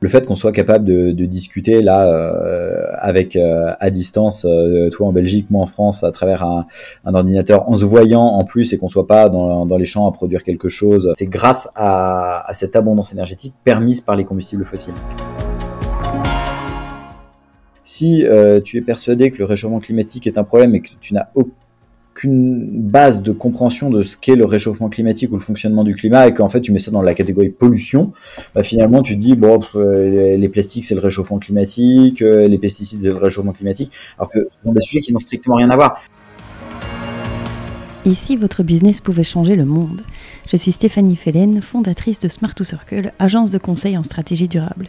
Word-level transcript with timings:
le 0.00 0.08
fait 0.08 0.26
qu'on 0.26 0.36
soit 0.36 0.52
capable 0.52 0.84
de, 0.84 1.24
discuter 1.26 1.82
là 1.82 2.02
avec 2.98 3.36
à 3.36 3.90
distance, 3.90 4.46
toi 4.92 5.08
en 5.08 5.12
Belgique, 5.12 5.46
moi 5.50 5.62
en 5.62 5.66
France, 5.66 6.04
à 6.04 6.10
travers 6.10 6.42
un, 6.42 6.66
ordinateur, 7.14 7.68
en 7.68 7.76
se 7.76 7.84
voyant 7.84 8.22
en 8.22 8.44
plus 8.44 8.72
et 8.72 8.78
qu'on 8.78 8.88
soit 8.88 9.06
pas 9.06 9.28
dans, 9.28 9.76
les 9.76 9.84
champs 9.84 10.08
à 10.08 10.12
produire 10.12 10.42
quelque 10.42 10.68
chose, 10.68 11.12
c'est 11.14 11.28
grâce 11.28 11.70
à 11.76 12.50
cette 12.52 12.76
abondance 12.76 13.12
énergétique 13.12 13.54
permise 13.64 14.00
par 14.00 14.16
les 14.16 14.24
combustibles 14.24 14.64
fossiles. 14.64 14.94
Si 17.92 18.24
euh, 18.24 18.60
tu 18.60 18.76
es 18.76 18.82
persuadé 18.82 19.32
que 19.32 19.38
le 19.38 19.44
réchauffement 19.44 19.80
climatique 19.80 20.28
est 20.28 20.38
un 20.38 20.44
problème 20.44 20.76
et 20.76 20.80
que 20.80 20.90
tu 21.00 21.12
n'as 21.12 21.28
aucune 22.20 22.68
base 22.90 23.22
de 23.22 23.32
compréhension 23.32 23.88
de 23.88 24.02
ce 24.02 24.16
qu'est 24.16 24.36
le 24.36 24.44
réchauffement 24.44 24.90
climatique 24.90 25.30
ou 25.32 25.36
le 25.36 25.40
fonctionnement 25.40 25.84
du 25.84 25.94
climat 25.94 26.28
et 26.28 26.34
qu'en 26.34 26.48
fait 26.48 26.60
tu 26.60 26.72
mets 26.72 26.78
ça 26.78 26.90
dans 26.90 27.02
la 27.02 27.14
catégorie 27.14 27.48
pollution, 27.48 28.12
bah, 28.54 28.62
finalement 28.62 29.02
tu 29.02 29.14
te 29.14 29.20
dis 29.20 29.36
bon 29.36 29.60
euh, 29.74 30.36
les 30.36 30.48
plastiques 30.48 30.84
c'est 30.84 30.94
le 30.94 31.00
réchauffement 31.00 31.38
climatique, 31.38 32.20
euh, 32.20 32.46
les 32.46 32.58
pesticides 32.58 33.00
c'est 33.02 33.08
le 33.08 33.16
réchauffement 33.16 33.52
climatique, 33.52 33.92
alors 34.18 34.30
que 34.30 34.40
ce 34.40 34.64
sont 34.64 34.72
des 34.72 34.80
sujets 34.80 35.00
qui 35.00 35.12
n'ont 35.12 35.18
strictement 35.18 35.56
rien 35.56 35.70
à 35.70 35.76
voir. 35.76 36.02
Ici, 38.06 38.34
votre 38.34 38.62
business 38.62 39.02
pouvait 39.02 39.22
changer 39.22 39.54
le 39.56 39.66
monde. 39.66 40.00
Je 40.48 40.56
suis 40.56 40.72
Stéphanie 40.72 41.16
Fellen, 41.16 41.60
fondatrice 41.60 42.18
de 42.18 42.28
Smart 42.28 42.54
to 42.54 42.64
Circle, 42.64 43.12
agence 43.18 43.50
de 43.50 43.58
conseil 43.58 43.98
en 43.98 44.02
stratégie 44.02 44.48
durable. 44.48 44.88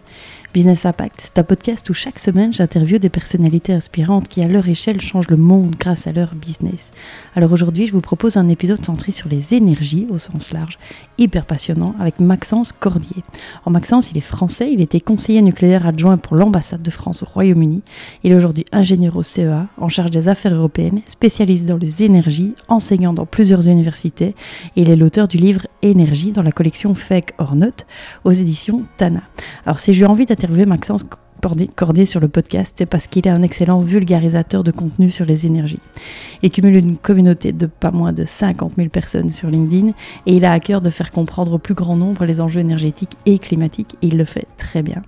Business 0.53 0.85
Impact, 0.85 1.15
c'est 1.17 1.39
un 1.39 1.45
podcast 1.45 1.89
où 1.89 1.93
chaque 1.93 2.19
semaine 2.19 2.51
j'interviewe 2.51 2.99
des 2.99 3.07
personnalités 3.07 3.71
inspirantes 3.71 4.27
qui, 4.27 4.43
à 4.43 4.49
leur 4.49 4.67
échelle, 4.67 4.99
changent 4.99 5.29
le 5.29 5.37
monde 5.37 5.77
grâce 5.79 6.07
à 6.07 6.11
leur 6.11 6.35
business. 6.35 6.91
Alors 7.35 7.53
aujourd'hui, 7.53 7.87
je 7.87 7.93
vous 7.93 8.01
propose 8.01 8.35
un 8.35 8.49
épisode 8.49 8.83
centré 8.83 9.13
sur 9.13 9.29
les 9.29 9.53
énergies 9.53 10.07
au 10.09 10.19
sens 10.19 10.51
large, 10.51 10.77
hyper 11.17 11.45
passionnant, 11.45 11.95
avec 12.01 12.19
Maxence 12.19 12.73
Cordier. 12.73 13.23
En 13.63 13.71
Maxence, 13.71 14.11
il 14.11 14.17
est 14.17 14.21
français, 14.21 14.73
il 14.73 14.81
était 14.81 14.99
conseiller 14.99 15.41
nucléaire 15.41 15.87
adjoint 15.87 16.17
pour 16.17 16.35
l'ambassade 16.35 16.81
de 16.81 16.91
France 16.91 17.23
au 17.23 17.27
Royaume-Uni. 17.27 17.81
Il 18.25 18.33
est 18.33 18.35
aujourd'hui 18.35 18.65
ingénieur 18.73 19.15
au 19.15 19.23
CEA, 19.23 19.67
en 19.77 19.87
charge 19.87 20.11
des 20.11 20.27
affaires 20.27 20.53
européennes, 20.53 21.01
spécialisé 21.05 21.65
dans 21.65 21.77
les 21.77 22.03
énergies, 22.03 22.55
enseignant 22.67 23.13
dans 23.13 23.25
plusieurs 23.25 23.69
universités, 23.69 24.35
et 24.75 24.81
il 24.81 24.89
est 24.89 24.97
l'auteur 24.97 25.29
du 25.29 25.37
livre 25.37 25.65
Énergie 25.81 26.31
dans 26.31 26.43
la 26.43 26.51
collection 26.51 26.93
Fake 26.93 27.33
or 27.37 27.55
Not 27.55 27.85
aux 28.23 28.31
éditions 28.31 28.83
Tana. 28.97 29.21
Alors 29.65 29.79
si 29.79 29.93
j'ai 29.93 30.05
envie 30.05 30.25
d'interviewer 30.41 30.65
Maxence 30.65 31.05
Cordier 31.75 32.05
sur 32.05 32.19
le 32.19 32.27
podcast, 32.27 32.75
c'est 32.77 32.85
parce 32.85 33.07
qu'il 33.07 33.27
est 33.27 33.31
un 33.31 33.41
excellent 33.41 33.79
vulgarisateur 33.79 34.63
de 34.63 34.71
contenu 34.71 35.09
sur 35.09 35.25
les 35.25 35.47
énergies. 35.47 35.79
Il 36.43 36.51
cumule 36.51 36.75
une 36.75 36.97
communauté 36.97 37.51
de 37.51 37.65
pas 37.65 37.91
moins 37.91 38.13
de 38.13 38.25
50 38.25 38.73
000 38.77 38.89
personnes 38.89 39.29
sur 39.29 39.49
LinkedIn 39.49 39.89
et 40.27 40.35
il 40.35 40.45
a 40.45 40.51
à 40.51 40.59
cœur 40.59 40.81
de 40.81 40.89
faire 40.89 41.11
comprendre 41.11 41.53
au 41.53 41.57
plus 41.57 41.73
grand 41.73 41.95
nombre 41.95 42.25
les 42.25 42.41
enjeux 42.41 42.59
énergétiques 42.59 43.17
et 43.25 43.39
climatiques 43.39 43.95
et 44.01 44.07
il 44.07 44.17
le 44.17 44.25
fait 44.25 44.45
très 44.57 44.83
bien. 44.83 45.01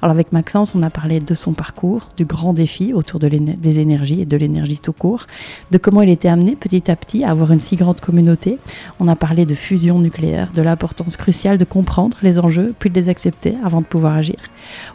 Alors 0.00 0.12
avec 0.12 0.32
Maxence, 0.32 0.74
on 0.74 0.82
a 0.82 0.90
parlé 0.90 1.18
de 1.18 1.34
son 1.34 1.52
parcours, 1.52 2.08
du 2.16 2.24
grand 2.24 2.52
défi 2.52 2.92
autour 2.92 3.18
de 3.18 3.28
des 3.28 3.78
énergies 3.78 4.22
et 4.22 4.26
de 4.26 4.36
l'énergie 4.36 4.80
tout 4.80 4.92
court, 4.92 5.26
de 5.70 5.78
comment 5.78 6.02
il 6.02 6.10
était 6.10 6.28
amené 6.28 6.56
petit 6.56 6.90
à 6.90 6.96
petit 6.96 7.24
à 7.24 7.30
avoir 7.30 7.52
une 7.52 7.60
si 7.60 7.76
grande 7.76 8.00
communauté. 8.00 8.58
On 8.98 9.08
a 9.08 9.16
parlé 9.16 9.46
de 9.46 9.54
fusion 9.54 10.00
nucléaire, 10.00 10.50
de 10.52 10.62
l'importance 10.62 11.16
cruciale 11.16 11.58
de 11.58 11.64
comprendre 11.64 12.16
les 12.22 12.38
enjeux 12.38 12.74
puis 12.78 12.90
de 12.90 12.94
les 12.94 13.08
accepter 13.08 13.56
avant 13.64 13.80
de 13.80 13.86
pouvoir 13.86 14.14
agir. 14.14 14.38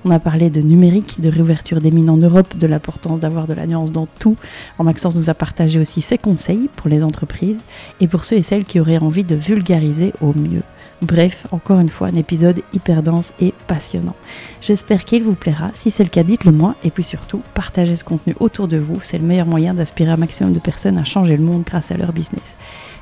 On 0.03 0.11
a 0.11 0.19
parlé 0.19 0.49
de 0.49 0.61
numérique 0.75 1.21
de 1.21 1.29
réouverture 1.29 1.79
des 1.79 1.89
mines 1.89 2.09
en 2.09 2.17
Europe, 2.17 2.57
de 2.57 2.67
l'importance 2.67 3.21
d'avoir 3.21 3.47
de 3.47 3.53
la 3.53 3.65
nuance 3.65 3.93
dans 3.93 4.07
tout. 4.07 4.35
En 4.77 4.83
Maxence 4.83 5.15
nous 5.15 5.29
a 5.29 5.33
partagé 5.33 5.79
aussi 5.79 6.01
ses 6.01 6.17
conseils 6.17 6.69
pour 6.75 6.89
les 6.89 7.01
entreprises 7.01 7.61
et 8.01 8.07
pour 8.07 8.25
ceux 8.25 8.35
et 8.35 8.43
celles 8.43 8.65
qui 8.65 8.81
auraient 8.81 8.97
envie 8.97 9.23
de 9.23 9.35
vulgariser 9.35 10.13
au 10.21 10.33
mieux. 10.33 10.63
Bref, 11.01 11.47
encore 11.51 11.79
une 11.79 11.89
fois, 11.89 12.07
un 12.07 12.15
épisode 12.15 12.61
hyper 12.73 13.03
dense 13.03 13.33
et 13.39 13.53
passionnant. 13.67 14.15
J'espère 14.61 15.05
qu'il 15.05 15.23
vous 15.23 15.35
plaira. 15.35 15.69
Si 15.73 15.91
c'est 15.91 16.03
le 16.03 16.09
cas, 16.09 16.23
dites-le 16.23 16.51
moi. 16.51 16.75
Et 16.83 16.91
puis 16.91 17.03
surtout, 17.03 17.41
partagez 17.53 17.95
ce 17.95 18.03
contenu 18.03 18.35
autour 18.39 18.67
de 18.67 18.77
vous. 18.77 18.99
C'est 19.01 19.17
le 19.17 19.25
meilleur 19.25 19.47
moyen 19.47 19.73
d'aspirer 19.73 20.11
un 20.11 20.17
maximum 20.17 20.53
de 20.53 20.59
personnes 20.59 20.97
à 20.97 21.03
changer 21.03 21.37
le 21.37 21.43
monde 21.43 21.63
grâce 21.65 21.91
à 21.91 21.97
leur 21.97 22.11
business. 22.11 22.55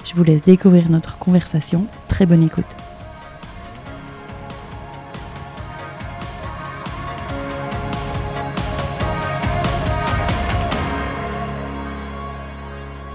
Je 0.06 0.14
vous 0.16 0.24
laisse 0.24 0.44
découvrir 0.44 0.90
notre 0.90 1.18
conversation. 1.18 1.86
Très 2.08 2.26
bonne 2.26 2.44
écoute. 2.44 2.93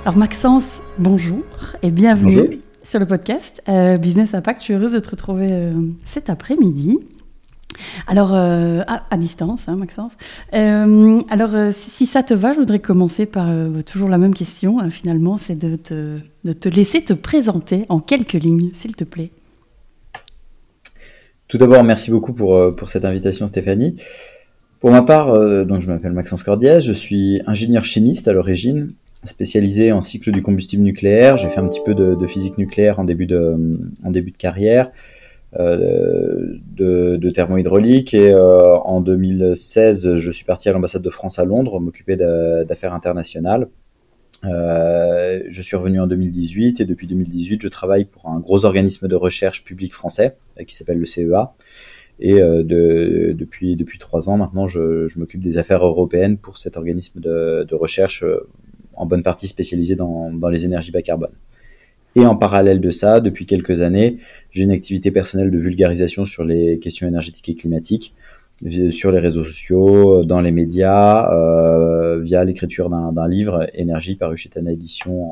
Alors 0.05 0.17
Maxence, 0.17 0.81
bonjour 0.99 1.43
et 1.83 1.91
bienvenue 1.91 2.61
sur 2.83 2.99
le 2.99 3.05
podcast 3.05 3.63
euh, 3.69 3.99
Business 3.99 4.33
Impact. 4.33 4.61
Je 4.61 4.65
suis 4.65 4.75
heureuse 4.75 4.93
de 4.93 5.01
te 5.01 5.11
retrouver 5.11 5.49
euh, 5.51 5.73
cet 6.07 6.31
après-midi. 6.31 6.99
Alors, 8.07 8.33
euh, 8.33 8.81
à, 8.87 9.17
distance, 9.19 9.69
hein, 9.69 9.77
Maxence. 9.77 10.17
alors, 10.53 11.73
si 11.73 12.07
ça 12.07 12.23
te 12.23 12.33
va, 12.33 12.55
je 12.55 12.61
voudrais 12.61 12.79
commencer 12.79 13.27
par 13.27 13.49
toujours 13.85 14.09
la 14.09 14.19
même 14.19 14.35
question, 14.35 14.81
hein, 14.81 14.89
finalement, 14.91 15.37
c'est 15.37 15.59
de 15.59 15.77
te, 15.77 16.19
de 16.45 16.53
te 16.53 16.69
laisser 16.69 17.03
te 17.03 17.13
présenter 17.13 17.85
en 17.89 18.01
quelques 18.01 18.33
lignes, 18.33 18.71
s'il 18.75 18.97
te 18.97 19.05
plaît. 19.05 19.31
Tout 21.49 21.59
d'abord, 21.59 21.85
merci 21.85 22.11
beaucoup 22.11 22.33
pour, 22.33 22.75
pour 22.75 22.89
cette 22.89 23.05
invitation, 23.05 23.47
Stéphanie. 23.47 23.95
Pour 24.81 24.91
ma 24.91 25.03
part, 25.03 25.33
donc 25.67 25.83
je 25.83 25.89
m'appelle 25.89 26.13
Maxence 26.13 26.43
Cordiez, 26.43 26.81
je 26.81 26.93
suis 26.93 27.43
ingénieur 27.47 27.85
chimiste 27.85 28.29
à 28.29 28.33
l'origine 28.33 28.95
spécialisé 29.25 29.93
en 29.93 30.01
cycle 30.01 30.31
du 30.31 30.43
combustible 30.43 30.83
nucléaire. 30.83 31.37
J'ai 31.37 31.49
fait 31.49 31.61
un 31.61 31.69
petit 31.69 31.81
peu 31.85 31.95
de, 31.95 32.27
physique 32.27 32.59
nucléaire 32.59 33.01
en 33.01 33.05
début 33.05 33.27
de, 33.27 34.31
carrière, 34.39 34.91
euh, 35.59 36.57
de, 36.77 37.31
thermohydraulique. 37.31 38.15
Et 38.15 38.33
euh, 38.33 38.77
en 38.77 39.01
2016, 39.01 40.17
je 40.17 40.31
suis 40.31 40.45
parti 40.45 40.69
à 40.69 40.73
l'ambassade 40.73 41.03
de 41.03 41.11
France 41.11 41.39
à 41.39 41.45
Londres, 41.45 41.81
m'occuper 41.81 42.17
d'affaires 42.17 42.95
internationales. 42.95 43.69
Euh, 44.45 45.43
je 45.49 45.63
suis 45.63 45.77
revenu 45.77 46.01
en 46.01 46.07
2018 46.07 46.81
et 46.81 46.85
depuis 46.85 47.09
2018, 47.09 47.61
je 47.61 47.69
travaille 47.69 48.05
pour 48.05 48.29
un 48.29 48.39
gros 48.39 48.65
organisme 48.65 49.09
de 49.09 49.17
recherche 49.17 49.65
public 49.65 49.93
français 49.93 50.37
qui 50.65 50.75
s'appelle 50.77 50.99
le 50.99 51.07
CEA. 51.07 51.55
Et 52.21 52.35
de, 52.41 53.33
depuis, 53.37 53.77
trois 54.01 54.29
ans 54.29 54.37
maintenant, 54.37 54.67
je, 54.67 55.07
m'occupe 55.19 55.41
des 55.41 55.57
affaires 55.57 55.85
européennes 55.85 56.37
pour 56.37 56.59
cet 56.59 56.77
organisme 56.77 57.21
de 57.21 57.75
recherche 57.75 58.25
en 58.99 59.07
bonne 59.07 59.23
partie 59.23 59.47
spécialisé 59.47 59.97
dans, 59.97 60.31
les 60.51 60.65
énergies 60.65 60.91
bas 60.91 61.03
carbone. 61.03 61.33
Et 62.17 62.27
en 62.27 62.37
parallèle 62.37 62.81
de 62.81 62.91
ça, 62.91 63.21
depuis 63.21 63.47
quelques 63.47 63.81
années, 63.81 64.19
j'ai 64.51 64.65
une 64.65 64.73
activité 64.73 65.11
personnelle 65.11 65.51
de 65.51 65.59
vulgarisation 65.59 66.25
sur 66.25 66.45
les 66.45 66.79
questions 66.79 67.07
énergétiques 67.07 67.49
et 67.49 67.55
climatiques, 67.55 68.15
sur 68.91 69.13
les 69.13 69.21
réseaux 69.21 69.45
sociaux, 69.45 70.25
dans 70.25 70.41
les 70.41 70.51
médias, 70.51 71.33
euh, 71.33 72.21
via 72.21 72.43
l'écriture 72.43 72.89
d'un 72.89 73.29
livre, 73.29 73.69
Énergie, 73.75 74.17
paru 74.17 74.37
chez 74.37 74.49
Tana 74.49 74.73
Édition 74.73 75.29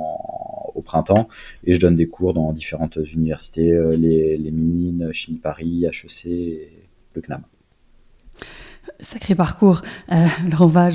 au 0.74 0.82
printemps. 0.82 1.28
Et 1.64 1.74
je 1.74 1.80
donne 1.80 1.96
des 1.96 2.06
cours 2.06 2.34
dans 2.34 2.52
différentes 2.52 2.98
universités, 3.12 3.72
euh, 3.72 3.96
les, 3.96 4.38
mines, 4.52 5.08
Chimie 5.12 5.38
Paris, 5.38 5.86
HEC, 5.86 6.70
le 7.14 7.22
CNAM. 7.22 7.42
Sacré 9.00 9.34
parcours. 9.34 9.82
Euh, 10.12 10.26
alors 10.46 10.62
on 10.62 10.66
va 10.66 10.88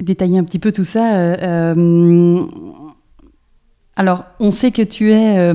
détailler 0.00 0.38
un 0.38 0.44
petit 0.44 0.58
peu 0.58 0.72
tout 0.72 0.84
ça. 0.84 1.16
Euh, 1.16 1.36
euh, 1.42 2.42
alors 3.96 4.24
on 4.40 4.50
sait 4.50 4.70
que 4.70 4.82
tu 4.82 5.12
es... 5.12 5.52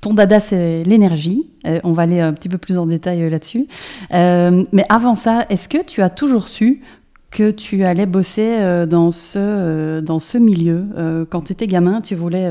ton 0.00 0.14
dada 0.14 0.40
c'est 0.40 0.82
l'énergie. 0.84 1.50
on 1.84 1.92
va 1.92 2.04
aller 2.04 2.20
un 2.20 2.32
petit 2.32 2.48
peu 2.48 2.58
plus 2.58 2.78
en 2.78 2.86
détail 2.86 3.28
là-dessus. 3.28 3.66
mais 4.12 4.84
avant 4.88 5.14
ça, 5.14 5.46
est-ce 5.50 5.68
que 5.68 5.82
tu 5.82 6.02
as 6.02 6.10
toujours 6.10 6.48
su 6.48 6.82
que 7.30 7.50
tu 7.50 7.84
allais 7.84 8.06
bosser 8.06 8.86
dans, 8.88 9.10
ce, 9.10 10.00
dans 10.00 10.18
ce 10.18 10.38
milieu 10.38 11.26
Quand 11.28 11.42
tu 11.42 11.52
étais 11.52 11.66
gamin, 11.66 12.00
tu 12.00 12.14
voulais, 12.14 12.50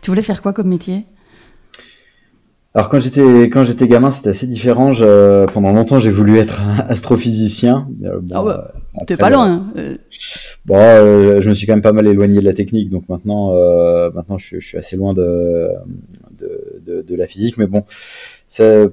tu 0.00 0.10
voulais 0.10 0.22
faire 0.22 0.42
quoi 0.42 0.52
comme 0.52 0.68
métier? 0.68 1.06
Alors 2.74 2.88
quand 2.88 3.00
j'étais 3.00 3.50
quand 3.50 3.64
j'étais 3.64 3.86
gamin, 3.86 4.10
c'était 4.10 4.30
assez 4.30 4.46
différent. 4.46 4.94
Je, 4.94 5.44
pendant 5.52 5.72
longtemps, 5.72 6.00
j'ai 6.00 6.10
voulu 6.10 6.38
être 6.38 6.62
astrophysicien. 6.88 7.86
Euh, 8.02 8.18
bon, 8.22 8.34
ah 8.34 8.44
ouais, 8.44 8.52
euh, 8.54 9.04
t'es 9.06 9.18
pas 9.18 9.28
loin. 9.28 9.66
Euh. 9.76 9.98
Bon, 10.64 11.40
je 11.40 11.48
me 11.48 11.54
suis 11.54 11.66
quand 11.66 11.74
même 11.74 11.82
pas 11.82 11.92
mal 11.92 12.06
éloigné 12.06 12.40
de 12.40 12.44
la 12.44 12.54
technique, 12.54 12.88
donc 12.88 13.08
maintenant, 13.10 13.52
maintenant, 14.14 14.38
je, 14.38 14.58
je, 14.58 14.66
suis 14.66 14.78
assez 14.78 14.96
loin 14.96 15.12
de 15.12 15.68
de, 16.38 16.80
de, 16.86 17.02
de 17.02 17.14
la 17.14 17.26
physique. 17.26 17.58
Mais 17.58 17.66
bon, 17.66 17.84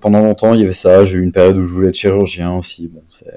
pendant 0.01 0.21
longtemps, 0.21 0.53
il 0.53 0.59
y 0.59 0.63
avait 0.63 0.73
ça. 0.73 1.05
J'ai 1.05 1.17
eu 1.17 1.23
une 1.23 1.31
période 1.31 1.55
où 1.55 1.63
je 1.63 1.71
voulais 1.71 1.89
être 1.89 1.95
chirurgien 1.95 2.53
aussi. 2.53 2.89
Bon, 2.89 3.01
c'est 3.07 3.31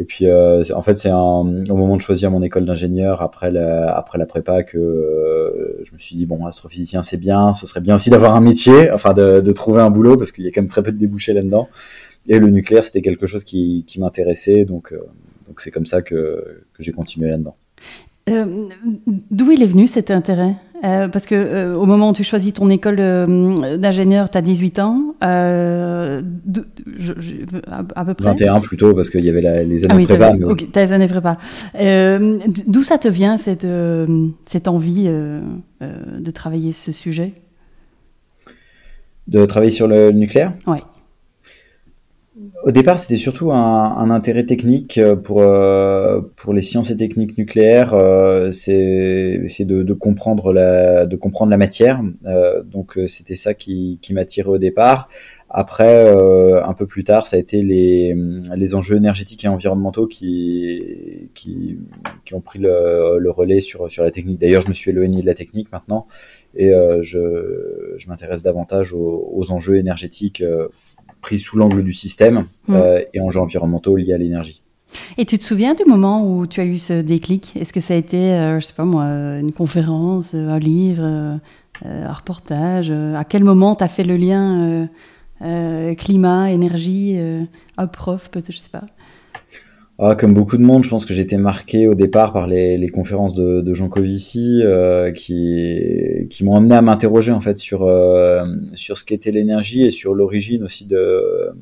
et 0.00 0.04
puis, 0.04 0.26
euh, 0.26 0.64
en 0.74 0.80
fait, 0.80 0.96
c'est 0.96 1.12
au 1.12 1.44
moment 1.44 1.94
de 1.94 2.00
choisir 2.00 2.30
mon 2.30 2.42
école 2.42 2.64
d'ingénieur 2.64 3.20
après 3.20 3.50
la, 3.50 3.94
après 3.94 4.16
la 4.16 4.24
prépa 4.24 4.62
que 4.62 4.78
euh, 4.78 5.78
je 5.84 5.92
me 5.92 5.98
suis 5.98 6.16
dit 6.16 6.24
bon, 6.24 6.46
astrophysicien 6.46 7.02
c'est 7.02 7.18
bien, 7.18 7.52
ce 7.52 7.66
serait 7.66 7.82
bien 7.82 7.96
aussi 7.96 8.08
d'avoir 8.08 8.34
un 8.34 8.40
métier, 8.40 8.90
enfin 8.90 9.12
de, 9.12 9.42
de 9.42 9.52
trouver 9.52 9.82
un 9.82 9.90
boulot 9.90 10.16
parce 10.16 10.32
qu'il 10.32 10.44
y 10.44 10.48
a 10.48 10.52
quand 10.52 10.62
même 10.62 10.70
très 10.70 10.82
peu 10.82 10.90
de 10.90 10.96
débouchés 10.96 11.34
là-dedans. 11.34 11.68
Et 12.28 12.38
le 12.38 12.48
nucléaire, 12.48 12.82
c'était 12.82 13.02
quelque 13.02 13.26
chose 13.26 13.44
qui, 13.44 13.84
qui 13.86 14.00
m'intéressait, 14.00 14.64
donc 14.64 14.94
euh, 14.94 15.00
donc 15.46 15.60
c'est 15.60 15.70
comme 15.70 15.84
ça 15.84 16.00
que, 16.00 16.62
que 16.72 16.82
j'ai 16.82 16.92
continué 16.92 17.28
là-dedans. 17.28 17.56
D'où 19.30 19.50
il 19.50 19.62
est 19.62 19.66
venu 19.66 19.86
cet 19.86 20.10
intérêt? 20.10 20.54
Euh, 20.82 21.08
parce 21.08 21.26
que 21.26 21.34
euh, 21.34 21.76
au 21.76 21.84
moment 21.84 22.10
où 22.10 22.12
tu 22.12 22.24
choisis 22.24 22.54
ton 22.54 22.70
école 22.70 22.96
euh, 22.98 23.76
d'ingénieur, 23.76 24.30
tu 24.30 24.38
as 24.38 24.42
18 24.42 24.78
ans. 24.78 25.14
à 25.20 26.22
peu 28.04 28.14
près 28.14 28.30
21 28.30 28.60
plutôt, 28.60 28.94
parce 28.94 29.10
qu'il 29.10 29.24
y 29.24 29.28
avait 29.28 29.42
les 29.64 29.84
années 29.84 29.92
ah 29.92 29.96
oui, 29.96 30.04
prépa. 30.04 30.32
Mais... 30.32 30.44
Ok, 30.44 30.64
as 30.74 30.84
les 30.84 30.92
années 30.92 31.08
prépa. 31.08 31.36
D'où 32.66 32.82
ça 32.82 32.98
te 32.98 33.08
vient, 33.08 33.36
cette, 33.36 33.66
cette 34.46 34.68
envie 34.68 35.08
de 35.80 36.30
travailler 36.30 36.72
ce 36.72 36.92
sujet? 36.92 37.34
De 39.28 39.44
travailler 39.44 39.70
sur 39.70 39.86
le 39.86 40.10
nucléaire? 40.10 40.54
Oui. 40.66 40.78
Au 42.62 42.72
départ, 42.72 43.00
c'était 43.00 43.16
surtout 43.16 43.52
un, 43.52 44.10
intérêt 44.10 44.44
technique 44.44 44.98
euh, 44.98 45.16
pour, 45.16 45.40
euh, 45.40 46.20
pour 46.36 46.52
les 46.52 46.60
sciences 46.60 46.90
et 46.90 46.96
techniques 46.96 47.38
nucléaires. 47.38 47.94
Euh, 47.94 48.52
c'est 48.52 49.64
de, 49.64 49.92
comprendre 49.94 50.52
la, 50.52 51.06
de 51.06 51.16
comprendre 51.16 51.50
la 51.50 51.56
matière. 51.56 52.02
donc, 52.64 52.98
c'était 53.06 53.34
ça 53.34 53.54
qui, 53.54 53.98
qui 54.02 54.12
m'attirait 54.14 54.48
au 54.50 54.58
départ. 54.58 55.08
Après, 55.52 56.08
un 56.08 56.72
peu 56.74 56.86
plus 56.86 57.02
tard, 57.02 57.26
ça 57.26 57.36
a 57.36 57.38
été 57.40 57.62
les, 57.62 58.14
les 58.54 58.74
enjeux 58.76 58.96
énergétiques 58.96 59.44
et 59.44 59.48
environnementaux 59.48 60.06
qui, 60.06 61.30
qui, 61.34 61.78
qui 62.24 62.34
ont 62.34 62.40
pris 62.40 62.60
le, 62.60 63.18
le, 63.18 63.30
relais 63.30 63.58
sur, 63.58 63.90
sur 63.90 64.04
la 64.04 64.12
technique. 64.12 64.38
D'ailleurs, 64.38 64.62
je 64.62 64.68
me 64.68 64.74
suis 64.74 64.92
éloigné 64.92 65.22
de 65.22 65.26
la 65.26 65.34
technique 65.34 65.72
maintenant 65.72 66.06
et 66.54 66.70
je, 67.00 67.94
je 67.96 68.08
m'intéresse 68.08 68.44
davantage 68.44 68.92
aux, 68.92 69.50
enjeux 69.50 69.76
énergétiques 69.76 70.44
pris 71.20 71.38
sous 71.38 71.56
l'angle 71.56 71.82
du 71.82 71.92
système 71.92 72.46
mm. 72.68 72.74
euh, 72.74 73.02
et 73.14 73.20
enjeux 73.20 73.40
environnementaux 73.40 73.96
liés 73.96 74.12
à 74.12 74.18
l'énergie. 74.18 74.62
Et 75.18 75.24
tu 75.24 75.38
te 75.38 75.44
souviens 75.44 75.74
du 75.74 75.84
moment 75.84 76.26
où 76.26 76.46
tu 76.46 76.60
as 76.60 76.64
eu 76.64 76.78
ce 76.78 77.00
déclic? 77.00 77.56
Est-ce 77.56 77.72
que 77.72 77.80
ça 77.80 77.94
a 77.94 77.96
été, 77.96 78.32
euh, 78.32 78.58
je 78.58 78.66
sais 78.66 78.74
pas 78.74 78.84
moi, 78.84 79.04
une 79.04 79.52
conférence, 79.52 80.34
un 80.34 80.58
livre, 80.58 81.04
un 81.84 82.12
reportage 82.12 82.90
À 82.90 83.24
quel 83.24 83.44
moment 83.44 83.76
tu 83.76 83.84
as 83.84 83.88
fait 83.88 84.02
le 84.02 84.16
lien 84.16 84.88
climat, 85.96 86.50
énergie, 86.50 87.16
un 87.76 87.86
prof 87.86 88.30
peut-être, 88.30 88.50
je 88.50 88.58
sais 88.58 88.68
pas 88.68 88.84
ah, 90.02 90.16
comme 90.16 90.32
beaucoup 90.32 90.56
de 90.56 90.62
monde, 90.62 90.82
je 90.82 90.88
pense 90.88 91.04
que 91.04 91.12
été 91.12 91.36
marqué 91.36 91.86
au 91.86 91.94
départ 91.94 92.32
par 92.32 92.46
les, 92.46 92.78
les 92.78 92.88
conférences 92.88 93.34
de, 93.34 93.60
de 93.60 93.74
Jean 93.74 93.90
Covici 93.90 94.62
euh, 94.64 95.12
qui, 95.12 96.26
qui 96.30 96.42
m'ont 96.42 96.56
amené 96.56 96.74
à 96.74 96.80
m'interroger 96.80 97.32
en 97.32 97.40
fait 97.40 97.58
sur, 97.58 97.82
euh, 97.82 98.46
sur 98.74 98.96
ce 98.96 99.04
qu'était 99.04 99.30
l'énergie 99.30 99.82
et 99.82 99.90
sur 99.90 100.14
l'origine 100.14 100.64
aussi 100.64 100.86
de, 100.86 101.52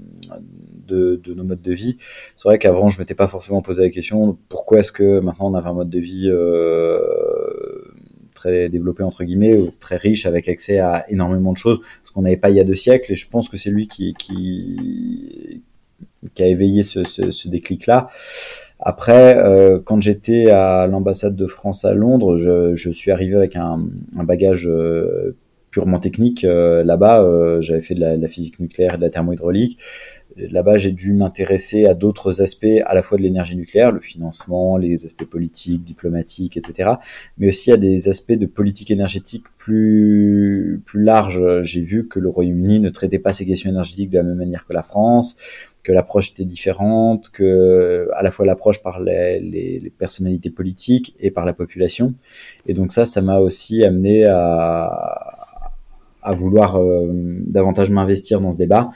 de, 0.86 1.20
de, 1.24 1.34
nos 1.34 1.42
modes 1.42 1.62
de 1.62 1.72
vie. 1.72 1.96
C'est 2.36 2.48
vrai 2.48 2.58
qu'avant, 2.58 2.88
je 2.88 3.00
m'étais 3.00 3.16
pas 3.16 3.26
forcément 3.26 3.60
posé 3.60 3.82
la 3.82 3.90
question 3.90 4.38
pourquoi 4.48 4.78
est-ce 4.78 4.92
que 4.92 5.18
maintenant 5.18 5.50
on 5.50 5.54
avait 5.54 5.68
un 5.68 5.74
mode 5.74 5.90
de 5.90 5.98
vie 5.98 6.28
euh, 6.30 7.00
très 8.34 8.68
développé 8.68 9.02
entre 9.02 9.24
guillemets 9.24 9.54
ou 9.54 9.72
très 9.80 9.96
riche 9.96 10.26
avec 10.26 10.48
accès 10.48 10.78
à 10.78 11.04
énormément 11.10 11.52
de 11.52 11.58
choses 11.58 11.80
ce 12.04 12.12
qu'on 12.12 12.22
n'avait 12.22 12.36
pas 12.36 12.50
il 12.50 12.56
y 12.56 12.60
a 12.60 12.64
deux 12.64 12.76
siècles 12.76 13.10
et 13.12 13.16
je 13.16 13.28
pense 13.28 13.48
que 13.48 13.56
c'est 13.56 13.70
lui 13.70 13.88
qui, 13.88 14.14
qui 14.16 15.62
qui 16.34 16.42
a 16.42 16.46
éveillé 16.46 16.82
ce, 16.82 17.48
déclic-là. 17.48 18.08
Après, 18.80 19.36
euh, 19.38 19.80
quand 19.84 20.00
j'étais 20.00 20.50
à 20.50 20.86
l'ambassade 20.86 21.36
de 21.36 21.46
France 21.46 21.84
à 21.84 21.94
Londres, 21.94 22.36
je, 22.36 22.90
suis 22.92 23.10
arrivé 23.10 23.34
avec 23.34 23.56
un, 23.56 23.84
bagage 24.14 24.68
euh, 24.68 25.36
purement 25.70 25.98
technique. 25.98 26.44
Euh, 26.44 26.84
là-bas, 26.84 27.60
j'avais 27.60 27.80
fait 27.80 27.94
de 27.94 28.00
la, 28.00 28.16
de 28.16 28.22
la, 28.22 28.28
physique 28.28 28.60
nucléaire 28.60 28.94
et 28.94 28.96
de 28.98 29.02
la 29.02 29.10
thermohydraulique. 29.10 29.78
Là-bas, 30.36 30.78
j'ai 30.78 30.92
dû 30.92 31.14
m'intéresser 31.14 31.86
à 31.86 31.94
d'autres 31.94 32.42
aspects, 32.42 32.66
à 32.84 32.94
la 32.94 33.02
fois 33.02 33.18
de 33.18 33.22
l'énergie 33.22 33.56
nucléaire, 33.56 33.90
le 33.90 34.00
financement, 34.00 34.76
les 34.76 35.04
aspects 35.04 35.24
politiques, 35.24 35.82
diplomatiques, 35.82 36.56
etc., 36.56 36.90
mais 37.38 37.48
aussi 37.48 37.72
à 37.72 37.76
des 37.76 38.08
aspects 38.08 38.32
de 38.32 38.46
politique 38.46 38.92
énergétique 38.92 39.44
plus 39.56 40.80
plus 40.84 41.02
larges. 41.02 41.42
J'ai 41.62 41.80
vu 41.80 42.06
que 42.06 42.20
le 42.20 42.28
Royaume-Uni 42.28 42.78
ne 42.78 42.88
traitait 42.88 43.18
pas 43.18 43.32
ces 43.32 43.46
questions 43.46 43.70
énergétiques 43.70 44.10
de 44.10 44.18
la 44.18 44.22
même 44.22 44.36
manière 44.36 44.66
que 44.66 44.72
la 44.72 44.82
France 44.82 45.36
que 45.84 45.92
l'approche 45.92 46.32
était 46.32 46.44
différente, 46.44 47.30
que 47.30 48.08
à 48.14 48.22
la 48.22 48.30
fois 48.30 48.44
l'approche 48.44 48.82
par 48.82 49.00
les, 49.00 49.40
les, 49.40 49.92
personnalités 49.96 50.50
politiques 50.50 51.16
et 51.20 51.30
par 51.30 51.46
la 51.46 51.54
population. 51.54 52.14
Et 52.66 52.74
donc 52.74 52.92
ça, 52.92 53.06
ça 53.06 53.22
m'a 53.22 53.38
aussi 53.38 53.84
amené 53.84 54.24
à, 54.26 55.48
à 56.22 56.34
vouloir 56.34 56.76
euh, 56.76 57.08
davantage 57.46 57.90
m'investir 57.90 58.40
dans 58.40 58.52
ce 58.52 58.58
débat 58.58 58.90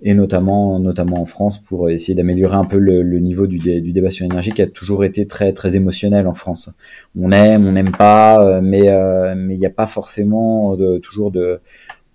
et 0.00 0.14
notamment 0.14 0.78
notamment 0.78 1.20
en 1.20 1.24
France 1.24 1.58
pour 1.58 1.90
essayer 1.90 2.14
d'améliorer 2.14 2.54
un 2.54 2.64
peu 2.64 2.78
le, 2.78 3.02
le 3.02 3.18
niveau 3.18 3.48
du, 3.48 3.58
du, 3.58 3.92
débat 3.92 4.10
sur 4.10 4.24
l'énergie 4.24 4.52
qui 4.52 4.62
a 4.62 4.68
toujours 4.68 5.04
été 5.04 5.26
très 5.26 5.52
très 5.52 5.74
émotionnel 5.74 6.28
en 6.28 6.34
France. 6.34 6.70
On 7.18 7.32
aime, 7.32 7.66
on 7.66 7.72
n'aime 7.72 7.90
pas, 7.90 8.44
euh, 8.44 8.60
mais 8.62 8.88
euh, 8.90 9.34
mais 9.36 9.54
il 9.54 9.58
n'y 9.58 9.66
a 9.66 9.70
pas 9.70 9.86
forcément 9.86 10.76
de, 10.76 10.98
toujours 10.98 11.32
de, 11.32 11.60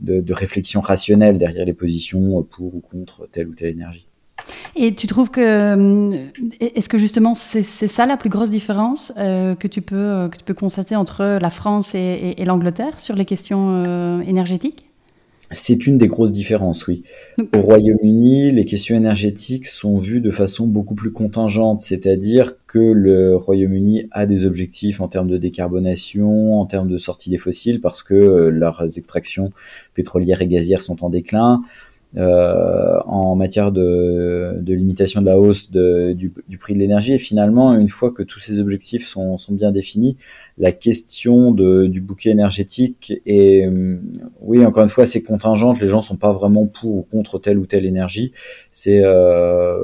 de, 0.03 0.33
réflexion 0.33 0.81
rationnelle 0.81 1.37
derrière 1.37 1.65
les 1.65 1.73
positions 1.73 2.43
pour 2.43 2.75
ou 2.75 2.79
contre 2.79 3.27
telle 3.31 3.47
ou 3.47 3.55
telle 3.55 3.69
énergie. 3.69 4.07
Et 4.75 4.93
tu 4.93 5.07
trouves 5.07 5.29
que 5.29 5.41
euh, 5.41 6.27
est-ce 6.59 6.89
que 6.89 6.97
justement 6.97 7.33
c'est 7.33 7.63
ça 7.63 8.05
la 8.05 8.17
plus 8.17 8.29
grosse 8.29 8.49
différence 8.49 9.13
euh, 9.17 9.55
que 9.55 9.67
tu 9.67 9.81
peux 9.81 9.95
euh, 9.95 10.27
que 10.27 10.37
tu 10.37 10.43
peux 10.43 10.55
constater 10.55 10.95
entre 10.95 11.37
la 11.39 11.49
France 11.49 11.93
et, 11.95 12.33
et, 12.37 12.45
l'Angleterre 12.45 12.99
sur 12.99 13.15
les 13.15 13.25
questions 13.25 14.21
énergétiques? 14.21 14.89
C'est 15.53 15.87
une 15.87 15.97
des 15.97 16.07
grosses 16.07 16.31
différences, 16.31 16.87
oui. 16.87 17.03
Au 17.53 17.61
Royaume-Uni, 17.61 18.51
les 18.51 18.65
questions 18.65 18.95
énergétiques 18.95 19.67
sont 19.67 19.97
vues 19.97 20.21
de 20.21 20.31
façon 20.31 20.67
beaucoup 20.67 20.95
plus 20.95 21.11
contingente, 21.11 21.79
c'est-à-dire 21.79 22.53
que 22.67 22.79
le 22.79 23.35
Royaume-Uni 23.35 24.07
a 24.11 24.25
des 24.25 24.45
objectifs 24.45 24.99
en 25.01 25.07
termes 25.07 25.29
de 25.29 25.37
décarbonation, 25.37 26.59
en 26.59 26.65
termes 26.65 26.89
de 26.89 26.97
sortie 26.97 27.29
des 27.29 27.37
fossiles, 27.37 27.79
parce 27.79 28.03
que 28.03 28.15
leurs 28.15 28.83
extractions 28.97 29.51
pétrolières 29.93 30.41
et 30.41 30.47
gazières 30.47 30.81
sont 30.81 31.03
en 31.05 31.09
déclin. 31.09 31.61
Euh, 32.15 32.99
en 33.07 33.35
matière 33.35 33.71
de, 33.71 34.59
de, 34.61 34.73
limitation 34.75 35.19
de 35.21 35.25
la 35.25 35.39
hausse 35.39 35.71
de, 35.71 36.13
du, 36.13 36.31
du, 36.47 36.59
prix 36.59 36.75
de 36.75 36.79
l'énergie. 36.79 37.13
Et 37.13 37.17
finalement, 37.17 37.73
une 37.73 37.89
fois 37.89 38.11
que 38.11 38.21
tous 38.21 38.39
ces 38.39 38.59
objectifs 38.59 39.07
sont, 39.07 39.39
sont 39.39 39.51
bien 39.53 39.71
définis, 39.71 40.15
la 40.59 40.71
question 40.71 41.51
de, 41.51 41.87
du 41.87 42.01
bouquet 42.01 42.29
énergétique 42.29 43.13
est, 43.25 43.65
euh, 43.65 43.97
oui, 44.41 44.63
encore 44.63 44.83
une 44.83 44.89
fois, 44.89 45.05
assez 45.05 45.23
contingente. 45.23 45.81
Les 45.81 45.87
gens 45.87 46.01
sont 46.01 46.17
pas 46.17 46.31
vraiment 46.31 46.67
pour 46.67 46.97
ou 46.97 47.01
contre 47.01 47.39
telle 47.39 47.57
ou 47.57 47.65
telle 47.65 47.85
énergie. 47.85 48.31
C'est 48.69 49.01
euh, 49.03 49.75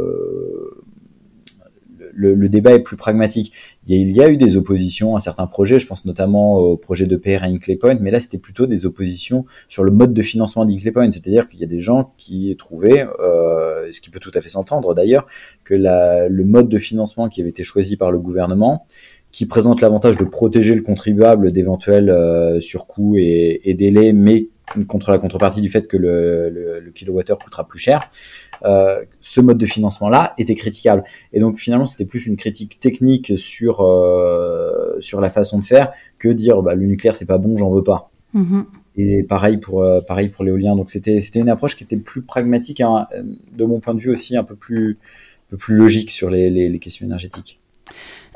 le, 2.14 2.50
débat 2.50 2.74
est 2.74 2.80
plus 2.80 2.98
pragmatique. 2.98 3.54
Il 3.88 4.12
y, 4.12 4.22
a, 4.22 4.30
eu 4.30 4.38
des 4.38 4.58
oppositions 4.58 5.16
à 5.16 5.20
certains 5.20 5.48
projets, 5.48 5.80
je 5.80 5.88
pense 5.88 6.06
notamment 6.06 6.58
au 6.58 6.78
projet 6.78 7.06
de 7.06 7.16
PR 7.16 7.44
à 7.44 7.48
Inclay 7.48 7.76
Point, 7.76 7.98
mais 8.00 8.12
là 8.12 8.20
c'était 8.20 8.38
plutôt 8.38 8.66
des 8.66 8.86
oppositions 8.86 9.46
sur 9.68 9.84
le 9.84 9.92
mode 9.92 10.14
de 10.14 10.22
financement 10.22 10.66
d'Inclay 10.66 10.92
Point, 10.92 11.12
c'est-à-dire 11.12 11.48
qu'il 11.48 11.60
y 11.60 11.64
a 11.64 11.68
des 11.68 11.80
gens 11.80 12.14
qui 12.18 12.56
trouvaient, 12.58 13.08
euh, 13.20 13.90
ce 13.92 14.02
qui 14.02 14.10
peut 14.10 14.20
tout 14.20 14.32
à 14.34 14.42
fait 14.42 14.50
s'entendre 14.50 14.94
d'ailleurs, 14.94 15.28
que 15.64 15.74
le 15.74 16.44
mode 16.44 16.70
de 16.70 16.78
financement 16.78 17.30
qui 17.30 17.42
avait 17.42 17.50
été 17.50 17.64
choisi 17.64 17.98
par 17.98 18.12
le 18.12 18.20
gouvernement, 18.20 18.86
qui 19.32 19.46
présente 19.46 19.82
l'avantage 19.82 20.18
de 20.18 20.24
protéger 20.24 20.74
le 20.74 20.82
contribuable 20.82 21.52
d'éventuels 21.52 22.10
euh, 22.10 22.60
surcoûts 22.62 23.16
et, 23.18 23.76
délais, 23.78 24.12
mais 24.12 24.50
contre 24.88 25.12
la 25.12 25.18
contrepartie 25.20 25.62
du 25.62 25.70
fait 25.70 25.88
que 25.88 25.98
le 25.98 26.92
kilowattheure 26.94 27.40
coûtera 27.40 27.68
plus 27.68 27.80
cher, 27.80 28.10
euh, 28.66 29.04
ce 29.22 29.42
mode 29.42 29.58
de 29.58 29.66
financement-là 29.66 30.34
était 30.38 30.56
critiquable. 30.56 31.04
Et 31.34 31.40
donc 31.40 31.58
finalement, 31.58 31.86
c'était 31.86 32.06
plus 32.06 32.26
une 32.26 32.38
critique 32.38 32.80
technique 32.80 33.34
sur 33.38 33.82
euh, 33.82 34.98
sur 35.00 35.22
la 35.22 35.30
façon 35.30 35.60
de 35.60 35.66
faire 35.66 35.92
que 36.18 36.30
dire 36.30 36.62
bah, 36.62 36.76
le 36.76 36.86
nucléaire 36.86 37.16
c'est 37.16 37.26
pas 37.26 37.38
bon, 37.38 37.58
j'en 37.58 37.70
veux 37.70 37.84
pas. 37.84 38.10
Mm-hmm. 38.36 38.66
Et 38.98 39.24
pareil 39.24 39.58
pour 39.58 39.84
euh, 39.84 40.02
pareil 40.02 40.30
pour 40.30 40.44
l'éolien. 40.44 40.76
Donc 40.76 40.90
c'était 40.90 41.22
c'était 41.22 41.40
une 41.40 41.50
approche 41.50 41.76
qui 41.76 41.84
était 41.84 41.98
plus 41.98 42.22
pragmatique, 42.22 42.82
hein, 42.82 43.08
de 43.56 43.66
mon 43.66 43.80
point 43.80 43.94
de 43.94 44.00
vue 44.00 44.12
aussi 44.12 44.36
un 44.36 44.44
peu 44.44 44.56
plus 44.56 44.98
un 45.48 45.52
peu 45.52 45.58
plus 45.58 45.76
logique 45.76 46.12
sur 46.12 46.30
les, 46.30 46.50
les, 46.50 46.70
les 46.70 46.80
questions 46.80 47.06
énergétiques. 47.06 47.60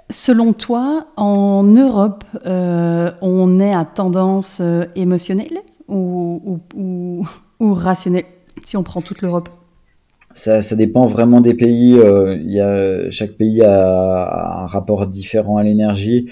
Selon 0.09 0.53
toi, 0.53 1.07
en 1.15 1.63
Europe, 1.63 2.25
euh, 2.45 3.11
on 3.21 3.59
est 3.59 3.73
à 3.73 3.85
tendance 3.85 4.61
émotionnelle 4.95 5.59
ou, 5.87 6.41
ou, 6.45 6.59
ou, 6.75 7.27
ou 7.59 7.73
rationnelle 7.73 8.25
si 8.63 8.77
on 8.77 8.83
prend 8.83 9.01
toute 9.01 9.21
l'Europe? 9.21 9.49
Ça, 10.33 10.61
ça, 10.61 10.75
dépend 10.75 11.05
vraiment 11.05 11.41
des 11.41 11.53
pays. 11.53 11.97
Euh, 11.99 12.37
y 12.43 12.59
a, 12.59 13.09
chaque 13.09 13.31
pays 13.31 13.61
a, 13.61 14.63
un 14.63 14.67
rapport 14.67 15.07
différent 15.07 15.57
à 15.57 15.63
l'énergie 15.63 16.29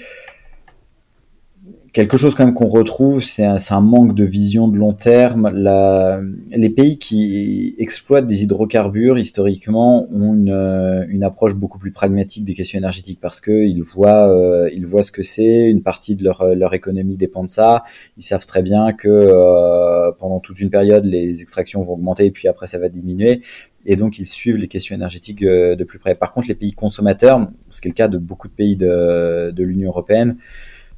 quelque 1.92 2.16
chose 2.16 2.34
quand 2.34 2.44
même 2.44 2.54
qu'on 2.54 2.68
retrouve, 2.68 3.22
c'est 3.22 3.44
un, 3.44 3.56
un, 3.70 3.80
manque 3.80 4.14
de 4.14 4.24
vision 4.24 4.66
de 4.66 4.78
long 4.78 4.94
terme. 4.94 5.50
La, 5.54 6.20
les 6.50 6.70
pays 6.70 6.98
qui 6.98 7.74
exploitent 7.78 8.26
des 8.26 8.42
hydrocarbures, 8.42 9.18
historiquement, 9.18 10.08
ont 10.10 10.34
une, 10.34 11.06
une 11.08 11.22
approche 11.22 11.54
beaucoup 11.54 11.78
plus 11.78 11.92
pragmatique 11.92 12.44
des 12.44 12.54
questions 12.54 12.78
énergétiques 12.78 13.20
parce 13.20 13.40
qu'ils 13.40 13.82
voient, 13.82 14.28
euh, 14.28 14.70
ils 14.72 14.86
voient 14.86 15.02
ce 15.02 15.12
que 15.12 15.22
c'est, 15.22 15.68
une 15.68 15.82
partie 15.82 16.16
de 16.16 16.24
leur, 16.24 16.54
leur 16.54 16.74
économie 16.74 17.16
dépend 17.16 17.44
de 17.44 17.50
ça. 17.50 17.82
Ils 18.16 18.24
savent 18.24 18.46
très 18.46 18.62
bien 18.62 18.92
que 18.92 19.08
euh, 19.08 20.12
pendant 20.18 20.40
toute 20.40 20.60
une 20.60 20.70
période, 20.70 21.04
les 21.04 21.42
extractions 21.42 21.82
vont 21.82 21.94
augmenter 21.94 22.26
et 22.26 22.30
puis 22.30 22.48
après 22.48 22.66
ça 22.66 22.78
va 22.78 22.88
diminuer. 22.88 23.42
Et 23.86 23.96
donc 23.96 24.18
ils 24.18 24.26
suivent 24.26 24.56
les 24.56 24.68
questions 24.68 24.94
énergétiques 24.94 25.44
de 25.44 25.84
plus 25.84 25.98
près. 25.98 26.14
Par 26.14 26.32
contre, 26.32 26.48
les 26.48 26.54
pays 26.54 26.72
consommateurs, 26.72 27.48
ce 27.70 27.80
qui 27.80 27.88
est 27.88 27.90
le 27.90 27.94
cas 27.94 28.08
de 28.08 28.18
beaucoup 28.18 28.48
de 28.48 28.52
pays 28.52 28.76
de, 28.76 29.52
l'Union 29.58 29.90
européenne, 29.90 30.36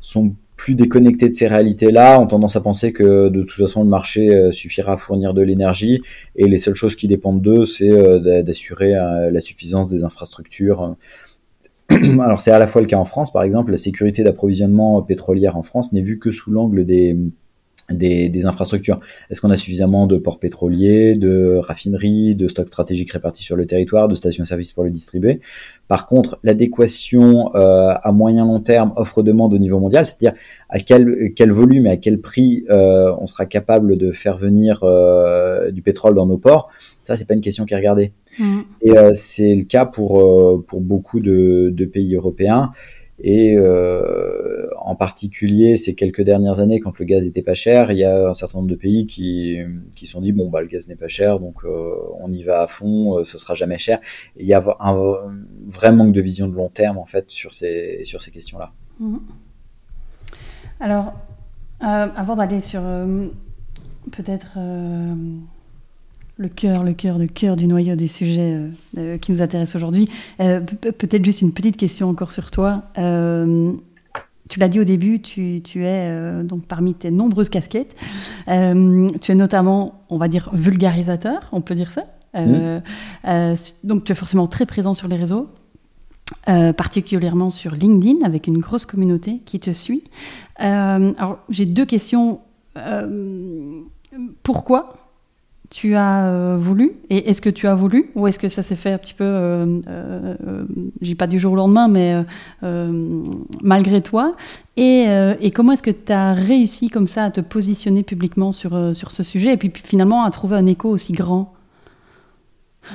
sont 0.01 0.35
plus 0.57 0.75
déconnectés 0.75 1.29
de 1.29 1.35
ces 1.35 1.49
réalités-là, 1.49 2.21
ont 2.21 2.27
tendance 2.27 2.57
à 2.57 2.61
penser 2.61 2.93
que 2.93 3.29
de 3.29 3.43
toute 3.43 3.59
façon 3.59 3.83
le 3.83 3.89
marché 3.89 4.53
suffira 4.53 4.93
à 4.93 4.97
fournir 4.97 5.35
de 5.35 5.43
l'énergie. 5.43 6.01
Et 6.37 6.47
les 6.47 6.59
seules 6.59 6.75
choses 6.75 6.95
qui 6.95 7.09
dépendent 7.09 7.43
d'eux, 7.43 7.65
c'est 7.65 7.91
d'assurer 8.43 8.93
la 8.93 9.41
suffisance 9.41 9.89
des 9.89 10.05
infrastructures. 10.05 10.97
Alors 11.91 12.41
c'est 12.41 12.51
à 12.51 12.59
la 12.59 12.67
fois 12.67 12.81
le 12.81 12.87
cas 12.87 12.97
en 12.97 13.05
France, 13.05 13.33
par 13.33 13.43
exemple, 13.43 13.71
la 13.71 13.77
sécurité 13.77 14.23
d'approvisionnement 14.23 15.03
pétrolière 15.03 15.57
en 15.57 15.63
France 15.63 15.93
n'est 15.93 16.03
vue 16.03 16.19
que 16.19 16.31
sous 16.31 16.51
l'angle 16.51 16.85
des, 16.87 17.17
des, 17.91 18.47
infrastructures. 18.47 19.01
Est-ce 19.31 19.41
qu'on 19.41 19.51
a 19.51 19.57
suffisamment 19.57 20.07
de 20.07 20.17
ports 20.17 20.39
pétroliers, 20.39 21.15
de 21.15 21.57
raffineries, 21.57 22.35
de 22.35 22.49
stocks 22.49 22.69
stratégiques 22.69 23.13
répartis 23.13 23.43
sur 23.43 23.57
le 23.57 23.67
territoire, 23.67 24.09
de 24.09 24.15
stations-service 24.15 24.73
pour 24.73 24.85
les 24.85 24.91
distribuer? 24.91 25.41
Par 25.89 26.07
contre, 26.07 26.39
l'adéquation 26.43 27.55
euh, 27.55 27.95
à 28.03 28.13
moyen 28.13 28.45
long 28.45 28.61
terme 28.61 28.93
offre-demande 28.97 29.55
au 29.55 29.59
niveau 29.59 29.79
mondial, 29.79 30.05
c'est-à-dire 30.05 30.39
à 30.69 30.79
quel, 30.81 31.33
quel 31.35 31.53
volume 31.53 31.87
et 31.87 31.91
à 31.91 31.97
quel 31.97 32.21
prix 32.21 32.65
euh, 32.71 33.15
on 33.19 33.27
sera 33.27 33.47
capable 33.47 33.97
de 33.97 34.13
faire 34.13 34.37
venir 34.37 34.81
euh, 34.83 35.71
du 35.71 35.83
pétrole 35.83 36.15
dans 36.15 36.27
nos 36.27 36.39
ports, 36.39 36.71
ça 37.03 37.17
c'est 37.17 37.27
pas 37.27 37.35
une 37.35 37.41
question 37.41 37.65
qui 37.65 37.75
est 37.75 37.79
regardée. 37.79 38.13
Mmh. 38.39 38.61
Et 38.83 38.95
c'est 39.13 39.55
le 39.55 39.65
cas 39.65 39.85
pour, 39.85 40.65
pour 40.67 40.81
beaucoup 40.81 41.21
de, 41.21 41.71
de 41.73 41.85
pays 41.85 42.15
européens. 42.17 42.73
Et 43.21 43.57
euh, 43.57 44.67
en 44.81 44.97
particulier, 44.97 45.77
ces 45.77 45.95
quelques 45.95 46.23
dernières 46.23 46.59
années, 46.61 46.81
quand 46.81 46.99
le 46.99 47.05
gaz 47.05 47.27
était 47.27 47.43
pas 47.43 47.55
cher, 47.55 47.93
il 47.93 47.99
y 47.99 48.05
a 48.05 48.29
un 48.29 48.35
certain 48.35 48.59
nombre 48.59 48.71
de 48.71 48.77
pays 48.77 49.07
qui 49.07 49.59
qui 49.95 50.07
sont 50.07 50.21
dit 50.21 50.33
bon 50.33 50.51
bah 50.51 50.61
le 50.61 50.67
gaz 50.67 50.89
n'est 50.89 50.97
pas 50.97 51.09
cher, 51.09 51.39
donc 51.39 51.65
euh, 51.65 51.95
on 52.21 52.31
y 52.33 52.43
va 52.43 52.63
à 52.63 52.67
fond, 52.67 53.19
euh, 53.19 53.25
ce 53.25 53.39
sera 53.39 53.55
jamais 53.55 53.79
cher. 53.79 54.01
Il 54.37 54.47
y 54.47 54.53
a 54.53 54.63
un 54.81 55.17
vrai 55.67 55.93
manque 55.93 56.13
de 56.13 56.21
vision 56.21 56.49
de 56.49 56.55
long 56.55 56.69
terme 56.69 56.99
en 56.99 57.07
fait 57.07 57.31
sur 57.31 57.53
ces 57.53 58.01
sur 58.05 58.21
ces 58.21 58.33
questions-là. 58.33 58.73
Mmh. 58.99 59.19
Alors, 60.81 61.15
avant 61.81 62.35
d'aller 62.35 62.61
sur 62.61 62.81
peut-être 64.11 64.59
le 66.37 66.49
cœur, 66.49 66.83
le 66.83 66.95
cœur, 66.95 67.19
le 67.19 67.27
cœur 67.27 67.57
du 67.57 67.67
noyau 67.67 67.95
du 67.95 68.09
sujet 68.09 68.55
euh, 68.55 68.69
euh, 68.99 69.19
qui 69.19 69.33
nous 69.33 69.41
intéresse 69.41 69.75
aujourd'hui. 69.77 70.09
Euh, 70.41 70.61
peut-être 70.61 71.25
juste 71.25 71.43
une 71.43 71.53
petite 71.53 71.77
question 71.77 72.09
encore 72.09 72.33
sur 72.33 72.51
toi. 72.51 72.83
tu 72.97 74.59
l'as 74.59 74.69
dit 74.69 74.81
au 74.81 74.85
début, 74.85 75.21
tu, 75.21 75.63
es 75.77 76.43
donc 76.43 76.67
parmi 76.67 76.95
tes 76.95 77.11
nombreuses 77.11 77.49
casquettes. 77.49 77.95
tu 78.47 78.53
es 78.53 79.35
notamment, 79.35 80.05
on 80.11 80.19
va 80.19 80.29
dire, 80.29 80.51
vulgarisateur, 80.53 81.49
on 81.53 81.61
peut 81.61 81.75
dire 81.75 81.91
ça. 81.91 82.05
donc 83.85 84.05
tu 84.05 84.13
es 84.13 84.15
forcément 84.15 84.47
très 84.47 84.67
présent 84.67 84.93
sur 84.93 85.09
les 85.09 85.17
réseaux. 85.17 85.49
particulièrement 86.47 87.49
sur 87.49 87.75
LinkedIn 87.75 88.25
avec 88.25 88.47
une 88.47 88.59
grosse 88.59 88.87
communauté 88.87 89.41
qui 89.47 89.61
te 89.61 89.73
suit. 89.73 90.05
alors 90.57 91.39
j'ai 91.49 91.65
deux 91.65 91.87
questions. 91.87 92.41
pourquoi 94.43 95.04
tu 95.75 95.97
as 95.97 96.27
euh, 96.27 96.57
voulu 96.57 96.93
Et 97.11 97.31
est-ce 97.31 97.43
que 97.43 97.51
tu 97.51 97.67
as 97.67 97.75
voulu 97.75 98.11
Ou 98.15 98.29
est-ce 98.29 98.39
que 98.39 98.49
ça 98.49 98.63
s'est 98.63 98.77
fait 98.77 98.93
un 98.93 98.99
petit 98.99 99.15
peu, 99.15 99.25
euh, 99.25 99.81
euh, 99.89 100.65
j'ai 101.03 101.17
pas 101.17 101.27
du 101.27 101.39
jour 101.39 101.55
au 101.55 101.57
lendemain, 101.57 101.89
mais 101.89 102.25
malgré 103.63 104.01
toi 104.01 104.37
et, 104.77 105.07
comment 105.55 105.73
est-ce 105.73 105.83
que 105.83 105.91
tu 105.91 106.13
as 106.13 106.35
réussi 106.35 106.89
comme 106.89 107.07
ça 107.07 107.25
à 107.25 107.31
te 107.31 107.41
positionner 107.41 108.03
publiquement 108.03 108.53
sur, 108.53 108.95
sur 108.95 109.11
ce 109.11 109.23
sujet 109.23 109.53
et 109.53 109.57
puis 109.57 109.73
finalement 109.75 110.25
à 110.25 110.31
trouver 110.31 110.57
un 110.57 110.67
écho 110.67 110.89
aussi 110.89 111.13
grand? 111.13 111.53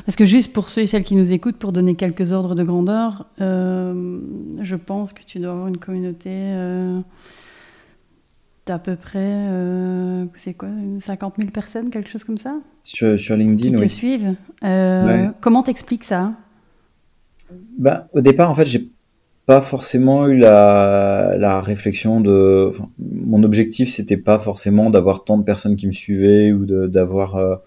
Parce 0.05 0.15
que 0.15 0.25
juste 0.25 0.53
pour 0.53 0.69
ceux 0.69 0.83
et 0.83 0.87
celles 0.87 1.03
qui 1.03 1.15
nous 1.15 1.33
écoutent, 1.33 1.57
pour 1.57 1.71
donner 1.71 1.95
quelques 1.95 2.31
ordres 2.31 2.55
de 2.55 2.63
grandeur, 2.63 3.25
je 3.39 4.75
pense 4.75 5.13
que 5.13 5.23
tu 5.23 5.39
dois 5.39 5.51
avoir 5.51 5.67
une 5.67 5.77
communauté 5.77 6.29
à 8.69 8.79
peu 8.79 8.95
près, 8.95 9.19
euh, 9.19 10.25
c'est 10.35 10.53
quoi, 10.53 10.69
50 10.99 11.35
000 11.37 11.49
personnes, 11.51 11.89
quelque 11.89 12.09
chose 12.09 12.23
comme 12.23 12.37
ça 12.37 12.55
Sur, 12.83 13.19
sur 13.19 13.35
LinkedIn, 13.35 13.77
Qui 13.77 13.83
te 13.83 13.87
suivent. 13.87 14.35
Euh, 14.63 15.27
comment 15.41 15.63
t'expliques 15.63 16.03
ça 16.03 16.33
bah, 17.77 18.07
Au 18.13 18.21
départ, 18.21 18.49
en 18.49 18.55
fait, 18.55 18.65
j'ai 18.65 18.89
pas 19.45 19.61
forcément 19.61 20.27
eu 20.27 20.37
la, 20.37 21.35
la 21.37 21.61
réflexion 21.61 22.21
de... 22.21 22.73
mon 22.99 23.43
objectif, 23.43 23.89
c'était 23.89 24.17
pas 24.17 24.37
forcément 24.37 24.89
d'avoir 24.89 25.23
tant 25.23 25.37
de 25.37 25.43
personnes 25.43 25.75
qui 25.75 25.87
me 25.87 25.93
suivaient 25.93 26.51
ou 26.51 26.65
d'avoir... 26.87 27.61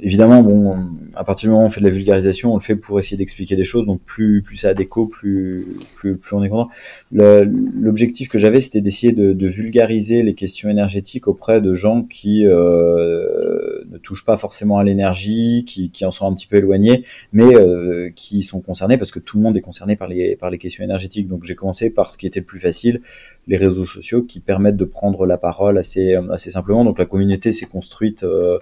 Évidemment, 0.00 0.42
bon, 0.42 0.76
à 1.14 1.22
partir 1.22 1.48
du 1.48 1.52
moment 1.52 1.64
où 1.64 1.66
on 1.66 1.70
fait 1.70 1.80
de 1.80 1.86
la 1.86 1.92
vulgarisation, 1.92 2.52
on 2.52 2.56
le 2.56 2.62
fait 2.62 2.74
pour 2.74 2.98
essayer 2.98 3.16
d'expliquer 3.16 3.54
des 3.54 3.64
choses. 3.64 3.86
Donc 3.86 4.00
plus 4.02 4.42
plus 4.42 4.56
ça 4.56 4.70
a 4.70 4.74
d'écho, 4.74 5.06
plus, 5.06 5.64
plus 5.94 6.16
plus 6.16 6.36
on 6.36 6.42
est 6.42 6.48
content. 6.48 6.68
L'objectif 7.12 8.28
que 8.28 8.36
j'avais, 8.36 8.58
c'était 8.58 8.80
d'essayer 8.80 9.12
de, 9.12 9.32
de, 9.32 9.46
vulgariser 9.46 10.22
les 10.22 10.34
questions 10.34 10.68
énergétiques 10.68 11.28
auprès 11.28 11.60
de 11.60 11.72
gens 11.72 12.02
qui 12.02 12.46
euh, 12.46 13.84
ne 13.90 13.98
touchent 13.98 14.24
pas 14.24 14.36
forcément 14.36 14.78
à 14.78 14.84
l'énergie, 14.84 15.64
qui, 15.64 15.90
qui 15.90 16.04
en 16.04 16.10
sont 16.10 16.26
un 16.26 16.34
petit 16.34 16.46
peu 16.48 16.56
éloignés, 16.56 17.04
mais 17.32 17.54
euh, 17.54 18.10
qui 18.14 18.42
sont 18.42 18.60
concernés 18.60 18.98
parce 18.98 19.12
que 19.12 19.20
tout 19.20 19.36
le 19.38 19.44
monde 19.44 19.56
est 19.56 19.62
concerné 19.62 19.94
par 19.94 20.08
les 20.08 20.36
par 20.36 20.50
les 20.50 20.58
questions 20.58 20.82
énergétiques. 20.82 21.28
Donc 21.28 21.44
j'ai 21.44 21.54
commencé 21.54 21.90
par 21.90 22.10
ce 22.10 22.18
qui 22.18 22.26
était 22.26 22.40
le 22.40 22.46
plus 22.46 22.60
facile, 22.60 23.02
les 23.46 23.56
réseaux 23.56 23.86
sociaux 23.86 24.22
qui 24.22 24.40
permettent 24.40 24.76
de 24.76 24.84
prendre 24.84 25.26
la 25.26 25.38
parole 25.38 25.78
assez 25.78 26.16
assez 26.32 26.50
simplement. 26.50 26.84
Donc 26.84 26.98
la 26.98 27.06
communauté 27.06 27.52
s'est 27.52 27.66
construite. 27.66 28.24
Euh, 28.24 28.58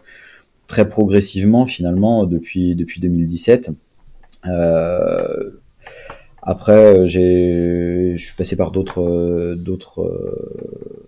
très 0.66 0.88
progressivement 0.88 1.66
finalement 1.66 2.26
depuis 2.26 2.74
depuis 2.74 3.00
2017. 3.00 3.70
Euh, 4.46 5.50
après, 6.46 7.08
je 7.08 8.14
suis 8.18 8.36
passé 8.36 8.54
par 8.56 8.70
d'autres 8.70 9.54
d'autres 9.54 10.02
euh, 10.02 11.06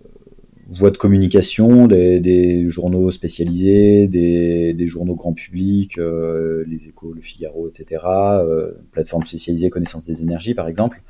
voies 0.69 0.89
de 0.89 0.97
communication, 0.97 1.87
des, 1.87 2.19
des 2.19 2.67
journaux 2.69 3.11
spécialisés, 3.11 4.07
des, 4.07 4.73
des, 4.73 4.87
journaux 4.87 5.13
grand 5.13 5.33
public, 5.33 5.99
euh, 5.99 6.63
les 6.67 6.87
Échos, 6.87 7.13
le 7.13 7.21
Figaro, 7.21 7.69
etc. 7.69 8.01
Euh, 8.05 8.71
plateformes 8.91 9.25
spécialisées 9.27 9.69
connaissance 9.69 10.07
des 10.07 10.23
énergies, 10.23 10.55
par 10.55 10.67
exemple. 10.67 11.03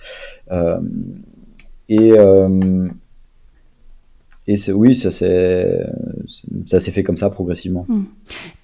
Et 1.90 2.12
et 4.48 4.56
oui, 4.72 4.94
ça 4.94 5.12
s'est 5.12 6.92
fait 6.92 7.04
comme 7.04 7.18
ça 7.18 7.30
progressivement. 7.30 7.86
Hmm. 7.90 8.04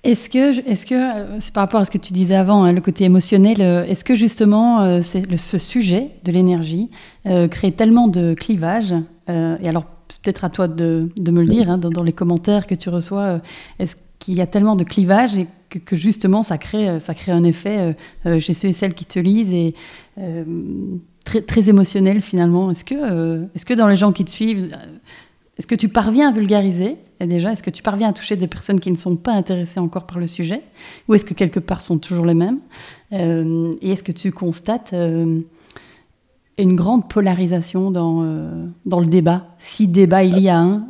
Est-ce 0.06 0.30
que 0.30 0.70
est-ce 0.70 0.86
que 0.86 0.96
euh, 0.96 1.40
c'est 1.40 1.54
par 1.54 1.64
rapport 1.64 1.82
à 1.82 1.86
ce 1.86 1.92
que 1.92 1.98
tu 1.98 2.14
disais 2.14 2.36
avant, 2.36 2.64
hein, 2.64 2.72
le 2.72 2.80
côté 2.80 3.04
émotionnel, 3.04 3.58
euh, 3.60 3.84
est-ce 3.86 4.06
que 4.06 4.16
justement 4.16 4.82
euh, 4.82 5.02
c'est 5.02 5.24
ce 5.36 5.58
sujet 5.58 6.12
de 6.24 6.32
l'énergie 6.32 6.90
crée 7.52 7.72
tellement 7.72 8.08
de 8.08 8.34
clivages 8.34 8.94
et 9.28 9.68
alors 9.68 9.86
peut-être 10.24 10.44
à 10.44 10.50
toi 10.50 10.68
de, 10.68 11.10
de, 11.16 11.32
me 11.32 11.42
le 11.42 11.48
dire 11.48 11.70
hein, 11.70 11.78
dans, 11.78 12.04
les 12.04 12.12
commentaires 12.12 12.68
que 12.68 12.76
tu 12.76 12.90
reçois, 12.90 13.40
est-ce 13.80 13.96
qu'il 14.20 14.38
y 14.38 14.42
a 14.42 14.48
tellement 14.48 14.76
de 14.76 14.84
clivages 14.84 15.38
et 15.38 15.48
que, 15.86 15.96
justement 15.96 16.44
ça 16.44 16.58
crée 16.58 17.00
ça 17.00 17.14
crée 17.14 17.32
un 17.32 17.46
effet 17.46 17.96
chez 18.40 18.54
ceux 18.54 18.68
et 18.68 18.74
celles 18.74 18.94
qui 18.94 19.06
te 19.06 19.20
lisent 19.20 19.54
et 19.54 19.74
très, 21.24 21.42
très 21.42 21.70
émotionnel 21.70 22.20
finalement? 22.20 22.70
Est-ce 22.70 22.84
que 22.84 23.48
est-ce 23.56 23.66
que 23.66 23.74
dans 23.74 23.88
les 23.88 23.96
gens 23.96 24.12
qui 24.12 24.26
te 24.26 24.32
suivent 24.32 24.70
est-ce 25.58 25.68
que 25.68 25.76
tu 25.76 25.88
parviens 25.88 26.30
à 26.30 26.32
vulgariser? 26.32 26.98
Et 27.20 27.28
déjà 27.28 27.54
Est-ce 27.54 27.62
que 27.62 27.70
tu 27.70 27.84
parviens 27.84 28.10
à 28.10 28.14
toucher 28.14 28.36
des 28.36 28.48
personnes 28.48 28.80
qui 28.80 28.90
ne 28.90 28.96
sont 28.96 29.16
pas 29.16 29.34
intéressées 29.34 29.80
encore 29.80 30.08
par 30.08 30.20
le 30.20 30.26
sujet? 30.26 30.62
Ou 31.08 31.14
est-ce 31.14 31.26
que 31.26 31.36
quelque 31.36 31.60
part 31.60 31.82
sont 31.82 32.00
toujours 32.00 32.26
les 32.26 32.34
mêmes? 32.34 32.60
Euh, 33.14 33.72
Et 33.82 33.92
est-ce 33.92 34.04
que 34.04 34.12
tu 34.12 34.32
constates 34.32 34.94
euh, 34.94 35.42
une 36.58 36.76
grande 36.76 37.08
polarisation 37.08 37.92
dans, 37.92 38.24
euh, 38.24 38.66
dans 38.86 39.00
le 39.00 39.06
débat? 39.06 39.46
Si 39.60 39.88
débat 39.88 40.24
il 40.24 40.40
y 40.40 40.50
a 40.50 40.58
un. 40.58 40.88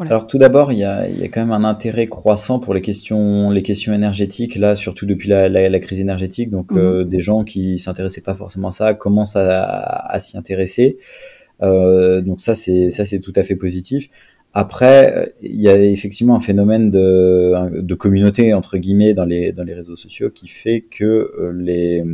Alors 0.00 0.26
tout 0.26 0.38
d'abord, 0.38 0.72
il 0.72 0.78
y, 0.78 0.84
a, 0.84 1.08
il 1.08 1.20
y 1.20 1.22
a, 1.22 1.28
quand 1.28 1.40
même 1.40 1.52
un 1.52 1.62
intérêt 1.62 2.08
croissant 2.08 2.58
pour 2.58 2.74
les 2.74 2.82
questions, 2.82 3.50
les 3.50 3.62
questions 3.62 3.94
énergétiques, 3.94 4.56
là, 4.56 4.74
surtout 4.74 5.06
depuis 5.06 5.28
la, 5.28 5.48
la, 5.48 5.78
crise 5.78 6.00
énergétique. 6.00 6.50
Donc 6.50 6.72
mhm. 6.72 7.04
des 7.04 7.20
gens 7.20 7.44
qui 7.44 7.78
s'intéressaient 7.78 8.22
pas 8.22 8.34
forcément 8.34 8.68
à 8.68 8.72
ça 8.72 8.94
commencent 8.94 9.36
à, 9.36 9.62
à 9.62 10.18
s'y 10.18 10.36
intéresser. 10.36 10.98
Euh, 11.62 12.20
donc 12.20 12.40
ça 12.40 12.54
c'est 12.54 12.90
ça 12.90 13.04
c'est 13.04 13.20
tout 13.20 13.32
à 13.36 13.42
fait 13.42 13.56
positif. 13.56 14.08
Après, 14.56 15.34
il 15.42 15.60
y 15.60 15.68
a 15.68 15.76
effectivement 15.76 16.36
un 16.36 16.40
phénomène 16.40 16.92
de, 16.92 17.80
de, 17.80 17.94
communauté 17.96 18.54
entre 18.54 18.78
guillemets 18.78 19.12
dans 19.12 19.24
les 19.24 19.50
dans 19.50 19.64
les 19.64 19.74
réseaux 19.74 19.96
sociaux 19.96 20.30
qui 20.30 20.46
fait 20.46 20.82
que 20.82 21.04
euh, 21.04 21.52
les 21.52 22.04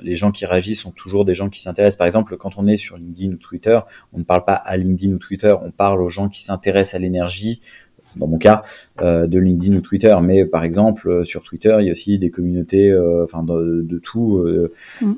les 0.00 0.14
gens 0.14 0.30
qui 0.30 0.46
réagissent 0.46 0.82
sont 0.82 0.92
toujours 0.92 1.24
des 1.24 1.34
gens 1.34 1.48
qui 1.48 1.60
s'intéressent. 1.60 1.98
Par 1.98 2.06
exemple, 2.06 2.36
quand 2.36 2.58
on 2.58 2.68
est 2.68 2.76
sur 2.76 2.96
LinkedIn 2.96 3.32
ou 3.32 3.38
Twitter, 3.38 3.80
on 4.12 4.18
ne 4.18 4.24
parle 4.24 4.44
pas 4.44 4.54
à 4.54 4.76
LinkedIn 4.76 5.12
ou 5.12 5.18
Twitter, 5.18 5.52
on 5.60 5.72
parle 5.72 6.00
aux 6.00 6.08
gens 6.08 6.28
qui 6.28 6.42
s'intéressent 6.42 6.94
à 6.94 7.00
l'énergie. 7.00 7.60
Dans 8.16 8.26
mon 8.26 8.38
cas, 8.38 8.62
euh, 9.02 9.26
de 9.26 9.38
LinkedIn 9.38 9.76
ou 9.76 9.80
Twitter, 9.80 10.16
mais 10.22 10.46
par 10.46 10.64
exemple 10.64 11.26
sur 11.26 11.42
Twitter, 11.42 11.76
il 11.80 11.86
y 11.86 11.88
a 11.90 11.92
aussi 11.92 12.18
des 12.18 12.30
communautés, 12.30 12.96
enfin 13.22 13.42
de, 13.42 13.82
de, 13.82 13.98
tout. 13.98 14.46
Mm 15.02 15.14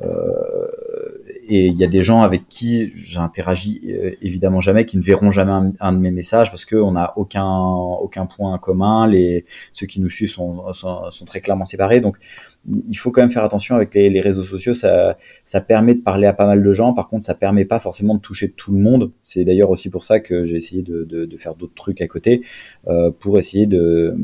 et 1.50 1.66
il 1.66 1.76
y 1.76 1.84
a 1.84 1.88
des 1.88 2.02
gens 2.02 2.22
avec 2.22 2.48
qui 2.48 2.92
j'interagis 2.94 3.80
évidemment 4.22 4.60
jamais, 4.60 4.86
qui 4.86 4.96
ne 4.96 5.02
verront 5.02 5.30
jamais 5.30 5.72
un, 5.80 5.92
de 5.92 5.98
mes 5.98 6.12
messages 6.12 6.50
parce 6.50 6.64
qu'on 6.64 6.92
n'a 6.92 7.12
aucun 7.16 7.44
aucun 7.44 8.26
point 8.26 8.56
commun. 8.58 9.08
Les 9.08 9.44
ceux 9.72 9.86
qui 9.86 10.00
nous 10.00 10.10
suivent 10.10 10.30
sont, 10.30 10.72
sont, 10.72 11.10
sont 11.10 11.24
très 11.24 11.40
clairement 11.40 11.64
séparés, 11.64 12.00
donc 12.00 12.18
il 12.68 12.94
faut 12.94 13.10
quand 13.10 13.22
même 13.22 13.30
faire 13.30 13.44
attention 13.44 13.74
avec 13.74 13.94
les, 13.94 14.20
réseaux 14.20 14.44
sociaux. 14.44 14.74
Ça, 14.74 15.16
ça 15.44 15.60
permet 15.60 15.94
de 15.94 16.00
parler 16.00 16.26
à 16.26 16.32
pas 16.32 16.46
mal 16.46 16.62
de 16.62 16.72
gens. 16.72 16.92
Par 16.92 17.08
contre, 17.08 17.24
ça 17.24 17.34
permet 17.34 17.64
pas 17.64 17.78
forcément 17.78 18.14
de 18.14 18.20
toucher 18.20 18.50
tout 18.50 18.72
le 18.72 18.78
monde. 18.78 19.12
C'est 19.20 19.44
d'ailleurs 19.44 19.70
aussi 19.70 19.88
pour 19.88 20.04
ça 20.04 20.20
que 20.20 20.44
j'ai 20.44 20.56
essayé 20.56 20.82
de, 20.82 21.04
de, 21.04 21.24
de 21.24 21.36
faire 21.36 21.54
d'autres 21.54 21.74
trucs 21.74 22.00
à 22.02 22.06
côté 22.06 22.42
euh, 22.88 23.10
pour 23.10 23.38
essayer 23.38 23.66
de, 23.66 24.14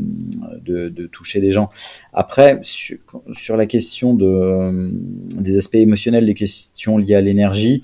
de, 0.64 1.06
toucher 1.06 1.40
des 1.40 1.50
gens. 1.50 1.70
Après, 2.12 2.58
sur, 2.62 2.98
sur 3.32 3.56
la 3.56 3.66
question 3.66 4.14
de, 4.14 4.90
des 5.40 5.56
aspects 5.56 5.76
émotionnels, 5.76 6.26
des 6.26 6.34
questions 6.34 6.98
liées 6.98 7.14
à 7.14 7.20
l'énergie, 7.20 7.82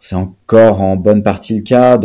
c'est 0.00 0.16
encore 0.16 0.80
en 0.80 0.96
bonne 0.96 1.22
partie 1.22 1.56
le 1.56 1.62
cas, 1.62 1.98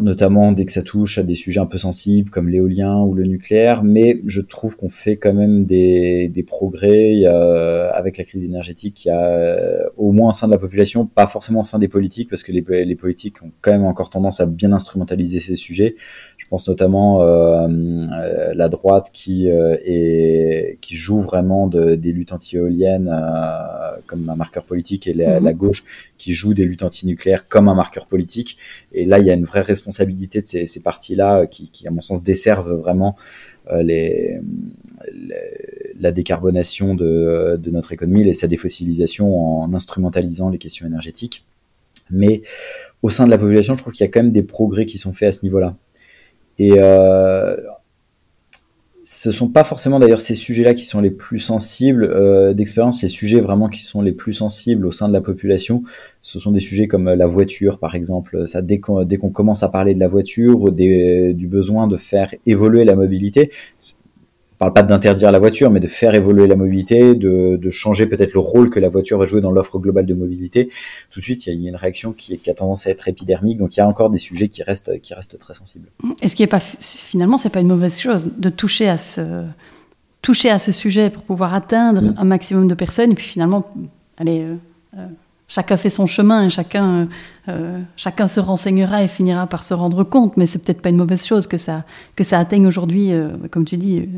notamment 0.00 0.52
dès 0.52 0.64
que 0.66 0.72
ça 0.72 0.82
touche 0.82 1.18
à 1.18 1.22
des 1.22 1.34
sujets 1.34 1.60
un 1.60 1.66
peu 1.66 1.78
sensibles 1.78 2.30
comme 2.30 2.48
l'éolien 2.48 3.00
ou 3.00 3.14
le 3.14 3.24
nucléaire, 3.24 3.82
mais 3.82 4.20
je 4.26 4.40
trouve 4.40 4.76
qu'on 4.76 4.88
fait 4.88 5.16
quand 5.16 5.32
même 5.32 5.64
des, 5.64 6.44
progrès 6.46 7.24
avec 7.24 8.18
la 8.18 8.24
crise 8.24 8.44
énergétique. 8.44 9.04
Il 9.04 9.08
y 9.08 9.10
a 9.10 9.32
euh, 9.52 9.88
au 9.96 10.12
moins 10.12 10.30
au 10.30 10.32
sein 10.32 10.46
de 10.46 10.52
la 10.52 10.58
population, 10.58 11.06
pas 11.06 11.26
forcément 11.26 11.60
au 11.60 11.64
sein 11.64 11.78
des 11.78 11.88
politiques, 11.88 12.28
parce 12.28 12.42
que 12.42 12.52
les, 12.52 12.96
politiques 12.96 13.42
ont 13.42 13.50
quand 13.60 13.72
même 13.72 13.84
encore 13.84 14.10
tendance 14.10 14.40
à 14.40 14.46
bien 14.46 14.72
instrumentaliser 14.72 15.40
ces 15.40 15.56
sujets. 15.56 15.96
Je 16.36 16.46
pense 16.46 16.68
notamment 16.68 17.22
euh, 17.22 17.68
euh 17.68 18.52
la 18.54 18.68
droite 18.68 19.10
qui, 19.12 19.48
euh, 19.50 19.76
joue 20.90 21.20
vraiment 21.20 21.66
de, 21.66 21.94
des 21.94 22.12
luttes 22.12 22.32
anti-éoliennes 22.32 23.08
comme 24.12 24.28
un 24.28 24.36
marqueur 24.36 24.64
politique 24.64 25.06
et 25.06 25.14
la, 25.14 25.40
mhm. 25.40 25.44
la 25.44 25.52
gauche 25.54 25.84
qui 26.18 26.32
joue 26.32 26.52
des 26.52 26.64
luttes 26.64 26.82
antinucléaires 26.82 27.48
comme 27.48 27.68
un 27.68 27.74
marqueur 27.74 28.06
politique. 28.06 28.58
Et 28.92 29.06
là, 29.06 29.18
il 29.18 29.26
y 29.26 29.30
a 29.30 29.34
une 29.34 29.44
vraie 29.44 29.62
responsabilité 29.62 30.42
de 30.42 30.46
ces, 30.46 30.66
ces 30.66 30.82
partis-là 30.82 31.40
euh, 31.40 31.46
qui, 31.46 31.70
qui, 31.70 31.88
à 31.88 31.90
mon 31.90 32.02
sens, 32.02 32.22
desservent 32.22 32.74
vraiment 32.74 33.16
euh, 33.70 33.82
les, 33.82 34.38
la 35.98 36.12
décarbonation 36.12 36.94
de, 36.94 37.58
de, 37.62 37.70
notre 37.70 37.92
économie 37.92 38.28
et 38.28 38.34
sa 38.34 38.48
défossilisation 38.48 39.62
en 39.62 39.72
instrumentalisant 39.72 40.50
les 40.50 40.58
questions 40.58 40.86
énergétiques. 40.86 41.44
Mais 42.10 42.42
au 43.02 43.08
sein 43.08 43.24
de 43.24 43.30
la 43.30 43.38
population, 43.38 43.74
je 43.74 43.80
trouve 43.80 43.94
qu'il 43.94 44.04
y 44.04 44.08
a 44.08 44.10
quand 44.10 44.22
même 44.22 44.32
des 44.32 44.42
progrès 44.42 44.84
qui 44.84 44.98
sont 44.98 45.12
faits 45.12 45.28
à 45.28 45.32
ce 45.32 45.44
niveau-là. 45.44 45.76
Et 46.58 46.72
euh, 46.76 47.56
ce 49.04 49.32
sont 49.32 49.48
pas 49.48 49.64
forcément 49.64 49.98
d'ailleurs 49.98 50.20
ces 50.20 50.34
sujets-là 50.34 50.74
qui 50.74 50.84
sont 50.84 51.00
les 51.00 51.10
plus 51.10 51.40
sensibles 51.40 52.04
euh, 52.04 52.54
d'expérience. 52.54 53.02
Les 53.02 53.08
sujets 53.08 53.40
vraiment 53.40 53.68
qui 53.68 53.82
sont 53.82 54.00
les 54.00 54.12
plus 54.12 54.32
sensibles 54.32 54.86
au 54.86 54.92
sein 54.92 55.08
de 55.08 55.12
la 55.12 55.20
population, 55.20 55.82
ce 56.20 56.38
sont 56.38 56.52
des 56.52 56.60
sujets 56.60 56.86
comme 56.86 57.08
euh, 57.08 57.16
la 57.16 57.26
voiture, 57.26 57.78
par 57.78 57.94
exemple. 57.94 58.46
Ça, 58.46 58.62
dès 58.62 58.78
qu'on 58.78 59.30
commence 59.32 59.62
à 59.62 59.68
parler 59.68 59.94
de 59.94 60.00
la 60.00 60.08
voiture, 60.08 60.70
des, 60.70 61.34
du 61.34 61.48
besoin 61.48 61.88
de 61.88 61.96
faire 61.96 62.34
évoluer 62.46 62.84
la 62.84 62.94
mobilité, 62.94 63.50
parle 64.62 64.74
pas 64.74 64.82
d'interdire 64.84 65.32
la 65.32 65.40
voiture, 65.40 65.70
mais 65.70 65.80
de 65.80 65.88
faire 65.88 66.14
évoluer 66.14 66.46
la 66.46 66.54
mobilité, 66.54 67.14
de, 67.16 67.58
de 67.60 67.70
changer 67.70 68.06
peut-être 68.06 68.32
le 68.32 68.38
rôle 68.38 68.70
que 68.70 68.78
la 68.78 68.88
voiture 68.88 69.18
va 69.18 69.26
jouer 69.26 69.40
dans 69.40 69.50
l'offre 69.50 69.80
globale 69.80 70.06
de 70.06 70.14
mobilité. 70.14 70.68
Tout 71.10 71.18
de 71.18 71.24
suite, 71.24 71.46
il 71.46 71.60
y 71.60 71.66
a 71.66 71.68
une 71.68 71.76
réaction 71.76 72.12
qui, 72.12 72.38
qui, 72.38 72.48
a 72.48 72.54
tendance 72.54 72.86
à 72.86 72.90
être 72.90 73.08
épidermique, 73.08 73.58
donc 73.58 73.76
il 73.76 73.80
y 73.80 73.82
a 73.82 73.88
encore 73.88 74.08
des 74.08 74.18
sujets 74.18 74.46
qui 74.46 74.62
restent, 74.62 75.00
qui 75.00 75.14
restent 75.14 75.36
très 75.38 75.54
sensibles. 75.54 75.88
Est-ce 76.20 76.36
qu'il 76.36 76.44
est 76.44 76.46
pas 76.46 76.60
finalement, 76.60 77.38
c'est 77.38 77.50
pas 77.50 77.60
une 77.60 77.68
mauvaise 77.68 77.98
chose 77.98 78.30
de 78.38 78.50
toucher 78.50 78.88
à 78.88 78.98
ce 78.98 79.44
toucher 80.20 80.50
à 80.50 80.60
ce 80.60 80.70
sujet 80.70 81.10
pour 81.10 81.24
pouvoir 81.24 81.52
atteindre 81.52 82.00
mm. 82.00 82.14
un 82.16 82.24
maximum 82.24 82.68
de 82.68 82.74
personnes, 82.74 83.10
et 83.12 83.14
puis 83.16 83.26
finalement, 83.26 83.68
allez. 84.18 84.42
Euh, 84.42 84.54
euh, 84.96 85.06
chacun 85.48 85.76
fait 85.76 85.90
son 85.90 86.06
chemin 86.06 86.44
et 86.44 86.48
chacun, 86.48 87.08
euh, 87.48 87.78
chacun 87.96 88.26
se 88.26 88.40
renseignera 88.40 89.02
et 89.02 89.08
finira 89.08 89.46
par 89.46 89.64
se 89.64 89.74
rendre 89.74 90.02
compte, 90.02 90.38
mais 90.38 90.46
c'est 90.46 90.58
peut-être 90.58 90.80
pas 90.80 90.88
une 90.88 90.96
mauvaise 90.96 91.26
chose 91.26 91.46
que 91.46 91.58
ça, 91.58 91.84
que 92.16 92.24
ça 92.24 92.38
atteigne 92.38 92.66
aujourd'hui, 92.66 93.12
comme 93.50 93.66
tu 93.66 93.76
dis, 93.76 94.08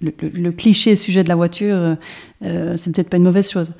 le, 0.00 0.50
cliché 0.50 0.96
sujet 0.96 1.24
de 1.24 1.28
la 1.28 1.34
voiture, 1.34 1.76
euh, 1.76 1.94
euh, 2.44 2.76
c'est 2.76 2.92
peut-être 2.92 3.08
pas 3.08 3.16
une 3.16 3.24
mauvaise 3.24 3.50
chose. 3.50 3.72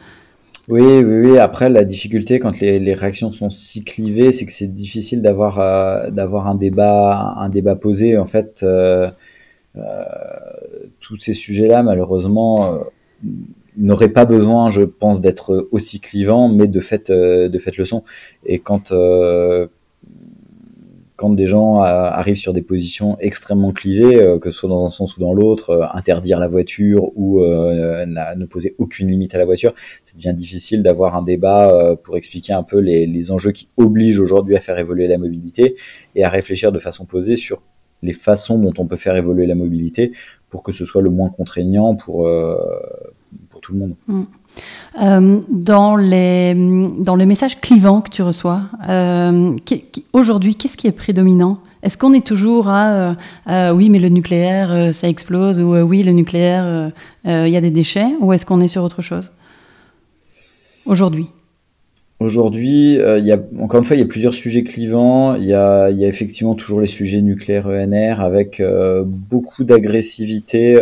Oui, 0.69 0.83
oui, 0.83 1.31
oui. 1.31 1.39
Après, 1.39 1.69
la 1.69 1.85
difficulté 1.85 2.39
quand 2.39 2.61
les, 2.61 2.95
réactions 2.95 3.33
sont 3.33 3.51
si 3.51 3.85
clivées, 3.85 4.33
c'est 4.33 4.47
que 4.47 4.53
c'est 4.53 4.73
difficile 4.73 5.21
d'avoir 5.21 5.61
euh, 5.61 6.11
d'avoir 6.11 6.47
un 6.47 6.55
débat 6.55 7.35
un 7.37 7.51
débat 7.51 7.77
posé. 7.77 8.17
En 8.17 8.27
fait, 8.27 8.65
tous 11.01 11.17
ces 11.17 11.35
sujets-là, 11.35 11.83
malheureusement, 11.83 12.79
n'auraient 13.77 14.09
pas 14.09 14.25
besoin, 14.25 14.71
je 14.71 14.83
pense, 14.83 15.21
d'être 15.21 15.69
aussi 15.71 16.01
clivants, 16.01 16.49
mais 16.49 16.67
de 16.67 16.81
fait 16.81 17.11
de 17.11 17.59
fait 17.59 17.77
le 17.77 17.85
sont. 17.85 18.03
Et 18.47 18.59
quand 18.59 18.91
quand 21.17 21.31
des 21.31 21.47
gens 21.47 21.83
euh, 21.83 21.87
arrivent 21.87 22.37
sur 22.37 22.53
des 22.53 22.63
positions 22.63 23.17
extrêmement 23.21 23.73
clivées, 23.73 24.21
euh, 24.21 24.39
que 24.39 24.51
ce 24.51 24.59
soit 24.59 24.69
dans 24.69 24.85
un 24.85 24.91
sens 24.91 25.17
ou 25.17 25.21
dans 25.21 25.33
l'autre, 25.33 25.71
euh, 25.71 25.87
interdire 25.93 26.41
la 26.41 26.49
voiture 26.49 27.17
ou 27.17 27.41
ne 27.41 28.45
poser 28.47 28.75
aucune 28.79 29.09
limite 29.09 29.35
à 29.35 29.39
la 29.39 29.45
voiture, 29.45 29.73
ça 30.03 30.17
devient 30.17 30.35
difficile 30.35 30.83
d'avoir 30.83 31.17
un 31.17 31.23
débat 31.23 31.97
pour 32.03 32.17
expliquer 32.17 32.53
un 32.53 32.63
peu 32.63 32.79
les, 32.79 33.31
enjeux 33.31 33.53
qui 33.53 33.69
obligent 33.77 34.21
aujourd'hui 34.21 34.57
à 34.57 34.61
faire 34.61 34.79
évoluer 34.79 35.07
la 35.07 35.19
mobilité 35.19 35.77
et 36.15 36.25
à 36.25 36.29
réfléchir 36.29 36.73
de 36.73 36.79
façon 36.79 37.07
posée 37.07 37.37
sur 37.37 37.63
les 38.03 38.13
façons 38.13 38.59
dont 38.59 38.75
on 38.77 38.87
peut 38.87 38.97
faire 38.97 39.17
évoluer 39.17 39.47
la 39.47 39.55
mobilité 39.55 40.13
pour 40.51 40.63
que 40.63 40.73
ce 40.73 40.85
soit 40.85 41.01
le 41.01 41.09
moins 41.11 41.31
contraignant 41.31 41.97
pour, 41.97 42.29
pour 43.49 43.61
tout 43.61 43.73
le 43.73 43.79
monde. 43.79 43.95
Mm. 44.09 44.25
Euh, 45.03 45.41
dans, 45.49 45.97
les, 45.97 46.55
dans 46.55 47.17
les 47.17 47.27
messages 47.27 47.61
clivants 47.61 48.01
que 48.01 48.11
tu 48.11 48.23
reçois, 48.23 48.63
euh, 48.89 49.57
aujourd'hui, 50.13 50.55
qu'est-ce 50.55 50.77
qui 50.77 50.87
est 50.87 50.93
prédominant? 50.93 51.59
Est-ce 51.83 51.99
qu'on 51.99 52.13
est 52.13 52.25
toujours 52.25 52.69
à 52.69 53.17
euh, 53.49 53.73
oui, 53.73 53.91
mais 53.91 53.99
le 53.99 54.09
nucléaire, 54.09 54.95
ça 54.95 55.09
explose, 55.09 55.61
ou 55.61 55.77
oui, 55.77 56.03
le 56.03 56.13
nucléaire, 56.13 56.93
il 57.25 57.49
y 57.49 57.57
a 57.57 57.61
des 57.61 57.71
déchets, 57.71 58.15
ou 58.21 58.33
est-ce 58.33 58.47
qu'on 58.47 58.61
est 58.61 58.69
sur 58.69 58.83
autre 58.83 59.03
chose? 59.03 59.33
Aujourd'hui. 60.87 61.27
Aujourd'hui, 62.21 62.99
encore 63.61 63.79
une 63.79 63.85
fois, 63.85 63.97
il 63.97 63.99
y 64.01 64.03
a 64.03 64.07
plusieurs 64.07 64.33
sujets 64.33 64.63
clivants. 64.63 65.35
Il 65.35 65.45
y 65.45 65.53
a, 65.53 65.91
y 65.91 66.07
a 66.07 66.09
effectivement 66.09 66.55
toujours 66.55 66.81
les 66.81 66.87
sujets 66.87 67.21
nucléaires 67.21 67.67
ENR 67.67 68.21
avec 68.21 68.63
beaucoup 69.05 69.65
d'agressivité 69.65 70.81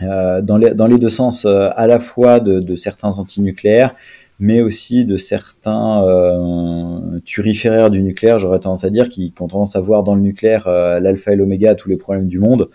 dans, 0.00 0.56
les, 0.56 0.74
dans 0.74 0.86
les 0.86 0.98
deux 0.98 1.10
sens, 1.10 1.44
euh, 1.44 1.70
à 1.76 1.86
la 1.86 2.00
fois 2.00 2.40
de, 2.40 2.60
de 2.60 2.76
certains 2.76 3.18
antinucléaires, 3.18 3.94
mais 4.40 4.62
aussi 4.62 5.04
de 5.04 5.18
certains 5.18 6.02
euh, 6.02 7.20
turiféraires 7.26 7.90
du 7.90 8.02
nucléaire, 8.02 8.38
j'aurais 8.38 8.58
tendance 8.58 8.84
à 8.84 8.90
dire, 8.90 9.10
qui, 9.10 9.32
qui, 9.32 9.42
ont 9.42 9.48
tendance 9.48 9.76
à 9.76 9.80
voir 9.80 10.02
dans 10.02 10.14
le 10.14 10.22
nucléaire 10.22 10.66
euh, 10.66 10.98
l'alpha 10.98 11.32
et 11.32 11.36
l'oméga 11.36 11.72
à 11.72 11.74
tous 11.74 11.90
les 11.90 11.98
problèmes 11.98 12.26
du 12.26 12.38
monde, 12.38 12.70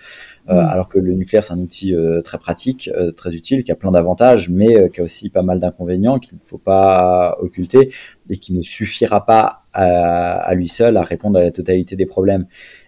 euh, 0.47 0.53
mm. 0.53 0.57
alors 0.57 0.89
que 0.89 0.99
le 0.99 1.13
nucléaire 1.13 1.43
c'est 1.43 1.53
un 1.53 1.59
outil 1.59 1.95
très 2.23 2.37
pratique, 2.37 2.89
très 3.17 3.35
utile, 3.35 3.63
qui 3.63 3.71
a 3.71 3.75
plein 3.75 3.91
d'avantages, 3.91 4.49
mais 4.49 4.91
qui 4.91 5.01
a 5.01 5.03
aussi 5.03 5.29
pas 5.31 5.41
mal 5.41 5.59
d'inconvénients 5.59 6.19
qu'il 6.19 6.35
ne 6.35 6.39
faut 6.39 6.59
pas 6.59 7.35
occulter 7.41 7.89
et 8.29 8.37
qui 8.37 8.53
ne 8.53 8.61
suffira 8.61 9.25
pas 9.25 9.63
à, 9.73 10.37
à 10.37 10.53
lui 10.53 10.67
seul 10.67 10.97
à 10.97 11.01
répondre 11.01 11.39
à 11.39 11.41
la 11.41 11.51
totalité 11.51 11.95
des 11.95 12.05
problèmes. 12.05 12.45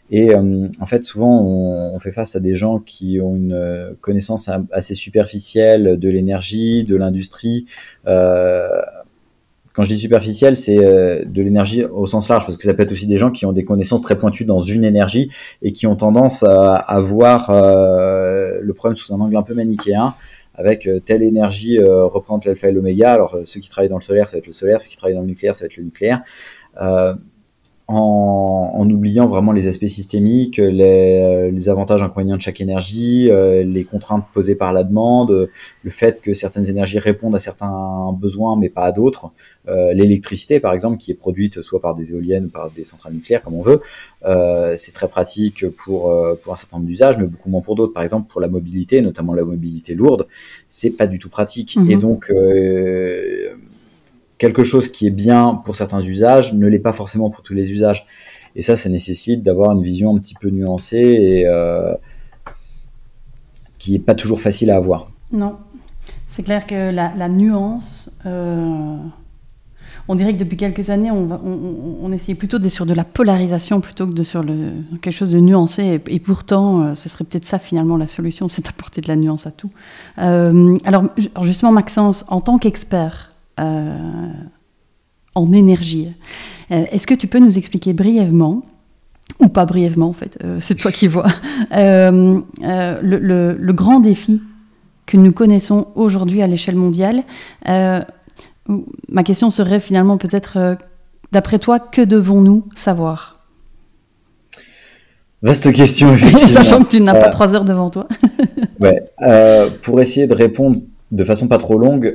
Et 0.09 0.33
euh, 0.33 0.67
en 0.79 0.85
fait, 0.85 1.03
souvent, 1.03 1.41
on, 1.43 1.99
fait 1.99 2.11
face 2.11 2.35
à 2.35 2.39
des 2.39 2.55
gens 2.55 2.79
qui 2.79 3.19
ont 3.19 3.35
une 3.35 3.53
euh, 3.53 3.93
connaissance 4.01 4.49
assez 4.71 4.95
superficielle 4.95 5.97
de 5.97 6.09
l'énergie, 6.09 6.83
de 6.83 6.95
l'industrie. 6.95 7.65
Euh, 8.07 8.67
quand 9.73 9.83
je 9.83 9.89
dis 9.89 9.99
superficielle, 9.99 10.55
c'est 10.55 10.77
euh, 10.77 11.23
de 11.25 11.41
l'énergie 11.41 11.83
au 11.83 12.05
sens 12.05 12.29
large, 12.29 12.45
parce 12.45 12.57
que 12.57 12.63
ça 12.63 12.73
peut 12.73 12.83
être 12.83 12.91
aussi 12.91 13.07
des 13.07 13.17
gens 13.17 13.31
qui 13.31 13.45
ont 13.45 13.51
des 13.51 13.65
connaissances 13.65 14.01
très 14.01 14.17
pointues 14.17 14.45
dans 14.45 14.61
une 14.61 14.83
énergie 14.83 15.29
et 15.61 15.73
qui 15.73 15.87
ont 15.87 15.95
tendance 15.95 16.43
à, 16.43 16.99
voir 16.99 17.51
le 17.51 18.71
problème 18.73 18.95
sous 18.95 19.13
un 19.13 19.19
angle 19.19 19.35
un 19.35 19.43
peu 19.43 19.53
manichéen 19.53 20.15
avec 20.55 20.89
telle 21.05 21.21
énergie 21.21 21.77
représente 21.79 22.45
l'alpha 22.45 22.69
et 22.69 22.71
l'oméga. 22.71 23.13
Alors 23.13 23.37
ceux 23.43 23.59
qui 23.59 23.69
travaillent 23.69 23.89
dans 23.89 23.97
le 23.97 24.01
solaire, 24.01 24.27
ça 24.27 24.37
va 24.37 24.39
être 24.39 24.47
le 24.47 24.53
solaire, 24.53 24.81
ceux 24.81 24.87
qui 24.87 24.97
travaillent 24.97 25.15
dans 25.15 25.21
le 25.21 25.27
nucléaire, 25.27 25.55
ça 25.55 25.65
va 25.65 25.67
être 25.67 25.77
le 25.77 25.83
nucléaire. 25.83 26.23
Euh, 26.81 27.13
en, 27.87 28.71
en, 28.73 28.89
oubliant 28.89 29.27
vraiment 29.27 29.53
les 29.53 29.67
aspects 29.67 29.87
systémiques, 29.87 30.57
les, 30.57 31.51
les, 31.51 31.69
avantages 31.69 32.03
inconvénients 32.03 32.35
de 32.35 32.41
chaque 32.41 32.59
énergie, 32.59 33.29
euh, 33.29 33.63
les 33.63 33.85
contraintes 33.85 34.25
posées 34.33 34.55
par 34.55 34.73
la 34.73 34.83
demande, 34.83 35.49
le 35.83 35.89
fait 35.89 36.21
que 36.21 36.33
certaines 36.33 36.69
énergies 36.69 36.99
répondent 36.99 37.35
à 37.35 37.39
certains 37.39 38.11
besoins 38.13 38.57
mais 38.57 38.69
pas 38.69 38.83
à 38.83 38.91
d'autres. 38.91 39.31
Euh, 39.67 39.93
L'électricité, 39.93 40.59
par 40.59 40.73
exemple, 40.73 40.97
qui 40.97 41.11
est 41.11 41.15
produite 41.15 41.61
soit 41.61 41.81
par 41.81 41.95
des 41.95 42.11
éoliennes 42.11 42.45
ou 42.45 42.49
par 42.49 42.69
des 42.71 42.83
centrales 42.83 43.13
nucléaires, 43.13 43.41
comme 43.41 43.55
on 43.55 43.61
veut, 43.61 43.81
euh, 44.25 44.73
c'est 44.77 44.91
très 44.91 45.07
pratique 45.07 45.65
pour, 45.69 46.11
euh, 46.11 46.35
pour 46.41 46.53
un 46.53 46.55
certain 46.55 46.77
nombre 46.77 46.87
d'usages, 46.87 47.17
mais 47.17 47.25
beaucoup 47.25 47.49
moins 47.49 47.61
pour 47.61 47.75
d'autres. 47.75 47.93
Par 47.93 48.03
exemple, 48.03 48.29
pour 48.29 48.41
la 48.41 48.47
mobilité, 48.47 49.01
notamment 49.01 49.33
la 49.33 49.43
mobilité 49.43 49.93
lourde, 49.93 50.27
c'est 50.67 50.91
pas 50.91 51.07
du 51.07 51.19
tout 51.19 51.29
pratique. 51.29 51.77
Et 51.89 51.95
mhm. 51.95 52.01
donc 52.01 52.31
euh, 52.31 53.55
quelque 54.37 54.63
chose 54.63 54.89
qui 54.89 55.07
est 55.07 55.11
bien 55.11 55.55
pour 55.65 55.75
certains 55.75 56.01
usages 56.01 56.53
ne 56.53 56.67
l'est 56.67 56.79
pas 56.79 56.93
forcément 56.93 57.29
pour 57.29 57.41
tous 57.41 57.53
les 57.53 57.71
usages. 57.71 58.05
Et 58.55 58.61
ça, 58.61 58.75
ça 58.75 58.89
nécessite 58.89 59.43
d'avoir 59.43 59.71
une 59.71 59.83
vision 59.83 60.15
un 60.15 60.19
petit 60.19 60.35
peu 60.35 60.49
nuancée 60.49 60.97
et 60.97 61.47
euh, 61.47 61.93
qui 63.77 63.95
est 63.95 63.99
pas 63.99 64.15
toujours 64.15 64.41
facile 64.41 64.71
à 64.71 64.75
avoir. 64.75 65.09
Non, 65.31 65.57
C'est 66.29 66.43
clair 66.43 66.65
que 66.65 66.91
la, 66.91 67.29
nuance, 67.29 68.11
euh, 68.25 68.97
on 70.07 70.15
dirait 70.15 70.33
que 70.33 70.39
depuis 70.39 70.57
quelques 70.57 70.89
années, 70.89 71.11
on, 71.11 72.11
essayait 72.11 72.35
plutôt 72.37 72.57
d'être 72.57 72.71
sur 72.71 72.85
de 72.85 72.93
la 72.93 73.03
polarisation 73.03 73.81
plutôt 73.81 74.07
que 74.07 74.13
de 74.13 74.23
sur 74.23 74.41
le, 74.41 74.71
quelque 75.01 75.13
chose 75.13 75.31
de 75.31 75.39
nuancé. 75.39 76.01
Et, 76.07 76.19
pourtant, 76.19 76.81
euh, 76.81 76.95
ce 76.95 77.09
serait 77.09 77.25
peut-être 77.25 77.45
ça 77.45 77.59
finalement 77.59 77.97
la 77.97 78.07
solution, 78.07 78.47
c'est 78.47 78.65
d'apporter 78.65 79.01
de 79.01 79.07
la 79.07 79.15
nuance 79.15 79.45
à 79.45 79.51
tout. 79.51 79.69
Alors 80.17 81.03
justement, 81.43 81.71
Maxence, 81.71 82.25
en 82.29 82.41
tant 82.41 82.57
qu'expert 82.57 83.33
en 83.57 85.51
énergie, 85.53 86.09
est-ce 86.69 87.07
que 87.07 87.13
tu 87.13 87.27
peux 87.27 87.39
nous 87.39 87.57
expliquer 87.57 87.93
brièvement 87.93 88.63
ou 89.39 89.49
pas 89.49 89.65
brièvement 89.65 90.09
en 90.09 90.13
fait, 90.13 90.37
c'est 90.59 90.75
toi 90.75 90.91
qui 90.91 91.07
vois, 91.07 91.27
le, 91.71 92.43
le, 93.01 93.73
grand 93.73 93.99
défi 93.99 94.41
que 95.07 95.17
nous 95.17 95.31
connaissons 95.31 95.87
aujourd'hui 95.95 96.43
à 96.43 96.47
l'échelle 96.47 96.75
mondiale. 96.75 97.23
Euh, 97.67 98.01
ma 99.09 99.23
question 99.23 99.49
serait 99.49 99.79
finalement 99.79 100.17
peut-être, 100.17 100.57
euh, 100.57 100.75
d'après 101.31 101.57
toi, 101.57 101.79
que 101.79 102.01
devons-nous 102.01 102.65
savoir? 102.75 103.39
Vaste 105.41 105.71
question, 105.73 106.13
effectivement. 106.13 106.53
Sachant 106.53 106.83
que 106.83 106.89
tu 106.89 107.01
n'as 107.01 107.13
pas 107.13 107.27
euh, 107.27 107.31
trois 107.31 107.55
heures 107.55 107.65
devant 107.65 107.89
toi. 107.89 108.07
ouais. 108.79 109.01
pour 109.81 109.99
essayer 110.01 110.27
de 110.27 110.33
répondre 110.33 110.77
de 111.11 111.23
façon 111.23 111.47
pas 111.47 111.57
trop 111.57 111.77
longue, 111.77 112.13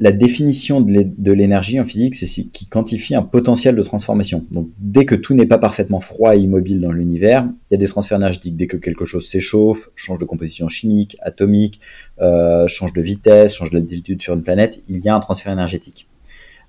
la 0.00 0.12
définition 0.12 0.80
de 0.80 1.32
l'énergie 1.32 1.78
en 1.78 1.84
physique, 1.84 2.14
c'est 2.14 2.26
ce 2.26 2.40
qui 2.40 2.66
quantifie 2.66 3.14
un 3.14 3.22
potentiel 3.22 3.76
de 3.76 3.82
transformation. 3.82 4.46
Donc, 4.50 4.70
dès 4.78 5.04
que 5.04 5.14
tout 5.14 5.34
n'est 5.34 5.44
pas 5.44 5.58
parfaitement 5.58 6.00
froid 6.00 6.34
et 6.34 6.40
immobile 6.40 6.80
dans 6.80 6.90
l'univers, 6.90 7.46
il 7.70 7.72
y 7.72 7.74
a 7.74 7.76
des 7.76 7.86
transferts 7.86 8.16
énergétiques. 8.16 8.56
Dès 8.56 8.66
que 8.66 8.78
quelque 8.78 9.04
chose 9.04 9.26
s'échauffe, 9.26 9.90
change 9.94 10.18
de 10.18 10.24
composition 10.24 10.68
chimique, 10.68 11.18
atomique, 11.20 11.80
euh, 12.22 12.66
change 12.66 12.94
de 12.94 13.02
vitesse, 13.02 13.54
change 13.54 13.72
d'altitude 13.72 14.22
sur 14.22 14.32
une 14.32 14.42
planète, 14.42 14.82
il 14.88 15.04
y 15.04 15.10
a 15.10 15.14
un 15.14 15.20
transfert 15.20 15.52
énergétique. 15.52 16.08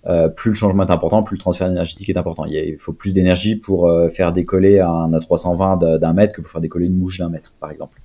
Euh, 0.08 0.28
plus 0.28 0.50
le 0.50 0.56
changement 0.56 0.86
est 0.86 0.92
important, 0.92 1.24
plus 1.24 1.36
le 1.36 1.42
transfert 1.42 1.68
énergétique 1.68 2.10
est 2.10 2.18
important. 2.18 2.44
Il, 2.46 2.76
faut 2.80 2.92
plus 2.92 3.14
d'énergie 3.14 3.56
pour 3.56 3.88
euh, 3.88 4.10
faire 4.10 4.34
décoller 4.34 4.82
un 4.82 5.10
A320 5.12 6.00
d'un 6.00 6.14
mètre 6.14 6.36
que 6.36 6.42
pour 6.42 6.52
faire 6.52 6.60
décoller 6.60 6.88
une 6.88 6.98
mouche 6.98 7.20
d'un 7.20 7.30
mètre, 7.30 7.54
par 7.62 7.72
exemple. 7.72 8.02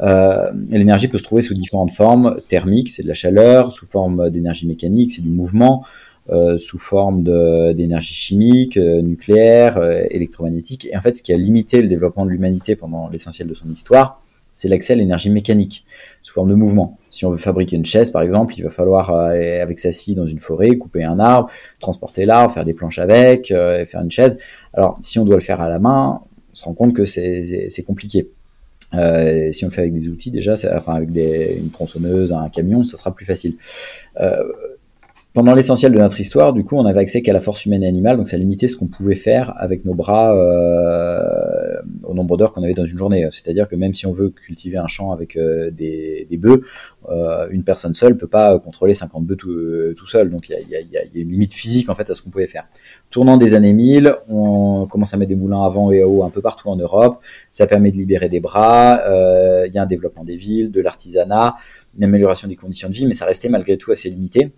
Euh, 0.00 0.50
l'énergie 0.68 1.08
peut 1.08 1.18
se 1.18 1.24
trouver 1.24 1.42
sous 1.42 1.54
différentes 1.54 1.92
formes. 1.92 2.40
Thermique, 2.48 2.90
c'est 2.90 3.02
de 3.02 3.08
la 3.08 3.14
chaleur. 3.14 3.72
Sous 3.72 3.86
forme 3.86 4.30
d'énergie 4.30 4.66
mécanique, 4.66 5.10
c'est 5.10 5.22
du 5.22 5.30
mouvement. 5.30 5.84
Euh, 6.28 6.58
sous 6.58 6.78
forme 6.78 7.22
d'énergie 7.22 8.14
chimique, 8.14 8.76
euh, 8.76 9.00
nucléaire, 9.00 9.80
électromagnétique. 10.10 10.86
Et 10.90 10.96
en 10.96 11.00
fait, 11.00 11.14
ce 11.14 11.22
qui 11.22 11.32
a 11.32 11.36
limité 11.36 11.80
le 11.80 11.88
développement 11.88 12.24
de 12.24 12.30
l'humanité 12.30 12.74
pendant 12.74 13.08
l'essentiel 13.08 13.46
de 13.46 13.54
son 13.54 13.70
histoire, 13.70 14.22
c'est 14.52 14.68
l'accès 14.68 14.94
à 14.94 14.96
l'énergie 14.96 15.28
mécanique, 15.28 15.84
sous 16.22 16.32
forme 16.32 16.48
de 16.48 16.54
mouvement. 16.54 16.98
Si 17.10 17.26
on 17.26 17.30
veut 17.30 17.36
fabriquer 17.36 17.76
une 17.76 17.84
chaise, 17.84 18.10
par 18.10 18.22
exemple, 18.22 18.54
il 18.56 18.64
va 18.64 18.70
falloir, 18.70 19.10
avec 19.10 19.78
sa 19.78 19.92
scie 19.92 20.14
dans 20.14 20.24
une 20.24 20.40
forêt, 20.40 20.76
couper 20.78 21.04
un 21.04 21.20
arbre, 21.20 21.50
transporter 21.78 22.24
l'arbre, 22.24 22.54
faire 22.54 22.64
des 22.64 22.72
planches 22.72 22.98
avec, 22.98 23.50
et 23.50 23.84
faire 23.84 24.00
une 24.00 24.10
chaise. 24.10 24.38
Alors, 24.72 24.96
si 25.00 25.18
on 25.18 25.26
doit 25.26 25.36
le 25.36 25.42
faire 25.42 25.60
à 25.60 25.68
la 25.68 25.78
main, 25.78 26.22
on 26.52 26.56
se 26.56 26.64
rend 26.64 26.72
compte 26.72 26.94
que 26.94 27.04
c'est 27.04 27.84
compliqué. 27.86 28.30
Euh, 28.94 29.52
si 29.52 29.64
on 29.64 29.68
le 29.68 29.72
fait 29.72 29.82
avec 29.82 29.92
des 29.92 30.08
outils 30.08 30.30
déjà, 30.30 30.54
enfin 30.74 30.94
avec 30.94 31.10
des, 31.10 31.56
une 31.58 31.70
tronçonneuse, 31.70 32.32
un 32.32 32.48
camion, 32.48 32.84
ça 32.84 32.96
sera 32.96 33.14
plus 33.14 33.26
facile. 33.26 33.54
Euh, 34.20 34.42
pendant 35.36 35.52
l'essentiel 35.52 35.92
de 35.92 35.98
notre 35.98 36.18
histoire, 36.18 36.54
du 36.54 36.64
coup, 36.64 36.78
on 36.78 36.86
avait 36.86 37.00
accès 37.00 37.20
qu'à 37.20 37.34
la 37.34 37.40
force 37.40 37.66
humaine 37.66 37.82
et 37.82 37.86
animale, 37.86 38.16
donc 38.16 38.26
ça 38.26 38.38
limitait 38.38 38.68
ce 38.68 38.76
qu'on 38.78 38.86
pouvait 38.86 39.14
faire 39.14 39.52
avec 39.58 39.84
nos 39.84 39.92
bras 39.92 40.34
euh, 40.34 41.76
au 42.04 42.14
nombre 42.14 42.38
d'heures 42.38 42.54
qu'on 42.54 42.62
avait 42.62 42.72
dans 42.72 42.86
une 42.86 42.96
journée. 42.96 43.28
C'est-à-dire 43.30 43.68
que 43.68 43.76
même 43.76 43.92
si 43.92 44.06
on 44.06 44.14
veut 44.14 44.30
cultiver 44.30 44.78
un 44.78 44.86
champ 44.86 45.12
avec 45.12 45.36
euh, 45.36 45.70
des, 45.70 46.26
bœufs, 46.38 46.62
euh, 47.10 47.48
une 47.50 47.64
personne 47.64 47.92
seule 47.92 48.16
peut 48.16 48.26
pas 48.26 48.58
contrôler 48.58 48.94
50 48.94 49.26
bœufs 49.26 49.36
tout, 49.36 50.06
seul. 50.06 50.30
Donc 50.30 50.48
il 50.48 50.52
y 50.70 50.74
a, 50.74 50.80
y, 50.80 51.18
y 51.18 51.20
une 51.20 51.32
limite 51.32 51.52
physique 51.52 51.90
en 51.90 51.94
fait 51.94 52.08
à 52.08 52.14
ce 52.14 52.22
qu'on 52.22 52.30
pouvait 52.30 52.46
faire. 52.46 52.66
Tournant 53.10 53.36
des 53.36 53.52
années 53.52 53.74
1000, 53.74 54.14
on 54.30 54.86
commence 54.86 55.12
à 55.12 55.18
mettre 55.18 55.28
des 55.28 55.36
moulins 55.36 55.66
avant 55.66 55.92
et 55.92 56.00
à 56.00 56.08
eau 56.08 56.24
un 56.24 56.30
peu 56.30 56.40
partout 56.40 56.70
en 56.70 56.76
Europe. 56.76 57.18
Ça 57.50 57.66
permet 57.66 57.92
de 57.92 57.98
libérer 57.98 58.30
des 58.30 58.40
bras. 58.40 59.02
Il 59.66 59.74
y 59.74 59.76
a 59.76 59.82
un 59.82 59.86
développement 59.86 60.24
des 60.24 60.36
villes, 60.36 60.70
de 60.70 60.80
l'artisanat, 60.80 61.56
une 61.98 62.04
amélioration 62.04 62.48
des 62.48 62.56
conditions 62.56 62.88
de 62.88 62.94
vie, 62.94 63.06
mais 63.06 63.14
ça 63.14 63.26
restait 63.26 63.50
malgré 63.50 63.76
tout 63.76 63.92
assez 63.92 64.08
limité. 64.08 64.52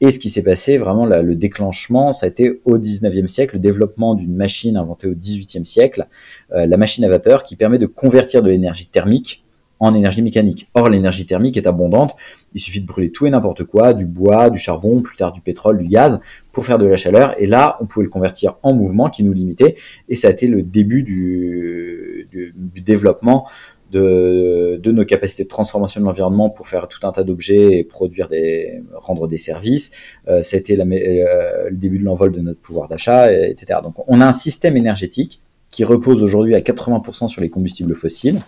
Et 0.00 0.10
ce 0.12 0.18
qui 0.18 0.30
s'est 0.30 0.44
passé, 0.44 0.78
vraiment, 0.78 1.06
le 1.06 1.34
déclenchement, 1.34 2.12
ça 2.12 2.26
a 2.26 2.28
été 2.28 2.60
au 2.64 2.78
19e 2.78 3.26
siècle, 3.26 3.56
le 3.56 3.60
développement 3.60 4.14
d'une 4.14 4.34
machine 4.34 4.76
inventée 4.76 5.08
au 5.08 5.14
18e 5.14 5.64
siècle, 5.64 6.06
euh, 6.52 6.66
la 6.66 6.76
machine 6.76 7.04
à 7.04 7.08
vapeur, 7.08 7.42
qui 7.42 7.56
permet 7.56 7.78
de 7.78 7.86
convertir 7.86 8.42
de 8.42 8.50
l'énergie 8.50 8.86
thermique 8.86 9.44
en 9.80 9.94
énergie 9.94 10.22
mécanique. 10.22 10.68
Or, 10.74 10.88
l'énergie 10.88 11.26
thermique 11.26 11.56
est 11.56 11.66
abondante. 11.66 12.16
Il 12.54 12.60
suffit 12.60 12.80
de 12.80 12.86
brûler 12.86 13.10
tout 13.10 13.26
et 13.26 13.30
n'importe 13.30 13.64
quoi, 13.64 13.92
du 13.92 14.06
bois, 14.06 14.50
du 14.50 14.58
charbon, 14.58 15.02
plus 15.02 15.16
tard 15.16 15.32
du 15.32 15.40
pétrole, 15.40 15.78
du 15.78 15.86
gaz, 15.86 16.20
pour 16.52 16.64
faire 16.64 16.78
de 16.78 16.86
la 16.86 16.96
chaleur. 16.96 17.40
Et 17.40 17.46
là, 17.46 17.76
on 17.80 17.86
pouvait 17.86 18.04
le 18.04 18.10
convertir 18.10 18.56
en 18.62 18.74
mouvement 18.74 19.08
qui 19.08 19.22
nous 19.22 19.32
limitait. 19.32 19.76
Et 20.08 20.16
ça 20.16 20.28
a 20.28 20.30
été 20.30 20.46
le 20.46 20.62
début 20.62 21.02
du, 21.02 22.28
du, 22.30 22.54
du 22.56 22.80
développement 22.80 23.46
de, 23.90 24.78
de, 24.82 24.92
nos 24.92 25.04
capacités 25.04 25.44
de 25.44 25.48
transformation 25.48 26.00
de 26.00 26.06
l'environnement 26.06 26.50
pour 26.50 26.68
faire 26.68 26.88
tout 26.88 27.06
un 27.06 27.12
tas 27.12 27.24
d'objets 27.24 27.78
et 27.78 27.84
produire 27.84 28.28
des, 28.28 28.82
rendre 28.94 29.26
des 29.26 29.38
services. 29.38 29.92
Euh, 30.28 30.42
ça 30.42 30.56
a 30.56 30.60
été 30.60 30.78
euh, 30.78 31.70
le 31.70 31.76
début 31.76 31.98
de 31.98 32.04
l'envol 32.04 32.32
de 32.32 32.40
notre 32.40 32.60
pouvoir 32.60 32.88
d'achat, 32.88 33.32
etc. 33.32 33.80
Donc 33.82 33.94
on 34.06 34.20
a 34.20 34.26
un 34.26 34.32
système 34.32 34.76
énergétique 34.76 35.40
qui 35.70 35.84
repose 35.84 36.22
aujourd'hui 36.22 36.54
à 36.54 36.60
80% 36.60 37.28
sur 37.28 37.40
les 37.40 37.50
combustibles 37.50 37.94
fossiles. 37.94 38.40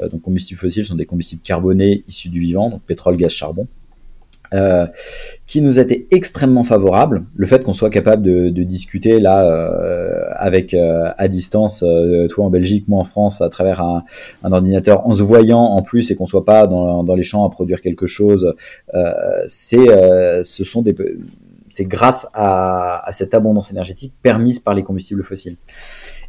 Euh, 0.00 0.08
donc 0.08 0.22
combustibles 0.22 0.60
fossiles 0.60 0.86
sont 0.86 0.94
des 0.94 1.06
combustibles 1.06 1.42
carbonés 1.42 2.04
issus 2.08 2.28
du 2.28 2.40
vivant, 2.40 2.70
donc 2.70 2.82
pétrole, 2.82 3.16
gaz, 3.16 3.32
charbon. 3.32 3.66
Euh, 4.54 4.86
qui 5.46 5.60
nous 5.60 5.78
été 5.78 6.06
extrêmement 6.10 6.64
favorable. 6.64 7.24
Le 7.34 7.46
fait 7.46 7.64
qu'on 7.64 7.72
soit 7.72 7.88
capable 7.90 8.22
de, 8.22 8.62
discuter 8.62 9.18
là 9.18 9.44
euh, 9.44 10.24
avec 10.36 10.74
euh, 10.74 11.10
à 11.16 11.28
distance, 11.28 11.84
toi 12.30 12.44
en 12.44 12.50
Belgique, 12.50 12.86
moi 12.86 13.00
en 13.00 13.04
France, 13.04 13.40
à 13.40 13.48
travers 13.48 13.80
un, 13.80 14.04
ordinateur, 14.52 15.06
en 15.06 15.14
se 15.14 15.22
voyant 15.22 15.60
en 15.60 15.82
plus 15.82 16.10
et 16.10 16.16
qu'on 16.16 16.26
soit 16.26 16.44
pas 16.44 16.66
dans, 16.66 17.02
dans, 17.02 17.14
les 17.14 17.22
champs 17.22 17.46
à 17.46 17.50
produire 17.50 17.80
quelque 17.80 18.06
chose, 18.06 18.54
c'est 19.46 19.86
ce 20.42 20.64
sont 20.64 20.82
des 20.82 20.94
c'est 21.70 21.84
grâce 21.84 22.28
à, 22.32 23.06
à, 23.06 23.12
cette 23.12 23.34
abondance 23.34 23.70
énergétique 23.70 24.14
permise 24.22 24.58
par 24.58 24.74
les 24.74 24.82
combustibles 24.82 25.22
fossiles. 25.24 25.56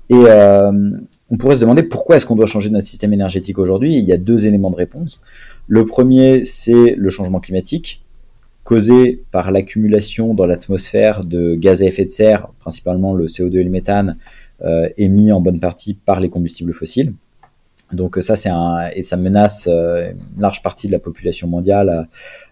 Et 0.09 0.15
on 1.29 1.37
pourrait 1.37 1.55
se 1.55 1.61
demander 1.61 1.83
pourquoi 1.83 2.15
est-ce 2.15 2.25
qu'on 2.25 2.35
doit 2.35 2.45
changer 2.45 2.69
notre 2.69 2.87
système 2.87 3.13
énergétique 3.13 3.59
aujourd'hui. 3.59 3.97
Il 3.97 4.05
y 4.05 4.13
a 4.13 4.17
deux 4.17 4.47
éléments 4.47 4.71
de 4.71 4.77
réponse. 4.77 5.23
Le 5.67 5.85
premier, 5.85 6.43
c'est 6.45 6.95
le 6.95 7.09
changement 7.09 7.41
climatique 7.41 8.01
causé 8.69 9.23
par 9.31 9.49
l'accumulation 9.49 10.35
dans 10.35 10.45
l'atmosphère 10.45 11.25
de 11.25 11.55
gaz 11.55 11.81
à 11.81 11.87
effet 11.87 12.05
de 12.05 12.11
serre, 12.11 12.49
principalement 12.59 13.15
le 13.15 13.25
CO2 13.25 13.57
et 13.57 13.63
le 13.63 13.71
méthane, 13.71 14.17
euh, 14.63 14.87
émis 14.95 15.31
en 15.31 15.41
bonne 15.41 15.59
partie 15.59 15.95
par 15.95 16.19
les 16.19 16.29
combustibles 16.29 16.71
fossiles. 16.71 17.13
Donc 17.91 18.19
ça, 18.21 18.35
c'est 18.35 18.49
un 18.49 18.91
et 18.93 19.01
ça 19.01 19.17
menace 19.17 19.67
euh, 19.67 20.11
une 20.11 20.39
large 20.39 20.61
partie 20.61 20.85
de 20.85 20.91
la 20.91 20.99
population 20.99 21.47
mondiale 21.47 22.07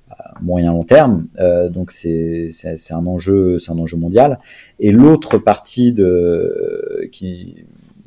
à, 0.09 0.41
moyen 0.41 0.71
long 0.71 0.83
terme. 0.83 1.27
Euh, 1.37 1.69
donc 1.69 1.91
c'est 1.91 2.49
un 2.89 3.05
enjeu 3.05 3.59
mondial. 3.95 4.39
Et 4.79 4.91
l'autre 4.91 5.37
partie 5.37 5.93
de 5.93 7.07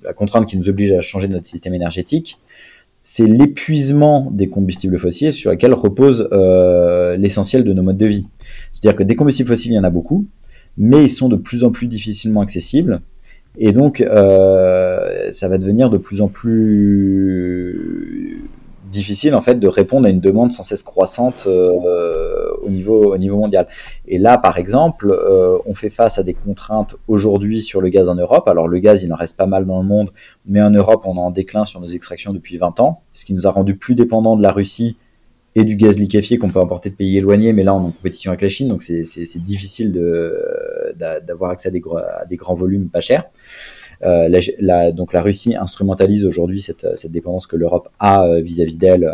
la 0.02 0.14
contrainte 0.14 0.46
qui 0.46 0.56
nous 0.56 0.68
oblige 0.68 0.90
à 0.90 1.00
changer 1.00 1.28
notre 1.28 1.46
système 1.46 1.74
énergétique, 1.74 2.40
c'est 3.02 3.26
l'épuisement 3.26 4.30
des 4.30 4.48
combustibles 4.48 4.98
fossiles 4.98 5.32
sur 5.32 5.50
lesquels 5.50 5.72
repose 5.74 6.28
euh, 6.32 7.16
l'essentiel 7.16 7.64
de 7.64 7.72
nos 7.72 7.82
modes 7.82 7.96
de 7.96 8.06
vie. 8.06 8.26
C'est-à-dire 8.72 8.96
que 8.96 9.02
des 9.02 9.16
combustibles 9.16 9.48
fossiles, 9.48 9.72
il 9.72 9.76
y 9.76 9.78
en 9.78 9.84
a 9.84 9.90
beaucoup, 9.90 10.26
mais 10.76 11.04
ils 11.04 11.10
sont 11.10 11.28
de 11.28 11.36
plus 11.36 11.64
en 11.64 11.70
plus 11.70 11.86
difficilement 11.86 12.42
accessibles. 12.42 13.00
Et 13.58 13.72
donc, 13.72 14.00
euh, 14.00 15.28
ça 15.32 15.48
va 15.48 15.58
devenir 15.58 15.90
de 15.90 15.98
plus 15.98 16.20
en 16.20 16.28
plus 16.28 17.90
difficile 18.90 19.34
en 19.34 19.40
fait 19.40 19.54
de 19.56 19.68
répondre 19.68 20.06
à 20.06 20.10
une 20.10 20.20
demande 20.20 20.52
sans 20.52 20.62
cesse 20.62 20.82
croissante 20.82 21.44
euh, 21.46 22.29
au 22.62 22.70
niveau 22.70 23.14
au 23.14 23.18
niveau 23.18 23.36
mondial. 23.36 23.66
Et 24.06 24.18
là, 24.18 24.38
par 24.38 24.58
exemple, 24.58 25.10
euh, 25.10 25.58
on 25.66 25.74
fait 25.74 25.90
face 25.90 26.18
à 26.18 26.22
des 26.22 26.34
contraintes 26.34 26.96
aujourd'hui 27.08 27.62
sur 27.62 27.80
le 27.80 27.88
gaz 27.88 28.08
en 28.08 28.14
Europe. 28.14 28.48
Alors 28.48 28.68
le 28.68 28.78
gaz, 28.78 29.02
il 29.02 29.12
en 29.12 29.16
reste 29.16 29.36
pas 29.36 29.46
mal 29.46 29.66
dans 29.66 29.80
le 29.80 29.86
monde, 29.86 30.10
mais 30.46 30.62
en 30.62 30.70
Europe, 30.70 31.02
on 31.04 31.16
est 31.16 31.20
en 31.20 31.30
déclin 31.30 31.64
sur 31.64 31.80
nos 31.80 31.86
extractions 31.86 32.32
depuis 32.32 32.56
20 32.56 32.80
ans, 32.80 33.02
ce 33.12 33.24
qui 33.24 33.34
nous 33.34 33.46
a 33.46 33.50
rendu 33.50 33.76
plus 33.76 33.94
dépendants 33.94 34.36
de 34.36 34.42
la 34.42 34.52
Russie 34.52 34.96
et 35.54 35.64
du 35.64 35.76
gaz 35.76 35.98
liquéfié 35.98 36.38
qu'on 36.38 36.50
peut 36.50 36.60
importer 36.60 36.90
de 36.90 36.94
pays 36.94 37.18
éloignés, 37.18 37.52
mais 37.52 37.64
là 37.64 37.74
on 37.74 37.80
est 37.80 37.86
en 37.86 37.90
compétition 37.90 38.30
avec 38.30 38.42
la 38.42 38.48
Chine, 38.48 38.68
donc 38.68 38.82
c'est 38.82 39.42
difficile 39.42 39.92
d'avoir 40.96 41.50
accès 41.50 41.68
à 41.68 41.72
des, 41.72 42.36
grands 42.36 42.54
volumes 42.54 42.88
pas 42.88 43.00
chers. 43.00 43.24
Euh, 44.02 44.92
donc 44.92 45.12
la 45.12 45.20
Russie 45.20 45.56
instrumentalise 45.56 46.24
aujourd'hui 46.24 46.62
cette, 46.62 46.86
cette, 46.96 47.12
dépendance 47.12 47.46
que 47.46 47.56
l'Europe 47.56 47.90
a 47.98 48.24
euh, 48.24 48.40
vis-à-vis 48.40 48.78
d'elle 48.78 49.12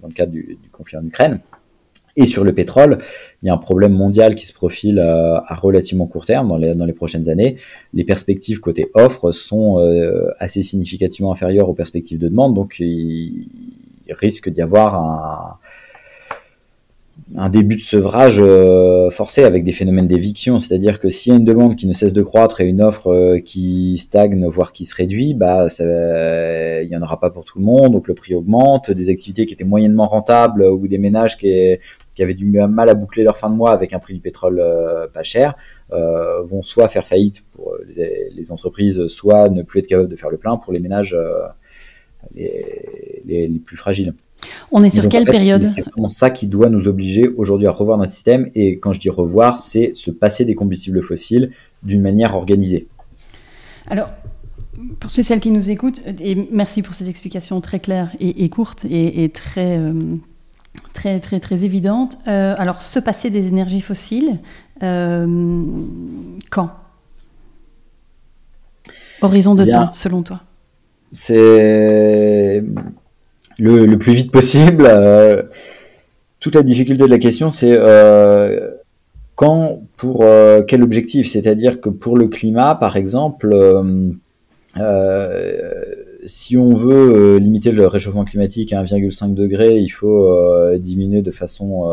dans 0.00 0.08
le 0.08 0.14
cadre 0.14 0.32
du, 0.32 0.58
conflit 0.72 0.96
en 0.96 1.04
Ukraine. 1.04 1.40
Et 2.16 2.26
sur 2.26 2.44
le 2.44 2.52
pétrole, 2.52 2.98
il 3.42 3.46
y 3.46 3.50
a 3.50 3.54
un 3.54 3.58
problème 3.58 3.92
mondial 3.92 4.34
qui 4.34 4.46
se 4.46 4.52
profile 4.52 5.00
à 5.00 5.54
relativement 5.56 6.06
court 6.06 6.26
terme 6.26 6.48
dans 6.48 6.56
les, 6.56 6.74
dans 6.74 6.84
les 6.84 6.92
prochaines 6.92 7.28
années. 7.28 7.56
Les 7.92 8.04
perspectives 8.04 8.60
côté 8.60 8.86
offre 8.94 9.32
sont 9.32 9.78
assez 10.38 10.62
significativement 10.62 11.32
inférieures 11.32 11.68
aux 11.68 11.74
perspectives 11.74 12.18
de 12.18 12.28
demande, 12.28 12.54
donc 12.54 12.76
il, 12.78 13.48
risque 14.10 14.48
d'y 14.48 14.62
avoir 14.62 14.94
un, 14.94 15.58
un 17.36 17.48
début 17.48 17.76
de 17.76 17.80
sevrage 17.80 18.38
euh, 18.40 19.10
forcé 19.10 19.44
avec 19.44 19.64
des 19.64 19.72
phénomènes 19.72 20.06
d'éviction, 20.06 20.58
c'est-à-dire 20.58 21.00
que 21.00 21.08
s'il 21.08 21.32
y 21.32 21.36
a 21.36 21.38
une 21.38 21.44
demande 21.44 21.74
qui 21.76 21.86
ne 21.86 21.92
cesse 21.92 22.12
de 22.12 22.22
croître 22.22 22.60
et 22.60 22.66
une 22.66 22.82
offre 22.82 23.08
euh, 23.08 23.38
qui 23.38 23.96
stagne, 23.98 24.46
voire 24.46 24.72
qui 24.72 24.84
se 24.84 24.94
réduit, 24.94 25.34
bah, 25.34 25.66
il 25.80 26.88
n'y 26.88 26.96
en 26.96 27.02
aura 27.02 27.18
pas 27.18 27.30
pour 27.30 27.44
tout 27.44 27.58
le 27.58 27.64
monde, 27.64 27.92
donc 27.92 28.08
le 28.08 28.14
prix 28.14 28.34
augmente. 28.34 28.90
Des 28.90 29.10
activités 29.10 29.46
qui 29.46 29.54
étaient 29.54 29.64
moyennement 29.64 30.06
rentables 30.06 30.64
ou 30.64 30.86
des 30.86 30.98
ménages 30.98 31.36
qui, 31.38 31.78
qui 32.14 32.22
avaient 32.22 32.34
du 32.34 32.46
mal 32.46 32.88
à 32.88 32.94
boucler 32.94 33.24
leur 33.24 33.38
fin 33.38 33.50
de 33.50 33.54
mois 33.54 33.72
avec 33.72 33.92
un 33.92 33.98
prix 33.98 34.14
du 34.14 34.20
pétrole 34.20 34.60
euh, 34.60 35.06
pas 35.08 35.22
cher, 35.22 35.54
vont 35.90 36.62
soit 36.62 36.88
faire 36.88 37.06
faillite 37.06 37.44
pour 37.52 37.76
les, 37.86 38.50
entreprises, 38.50 39.06
soit 39.06 39.48
ne 39.48 39.62
plus 39.62 39.80
être 39.80 39.86
capables 39.86 40.08
de 40.08 40.16
faire 40.16 40.30
le 40.30 40.38
plein 40.38 40.56
pour 40.56 40.72
les 40.72 40.80
ménages 40.80 41.16
les, 42.34 43.22
les 43.24 43.48
plus 43.58 43.76
fragiles. 43.76 44.14
On 44.70 44.80
est 44.80 44.90
sur 44.90 45.08
quelle 45.08 45.24
période? 45.24 45.62
C'est 45.62 45.82
vraiment 45.82 46.08
ça 46.08 46.30
qui 46.30 46.46
doit 46.46 46.68
nous 46.68 46.88
obliger 46.88 47.28
aujourd'hui 47.28 47.66
à 47.66 47.70
revoir 47.70 47.98
notre 47.98 48.12
système. 48.12 48.50
Et 48.54 48.78
quand 48.78 48.92
je 48.92 49.00
dis 49.00 49.10
revoir, 49.10 49.58
c'est 49.58 49.94
se 49.94 50.10
passer 50.10 50.44
des 50.44 50.54
combustibles 50.54 51.02
fossiles 51.02 51.50
d'une 51.82 52.02
manière 52.02 52.34
organisée. 52.34 52.88
Alors, 53.86 54.10
pour 55.00 55.10
ceux 55.10 55.20
et 55.20 55.22
celles 55.22 55.40
qui 55.40 55.50
nous 55.50 55.70
écoutent, 55.70 56.02
et 56.20 56.48
merci 56.50 56.82
pour 56.82 56.94
ces 56.94 57.08
explications 57.08 57.60
très 57.60 57.80
claires 57.80 58.10
et, 58.20 58.48
courtes 58.48 58.86
et, 58.88 59.28
très, 59.32 59.78
euh, 59.78 60.16
très, 61.04 61.20
très, 61.20 61.40
très 61.40 61.64
évidentes. 61.64 62.16
Euh, 62.28 62.54
alors, 62.56 62.82
se 62.82 62.98
passer 62.98 63.30
des 63.30 63.46
énergies 63.46 63.80
fossiles, 63.80 64.38
euh, 64.82 65.26
quand? 66.50 66.70
Horizon 69.20 69.54
de 69.54 69.64
temps, 69.64 69.92
selon 69.92 70.22
toi 70.22 70.40
C'est 71.12 72.64
le, 73.58 73.94
plus 73.96 74.12
vite 74.12 74.32
possible. 74.32 74.86
Euh, 74.88 75.42
toute 76.40 76.54
la 76.54 76.62
difficulté 76.62 77.04
de 77.04 77.10
la 77.10 77.18
question, 77.18 77.48
c'est 77.50 77.78
quand, 79.34 79.80
pour 79.96 80.26
quel 80.68 80.82
objectif? 80.82 81.28
C'est-à-dire 81.28 81.80
que 81.80 81.88
pour 81.88 82.18
le 82.18 82.28
climat, 82.28 82.74
par 82.74 82.96
exemple, 82.96 83.54
si 86.24 86.56
on 86.56 86.74
veut 86.74 87.38
limiter 87.38 87.70
le 87.72 87.86
réchauffement 87.86 88.24
climatique 88.24 88.72
à 88.72 88.82
1,5 88.82 89.34
degré, 89.34 89.78
il 89.78 89.88
faut 89.88 90.76
diminuer 90.78 91.22
de 91.22 91.30
façon 91.30 91.92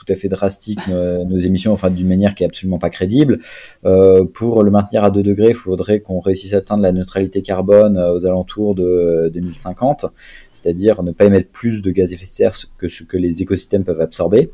tout 0.00 0.10
à 0.12 0.16
fait 0.16 0.28
drastique 0.28 0.80
nos, 0.88 1.38
émissions, 1.38 1.72
enfin 1.72 1.90
d'une 1.90 2.08
manière 2.08 2.34
qui 2.34 2.42
est 2.42 2.46
absolument 2.46 2.78
pas 2.78 2.90
crédible. 2.90 3.40
Euh, 3.84 4.24
pour 4.24 4.62
le 4.62 4.70
maintenir 4.70 5.04
à 5.04 5.10
2 5.10 5.22
degrés, 5.22 5.50
il 5.50 5.54
faudrait 5.54 6.00
qu'on 6.00 6.20
réussisse 6.20 6.54
à 6.54 6.58
atteindre 6.58 6.82
la 6.82 6.92
neutralité 6.92 7.42
carbone 7.42 7.98
euh, 7.98 8.14
aux 8.14 8.26
alentours 8.26 8.74
de 8.74 9.30
2050, 9.34 10.06
c'est-à-dire 10.52 11.02
ne 11.02 11.12
pas 11.12 11.26
émettre 11.26 11.50
plus 11.50 11.82
de 11.82 11.90
gaz 11.90 12.12
à 12.12 12.14
effet 12.14 12.24
de 12.24 12.30
serre 12.30 12.54
que 12.78 12.88
ce 12.88 13.04
que 13.04 13.16
les 13.16 13.42
écosystèmes 13.42 13.84
peuvent 13.84 14.00
absorber. 14.00 14.50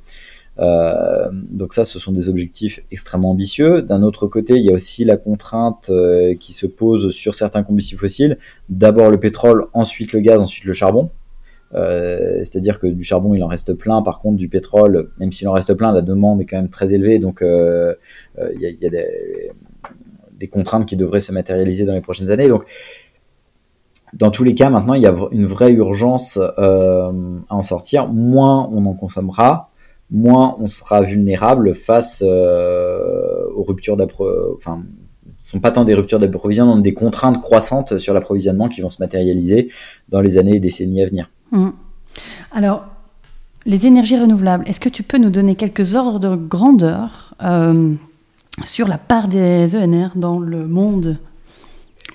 Euh, 0.59 1.29
donc 1.33 1.75
ça, 1.75 1.85
ce 1.85 1.99
sont 1.99 2.13
des 2.13 2.29
objectifs 2.29 2.81
extrêmement 2.91 3.31
ambitieux. 3.31 3.83
D'un 3.83 4.03
autre 4.03 4.27
côté, 4.27 4.55
il 4.55 4.65
y 4.65 4.71
a 4.71 4.75
aussi 4.75 5.05
la 5.05 5.17
contrainte 5.17 5.89
euh, 5.91 6.35
qui 6.35 6.53
se 6.53 6.67
pose 6.67 7.11
sur 7.11 7.35
certains 7.35 7.63
combustibles 7.63 8.01
fossiles. 8.01 8.39
D'abord 8.69 9.11
le 9.11 9.19
pétrole, 9.19 9.67
ensuite 9.73 10.13
le 10.13 10.21
gaz, 10.21 10.41
ensuite 10.41 10.65
le 10.65 10.73
charbon. 10.73 11.11
Euh, 11.75 12.39
c'est-à-dire 12.39 12.79
que 12.79 12.87
du 12.87 13.03
charbon, 13.03 13.35
il 13.35 13.43
en 13.43 13.49
reste 13.49 13.75
plein. 13.75 14.01
Par 14.03 14.21
contre, 14.21 14.37
du 14.37 14.49
pétrole, 14.49 15.11
même 15.19 15.33
s'il 15.33 15.49
en 15.49 15.53
reste 15.53 15.75
plein, 15.75 15.93
la 15.93 16.03
demande 16.03 16.41
est 16.41 16.47
quand 16.47 16.57
même 16.57 16.71
très 16.71 16.95
élevée. 16.95 17.19
Donc, 17.19 17.41
il 17.43 18.61
y 18.61 18.87
a, 18.87 18.91
des, 18.91 20.49
contraintes 20.49 20.87
qui 20.87 20.97
devraient 20.97 21.21
se 21.21 21.33
matérialiser 21.33 21.85
dans 21.85 21.93
les 21.93 22.01
prochaines 22.01 22.31
années. 22.31 22.49
Donc, 22.49 22.65
dans 24.15 24.31
tous 24.31 24.45
les 24.45 24.55
cas, 24.55 24.71
maintenant, 24.71 24.95
il 24.95 25.03
y 25.03 25.07
a 25.07 25.15
une 25.33 25.45
vraie 25.45 25.73
urgence 25.73 26.39
à 26.39 27.11
en 27.51 27.63
sortir. 27.63 28.07
Moins 28.07 28.71
on 28.73 28.87
en 28.87 28.95
consommera, 28.95 29.71
moins 30.11 30.57
on 30.61 30.69
sera 30.69 31.03
vulnérable 31.03 31.75
face 31.75 32.23
aux 32.23 33.63
ruptures 33.63 33.97
d'approvisionnement. 33.97 34.55
Enfin, 34.57 34.83
ce 35.39 35.51
sont 35.51 35.61
pas 35.61 35.71
tant 35.71 35.85
des 35.85 35.95
ruptures 35.95 36.19
d'approvisionnement, 36.19 36.77
mais 36.77 36.83
des 36.83 36.95
contraintes 36.95 37.41
croissantes 37.41 37.99
sur 37.99 38.15
l'approvisionnement 38.15 38.69
qui 38.69 38.81
vont 38.81 38.91
se 38.91 39.03
matérialiser 39.03 39.69
dans 40.09 40.21
les 40.21 40.39
années 40.39 40.57
et 40.57 40.61
décennies 40.61 41.03
à 41.03 41.07
venir. 41.07 41.31
Mmh. 41.53 41.69
Alors, 42.53 42.87
les 43.67 43.87
énergies 43.87 44.19
renouvelables, 44.19 44.65
est-ce 44.69 44.81
que 44.81 44.89
tu 44.89 45.03
peux 45.03 45.19
nous 45.19 45.31
donner 45.31 45.55
quelques 45.57 45.95
ordres 45.95 46.21
de 46.21 46.35
grandeur 46.37 47.35
euh, 47.43 47.95
sur 48.65 48.89
la 48.89 48.99
part 48.99 49.29
des 49.29 49.77
ENR 49.77 50.11
dans 50.17 50.39
le 50.39 50.67
monde 50.67 51.19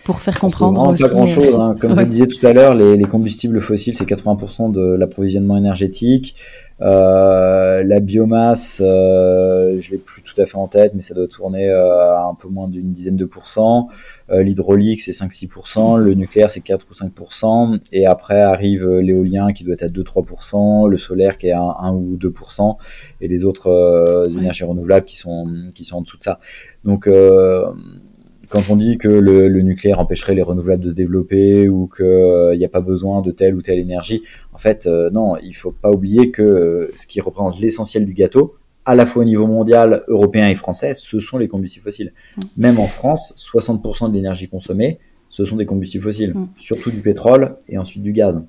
pour 0.04 0.20
faire 0.20 0.40
comprendre 0.40 0.88
aussi. 0.88 1.04
pas 1.04 1.10
grand 1.10 1.28
chose. 1.28 1.56
Hein. 1.56 1.76
Comme 1.80 1.94
je 1.94 2.00
le 2.00 2.08
disais 2.08 2.26
tout 2.26 2.46
à 2.46 2.54
l'heure, 2.54 2.74
les, 2.74 2.98
les, 2.98 3.06
combustibles 3.06 3.62
fossiles, 3.62 3.94
c'est 3.94 4.10
80% 4.10 4.72
de 4.72 4.82
l'approvisionnement 4.82 5.58
énergétique. 5.58 6.36
Euh, 6.82 7.84
la 7.84 8.00
biomasse, 8.00 8.82
euh, 8.84 9.80
je 9.80 9.92
l'ai 9.92 9.98
plus 9.98 10.22
tout 10.22 10.40
à 10.42 10.46
fait 10.46 10.58
en 10.58 10.68
tête, 10.68 10.94
mais 10.96 11.02
ça 11.02 11.14
doit 11.14 11.28
tourner 11.28 11.70
euh, 11.70 12.16
à 12.16 12.26
un 12.26 12.36
peu 12.36 12.48
moins 12.48 12.68
d'une 12.68 12.92
dizaine 12.92 13.16
de 13.16 13.26
pourcents. 13.26 13.90
Euh, 14.30 14.44
l'hydraulique, 14.44 15.02
c'est 15.02 15.12
5-6%. 15.12 16.00
Le 16.00 16.14
nucléaire, 16.14 16.50
c'est 16.50 16.62
4 16.62 16.88
ou 16.90 16.94
5%. 16.94 17.80
Et 17.92 18.06
après 18.06 18.42
arrive 18.42 18.88
l'éolien 18.88 19.54
qui 19.54 19.64
doit 19.64 19.74
être 19.74 19.84
à 19.84 19.90
2-3%, 19.90 20.90
le 20.90 20.98
solaire 20.98 21.38
qui 21.38 21.48
est 21.48 21.52
à 21.52 21.62
1 21.62 21.94
ou 21.94 22.18
2%, 22.18 22.78
et 23.22 23.28
les 23.28 23.44
autres 23.44 24.30
énergies 24.38 24.64
renouvelables 24.64 25.06
qui 25.06 25.18
sont, 25.18 25.48
qui 25.76 25.86
sont 25.86 25.98
en 25.98 26.02
dessous 26.02 26.18
de 26.18 26.24
ça. 26.24 26.40
Donc, 26.84 27.08
quand 28.52 28.70
on 28.70 28.76
dit 28.76 28.98
que 28.98 29.08
le, 29.08 29.50
nucléaire 29.62 30.00
empêcherait 30.00 30.36
les 30.36 30.42
renouvelables 30.42 30.84
de 30.84 30.90
se 30.90 30.94
développer 30.94 31.70
ou 31.70 31.88
qu'il 31.88 32.58
n'y 32.58 32.66
a 32.66 32.70
pas 32.70 32.82
besoin 32.82 33.22
de 33.22 33.32
telle 33.32 33.56
ou 33.56 33.62
telle 33.62 33.80
énergie, 33.80 34.24
en 34.54 34.58
fait, 34.58 34.88
euh, 34.88 35.10
non, 35.10 35.38
il 35.38 35.54
faut 35.54 35.72
pas 35.72 35.90
oublier 35.90 36.32
que 36.32 36.42
euh, 36.42 36.92
ce 36.98 37.08
qui 37.08 37.22
représente 37.22 37.60
l'essentiel 37.62 38.06
du 38.06 38.14
gâteau, 38.14 38.56
à 38.84 38.96
la 38.96 39.06
fois 39.06 39.22
au 39.22 39.26
niveau 39.26 39.48
mondial, 39.48 40.04
européen 40.10 40.50
et 40.50 40.56
français, 40.56 40.94
ce 40.94 41.22
sont 41.22 41.38
les 41.38 41.48
combustibles 41.48 41.86
fossiles. 41.86 42.12
Mm. 42.36 42.42
Même 42.58 42.80
en 42.80 42.88
France, 42.88 43.34
60% 43.38 44.10
de 44.10 44.14
l'énergie 44.14 44.50
consommée, 44.50 45.00
ce 45.30 45.46
sont 45.46 45.56
des 45.56 45.66
combustibles 45.66 46.04
fossiles, 46.04 46.34
mm. 46.34 46.50
surtout 46.58 46.92
du 46.92 47.00
pétrole 47.00 47.56
et 47.70 47.78
ensuite 47.78 48.04
du 48.04 48.12
gaz. 48.12 48.44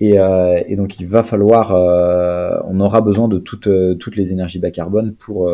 Et, 0.00 0.18
euh, 0.18 0.60
donc 0.76 1.00
il 1.00 1.06
va 1.06 1.22
falloir, 1.22 1.72
on 2.68 2.80
aura 2.80 3.00
besoin 3.00 3.28
de 3.28 3.38
toutes, 3.38 3.68
toutes 3.98 4.16
les 4.16 4.32
énergies 4.32 4.58
bas 4.58 4.72
carbone 4.72 5.14
pour, 5.14 5.48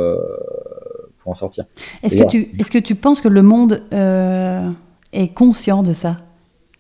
en 1.30 1.34
sortir. 1.34 1.64
Est-ce 2.02 2.16
que, 2.16 2.28
tu, 2.28 2.50
est 2.58 2.70
que 2.70 2.78
tu 2.78 2.94
penses 2.94 3.20
que 3.20 3.28
le 3.28 3.42
monde 3.42 3.82
euh, 3.92 4.70
est 5.12 5.28
conscient 5.28 5.82
de 5.82 5.92
ça? 5.92 6.18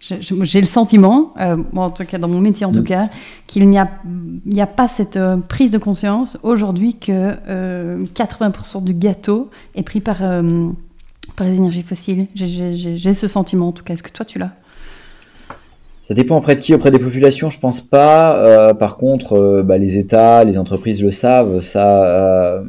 J'ai 0.00 0.60
le 0.60 0.66
sentiment, 0.66 1.34
euh, 1.40 1.56
en 1.74 1.90
tout 1.90 2.04
cas 2.04 2.18
dans 2.18 2.28
mon 2.28 2.38
métier 2.38 2.64
en 2.64 2.70
tout 2.70 2.82
mm. 2.82 2.84
cas, 2.84 3.10
qu'il 3.48 3.68
n'y 3.68 3.78
a, 3.78 3.88
a 4.58 4.66
pas 4.66 4.86
cette 4.86 5.16
euh, 5.16 5.36
prise 5.38 5.72
de 5.72 5.78
conscience 5.78 6.38
aujourd'hui 6.44 6.94
que 6.94 7.34
80% 8.04 8.84
du 8.84 8.94
gâteau 8.94 9.50
est 9.74 9.82
pris 9.82 10.00
par, 10.00 10.18
par 10.18 11.46
les 11.46 11.56
énergies 11.56 11.82
fossiles. 11.82 12.28
J'ai 12.34 13.14
ce 13.14 13.26
sentiment 13.26 13.68
en 13.68 13.72
tout 13.72 13.82
cas. 13.82 13.94
Est-ce 13.94 14.04
que 14.04 14.12
toi 14.12 14.24
tu 14.24 14.38
l'as? 14.38 14.52
Ça 16.00 16.14
dépend 16.14 16.38
auprès 16.38 16.54
de 16.54 16.60
qui, 16.60 16.72
auprès 16.72 16.90
des 16.90 17.00
populations, 17.00 17.50
je 17.50 17.58
pense 17.58 17.80
pas. 17.80 18.72
par 18.74 18.98
contre, 18.98 19.62
bah, 19.62 19.78
les 19.78 19.98
États, 19.98 20.44
les 20.44 20.58
entreprises 20.58 21.02
le 21.02 21.10
savent. 21.10 21.58
Ça, 21.58 22.62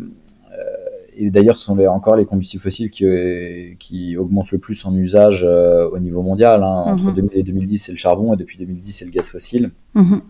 et 1.21 1.29
d'ailleurs, 1.31 1.57
ce 1.57 1.65
sont 1.65 1.77
encore 1.87 2.15
les 2.15 2.25
combustibles 2.25 2.63
fossiles 2.63 2.89
qui, 2.89 3.05
euh, 3.05 3.73
qui, 3.77 4.15
augmentent 4.15 4.51
le 4.51 4.57
plus 4.57 4.85
en 4.85 4.95
usage 4.95 5.43
euh, 5.45 5.89
au 5.89 5.99
niveau 5.99 6.21
mondial. 6.21 6.63
Hein. 6.63 6.83
Entre 6.85 7.13
2000 7.13 7.23
mhm. 7.23 7.29
et 7.33 7.43
2010, 7.43 7.77
c'est 7.77 7.91
le 7.91 7.97
charbon, 7.97 8.33
et 8.33 8.37
depuis 8.37 8.57
2010, 8.57 8.91
c'est 8.91 9.05
le 9.05 9.11
gaz 9.11 9.27
fossile. 9.27 9.71
Mhm. 9.95 10.21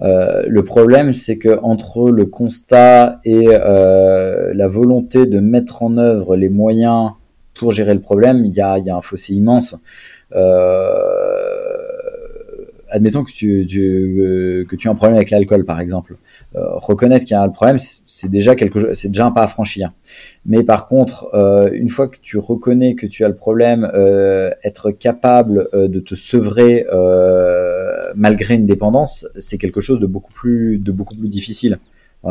Euh, 0.00 0.42
le 0.48 0.64
problème, 0.64 1.14
c'est 1.14 1.38
que 1.38 1.60
entre 1.62 2.10
le 2.10 2.24
constat 2.26 3.20
et 3.24 3.46
la 3.46 4.66
volonté 4.66 5.26
de 5.26 5.38
mettre 5.38 5.84
en 5.84 5.96
œuvre 5.98 6.36
les 6.36 6.48
moyens 6.48 7.12
pour 7.54 7.70
gérer 7.70 7.94
le 7.94 8.00
problème, 8.00 8.44
il 8.44 8.54
y 8.54 8.60
a, 8.60 8.76
y 8.78 8.90
a, 8.90 8.96
un 8.96 9.00
fossé 9.00 9.34
immense. 9.34 9.76
Admettons 12.90 13.24
que 13.24 13.32
tu, 13.32 13.66
tu, 13.66 14.66
que 14.68 14.76
tu 14.76 14.88
as 14.88 14.90
un 14.90 14.94
problème 14.94 15.16
avec 15.16 15.30
l'alcool, 15.30 15.64
par 15.64 15.80
exemple. 15.80 16.16
Euh, 16.56 16.60
reconnaître 16.76 17.24
qu'il 17.24 17.34
y 17.34 17.36
a 17.36 17.42
un 17.42 17.48
problème, 17.48 17.78
c'est 17.78 18.30
déjà 18.30 18.54
quelque 18.54 18.94
c'est 18.94 19.08
déjà 19.08 19.26
un 19.26 19.32
pas 19.32 19.42
à 19.42 19.46
franchir. 19.46 19.92
Mais 20.46 20.62
par 20.62 20.88
contre, 20.88 21.28
euh, 21.34 21.70
une 21.72 21.88
fois 21.88 22.08
que 22.08 22.16
tu 22.22 22.38
reconnais 22.38 22.94
que 22.94 23.06
tu 23.06 23.24
as 23.24 23.28
le 23.28 23.34
problème, 23.34 23.90
euh, 23.94 24.50
être 24.64 24.90
capable 24.90 25.68
de 25.72 26.00
te 26.00 26.14
sevrer 26.14 26.86
malgré 28.14 28.54
une 28.54 28.66
dépendance, 28.66 29.26
c'est 29.38 29.58
quelque 29.58 29.80
chose 29.80 30.00
de 30.00 30.06
beaucoup 30.06 30.32
plus 30.32 30.78
de 30.78 30.92
beaucoup 30.92 31.14
plus 31.14 31.28
difficile. 31.28 31.78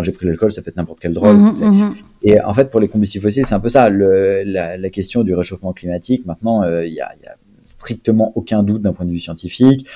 J'ai 0.02 0.12
pris 0.12 0.28
l'alcool, 0.28 0.52
ça 0.52 0.62
peut 0.62 0.70
être 0.70 0.78
n'importe 0.78 1.00
quelle 1.00 1.14
drogue. 1.14 1.38
Mmh, 1.38 1.64
mmh. 1.64 1.96
Et 2.22 2.40
en 2.42 2.54
fait, 2.54 2.70
pour 2.70 2.80
les 2.80 2.88
combustibles 2.88 3.24
fossiles, 3.24 3.48
c'est 3.48 3.56
un 3.56 3.60
peu 3.60 3.70
ça. 3.70 3.90
Le, 3.90 4.44
la, 4.46 4.78
la, 4.78 4.90
question 4.92 5.24
du 5.24 5.34
réchauffement 5.34 5.74
climatique, 5.74 6.26
maintenant, 6.28 6.62
il 6.64 6.94
y 6.94 7.02
a, 7.02 7.08
y, 7.24 7.26
a, 7.26 7.36
strictement 7.64 8.32
aucun 8.36 8.64
doute 8.64 8.82
d'un 8.82 8.94
point 8.94 9.06
de 9.06 9.12
vue 9.12 9.20
scientifique. 9.20 9.88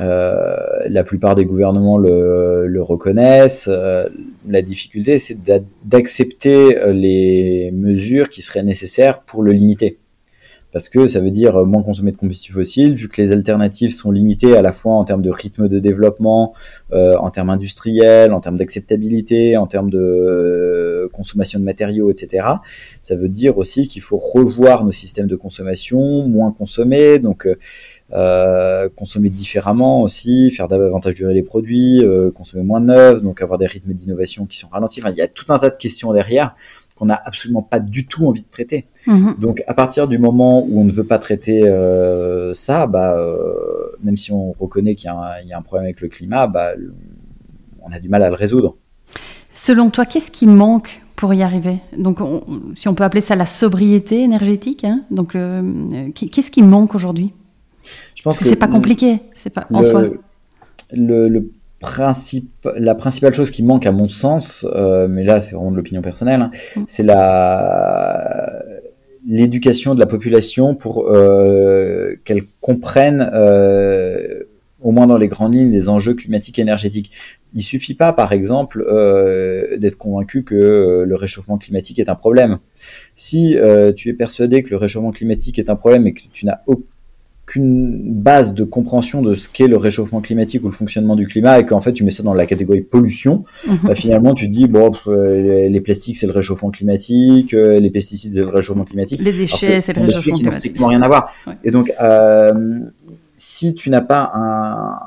Euh, 0.00 0.56
la 0.88 1.04
plupart 1.04 1.34
des 1.34 1.44
gouvernements 1.44 1.98
le, 1.98 2.80
reconnaissent. 2.80 3.68
Euh, 3.72 4.08
la 4.48 4.62
difficulté, 4.62 5.18
c'est 5.18 5.38
d'accepter 5.84 6.78
euh, 6.78 6.92
les 6.92 7.70
mesures 7.72 8.28
qui 8.28 8.42
seraient 8.42 8.62
nécessaires 8.62 9.22
pour 9.22 9.42
le 9.42 9.52
limiter. 9.52 9.98
parce 10.72 10.90
que 10.90 11.08
ça 11.08 11.20
veut 11.20 11.30
dire 11.30 11.64
moins 11.64 11.82
consommer 11.82 12.12
de 12.12 12.18
combustibles 12.18 12.58
fossiles, 12.58 12.94
vu 12.94 13.08
que 13.08 13.22
les 13.22 13.32
alternatives 13.32 13.92
sont 13.92 14.10
limitées 14.10 14.56
à 14.56 14.62
la 14.62 14.72
fois 14.72 14.94
en 14.94 15.04
termes 15.04 15.22
de 15.22 15.30
rythme 15.30 15.68
de 15.68 15.78
développement, 15.78 16.52
en 16.92 17.30
termes 17.30 17.48
industriels, 17.48 18.32
en 18.34 18.40
termes 18.40 18.58
d'acceptabilité, 18.58 19.56
en 19.56 19.66
termes 19.66 19.88
de 19.88 20.96
consommation 21.12 21.58
de 21.58 21.64
matériaux, 21.64 22.10
etc. 22.10 22.46
Ça 23.02 23.16
veut 23.16 23.28
dire 23.28 23.58
aussi 23.58 23.88
qu'il 23.88 24.02
faut 24.02 24.18
revoir 24.18 24.84
nos 24.84 24.92
systèmes 24.92 25.26
de 25.26 25.36
consommation, 25.36 26.28
moins 26.28 26.52
consommer, 26.52 27.18
donc 27.18 27.46
euh, 27.46 27.56
consommer 28.10 29.30
différemment 29.30 30.02
aussi, 30.02 30.50
faire 30.50 30.68
davantage 30.68 31.14
durer 31.14 31.34
les 31.34 31.42
produits, 31.42 32.02
euh, 32.02 32.30
consommer 32.30 32.62
moins 32.62 32.80
de 32.80 32.86
neufs, 32.86 33.22
donc 33.22 33.42
avoir 33.42 33.58
des 33.58 33.66
rythmes 33.66 33.92
d'innovation 33.92 34.46
qui 34.46 34.58
sont 34.58 34.68
ralentis. 34.68 35.00
Enfin, 35.00 35.10
il 35.10 35.16
y 35.16 35.22
a 35.22 35.28
tout 35.28 35.52
un 35.52 35.58
tas 35.58 35.70
de 35.70 35.76
questions 35.76 36.12
derrière 36.12 36.54
qu'on 36.94 37.06
n'a 37.06 37.20
absolument 37.24 37.62
pas 37.62 37.78
du 37.78 38.06
tout 38.06 38.26
envie 38.26 38.40
de 38.40 38.50
traiter. 38.50 38.86
Mhm. 39.06 39.36
Donc 39.38 39.62
à 39.66 39.74
partir 39.74 40.08
du 40.08 40.18
moment 40.18 40.64
où 40.64 40.80
on 40.80 40.84
ne 40.84 40.90
veut 40.90 41.04
pas 41.04 41.18
traiter 41.18 41.64
euh, 41.64 42.54
ça, 42.54 42.86
bah, 42.86 43.16
même 44.02 44.16
si 44.16 44.32
on 44.32 44.52
reconnaît 44.52 44.94
qu'il 44.94 45.10
y, 45.10 45.48
y, 45.48 45.52
a 45.52 45.58
un 45.58 45.62
problème 45.62 45.84
avec 45.84 46.00
le 46.00 46.08
climat, 46.08 46.46
bah, 46.46 46.72
on 47.82 47.92
a 47.92 47.98
du 47.98 48.08
mal 48.08 48.22
à 48.22 48.28
le 48.28 48.34
résoudre. 48.34 48.76
Selon 49.52 49.90
toi, 49.90 50.06
qu'est-ce 50.06 50.30
qui 50.30 50.46
manque 50.46 51.02
pour 51.16 51.32
y 51.34 51.42
arriver? 51.42 51.78
Donc, 51.96 52.18
si 52.74 52.88
on 52.88 52.94
peut 52.94 53.04
appeler 53.04 53.22
ça 53.22 53.36
la 53.36 53.46
sobriété 53.46 54.22
énergétique, 54.22 54.84
hein, 54.84 55.02
donc 55.10 55.32
qu'est-ce 55.32 56.50
qui 56.50 56.62
manque 56.62 56.94
aujourd'hui? 56.94 57.32
Je 58.14 58.22
pense 58.22 58.38
que, 58.38 58.44
c'est 58.44 58.56
pas 58.56 58.68
compliqué, 58.68 59.20
c'est 59.34 59.50
pas 59.50 59.66
en 59.72 59.78
le, 59.78 59.84
soi. 59.84 60.04
Le, 60.92 61.50
principe, 61.78 62.68
la 62.76 62.94
principale 62.94 63.34
chose 63.34 63.50
qui 63.50 63.62
manque 63.62 63.86
à 63.86 63.92
mon 63.92 64.08
sens, 64.08 64.66
euh, 64.74 65.08
mais 65.08 65.24
là 65.24 65.40
c'est 65.40 65.54
vraiment 65.54 65.70
de 65.70 65.76
l'opinion 65.76 66.02
personnelle, 66.02 66.40
hein, 66.40 66.50
mm. 66.76 66.84
c'est 66.86 67.02
la 67.02 68.62
l'éducation 69.28 69.94
de 69.94 70.00
la 70.00 70.06
population 70.06 70.76
pour 70.76 71.08
euh, 71.08 72.14
qu'elle 72.24 72.42
comprenne 72.60 73.28
euh, 73.34 74.44
au 74.80 74.92
moins 74.92 75.08
dans 75.08 75.16
les 75.16 75.26
grandes 75.26 75.54
lignes 75.54 75.72
les 75.72 75.88
enjeux 75.88 76.14
climatiques 76.14 76.60
et 76.60 76.62
énergétiques. 76.62 77.10
Il 77.52 77.62
suffit 77.62 77.94
pas, 77.94 78.12
par 78.12 78.32
exemple, 78.32 78.84
d'être 79.78 79.96
convaincu 79.96 80.44
que 80.44 81.04
le 81.04 81.14
réchauffement 81.16 81.58
climatique 81.58 81.98
est 81.98 82.08
un 82.08 82.14
problème. 82.14 82.58
Si 83.16 83.56
tu 83.96 84.10
es 84.10 84.12
persuadé 84.12 84.62
que 84.62 84.70
le 84.70 84.76
réchauffement 84.76 85.10
climatique 85.10 85.58
est 85.58 85.70
un 85.70 85.76
problème 85.76 86.06
et 86.06 86.12
que 86.12 86.20
tu 86.32 86.46
n'as 86.46 86.60
aucun 86.66 86.84
qu'une 87.46 88.12
base 88.12 88.54
de 88.54 88.64
compréhension 88.64 89.22
de 89.22 89.36
ce 89.36 89.48
qu'est 89.48 89.68
le 89.68 89.76
réchauffement 89.76 90.20
climatique 90.20 90.62
ou 90.64 90.66
le 90.66 90.72
fonctionnement 90.72 91.14
du 91.14 91.28
climat 91.28 91.60
et 91.60 91.66
qu'en 91.66 91.80
fait 91.80 91.92
tu 91.92 92.02
mets 92.02 92.10
ça 92.10 92.24
dans 92.24 92.34
la 92.34 92.44
catégorie 92.44 92.80
pollution, 92.80 93.44
mhm. 93.66 93.78
bah, 93.84 93.94
finalement 93.94 94.34
tu 94.34 94.46
te 94.46 94.52
dis 94.52 94.66
bon 94.66 94.90
euh, 95.06 95.68
les 95.68 95.80
plastiques 95.80 96.16
c'est 96.16 96.26
le 96.26 96.32
réchauffement 96.32 96.70
climatique, 96.70 97.54
euh, 97.54 97.78
les 97.78 97.90
pesticides 97.90 98.34
c'est 98.34 98.40
le 98.40 98.48
réchauffement 98.48 98.84
climatique, 98.84 99.20
les 99.22 99.32
déchets 99.32 99.80
c'est 99.80 99.92
le 99.92 100.02
réchauffement 100.02 100.22
climatique, 100.22 100.34
qui 100.34 100.44
n'ont 100.44 100.50
strictement 100.50 100.86
rien 100.88 101.02
à 101.02 101.08
voir. 101.08 101.32
Et 101.62 101.70
donc 101.70 101.92
euh, 102.00 102.80
si 103.36 103.74
tu 103.74 103.90
n'as 103.90 104.00
pas 104.00 104.32
un, 104.34 104.98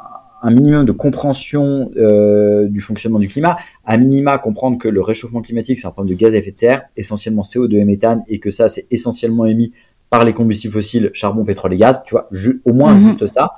un 0.41 0.51
minimum 0.51 0.85
de 0.85 0.91
compréhension 0.91 1.91
euh, 1.97 2.67
du 2.67 2.81
fonctionnement 2.81 3.19
du 3.19 3.27
climat, 3.27 3.57
à 3.85 3.97
minima 3.97 4.37
comprendre 4.37 4.77
que 4.77 4.87
le 4.87 5.01
réchauffement 5.01 5.41
climatique 5.41 5.79
c'est 5.79 5.87
un 5.87 5.91
problème 5.91 6.15
de 6.15 6.19
gaz 6.19 6.35
à 6.35 6.37
effet 6.37 6.51
de 6.51 6.57
serre, 6.57 6.83
essentiellement 6.95 7.41
CO2 7.41 7.75
et 7.75 7.85
méthane, 7.85 8.23
et 8.27 8.39
que 8.39 8.51
ça 8.51 8.67
c'est 8.69 8.87
essentiellement 8.91 9.45
émis 9.45 9.73
par 10.09 10.25
les 10.25 10.33
combustibles 10.33 10.73
fossiles, 10.73 11.11
charbon, 11.13 11.43
pétrole 11.43 11.73
et 11.73 11.77
gaz, 11.77 12.03
tu 12.05 12.15
vois, 12.15 12.29
au 12.65 12.73
moins 12.73 12.93
mhm. 12.93 13.03
juste 13.03 13.27
ça, 13.27 13.53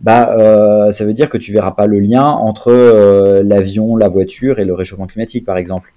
bah 0.00 0.36
euh, 0.38 0.92
ça 0.92 1.04
veut 1.04 1.12
dire 1.12 1.28
que 1.28 1.38
tu 1.38 1.52
verras 1.52 1.72
pas 1.72 1.86
le 1.86 1.98
lien 1.98 2.24
entre 2.24 2.70
euh, 2.70 3.42
l'avion, 3.42 3.96
la 3.96 4.08
voiture 4.08 4.58
et 4.58 4.64
le 4.64 4.74
réchauffement 4.74 5.06
climatique, 5.06 5.44
par 5.44 5.56
exemple, 5.56 5.92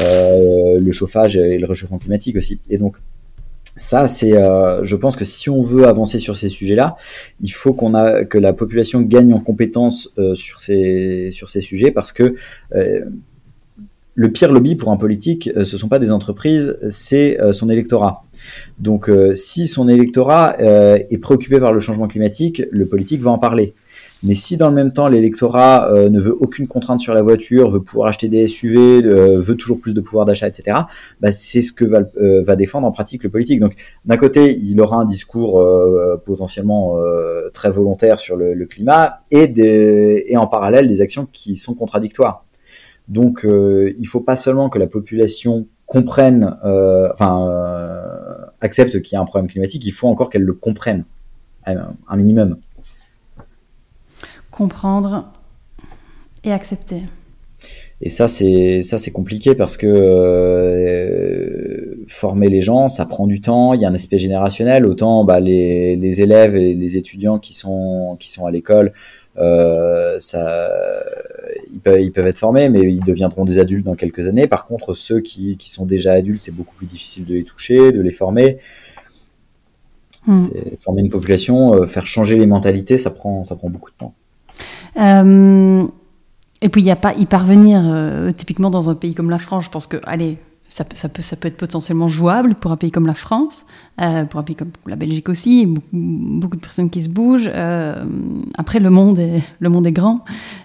euh, 0.00 0.78
le 0.78 0.92
chauffage 0.92 1.36
et 1.36 1.58
le 1.58 1.66
réchauffement 1.66 1.98
climatique 1.98 2.36
aussi. 2.36 2.60
Et 2.68 2.76
donc 2.76 2.96
ça, 3.76 4.08
c'est, 4.08 4.32
je 4.32 4.96
pense 4.96 5.16
que 5.16 5.24
si 5.24 5.48
on 5.48 5.62
veut 5.62 5.86
avancer 5.86 6.18
sur 6.18 6.36
ces 6.36 6.50
sujets-là, 6.50 6.96
il 7.40 7.50
faut 7.50 7.72
qu'on 7.72 7.94
a 7.94 8.24
que 8.24 8.36
la 8.36 8.52
population 8.52 9.00
gagne 9.00 9.32
en 9.32 9.40
compétences 9.40 10.12
sur 10.34 10.60
ces 10.60 11.30
sur 11.32 11.48
ces 11.48 11.62
sujets 11.62 11.90
parce 11.90 12.12
que 12.12 12.34
le 14.14 14.32
pire 14.32 14.52
lobby 14.52 14.74
pour 14.74 14.90
un 14.90 14.98
politique, 14.98 15.48
ce 15.56 15.78
sont 15.78 15.88
pas 15.88 15.98
des 15.98 16.10
entreprises, 16.10 16.78
c'est 16.90 17.38
son 17.52 17.70
électorat. 17.70 18.24
Donc, 18.80 19.08
euh, 19.08 19.34
si 19.34 19.66
son 19.66 19.88
électorat 19.88 20.56
euh, 20.60 20.98
est 21.10 21.18
préoccupé 21.18 21.60
par 21.60 21.72
le 21.72 21.80
changement 21.80 22.08
climatique, 22.08 22.62
le 22.70 22.86
politique 22.86 23.20
va 23.20 23.30
en 23.30 23.38
parler. 23.38 23.74
Mais 24.22 24.34
si 24.34 24.58
dans 24.58 24.68
le 24.68 24.74
même 24.74 24.92
temps 24.92 25.08
l'électorat 25.08 25.90
euh, 25.90 26.10
ne 26.10 26.20
veut 26.20 26.36
aucune 26.38 26.66
contrainte 26.66 27.00
sur 27.00 27.14
la 27.14 27.22
voiture, 27.22 27.70
veut 27.70 27.82
pouvoir 27.82 28.08
acheter 28.08 28.28
des 28.28 28.46
SUV, 28.46 29.00
veut 29.02 29.54
toujours 29.54 29.80
plus 29.80 29.94
de 29.94 30.00
pouvoir 30.02 30.26
d'achat, 30.26 30.46
etc., 30.46 30.76
bah, 31.20 31.32
c'est 31.32 31.62
ce 31.62 31.72
que 31.72 31.86
va, 31.86 32.56
défendre 32.56 32.86
en 32.86 32.92
pratique 32.92 33.24
le 33.24 33.30
politique. 33.30 33.60
Donc 33.60 33.76
d'un 34.04 34.18
côté, 34.18 34.58
il 34.58 34.78
aura 34.80 34.96
un 34.96 35.06
discours 35.06 35.62
potentiellement 36.26 36.98
très 37.54 37.70
volontaire 37.70 38.18
sur 38.18 38.36
le, 38.36 38.66
climat 38.66 39.20
et, 39.30 39.54
et 40.30 40.36
en 40.36 40.46
parallèle 40.46 40.86
des 40.86 41.00
actions 41.00 41.26
qui 41.32 41.56
sont 41.56 41.72
contradictoires. 41.72 42.44
Donc 43.08 43.46
il 43.46 44.06
faut 44.06 44.20
pas 44.20 44.36
seulement 44.36 44.68
que 44.68 44.78
la 44.78 44.86
population 44.86 45.66
comprenne, 45.86 46.58
enfin 46.62 47.80
accepte 48.60 49.02
qu'il 49.02 49.16
y 49.16 49.18
a 49.18 49.20
un 49.20 49.24
problème 49.24 49.50
climatique, 49.50 49.84
il 49.84 49.92
faut 49.92 50.08
encore 50.08 50.30
qu'elle 50.30 50.42
le 50.42 50.54
comprenne, 50.54 51.04
un 51.64 52.16
minimum. 52.16 52.58
Comprendre 54.50 55.32
et 56.44 56.52
accepter. 56.52 57.02
Et 58.02 58.08
ça, 58.08 58.28
c'est 58.28 58.80
ça, 58.82 58.96
c'est 58.98 59.10
compliqué 59.10 59.54
parce 59.54 59.76
que 59.76 59.86
euh, 59.86 61.26
former 62.08 62.48
les 62.48 62.62
gens, 62.62 62.88
ça 62.88 63.04
prend 63.04 63.26
du 63.26 63.42
temps. 63.42 63.74
Il 63.74 63.80
y 63.82 63.84
a 63.84 63.88
un 63.88 63.94
aspect 63.94 64.18
générationnel. 64.18 64.86
Autant 64.86 65.24
bah, 65.24 65.38
les, 65.38 65.96
les, 65.96 66.22
élèves 66.22 66.56
et 66.56 66.72
les 66.72 66.96
étudiants 66.96 67.38
qui 67.38 67.52
sont 67.52 68.16
qui 68.18 68.32
sont 68.32 68.46
à 68.46 68.50
l'école, 68.50 68.94
euh, 69.36 70.18
ça, 70.18 70.70
ils 71.72 71.80
peuvent, 71.80 72.00
ils 72.00 72.12
peuvent, 72.12 72.26
être 72.26 72.38
formés, 72.38 72.68
mais 72.68 72.82
ils 72.82 73.02
deviendront 73.02 73.44
des 73.44 73.58
adultes 73.58 73.84
dans 73.84 73.94
quelques 73.94 74.26
années. 74.26 74.46
Par 74.46 74.66
contre, 74.66 74.94
ceux 74.94 75.20
qui, 75.20 75.56
qui 75.56 75.70
sont 75.70 75.86
déjà 75.86 76.12
adultes, 76.12 76.40
c'est 76.40 76.54
beaucoup 76.54 76.74
plus 76.74 76.86
difficile 76.86 77.24
de 77.24 77.34
les 77.34 77.44
toucher, 77.44 77.92
de 77.92 78.00
les 78.00 78.12
former. 78.12 78.58
Hmm. 80.26 80.36
Former 80.80 81.02
une 81.02 81.08
population, 81.08 81.74
euh, 81.74 81.86
faire 81.86 82.06
changer 82.06 82.38
les 82.38 82.46
mentalités, 82.46 82.98
ça 82.98 83.10
prend, 83.10 83.42
ça 83.42 83.56
prend 83.56 83.70
beaucoup 83.70 83.90
de 83.90 83.96
temps. 83.96 84.14
Euh, 84.98 85.86
et 86.62 86.68
puis, 86.68 86.82
il 86.82 86.84
n'y 86.84 86.90
a 86.90 86.96
pas 86.96 87.14
y 87.14 87.24
parvenir, 87.24 87.82
euh, 87.84 88.32
typiquement 88.32 88.70
dans 88.70 88.90
un 88.90 88.94
pays 88.94 89.14
comme 89.14 89.30
la 89.30 89.38
France, 89.38 89.64
je 89.64 89.70
pense 89.70 89.86
que, 89.86 89.96
allez, 90.04 90.38
ça, 90.70 90.84
peut, 90.84 91.22
être 91.42 91.56
potentiellement 91.56 92.06
jouable 92.06 92.54
pour 92.54 92.70
un 92.70 92.76
pays 92.76 92.92
comme 92.92 93.06
la 93.06 93.14
France, 93.14 93.66
euh, 94.00 94.24
pour 94.24 94.38
un 94.38 94.44
pays 94.44 94.54
comme 94.54 94.70
la 94.86 94.94
Belgique 94.94 95.28
aussi, 95.28 95.66
beaucoup, 95.92 96.56
de 96.56 96.60
personnes 96.60 96.90
qui 96.90 97.02
se 97.02 97.08
bougent. 97.08 97.50
Euh, 97.52 98.04
après, 98.56 98.78
le 98.78 98.88
monde 98.88 99.18
est, 99.18 99.92
grand. 99.92 100.24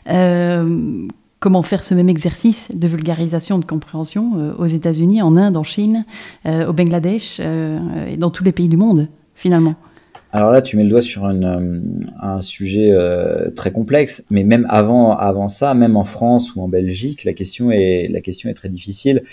Euh, 0.09 1.07
comment 1.39 1.63
faire 1.63 1.83
ce 1.83 1.95
même 1.95 2.09
exercice 2.09 2.69
de 2.71 2.87
vulgarisation, 2.87 3.57
de 3.57 3.65
compréhension 3.65 4.53
aux 4.59 4.67
États-Unis, 4.67 5.23
en 5.23 5.37
Inde, 5.37 5.57
en 5.57 5.63
Chine, 5.63 6.05
au 6.45 6.73
Bangladesh 6.73 7.39
et 7.39 8.17
dans 8.17 8.29
tous 8.29 8.43
les 8.43 8.51
pays 8.51 8.69
du 8.69 8.77
monde, 8.77 9.07
finalement? 9.33 9.75
Alors 10.31 10.51
là, 10.51 10.61
tu 10.61 10.75
mets 10.75 10.83
le 10.83 10.89
doigt 10.89 11.01
sur 11.01 11.25
un 11.25 12.41
sujet 12.41 12.95
très 13.55 13.71
complexe, 13.71 14.25
mais 14.29 14.43
même 14.43 14.65
avant, 14.69 15.47
ça, 15.49 15.73
même 15.73 15.97
en 15.97 16.03
France 16.03 16.55
ou 16.55 16.61
en 16.61 16.67
Belgique, 16.67 17.23
la 17.25 17.33
question 17.33 17.71
est 17.71 18.53
très 18.55 18.69
difficile 18.69 19.23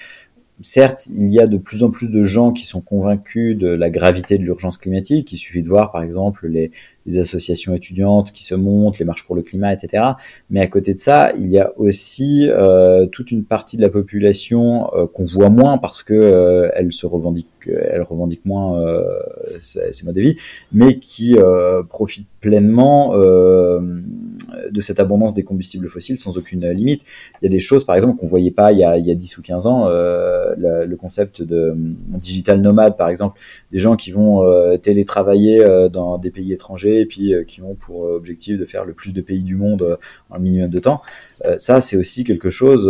certes, 0.62 1.08
il 1.14 1.28
y 1.30 1.40
a 1.40 1.46
de 1.46 1.56
plus 1.56 1.82
en 1.82 1.90
plus 1.90 2.08
de 2.08 2.22
gens 2.22 2.52
qui 2.52 2.66
sont 2.66 2.80
convaincus 2.80 3.56
de 3.56 3.68
la 3.68 3.90
gravité 3.90 4.38
de 4.38 4.42
l'urgence 4.42 4.76
climatique. 4.76 5.32
Il 5.32 5.36
suffit 5.36 5.62
de 5.62 5.68
voir, 5.68 5.92
par 5.92 6.02
exemple, 6.02 6.46
les, 6.48 6.70
associations 7.18 7.74
étudiantes 7.74 8.30
qui 8.30 8.44
se 8.44 8.54
montent, 8.54 9.00
les 9.00 9.04
marches 9.04 9.24
pour 9.24 9.34
le 9.34 9.42
climat, 9.42 9.72
etc. 9.72 10.04
Mais 10.50 10.60
à 10.60 10.68
côté 10.68 10.94
de 10.94 11.00
ça, 11.00 11.32
il 11.36 11.48
y 11.48 11.58
a 11.58 11.72
aussi 11.76 12.48
euh, 12.48 13.06
toute 13.06 13.32
une 13.32 13.42
partie 13.42 13.76
de 13.76 13.82
la 13.82 13.88
population 13.88 14.88
euh, 14.94 15.06
qu'on 15.08 15.24
voit 15.24 15.50
moins 15.50 15.78
parce 15.78 16.04
que 16.04 16.14
euh, 16.14 16.70
elle 16.74 16.92
se 16.92 17.06
revendique, 17.06 17.48
elle 17.66 18.02
revendique 18.02 18.44
moins 18.44 18.80
ses, 19.58 19.90
modes 20.04 20.14
de 20.14 20.20
vie, 20.20 20.36
mais 20.72 21.00
qui 21.00 21.36
profite 21.88 22.28
pleinement 22.40 23.14
de 24.70 24.80
cette 24.80 25.00
abondance 25.00 25.34
des 25.34 25.42
combustibles 25.42 25.88
fossiles 25.88 26.18
sans 26.18 26.36
aucune 26.36 26.68
limite. 26.70 27.02
Il 27.40 27.44
y 27.44 27.48
a 27.48 27.50
des 27.50 27.60
choses, 27.60 27.84
par 27.84 27.94
exemple, 27.94 28.18
qu'on 28.18 28.26
voyait 28.26 28.50
pas 28.50 28.72
il 28.72 28.78
y 28.78 28.84
a, 28.84 28.98
il 28.98 29.06
y 29.06 29.10
a 29.10 29.14
10 29.14 29.38
ou 29.38 29.42
15 29.42 29.66
ans, 29.66 29.88
euh, 29.88 30.54
le, 30.86 30.96
concept 30.96 31.42
de 31.42 31.56
euh, 31.56 31.74
digital 31.74 32.60
nomade, 32.60 32.96
par 32.96 33.08
exemple, 33.08 33.40
des 33.72 33.78
gens 33.78 33.96
qui 33.96 34.12
vont 34.12 34.42
euh, 34.42 34.76
télétravailler 34.76 35.64
dans 35.90 36.18
des 36.18 36.30
pays 36.30 36.52
étrangers 36.52 37.00
et 37.00 37.06
puis 37.06 37.34
qui 37.46 37.62
ont 37.62 37.74
pour 37.74 38.02
objectif 38.02 38.58
de 38.58 38.64
faire 38.64 38.84
le 38.84 38.92
plus 38.92 39.12
de 39.12 39.20
pays 39.20 39.42
du 39.42 39.56
monde 39.56 39.98
en 40.30 40.36
un 40.36 40.38
minimum 40.38 40.70
de 40.70 40.78
temps. 40.78 41.02
ça, 41.56 41.80
c'est 41.80 41.96
aussi 41.96 42.24
quelque 42.24 42.50
chose 42.50 42.82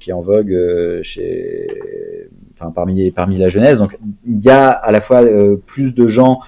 qui 0.00 0.10
est 0.10 0.12
en 0.12 0.20
vogue 0.20 0.56
chez, 1.02 2.28
enfin, 2.54 2.70
parmi, 2.70 3.10
parmi 3.10 3.38
la 3.38 3.48
jeunesse. 3.48 3.78
Donc, 3.78 3.98
il 4.26 4.42
y 4.42 4.50
a 4.50 4.68
à 4.68 4.92
la 4.92 5.00
fois 5.00 5.22
plus 5.66 5.94
de 5.94 6.06
gens 6.06 6.40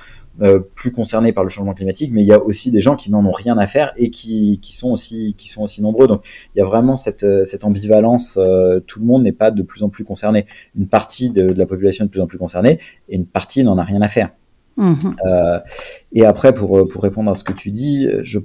euh, 0.43 0.59
plus 0.75 0.91
concernés 0.91 1.33
par 1.33 1.45
le 1.45 1.51
changement 1.51 1.75
climatique, 1.75 2.11
mais 2.15 2.23
il 2.23 2.27
y 2.27 2.33
a 2.33 2.43
aussi 2.43 2.71
des 2.71 2.81
gens 2.81 2.97
qui 2.97 3.11
n'en 3.11 3.25
ont 3.27 3.33
rien 3.33 3.59
à 3.59 3.67
faire 3.67 3.93
et 3.99 4.09
qui, 4.09 4.59
qui, 4.63 4.75
sont 4.75 4.91
aussi 4.91 5.35
qui 5.37 5.51
sont 5.51 5.63
aussi 5.63 5.83
nombreux. 5.83 6.07
Donc 6.07 6.23
il 6.55 6.61
y 6.61 6.63
a 6.63 6.65
vraiment 6.65 6.97
cette, 6.97 7.25
euh, 7.25 7.45
cette 7.45 7.63
ambivalence. 7.65 8.39
Euh, 8.41 8.81
tout 8.81 9.01
le 9.01 9.07
monde 9.07 9.23
n'est 9.23 9.33
pas 9.33 9.51
de 9.51 9.63
plus 9.63 9.83
en 9.83 9.91
plus 9.91 10.05
concerné. 10.05 10.47
Une 10.79 10.89
partie 10.89 11.29
de, 11.29 11.43
la 11.43 11.67
population 11.67 12.05
est 12.05 12.07
de 12.07 12.11
plus 12.11 12.23
en 12.23 12.27
plus 12.27 12.39
concernée 12.39 12.79
et 13.11 13.17
une 13.17 13.27
partie 13.27 13.63
n'en 13.65 13.77
a 13.77 13.85
rien 13.85 14.01
à 14.01 14.09
faire. 14.09 14.31
Mhm. 14.77 15.15
et 16.13 16.25
après, 16.25 16.55
pour, 16.55 16.89
pour 16.89 17.03
répondre 17.03 17.31
à 17.31 17.35
ce 17.35 17.45
que 17.45 17.53
tu 17.53 17.71
dis, 17.71 18.09
je 18.23 18.39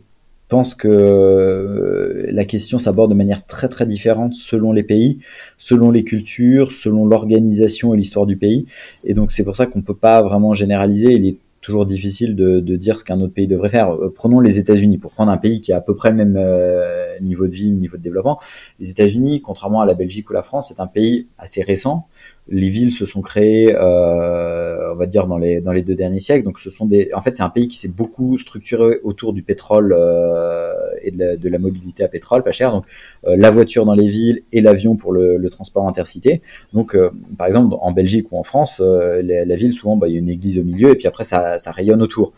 pense 0.48 0.76
que 0.76 2.28
la 2.30 2.46
question 2.46 2.78
s'aborde 2.78 3.12
de 3.12 3.16
manière 3.16 3.46
très 3.46 3.70
très 3.70 3.86
différente 3.86 4.34
selon 4.34 4.74
les 4.74 4.84
pays, 4.84 5.20
selon 5.58 5.92
les 5.92 6.04
cultures, 6.04 6.74
selon 6.74 7.06
l'organisation 7.06 7.94
et 7.94 7.98
l'histoire 7.98 8.26
du 8.26 8.36
pays. 8.36 8.66
Et 9.06 9.14
donc 9.14 9.32
c'est 9.32 9.46
pour 9.46 9.56
ça 9.56 9.66
qu'on 9.66 9.80
ne 9.80 9.84
peut 9.84 9.96
pas 9.96 10.22
vraiment 10.22 10.54
généraliser. 10.54 11.14
Il 11.14 11.26
est 11.26 11.38
toujours 11.66 11.86
difficile 11.86 12.36
de, 12.36 12.60
dire 12.76 13.00
ce 13.00 13.04
qu'un 13.04 13.20
autre 13.22 13.34
pays 13.34 13.48
devrait 13.48 13.70
faire. 13.70 13.92
Euh, 13.92 14.14
prenons 14.14 14.40
les 14.40 14.60
États-Unis, 14.60 15.00
pour 15.00 15.12
prendre 15.12 15.32
un 15.32 15.38
pays 15.38 15.62
qui 15.62 15.74
a 15.74 15.78
à 15.78 15.82
peu 15.82 15.96
près 15.96 16.12
le 16.12 16.16
même 16.16 16.38
euh, 16.38 17.20
niveau 17.22 17.48
de 17.48 17.54
vie, 17.54 17.72
niveau 17.72 17.98
de 17.98 18.02
développement. 18.02 18.40
Les 18.80 18.92
États-Unis, 18.92 19.42
contrairement 19.42 19.82
à 19.82 19.86
la 19.86 19.96
Belgique 19.96 20.30
ou 20.30 20.34
la 20.34 20.44
France, 20.44 20.68
c'est 20.70 20.80
un 20.80 20.88
pays 20.88 21.28
assez 21.38 21.64
récent 21.64 22.08
les 22.48 22.70
villes 22.70 22.92
se 22.92 23.06
sont 23.06 23.22
créées, 23.22 23.76
euh, 23.76 24.94
on 24.94 24.96
va 24.96 25.08
dire 25.08 25.26
dans 25.26 25.38
les 25.38 25.82
deux 25.82 25.96
derniers 25.96 26.20
siècles. 26.20 26.44
Donc 26.44 26.60
ce 26.60 26.70
sont 26.70 26.86
des, 26.86 27.10
en 27.14 27.22
fait, 27.22 27.36
c'est 27.36 27.44
un 27.44 27.50
pays 27.50 27.68
qui 27.68 27.78
s'est 27.78 27.90
beaucoup 27.90 28.38
structuré 28.38 29.00
autour 29.04 29.34
du 29.34 29.42
pétrole 29.42 29.96
euh, 29.98 30.72
et 31.02 31.12
de 31.12 31.50
la, 31.50 31.58
mobilité 31.58 32.04
à 32.04 32.08
pétrole, 32.08 32.44
pas 32.44 32.52
cher. 32.52 32.72
Donc 32.72 32.86
euh, 33.26 33.36
la 33.36 33.50
voiture 33.50 33.86
dans 33.86 33.96
les 33.96 34.08
villes 34.08 34.44
et 34.52 34.62
l'avion 34.62 34.96
pour 34.96 35.12
le, 35.12 35.44
transport 35.50 35.88
intercité. 35.88 36.42
Donc 36.74 36.98
par 37.38 37.48
exemple 37.48 37.76
en 37.80 37.92
Belgique 37.92 38.32
ou 38.32 38.38
en 38.38 38.44
France, 38.44 38.82
la, 38.82 39.56
ville 39.56 39.74
souvent, 39.74 39.96
bah, 39.96 40.08
il 40.08 40.14
y 40.14 40.16
a 40.16 40.20
une 40.20 40.30
église 40.30 40.60
au 40.60 40.64
milieu 40.64 40.90
et 40.90 40.96
puis 40.96 41.08
après 41.08 41.24
ça, 41.24 41.58
ça 41.58 41.72
rayonne 41.72 42.02
autour. 42.02 42.34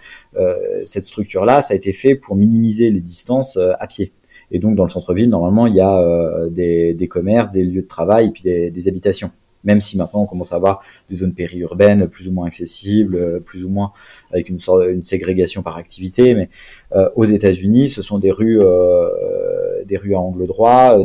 cette 0.86 1.06
structure-là, 1.06 1.62
ça 1.62 1.74
a 1.74 1.78
été 1.78 1.94
fait 1.94 2.16
pour 2.16 2.36
minimiser 2.36 2.92
les 2.92 3.00
distances 3.00 3.58
à 3.58 3.88
pied. 3.88 4.12
Et 4.52 4.60
donc 4.60 4.76
dans 4.76 4.84
le 4.84 4.90
centre-ville, 4.90 5.30
normalement, 5.30 5.68
il 5.68 5.76
y 5.76 5.82
a 5.82 6.48
des, 6.50 6.94
des, 6.94 7.08
commerces, 7.08 7.50
des 7.52 7.64
lieux 7.64 7.82
de 7.82 7.88
travail 7.88 8.28
et 8.28 8.32
puis 8.32 8.44
des 8.44 8.88
habitations 8.88 9.32
même 9.68 9.82
si 9.82 9.98
maintenant 9.98 10.22
on 10.22 10.26
commence 10.26 10.54
à 10.54 10.56
avoir 10.56 10.82
des 11.10 11.16
zones 11.16 11.34
périurbaines 11.34 12.08
plus 12.08 12.28
ou 12.28 12.32
moins 12.32 12.48
accessibles, 12.48 13.16
euh, 13.16 13.40
plus 13.40 13.66
ou 13.66 13.70
moins 13.70 13.92
avec 14.32 14.48
une, 14.50 14.60
sorte, 14.60 14.82
ségrégation 15.04 15.62
par 15.62 15.76
activité. 15.76 16.34
Mais 16.36 16.50
euh, 16.96 17.10
aux 17.16 17.26
États-Unis, 17.26 17.90
ce 17.90 18.02
sont 18.02 18.18
des 18.18 18.32
rues, 18.32 18.62
euh, 18.62 19.84
des 19.86 19.98
rues 19.98 20.16
à 20.16 20.20
angle 20.20 20.48
droit, 20.48 20.98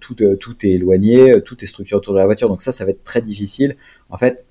tout, 0.00 0.22
est 0.22 0.70
éloigné, 0.70 1.42
tout 1.42 1.62
est 1.62 1.66
structuré 1.66 1.98
autour 1.98 2.14
de 2.14 2.20
la 2.20 2.26
voiture. 2.26 2.48
Donc 2.48 2.62
ça, 2.62 2.70
ça 2.70 2.84
va 2.84 2.92
être 2.92 3.02
très 3.02 3.20
difficile. 3.20 3.76
En 4.08 4.16
fait, 4.16 4.46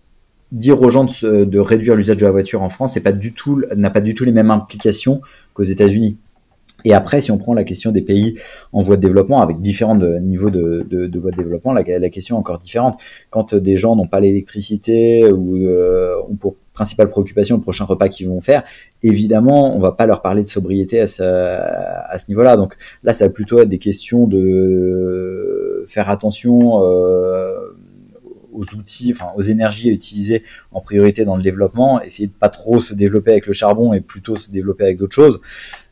dire 0.51 0.82
aux 0.82 0.89
gens 0.89 1.06
de, 1.06 1.60
réduire 1.60 1.95
l'usage 1.95 2.18
de 2.18 2.26
la 2.26 2.32
voiture 2.32 2.62
en 2.62 2.70
France, 2.70 2.97
n'a 2.97 3.01
pas 3.01 4.01
du 4.01 4.14
tout 4.14 4.26
les 4.26 4.32
mêmes 4.32 4.51
implications 4.51 5.22
qu'aux 5.53 5.64
États-Unis. 5.64 6.18
Et 6.86 6.93
après, 6.93 7.19
si 7.19 7.31
on 7.31 7.38
prend 7.38 7.53
la 7.53 7.63
question 7.63 7.91
des 7.91 8.03
pays 8.03 8.36
en 8.71 8.81
voie 8.81 8.95
de 8.95 9.01
développement, 9.01 9.41
avec 9.41 9.59
différents 9.59 9.95
niveaux 9.95 10.51
de, 10.51 11.09
voie 11.17 11.31
de 11.31 11.36
développement, 11.36 11.73
la, 11.73 11.83
question 12.09 12.38
est 12.38 12.39
encore 12.39 12.59
différente. 12.59 13.01
Quand 13.31 13.55
des 13.55 13.75
gens 13.75 13.95
n'ont 13.95 14.07
pas 14.07 14.19
l'électricité 14.19 15.29
ou 15.31 15.57
euh, 15.57 16.15
ont 16.29 16.36
pour 16.36 16.55
principale 16.73 17.09
préoccupation 17.09 17.55
le 17.55 17.61
prochain 17.61 17.86
repas 17.86 18.07
qu'ils 18.09 18.27
vont 18.27 18.41
faire, 18.41 18.63
évidemment, 19.01 19.75
on 19.75 19.79
va 19.79 19.93
pas 19.93 20.05
leur 20.05 20.21
parler 20.21 20.43
de 20.43 20.47
sobriété 20.47 20.99
à 20.99 21.07
ce, 21.07 21.23
à 21.23 22.17
ce 22.17 22.29
niveau-là. 22.29 22.55
Donc 22.55 22.77
là, 23.03 23.13
ça 23.13 23.25
va 23.25 23.33
plutôt 23.33 23.59
être 23.59 23.69
des 23.69 23.79
questions 23.79 24.27
de 24.27 25.86
faire 25.88 26.09
attention. 26.09 26.83
Euh, 26.83 27.64
aux 28.56 28.76
outils, 28.76 29.12
enfin 29.14 29.32
aux 29.36 29.41
énergies 29.41 29.89
à 29.89 29.93
utiliser 29.93 30.43
en 30.72 30.82
priorité 30.82 31.26
dans 31.26 31.36
le 31.36 31.43
développement, 31.43 32.01
essayer 32.01 32.28
de 32.28 32.34
pas 32.34 32.49
trop 32.49 32.80
se 32.80 32.93
développer 32.93 33.32
avec 33.32 33.47
le 33.47 33.53
charbon 33.53 33.93
et 33.93 34.01
plutôt 34.01 34.38
se 34.38 34.51
développer 34.51 34.86
avec 34.86 34.97
d'autres 34.97 35.16
choses, 35.16 35.41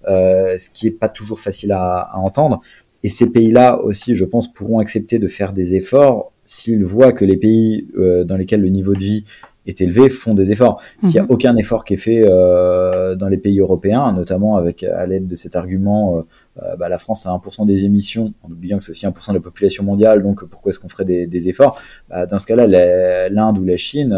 euh, 0.08 0.58
ce 0.58 0.70
qui 0.70 0.88
est 0.88 0.92
pas 0.92 1.10
toujours 1.10 1.40
facile 1.40 1.72
à, 1.72 2.12
entendre. 2.16 2.62
Et 3.04 3.10
ces 3.10 3.30
pays-là 3.30 3.82
aussi, 3.82 4.16
je 4.16 4.24
pense, 4.24 4.52
pourront 4.52 4.80
accepter 4.80 5.20
de 5.20 5.28
faire 5.28 5.54
des 5.54 5.76
efforts 5.76 6.32
s'ils 6.46 6.86
voient 6.86 7.12
que 7.12 7.26
les 7.26 7.38
pays 7.38 7.88
euh, 7.98 8.24
dans 8.24 8.38
lesquels 8.38 8.62
le 8.62 8.70
niveau 8.70 8.94
de 8.94 9.04
vie 9.04 9.26
est 9.66 9.82
élevé 9.82 10.10
font 10.10 10.34
des 10.34 10.52
efforts. 10.52 10.82
S'il 11.02 11.14
n'y 11.14 11.20
a 11.20 11.24
mhm. 11.24 11.32
aucun 11.32 11.56
effort 11.56 11.86
qui 11.86 11.94
est 11.94 11.98
fait 11.98 12.22
euh, 12.24 13.16
dans 13.16 13.28
les 13.28 13.38
pays 13.38 13.60
européens, 13.60 14.12
notamment 14.12 14.58
avec 14.58 14.84
à 14.84 15.06
l'aide 15.06 15.28
de 15.28 15.36
cet 15.36 15.56
argument, 15.56 16.18
euh, 16.18 16.22
euh, 16.62 16.76
bah, 16.76 16.90
la 16.90 16.98
France 16.98 17.26
a 17.26 17.30
1% 17.30 17.66
des 17.66 17.86
émissions, 17.86 18.34
en 18.44 18.52
oubliant 18.52 18.78
que 18.78 18.84
c'est 18.84 18.92
aussi 18.92 19.06
1% 19.06 19.30
de 19.30 19.36
la 19.36 19.40
population 19.40 19.84
mondiale, 19.84 20.22
donc 20.22 20.44
pourquoi 20.46 20.70
est-ce 20.70 20.80
qu'on 20.80 20.90
ferait 20.90 21.06
des, 21.06 21.50
efforts? 21.50 21.80
Bah, 22.10 22.26
Dans 22.26 22.40
ce 22.40 22.46
cas-là, 22.48 23.30
l'Inde 23.30 23.58
ou 23.58 23.64
la 23.64 23.78
Chine, 23.78 24.18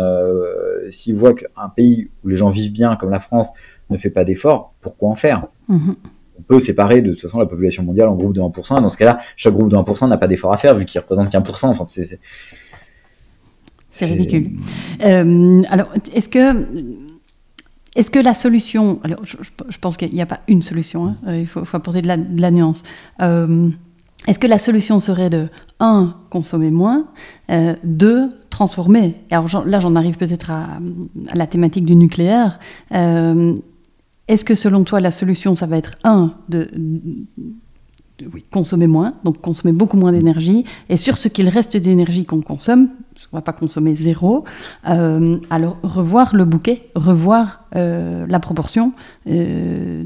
s'ils 0.89 1.15
voient 1.15 1.33
qu'un 1.33 1.69
pays 1.75 2.09
où 2.23 2.27
les 2.27 2.35
gens 2.35 2.49
vivent 2.49 2.73
bien, 2.73 2.95
comme 2.95 3.09
la 3.09 3.19
France, 3.19 3.49
ne 3.89 3.97
fait 3.97 4.09
pas 4.09 4.23
d'efforts, 4.23 4.73
pourquoi 4.81 5.09
en 5.09 5.15
faire? 5.15 5.47
Mhm. 5.67 5.95
on 6.37 6.41
peut 6.43 6.59
séparer 6.59 7.01
de 7.01 7.11
toute 7.11 7.21
façon 7.21 7.39
la 7.39 7.45
population 7.47 7.81
mondiale 7.81 8.07
en 8.09 8.15
groupe 8.15 8.33
de 8.33 8.41
1%. 8.41 8.81
Dans 8.81 8.89
ce 8.89 8.97
cas-là, 8.97 9.17
chaque 9.35 9.53
groupe 9.53 9.69
de 9.69 9.75
1% 9.75 10.07
n'a 10.09 10.17
pas 10.17 10.27
d'effort 10.27 10.53
à 10.53 10.57
faire 10.57 10.75
vu 10.75 10.85
qu'il 10.85 10.99
représente 10.99 11.29
qu'un 11.29 11.41
pour 11.41 11.55
Enfin, 11.63 11.83
c'est 11.85 12.19
c'est 13.95 14.07
ridicule. 14.07 14.51
Euh, 15.03 15.63
alors, 15.69 15.87
est-ce 16.13 16.27
que, 16.27 16.65
est-ce 17.95 18.11
que 18.11 18.19
la 18.19 18.33
solution. 18.33 18.99
Alors, 19.03 19.21
je, 19.23 19.77
pense 19.79 19.95
qu'il 19.95 20.13
n'y 20.13 20.21
a 20.21 20.25
pas 20.25 20.41
une 20.49 20.61
solution, 20.61 21.07
hein, 21.07 21.15
euh, 21.27 21.39
il 21.39 21.47
faut, 21.47 21.61
apporter 21.71 22.01
de 22.01 22.07
la, 22.07 22.51
nuance. 22.51 22.83
Euh, 23.21 23.69
est-ce 24.27 24.37
que 24.37 24.47
la 24.47 24.57
solution 24.57 24.99
serait 24.99 25.29
de, 25.29 25.47
un, 25.79 26.17
consommer 26.29 26.71
moins, 26.71 27.07
deux, 27.83 28.31
transformer? 28.49 29.15
Alors 29.31 29.65
là, 29.65 29.79
j'en 29.79 29.95
arrive 29.95 30.17
peut-être 30.17 30.51
à, 30.51 30.79
la 31.33 31.47
thématique 31.47 31.85
du 31.85 31.95
nucléaire. 31.95 32.59
Est-ce 32.91 34.43
que 34.43 34.55
selon 34.55 34.83
toi, 34.83 34.99
la 34.99 35.11
solution, 35.11 35.55
ça 35.55 35.67
va 35.67 35.77
être, 35.77 35.95
un, 36.03 36.33
de 36.49 36.69
consommer 38.51 38.87
moins, 38.87 39.15
donc 39.23 39.41
consommer 39.41 39.73
beaucoup 39.73 39.97
moins 39.97 40.11
d'énergie, 40.11 40.65
et 40.89 40.97
sur 40.97 41.17
ce 41.17 41.27
qu'il 41.27 41.49
reste 41.49 41.77
d'énergie 41.77 42.25
qu'on 42.25 42.41
consomme, 42.41 42.89
parce 43.13 43.27
qu'on 43.27 43.37
ne 43.37 43.41
va 43.41 43.45
pas 43.45 43.53
consommer 43.53 43.95
zéro, 43.95 44.45
euh, 44.87 45.37
alors 45.49 45.77
revoir 45.83 46.35
le 46.35 46.45
bouquet, 46.45 46.89
revoir 46.95 47.65
euh, 47.75 48.25
la 48.27 48.39
proportion 48.39 48.93
euh, 49.27 50.03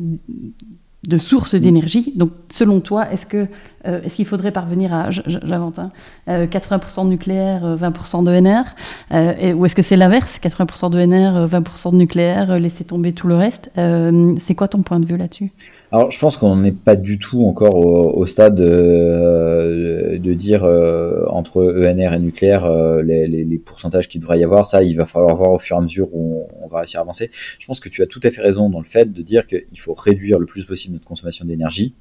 de 1.07 1.18
sources 1.18 1.55
d'énergie. 1.55 2.14
Donc 2.16 2.32
selon 2.49 2.82
toi, 2.82 3.12
est-ce 3.12 3.26
que 3.26 3.47
euh, 3.88 4.01
est-ce 4.03 4.15
qu'il 4.15 4.25
faudrait 4.25 4.51
parvenir 4.51 4.93
à, 4.93 5.09
j'invente, 5.11 5.80
80% 6.27 7.05
de 7.05 7.09
nucléaire, 7.09 7.77
20% 7.77 8.23
de 8.23 8.32
NR 8.32 9.55
Ou 9.55 9.65
est-ce 9.65 9.75
que 9.75 9.82
c'est 9.82 9.95
l'inverse 9.95 10.39
80% 10.41 10.89
de 10.89 10.99
NR, 10.99 11.47
20% 11.47 11.91
de 11.91 11.95
nucléaire, 11.95 12.59
laisser 12.59 12.84
tomber 12.84 13.13
tout 13.13 13.27
le 13.27 13.36
reste 13.36 13.71
C'est 13.75 14.55
quoi 14.55 14.67
ton 14.67 14.82
point 14.82 14.99
de 14.99 15.05
vue 15.05 15.17
là-dessus? 15.17 15.51
Alors, 15.91 16.11
je 16.11 16.19
pense 16.19 16.38
qu'on 16.38 16.55
n'est 16.55 16.71
pas 16.71 16.95
du 16.95 17.17
tout 17.17 17.45
encore 17.45 17.75
au, 17.75 18.25
stade 18.27 18.61
euh, 18.61 20.19
de 20.19 20.34
dire 20.36 20.63
euh, 20.63 21.25
entre 21.30 21.63
ENR 21.63 22.13
et 22.13 22.19
nucléaire 22.19 22.65
euh, 22.65 23.01
les, 23.01 23.57
pourcentages 23.57 24.07
qu'il 24.07 24.21
devrait 24.21 24.39
y 24.39 24.43
avoir. 24.43 24.65
Ça, 24.65 24.84
il 24.84 24.95
va 24.95 25.07
falloir 25.07 25.36
voir 25.36 25.51
au 25.51 25.57
fur 25.57 25.77
et 25.77 25.80
à 25.80 25.82
mesure 25.82 26.07
où 26.13 26.47
on, 26.61 26.67
va 26.67 26.80
réussir 26.80 26.99
à 26.99 27.03
avancer. 27.03 27.32
Je 27.57 27.65
pense 27.65 27.80
que 27.80 27.89
tu 27.89 28.03
as 28.03 28.05
tout 28.05 28.19
à 28.21 28.30
fait 28.30 28.41
raison 28.41 28.69
dans 28.69 28.80
le 28.80 28.86
fait 28.86 29.11
de 29.11 29.21
dire 29.23 29.47
qu'il 29.47 29.80
faut 29.80 29.95
réduire 29.95 30.38
le 30.38 30.45
plus 30.45 30.63
possible 30.63 30.93
notre 30.93 31.07
consommation 31.07 31.45
d'énergie. 31.45 31.95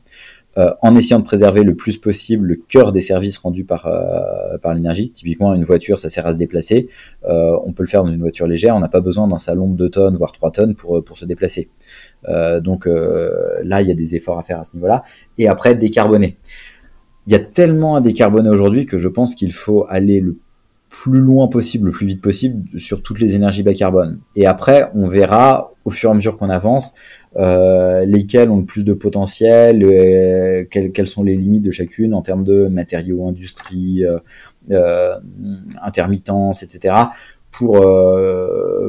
En 0.83 0.97
essayant 0.97 1.21
de 1.21 1.25
préserver 1.25 1.63
le 1.63 1.75
plus 1.75 1.99
possible 1.99 2.49
le 2.49 2.57
cœur 2.57 2.91
des 2.91 3.01
services 3.01 3.39
rendus 3.39 3.65
par, 3.65 3.89
par 4.61 4.75
l'énergie. 4.75 5.11
Typiquement, 5.11 5.55
une 5.55 5.65
voiture, 5.65 5.99
ça 5.99 6.09
sert 6.09 6.27
à 6.27 6.33
se 6.33 6.39
déplacer. 6.39 6.89
on 7.25 7.73
peut 7.73 7.83
le 7.83 7.89
faire 7.89 8.03
dans 8.03 8.11
une 8.11 8.21
voiture 8.21 8.47
légère. 8.47 8.75
On 8.75 8.81
n'a 8.81 8.89
pas 8.89 9.01
besoin 9.01 9.29
d'un 9.29 9.39
salon 9.39 9.69
de 9.69 9.77
2 9.77 9.89
tonnes, 9.91 10.17
voire 10.17 10.33
3 10.33 10.51
tonnes 10.51 10.75
pour, 10.75 11.05
pour 11.05 11.17
se 11.17 11.25
déplacer. 11.25 11.71
Euh, 12.29 12.61
donc 12.61 12.87
euh, 12.87 13.31
là, 13.63 13.83
il 13.83 13.89
y 13.89 13.91
a 13.91 13.95
des 13.95 14.17
efforts 14.17 14.39
à 14.39 14.43
faire 14.43 14.61
à 14.61 14.65
ce 14.65 14.75
niveau-là. 14.75 15.05
Et 15.39 15.49
après, 15.49 15.75
décarboner. 15.75 16.37
Il 17.27 17.33
y 17.33 17.37
a 17.37 17.41
tellement 17.41 17.97
à 17.97 18.01
décarboner 18.01 18.49
aujourd'hui 18.49 18.87
que 18.87 18.99
je 18.99 19.09
pense 19.09 19.35
qu'il 19.35 19.53
faut 19.53 19.87
aller 19.89 20.21
le 20.21 20.39
plus 20.89 21.21
loin 21.21 21.49
possible, 21.49 21.87
le 21.87 21.93
plus 21.93 22.07
vite 22.07 22.23
possible 22.23 22.81
sur 22.81 23.03
toutes 23.03 23.21
les 23.21 23.37
énergies 23.37 23.63
bas 23.63 23.75
carbone. 23.75 24.21
Et 24.35 24.47
après, 24.47 24.91
on 24.95 25.07
verra 25.07 25.73
au 25.85 25.91
fur 25.91 26.09
et 26.09 26.13
à 26.13 26.15
mesure 26.15 26.39
qu'on 26.39 26.49
avance 26.49 26.95
euh, 27.37 28.05
lesquelles 28.05 28.51
ont 28.51 28.59
le 28.59 28.65
plus 28.65 28.85
de 28.85 28.93
potentiel, 28.93 29.85
euh, 29.85 30.65
quelles, 30.71 31.09
sont 31.09 31.23
les 31.23 31.37
limites 31.37 31.63
de 31.63 31.71
chacune 31.71 32.15
en 32.15 32.23
termes 32.23 32.45
de 32.45 32.69
matériaux, 32.69 33.27
industrie, 33.27 34.05
euh, 34.71 35.19
intermittence, 35.83 36.63
etc. 36.63 36.95
Pour, 37.51 37.85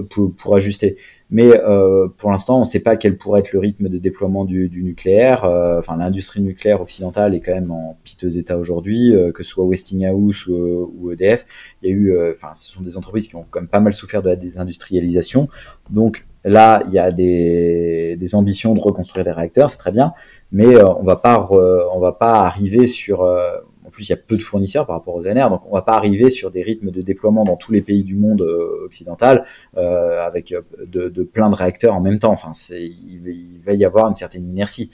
pour, 0.10 0.36
pour 0.36 0.56
ajuster. 0.56 0.98
Mais 1.32 1.62
euh, 1.64 2.08
pour 2.18 2.32
l'instant, 2.32 2.58
on 2.58 2.62
ne 2.62 2.66
sait 2.66 2.82
pas 2.82 2.98
quel 2.98 3.16
pourrait 3.16 3.42
être 3.42 3.54
le 3.54 3.60
rythme 3.60 3.88
de 3.88 4.00
déploiement 4.00 4.46
du, 4.46 4.68
du 4.68 4.84
nucléaire. 4.84 5.46
Euh, 5.46 5.78
enfin, 5.78 5.96
l'industrie 5.98 6.42
nucléaire 6.42 6.82
occidentale 6.82 7.36
est 7.36 7.40
quand 7.40 7.54
même 7.54 7.70
en 7.70 8.00
piteux 8.04 8.38
état 8.40 8.58
aujourd'hui, 8.58 9.16
euh, 9.16 9.32
que 9.32 9.44
ce 9.44 9.52
soit 9.52 9.64
Westinghouse 9.64 10.48
ou, 10.48 10.92
ou 10.98 11.12
EDF. 11.12 11.46
Il 11.82 11.90
y 11.90 11.94
a 11.94 11.96
eu, 11.96 12.12
euh, 12.14 12.34
enfin, 12.36 12.54
ce 12.56 12.72
sont 12.72 12.82
des 12.82 12.98
entreprises 12.98 13.28
qui 13.28 13.36
ont 13.36 13.46
quand 13.50 13.62
même 13.62 13.70
pas 13.70 13.80
mal 13.80 13.94
souffert 13.94 14.24
de 14.24 14.30
la 14.30 14.36
désindustrialisation. 14.36 15.50
Donc 15.92 16.26
là, 16.46 16.84
il 16.88 16.94
y 16.94 17.00
a 17.00 17.12
des, 17.12 18.18
ambitions 18.34 18.74
de 18.74 18.80
reconstruire 18.80 19.26
des 19.26 19.32
réacteurs, 19.32 19.70
c'est 19.70 19.78
très 19.78 19.92
bien, 19.92 20.14
mais 20.52 20.82
on 20.82 21.04
va 21.04 21.22
va 22.00 22.12
pas 22.12 22.40
arriver 22.42 22.88
sur 22.88 23.24
en 23.90 23.92
plus, 23.92 24.08
il 24.08 24.12
y 24.12 24.14
a 24.14 24.18
peu 24.18 24.38
de 24.38 24.42
fournisseurs 24.44 24.86
par 24.86 24.98
rapport 24.98 25.16
aux 25.16 25.26
ENR, 25.26 25.50
donc 25.50 25.64
on 25.68 25.74
va 25.74 25.82
pas 25.82 25.94
arriver 25.94 26.30
sur 26.30 26.52
des 26.52 26.62
rythmes 26.62 26.92
de 26.92 27.02
déploiement 27.02 27.44
dans 27.44 27.56
tous 27.56 27.72
les 27.72 27.82
pays 27.82 28.04
du 28.04 28.16
monde 28.16 28.44
euh, 28.44 28.86
occidental 28.86 29.46
euh, 29.78 30.24
avec 30.24 30.52
euh, 30.52 30.62
de, 30.86 31.24
plein 31.24 31.50
de 31.50 31.56
réacteurs 31.56 31.96
en 31.96 32.00
même 32.00 32.20
temps. 32.20 32.32
Enfin, 32.32 32.52
il, 32.70 33.60
va 33.66 33.74
y 33.74 33.84
avoir 33.84 34.08
une 34.08 34.14
certaine 34.14 34.46
inertie. 34.46 34.92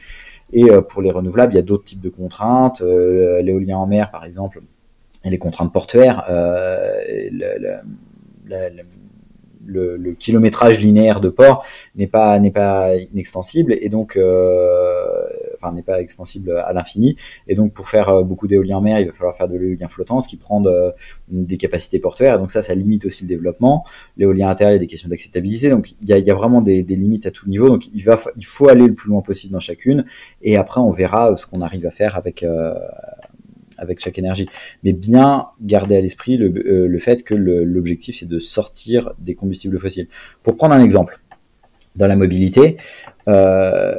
Et 0.53 0.63
pour 0.87 1.01
les 1.01 1.11
renouvelables, 1.11 1.51
il 1.51 1.55
y 1.57 1.59
a 1.59 1.63
d'autres 1.63 1.83
types 1.83 1.99
de 1.99 2.09
contraintes. 2.09 2.81
L'éolien 2.81 3.77
en 3.77 3.87
mer, 3.87 4.11
par 4.11 4.23
exemple, 4.23 4.61
et 5.25 5.29
les 5.29 5.39
contraintes 5.39 5.73
portuaires. 5.73 6.23
Kilométrage 10.19 10.79
linéaire 10.79 11.21
de 11.21 11.29
port 11.29 11.65
n'est 11.95 12.07
pas 12.07 12.39
n'est 12.39 12.51
pas 12.51 12.95
inextensible 12.95 13.75
et 13.79 13.89
donc 13.89 14.17
euh, 14.17 15.23
enfin 15.55 15.73
n'est 15.73 15.83
pas 15.83 16.01
extensible 16.01 16.57
à 16.57 16.73
l'infini. 16.73 17.15
Et 17.47 17.55
donc 17.55 17.73
pour 17.73 17.89
faire 17.89 18.09
euh, 18.09 18.23
beaucoup 18.23 18.47
d'éolien 18.47 18.77
en 18.77 18.81
mer 18.81 18.99
il 18.99 19.07
va 19.07 19.11
falloir 19.11 19.35
faire 19.35 19.47
de 19.47 19.57
l'éolien 19.57 19.87
flottant 19.87 20.21
ce 20.21 20.29
qui 20.29 20.37
prend 20.37 20.61
des 21.29 21.57
capacités 21.57 21.99
portuaires. 21.99 22.35
Et 22.35 22.37
donc 22.37 22.51
ça 22.51 22.61
ça 22.61 22.75
limite 22.75 23.05
aussi 23.05 23.23
le 23.23 23.29
développement. 23.29 23.85
L'éolien 24.17 24.49
intérieur 24.49 24.73
il 24.73 24.75
y 24.75 24.77
a 24.77 24.79
des 24.79 24.87
questions 24.87 25.09
d'acceptabilité. 25.09 25.69
Donc 25.69 25.93
il 26.01 26.09
y 26.09 26.13
a, 26.13 26.17
il 26.17 26.25
y 26.25 26.31
a 26.31 26.35
vraiment 26.35 26.61
des, 26.61 26.83
des, 26.83 26.95
limites 26.95 27.25
à 27.25 27.31
tout 27.31 27.49
niveau. 27.49 27.69
Donc 27.69 27.87
il 27.93 28.03
va 28.03 28.19
il 28.35 28.45
faut 28.45 28.69
aller 28.69 28.87
le 28.87 28.93
plus 28.93 29.09
loin 29.09 29.21
possible 29.21 29.53
dans 29.53 29.59
chacune. 29.59 30.05
Et 30.41 30.57
après 30.57 30.81
on 30.81 30.91
verra 30.91 31.35
ce 31.37 31.47
qu'on 31.47 31.61
arrive 31.61 31.85
à 31.85 31.91
faire 31.91 32.15
avec 32.15 32.43
euh, 32.43 32.73
avec 33.77 33.99
chaque 33.99 34.17
énergie. 34.17 34.47
Mais 34.83 34.93
bien 34.93 35.47
garder 35.61 35.97
à 35.97 36.01
l'esprit 36.01 36.37
le, 36.37 36.53
euh, 36.67 36.99
fait 36.99 37.23
que 37.23 37.35
l'objectif, 37.35 38.17
c'est 38.17 38.27
de 38.27 38.39
sortir 38.39 39.13
des 39.19 39.35
combustibles 39.35 39.79
fossiles. 39.79 40.07
Pour 40.43 40.55
prendre 40.55 40.73
un 40.73 40.83
exemple, 40.83 41.19
dans 41.95 42.07
la 42.07 42.15
mobilité, 42.15 42.77
euh, 43.27 43.95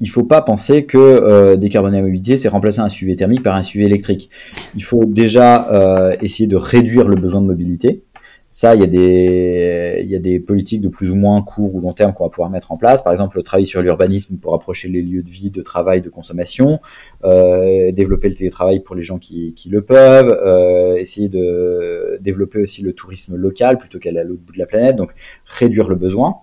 il 0.00 0.08
faut 0.08 0.24
pas 0.24 0.42
penser 0.42 0.84
que 0.84 0.98
euh, 0.98 1.56
décarboner 1.56 1.98
la 1.98 2.02
mobilité, 2.02 2.36
c'est 2.36 2.48
remplacer 2.48 2.80
un 2.80 2.88
SUV 2.88 3.16
thermique 3.16 3.42
par 3.42 3.54
un 3.54 3.62
SUV 3.62 3.84
électrique. 3.84 4.30
Il 4.74 4.82
faut 4.82 5.04
déjà 5.04 6.16
essayer 6.20 6.46
de 6.46 6.56
réduire 6.56 7.08
le 7.08 7.16
besoin 7.16 7.40
de 7.40 7.46
mobilité. 7.46 8.02
Ça, 8.54 8.74
il 8.74 8.82
y, 8.82 8.84
a 8.84 8.86
des, 8.86 10.00
il 10.04 10.10
y 10.10 10.14
a 10.14 10.18
des 10.18 10.38
politiques 10.38 10.82
de 10.82 10.90
plus 10.90 11.10
ou 11.10 11.14
moins 11.14 11.40
court 11.40 11.74
ou 11.74 11.80
long 11.80 11.94
terme 11.94 12.12
qu'on 12.12 12.24
va 12.24 12.28
pouvoir 12.28 12.50
mettre 12.50 12.70
en 12.70 12.76
place. 12.76 13.02
Par 13.02 13.10
exemple, 13.10 13.38
le 13.38 13.42
travail 13.42 13.66
sur 13.66 13.80
l'urbanisme 13.80 14.36
pour 14.36 14.52
approcher 14.52 14.88
les 14.88 15.00
lieux 15.00 15.22
de 15.22 15.30
vie, 15.30 15.50
de 15.50 15.62
travail, 15.62 16.02
de 16.02 16.10
consommation, 16.10 16.78
euh, 17.24 17.90
développer 17.92 18.28
le 18.28 18.34
télétravail 18.34 18.80
pour 18.80 18.94
les 18.94 19.02
gens 19.02 19.18
qui, 19.18 19.54
qui 19.54 19.70
le 19.70 19.80
peuvent, 19.80 20.38
euh, 20.44 20.96
essayer 20.96 21.30
de 21.30 22.18
développer 22.20 22.60
aussi 22.60 22.82
le 22.82 22.92
tourisme 22.92 23.36
local 23.36 23.78
plutôt 23.78 23.98
qu'aller 23.98 24.18
à 24.18 24.24
l'autre 24.24 24.42
bout 24.42 24.52
de 24.52 24.58
la 24.58 24.66
planète, 24.66 24.96
donc 24.96 25.14
réduire 25.46 25.88
le 25.88 25.96
besoin. 25.96 26.36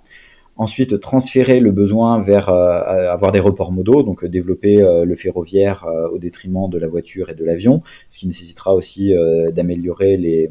Ensuite, 0.59 0.99
transférer 0.99 1.61
le 1.61 1.71
besoin 1.71 2.21
vers 2.21 2.49
euh, 2.49 3.09
avoir 3.09 3.31
des 3.31 3.39
reports 3.39 3.71
modaux, 3.71 4.03
donc 4.03 4.25
euh, 4.25 4.27
développer 4.27 4.81
euh, 4.81 5.05
le 5.05 5.15
ferroviaire 5.15 5.87
au 6.11 6.17
détriment 6.17 6.69
de 6.69 6.77
la 6.77 6.89
voiture 6.89 7.29
et 7.29 7.33
de 7.33 7.45
l'avion, 7.45 7.81
ce 8.09 8.19
qui 8.19 8.27
nécessitera 8.27 8.75
aussi 8.75 9.13
d'améliorer 9.53 10.17
les, 10.17 10.49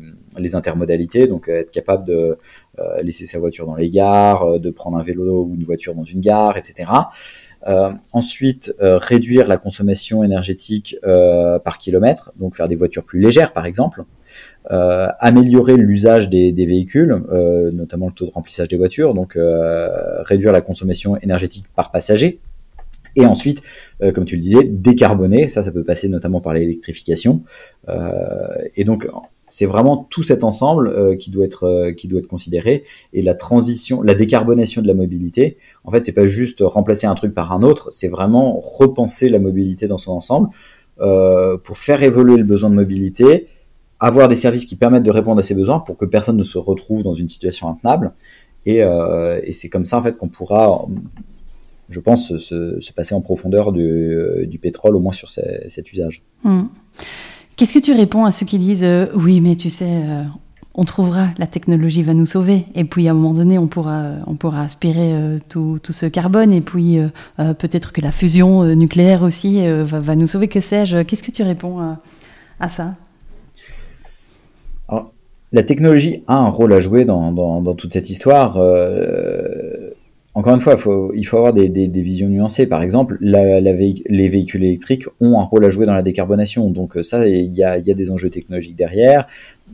intermodalités, 0.54 1.26
donc 1.26 1.48
être 1.48 1.70
capable 1.70 2.06
de 2.06 2.38
laisser 3.02 3.26
sa 3.26 3.38
voiture 3.38 3.66
dans 3.66 3.74
les 3.74 3.90
gares, 3.90 4.58
de 4.58 4.70
prendre 4.70 4.96
un 4.96 5.02
vélo 5.02 5.44
ou 5.44 5.54
une 5.54 5.64
voiture 5.64 5.94
dans 5.94 6.04
une 6.04 6.20
gare, 6.20 6.56
etc. 6.56 6.90
Ensuite, 8.12 8.74
réduire 8.80 9.46
la 9.46 9.58
consommation 9.58 10.24
énergétique 10.24 10.96
par 11.02 11.76
kilomètre, 11.76 12.32
donc 12.36 12.56
faire 12.56 12.68
des 12.68 12.76
voitures 12.76 13.04
plus 13.04 13.20
légères 13.20 13.52
par 13.52 13.66
exemple. 13.66 14.04
Euh, 14.70 15.08
améliorer 15.18 15.76
l'usage 15.76 16.28
des, 16.28 16.52
véhicules, 16.52 17.22
euh, 17.32 17.70
notamment 17.70 18.08
le 18.08 18.12
taux 18.12 18.26
de 18.26 18.30
remplissage 18.30 18.68
des 18.68 18.76
voitures, 18.76 19.14
donc 19.14 19.34
euh, 19.34 20.22
réduire 20.24 20.52
la 20.52 20.60
consommation 20.60 21.16
énergétique 21.16 21.64
par 21.74 21.90
passager. 21.90 22.38
Et 23.16 23.24
ensuite, 23.24 23.62
comme 24.14 24.26
tu 24.26 24.36
le 24.36 24.42
disais, 24.42 24.64
décarboner, 24.64 25.48
ça, 25.48 25.62
ça 25.64 25.72
peut 25.72 25.82
passer 25.82 26.08
notamment 26.08 26.40
par 26.40 26.52
l'électrification. 26.52 27.42
et 28.76 28.84
donc, 28.84 29.08
c'est 29.48 29.66
vraiment 29.66 30.06
tout 30.08 30.22
cet 30.22 30.44
ensemble 30.44 31.16
qui 31.16 31.30
doit 31.32 31.44
être 31.44 31.90
qui 31.96 32.06
doit 32.06 32.20
être 32.20 32.28
considéré 32.28 32.84
et 33.12 33.22
la 33.22 33.34
transition, 33.34 34.02
la 34.02 34.14
décarbonation 34.14 34.82
de 34.82 34.86
la 34.86 34.94
mobilité. 34.94 35.56
En 35.82 35.90
fait, 35.90 36.04
c'est 36.04 36.12
pas 36.12 36.28
juste 36.28 36.58
remplacer 36.60 37.08
un 37.08 37.14
truc 37.16 37.34
par 37.34 37.50
un 37.50 37.62
autre, 37.62 37.88
c'est 37.90 38.08
vraiment 38.08 38.60
repenser 38.60 39.28
la 39.30 39.40
mobilité 39.40 39.88
dans 39.88 39.98
son 39.98 40.12
ensemble 40.12 40.50
pour 40.98 41.78
faire 41.78 42.04
évoluer 42.04 42.36
le 42.36 42.44
besoin 42.44 42.70
de 42.70 42.76
mobilité 42.76 43.48
avoir 44.00 44.28
des 44.28 44.34
services 44.34 44.64
qui 44.64 44.76
permettent 44.76 45.02
de 45.02 45.10
répondre 45.10 45.38
à 45.38 45.42
ces 45.42 45.54
besoins 45.54 45.80
pour 45.80 45.96
que 45.96 46.04
personne 46.04 46.36
ne 46.36 46.44
se 46.44 46.58
retrouve 46.58 47.02
dans 47.02 47.14
une 47.14 47.28
situation 47.28 47.68
intenable. 47.68 48.12
Et, 48.66 48.82
euh, 48.82 49.40
c'est 49.50 49.68
comme 49.68 49.84
ça 49.84 49.98
en 49.98 50.02
fait 50.02 50.16
qu'on 50.16 50.28
pourra, 50.28 50.86
je 51.88 52.00
pense, 52.00 52.36
se, 52.36 52.80
se, 52.80 52.92
passer 52.92 53.14
en 53.14 53.20
profondeur 53.20 53.72
du, 53.72 54.58
pétrole, 54.60 54.94
au 54.94 55.00
moins 55.00 55.12
sur 55.12 55.30
cet 55.30 55.92
usage. 55.92 56.22
Hmm. 56.44 56.64
Qu'est-ce 57.56 57.72
que 57.72 57.78
tu 57.78 57.92
réponds 57.92 58.24
à 58.24 58.32
ceux 58.32 58.46
qui 58.46 58.58
disent 58.58 58.84
euh, 58.84 59.06
oui, 59.14 59.40
mais 59.40 59.56
tu 59.56 59.70
sais, 59.70 59.88
euh, 59.88 60.22
on 60.74 60.84
trouvera, 60.84 61.28
la 61.38 61.46
technologie 61.46 62.02
va 62.02 62.14
nous 62.14 62.26
sauver, 62.26 62.66
et 62.74 62.84
puis 62.84 63.08
à 63.08 63.12
un 63.12 63.14
moment 63.14 63.32
donné, 63.34 63.58
on 63.58 63.66
pourra, 63.66 64.16
on 64.26 64.36
pourra 64.36 64.62
aspirer 64.62 65.38
tout, 65.48 65.80
tout, 65.82 65.92
ce 65.92 66.06
carbone, 66.06 66.52
et 66.52 66.60
puis 66.60 66.98
peut-être 67.36 67.90
que 67.90 68.00
la 68.00 68.12
fusion 68.12 68.62
nucléaire 68.76 69.22
aussi 69.22 69.66
va, 69.66 70.14
nous 70.14 70.28
sauver, 70.28 70.46
que 70.46 70.60
sais-je? 70.60 71.02
Qu'est-ce 71.02 71.24
que 71.24 71.32
tu 71.32 71.42
réponds 71.42 71.96
à, 72.60 72.68
ça? 72.68 72.94
La 75.52 75.62
technologie 75.62 76.24
a 76.26 76.36
un 76.36 76.48
rôle 76.48 76.72
à 76.72 76.80
jouer 76.80 77.04
dans, 77.04 77.74
toute 77.74 77.92
cette 77.92 78.10
histoire. 78.10 78.56
Euh, 78.58 79.90
encore 80.34 80.54
une 80.54 80.60
fois, 80.60 80.76
il 81.14 81.26
faut, 81.26 81.36
avoir 81.36 81.52
des, 81.52 81.88
visions 81.88 82.28
nuancées. 82.28 82.66
Par 82.66 82.82
exemple, 82.82 83.16
les 83.20 84.28
véhicules 84.28 84.62
électriques 84.62 85.06
ont 85.20 85.40
un 85.40 85.42
rôle 85.42 85.64
à 85.64 85.70
jouer 85.70 85.86
dans 85.86 85.94
la 85.94 86.02
décarbonation. 86.02 86.70
Donc 86.70 86.98
ça, 87.02 87.26
il 87.26 87.56
y 87.56 87.64
a, 87.64 87.80
des 87.80 88.10
enjeux 88.10 88.30
technologiques 88.30 88.76
derrière. 88.76 89.26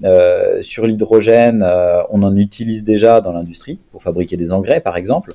Euh, 0.04 0.62
sur 0.62 0.86
l'hydrogène, 0.86 1.62
euh, 1.64 2.02
on 2.10 2.22
en 2.22 2.36
utilise 2.36 2.84
déjà 2.84 3.20
dans 3.20 3.32
l'industrie 3.32 3.78
pour 3.92 4.02
fabriquer 4.02 4.36
des 4.36 4.52
engrais, 4.52 4.80
par 4.80 4.96
exemple 4.96 5.34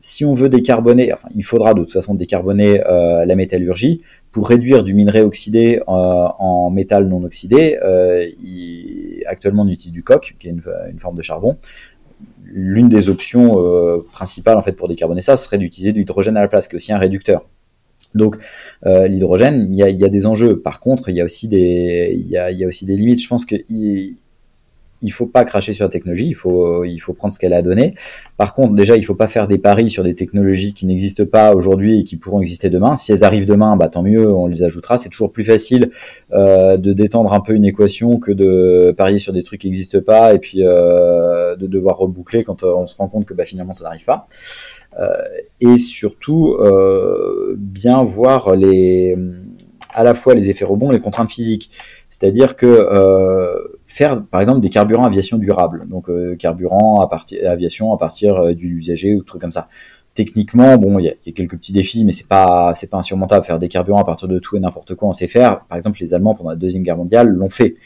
si 0.00 0.24
on 0.24 0.34
veut 0.34 0.48
décarboner, 0.48 1.12
il 1.34 1.44
faudra 1.44 1.74
de 1.74 1.80
toute 1.80 1.92
façon 1.92 2.14
décarboner 2.14 2.82
euh, 2.86 3.24
la 3.26 3.36
métallurgie 3.36 4.00
pour 4.32 4.48
réduire 4.48 4.82
du 4.82 4.94
minerai 4.94 5.20
oxydé 5.20 5.80
euh, 5.80 5.82
en 5.88 6.70
métal 6.70 7.06
non 7.06 7.22
oxydé. 7.22 7.78
Euh, 7.84 8.26
actuellement, 9.30 9.62
on 9.62 9.68
utilise 9.68 9.92
du 9.92 10.02
coq, 10.02 10.36
qui 10.38 10.48
est 10.48 10.50
une, 10.50 10.98
forme 10.98 11.16
de 11.16 11.22
charbon. 11.22 11.56
L'une 12.44 12.88
des 12.88 13.08
options 13.08 13.58
euh, 13.58 14.04
principales 14.12 14.58
en 14.58 14.62
fait 14.62 14.72
pour 14.72 14.88
décarboner 14.88 15.22
ça, 15.22 15.36
serait 15.36 15.58
d'utiliser 15.58 15.92
de 15.92 15.98
l'hydrogène 15.98 16.36
à 16.36 16.42
la 16.42 16.48
place, 16.48 16.68
qui 16.68 16.74
est 16.74 16.76
aussi 16.76 16.92
un 16.92 16.98
réducteur. 16.98 17.46
Donc 18.14 18.36
euh, 18.86 19.06
l'hydrogène, 19.06 19.68
il 19.70 19.78
y 19.78 19.82
a, 19.82 19.88
y 19.88 20.04
a, 20.04 20.08
des 20.08 20.26
enjeux. 20.26 20.60
Par 20.60 20.80
contre, 20.80 21.08
il 21.08 21.16
y 21.16 21.20
a 21.20 21.24
aussi 21.24 21.48
des, 21.48 22.12
il 22.14 22.26
y 22.26 22.36
a, 22.36 22.50
y 22.50 22.64
a 22.64 22.66
aussi 22.66 22.84
des 22.84 22.96
limites. 22.96 23.22
Je 23.22 23.28
pense 23.28 23.46
que 23.46 23.56
il 25.02 25.10
faut 25.10 25.26
pas 25.26 25.44
cracher 25.44 25.72
sur 25.72 25.84
la 25.84 25.90
technologie, 25.90 26.26
il 26.26 26.34
faut, 26.34 26.84
il 26.84 26.98
faut 26.98 27.12
prendre 27.12 27.32
ce 27.32 27.38
qu'elle 27.38 27.52
a 27.52 27.62
donné. 27.62 27.94
Par 28.36 28.54
contre, 28.54 28.74
déjà, 28.74 28.96
il 28.96 29.02
faut 29.02 29.14
pas 29.14 29.26
faire 29.26 29.48
des 29.48 29.58
paris 29.58 29.90
sur 29.90 30.04
des 30.04 30.14
technologies 30.14 30.74
qui 30.74 30.86
n'existent 30.86 31.24
pas 31.24 31.54
aujourd'hui 31.54 32.00
et 32.00 32.04
qui 32.04 32.16
pourront 32.16 32.40
exister 32.40 32.70
demain. 32.70 32.96
Si 32.96 33.12
elles 33.12 33.24
arrivent 33.24 33.46
demain, 33.46 33.76
bah 33.76 33.88
tant 33.88 34.02
mieux, 34.02 34.32
on 34.32 34.46
les 34.46 34.62
ajoutera. 34.62 34.96
C'est 34.96 35.08
toujours 35.08 35.32
plus 35.32 35.44
facile 35.44 35.90
euh, 36.32 36.76
de 36.76 36.92
détendre 36.92 37.32
un 37.32 37.40
peu 37.40 37.54
une 37.54 37.64
équation 37.64 38.18
que 38.18 38.32
de 38.32 38.94
parier 38.96 39.18
sur 39.18 39.32
des 39.32 39.42
trucs 39.42 39.60
qui 39.60 39.68
n'existent 39.68 40.00
pas 40.00 40.34
et 40.34 40.38
puis 40.38 40.62
euh, 40.62 41.56
de 41.56 41.66
devoir 41.66 41.96
reboucler 41.98 42.44
quand 42.44 42.62
euh, 42.62 42.74
on 42.74 42.86
se 42.86 42.96
rend 42.96 43.08
compte 43.08 43.26
que 43.26 43.34
bah, 43.34 43.44
finalement 43.44 43.72
ça 43.72 43.84
n'arrive 43.84 44.04
pas. 44.04 44.28
Euh, 44.98 45.14
et 45.60 45.78
surtout, 45.78 46.56
euh, 46.60 47.54
bien 47.56 48.02
voir 48.02 48.56
les, 48.56 49.16
à 49.94 50.04
la 50.04 50.14
fois 50.14 50.34
les 50.34 50.50
effets 50.50 50.64
rebonds 50.64 50.90
les 50.90 51.00
contraintes 51.00 51.30
physiques. 51.30 51.70
C'est-à-dire 52.10 52.56
que 52.56 52.66
euh, 52.66 53.78
faire 53.86 54.22
par 54.24 54.40
exemple 54.40 54.60
des 54.60 54.68
carburants 54.68 55.04
aviation 55.04 55.38
durables, 55.38 55.88
donc 55.88 56.10
euh, 56.10 56.34
carburant 56.34 57.00
à 57.00 57.06
partir 57.06 57.48
aviation 57.48 57.94
à 57.94 57.96
partir 57.96 58.36
euh, 58.36 58.52
du 58.52 58.78
usager 58.78 59.14
ou 59.14 59.22
trucs 59.22 59.40
comme 59.40 59.52
ça. 59.52 59.68
Techniquement, 60.14 60.76
bon, 60.76 60.98
il 60.98 61.04
y, 61.04 61.08
a 61.08 61.32
quelques 61.32 61.56
petits 61.56 61.72
défis, 61.72 62.04
mais 62.04 62.10
c'est 62.10 62.26
pas 62.26 62.72
c'est 62.74 62.90
pas 62.90 62.98
insurmontable. 62.98 63.46
Faire 63.46 63.60
des 63.60 63.68
carburants 63.68 64.00
à 64.00 64.04
partir 64.04 64.26
de 64.26 64.40
tout 64.40 64.56
et 64.56 64.60
n'importe 64.60 64.96
quoi, 64.96 65.08
on 65.08 65.12
sait 65.12 65.28
faire. 65.28 65.60
Par 65.66 65.78
exemple, 65.78 65.98
les 66.00 66.12
Allemands 66.12 66.34
pendant 66.34 66.50
la 66.50 66.56
deuxième 66.56 66.82
guerre 66.82 66.96
mondiale 66.96 67.28
l'ont 67.28 67.48
fait. 67.48 67.76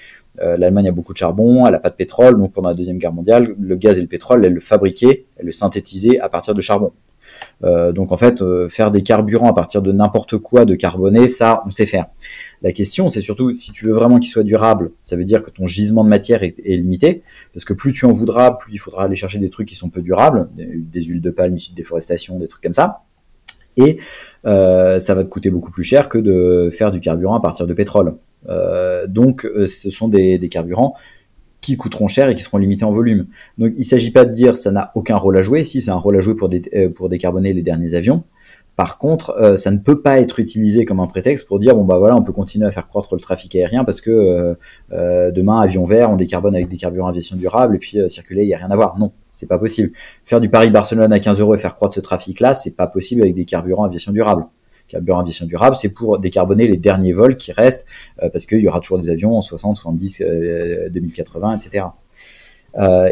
Euh, 0.41 0.57
L'Allemagne 0.57 0.89
a 0.89 0.93
beaucoup 0.93 1.13
de 1.13 1.19
charbon, 1.19 1.67
elle 1.67 1.75
a 1.75 1.79
pas 1.79 1.91
de 1.91 1.95
pétrole, 1.95 2.39
donc 2.39 2.55
pendant 2.55 2.71
la 2.71 2.75
deuxième 2.75 2.99
guerre 2.99 3.13
mondiale, 3.13 3.55
le 3.61 3.77
gaz 3.77 3.99
et 3.99 4.01
le 4.01 4.09
pétrole, 4.09 4.45
elle 4.45 4.55
le 4.55 4.61
fabriquait, 4.61 5.27
elle 5.37 5.47
le 5.47 5.53
synthétisait 5.53 6.19
à 6.19 6.31
partir 6.31 6.55
de 6.55 6.61
charbon. 6.63 6.93
Donc 7.63 8.13
en 8.13 8.17
fait, 8.17 8.43
faire 8.69 8.91
des 8.91 9.03
carburants 9.03 9.51
à 9.51 9.55
partir 9.55 9.83
de 9.83 9.93
n'importe 9.93 10.39
quoi 10.39 10.65
de 10.65 10.75
carboné, 10.75 11.29
ça, 11.29 11.63
on 11.67 11.71
sait 11.71 11.87
faire. 11.87 12.07
La 12.65 12.73
question, 12.73 13.11
c'est 13.11 13.21
surtout 13.21 13.53
si 13.53 13.73
tu 13.73 13.85
veux 13.85 13.93
vraiment 13.93 14.19
qu'il 14.19 14.31
soit 14.31 14.43
durable, 14.43 14.93
ça 15.03 15.17
veut 15.17 15.25
dire 15.25 15.43
que 15.43 15.51
ton 15.51 15.67
gisement 15.67 16.03
de 16.03 16.09
matière 16.09 16.43
est, 16.43 16.59
limité, 16.65 17.23
parce 17.53 17.67
que 17.67 17.75
plus 17.75 17.93
tu 17.93 18.07
en 18.07 18.11
voudras, 18.11 18.53
plus 18.53 18.73
il 18.73 18.79
faudra 18.79 19.05
aller 19.05 19.17
chercher 19.17 19.39
des 19.39 19.51
trucs 19.51 19.69
qui 19.69 19.75
sont 19.75 19.91
peu 19.91 20.01
durables, 20.01 20.49
des, 20.57 21.03
huiles 21.03 21.21
de 21.21 21.31
palme 21.31 21.55
issues 21.55 21.73
de 21.73 21.77
déforestation, 21.77 22.39
des 22.39 22.49
trucs 22.49 22.63
comme 22.63 22.73
ça. 22.73 23.03
Et 23.77 23.99
euh, 24.47 24.99
ça 24.99 25.15
va 25.15 25.25
te 25.25 25.29
coûter 25.29 25.51
beaucoup 25.51 25.71
plus 25.71 25.85
cher 25.85 26.09
que 26.09 26.17
de 26.17 26.71
faire 26.71 26.91
du 26.91 27.01
carburant 27.01 27.35
à 27.35 27.41
partir 27.41 27.67
de 27.67 27.75
pétrole. 27.75 28.15
donc, 29.09 29.47
ce 29.67 29.91
sont 29.91 30.09
des, 30.09 30.49
carburants 30.51 30.95
qui 31.61 31.77
coûteront 31.77 32.09
cher 32.09 32.31
et 32.31 32.35
qui 32.35 32.43
seront 32.43 32.57
limités 32.57 32.87
en 32.87 32.93
volume. 32.93 33.27
Donc 33.59 33.73
il 33.75 33.81
ne 33.81 33.85
s'agit 33.85 34.11
pas 34.11 34.25
de 34.25 34.31
dire 34.31 34.57
ça 34.57 34.71
n'a 34.71 34.91
aucun 34.95 35.17
rôle 35.17 35.37
à 35.37 35.43
jouer, 35.43 35.65
si 35.65 35.83
c'est 35.83 35.91
un 35.91 35.97
rôle 35.97 36.17
à 36.17 36.21
jouer 36.21 36.35
euh, 36.75 36.89
pour 36.89 37.11
décarboner 37.11 37.53
les 37.53 37.63
derniers 37.63 37.95
avions. 37.95 38.25
Par 38.77 38.99
contre, 38.99 39.37
euh, 39.41 39.57
ça 39.57 39.71
ne 39.71 39.79
peut 39.79 40.01
pas 40.01 40.21
être 40.21 40.41
utilisé 40.41 40.85
comme 40.85 40.99
un 40.99 41.07
prétexte 41.07 41.47
pour 41.47 41.61
dire 41.61 41.77
bon 41.77 41.85
bah 41.85 41.99
voilà 41.99 42.17
on 42.17 42.23
peut 42.23 42.33
continuer 42.33 42.67
à 42.67 42.73
faire 42.73 42.89
croître 42.89 43.15
le 43.15 43.21
trafic 43.21 43.55
aérien 43.55 43.85
parce 43.85 44.01
que 44.01 44.57
euh, 44.91 45.31
demain 45.31 45.61
avion 45.61 45.85
vert 45.85 46.11
on 46.11 46.17
décarbone 46.17 46.57
avec 46.57 46.69
des 46.69 46.77
carburants 46.77 47.09
aviation 47.09 47.37
durable 47.37 47.77
et 47.77 47.79
puis 47.79 47.99
circuler 48.09 48.43
il 48.43 48.49
y 48.49 48.55
a 48.55 48.59
rien 48.59 48.71
à 48.71 48.77
voir. 48.77 48.99
Non, 48.99 49.13
c'est 49.31 49.49
pas 49.49 49.59
possible. 49.59 49.93
Faire 50.25 50.41
du 50.41 50.49
Paris-Barcelone 50.49 51.13
à 51.13 51.21
15 51.21 51.41
euros 51.41 51.55
et 51.55 51.59
faire 51.59 51.77
croître 51.77 51.95
ce 51.95 52.01
trafic 52.01 52.41
là, 52.41 52.53
c'est 52.53 52.75
pas 52.75 52.89
possible 52.89 53.23
avec 53.23 53.35
des 53.35 53.45
carburants 53.45 53.85
aviation 53.85 54.13
durable 54.13 54.47
carburant 54.89 55.21
aviation 55.21 55.47
durable, 55.47 55.77
c'est 55.77 55.95
pour 55.95 56.19
décarboner 56.19 56.69
les 56.69 56.77
derniers 56.77 57.13
vols 57.13 57.37
qui 57.37 57.53
restent, 57.53 57.87
euh, 58.23 58.29
parce 58.29 58.45
qu'il 58.45 58.59
y 58.59 58.69
aura 58.69 58.81
toujours 58.81 58.99
des 58.99 59.09
avions 59.09 59.35
en 59.35 59.41
60, 59.41 59.77
70, 59.77 60.23
2080, 60.91 61.57
etc. 61.57 61.87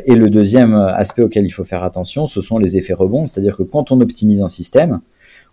et 0.05 0.15
le 0.15 0.29
deuxième 0.29 0.75
aspect 0.75 1.23
auquel 1.23 1.47
il 1.47 1.51
faut 1.51 1.65
faire 1.65 1.83
attention, 1.83 2.27
ce 2.27 2.43
sont 2.43 2.59
les 2.59 2.77
effets 2.77 2.93
rebonds, 2.93 3.25
c'est-à-dire 3.25 3.57
que 3.57 3.63
quand 3.63 3.91
on 3.91 4.01
optimise 4.03 4.43
un 4.43 4.49
système, 4.49 5.01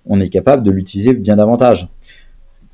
on 0.06 0.20
est 0.20 0.30
capable 0.30 0.64
de 0.64 0.72
l'utiliser 0.72 1.14
bien 1.14 1.36
davantage. 1.36 1.90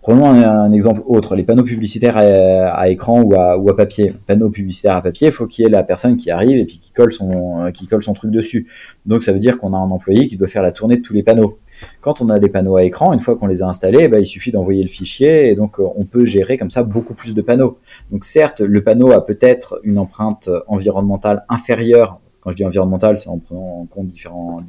Prenons 0.06 0.28
un, 0.28 0.72
exemple 0.72 1.02
autre, 1.08 1.36
les 1.36 1.42
panneaux 1.42 1.64
publicitaires 1.64 2.16
à, 2.16 2.90
écran 2.90 3.24
ou 3.24 3.34
à, 3.34 3.76
papier. 3.76 4.14
Panneaux 4.28 4.52
publicitaires 4.52 4.96
à 4.96 5.02
papier, 5.02 5.30
il 5.30 5.34
faut 5.34 5.48
qu'il 5.48 5.64
y 5.64 5.68
ait 5.68 5.72
la 5.72 5.82
personne 5.82 6.16
qui 6.16 6.30
arrive 6.30 6.60
et 6.60 6.66
puis 6.66 6.78
qui 6.78 6.92
colle 6.92 7.12
son, 7.12 7.72
qui 7.74 7.88
colle 7.88 8.04
son 8.04 8.14
truc 8.14 8.30
dessus. 8.30 8.68
Donc 9.08 9.24
ça 9.24 9.34
veut 9.34 9.40
dire 9.40 9.58
qu'on 9.58 9.74
a 9.74 9.78
un 9.78 9.90
employé 9.90 10.28
qui 10.28 10.38
doit 10.38 10.48
faire 10.48 10.62
la 10.62 10.72
tournée 10.72 10.98
de 10.98 11.02
tous 11.02 11.14
les 11.14 11.24
panneaux. 11.24 11.58
Quand 12.02 12.22
on 12.22 12.30
a 12.30 12.38
des 12.38 12.50
panneaux 12.50 12.76
à 12.76 12.84
écran, 12.84 13.14
une 13.14 13.20
fois 13.20 13.36
qu'on 13.36 13.48
les 13.48 13.64
a 13.64 13.68
installés, 13.68 14.08
bah, 14.08 14.20
il 14.20 14.28
suffit 14.28 14.52
d'envoyer 14.52 14.84
le 14.84 14.90
fichier 14.90 15.50
et 15.50 15.56
donc 15.56 15.80
euh, 15.80 15.88
on 15.96 16.06
peut 16.06 16.24
gérer 16.24 16.58
comme 16.58 16.70
ça 16.70 16.84
beaucoup 16.84 17.16
plus 17.16 17.34
de 17.34 17.42
panneaux. 17.42 17.80
Donc 18.12 18.26
certes, 18.26 18.62
le 18.62 18.84
panneau 18.84 19.12
a 19.12 19.26
peut-être 19.26 19.80
une 19.84 19.98
empreinte 19.98 20.52
environnementale 20.68 21.46
inférieure 21.50 22.20
quand 22.42 22.52
je 22.52 22.58
dis 22.58 22.66
environnementale, 22.66 23.18
c'est 23.18 23.30
en 23.30 23.40
prenant 23.40 23.80
en 23.82 23.86
compte 23.88 24.06
différentes 24.10 24.66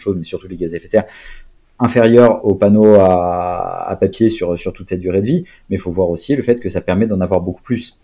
choses, 0.00 0.16
mais 0.16 0.24
surtout 0.24 0.48
les 0.48 0.56
gaz 0.56 0.74
à 0.74 0.78
effet 0.78 0.88
de 0.88 0.90
serre, 0.90 1.04
inférieur 1.80 2.44
au 2.44 2.54
panneau 2.54 2.94
à, 2.94 3.96
papier 4.00 4.28
sur, 4.28 4.58
sur 4.58 4.72
toute 4.72 4.88
cette 4.88 5.00
durée 5.00 5.20
de 5.20 5.26
vie, 5.26 5.44
mais 5.68 5.76
il 5.76 5.80
faut 5.80 5.90
voir 5.90 6.10
aussi 6.10 6.36
le 6.36 6.42
fait 6.42 6.60
que 6.60 6.68
ça 6.68 6.80
permet 6.80 7.06
d'en 7.06 7.20
avoir 7.20 7.40
beaucoup 7.40 7.62
plus. 7.62 7.98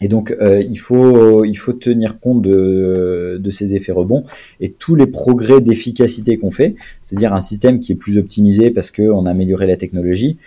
Et 0.00 0.08
donc, 0.08 0.34
euh, 0.40 0.62
il, 0.62 0.78
faut, 0.78 1.44
il 1.44 1.56
faut 1.56 1.74
tenir 1.74 2.20
compte 2.20 2.40
de, 2.40 3.38
de 3.38 3.50
ces 3.50 3.74
effets 3.74 3.92
rebonds 3.92 4.24
et 4.58 4.72
tous 4.72 4.94
les 4.94 5.06
progrès 5.06 5.60
d'efficacité 5.60 6.38
qu'on 6.38 6.50
fait, 6.50 6.74
c'est-à-dire 7.02 7.34
un 7.34 7.40
système 7.40 7.80
qui 7.80 7.92
est 7.92 7.96
plus 7.96 8.16
optimisé 8.16 8.70
parce 8.70 8.90
qu'on 8.90 9.26
a 9.26 9.30
amélioré 9.30 9.66
la 9.66 9.76
technologie, 9.76 10.38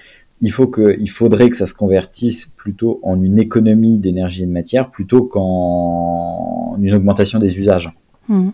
il, 0.42 0.52
faut 0.52 0.68
que, 0.68 0.98
il 1.00 1.10
faudrait 1.10 1.50
que 1.50 1.56
ça 1.56 1.68
se 1.68 1.76
convertisse 1.76 2.52
plutôt 2.58 3.00
en 3.04 3.22
une 3.22 3.38
économie 3.38 4.00
d'énergie 4.00 4.44
et 4.44 4.48
de 4.48 4.52
matière 4.52 4.90
plutôt 4.90 5.24
qu'en 5.24 6.76
une 6.82 6.96
augmentation 6.96 7.38
des 7.38 7.60
usages. 7.60 7.92
Mmh. 8.28 8.50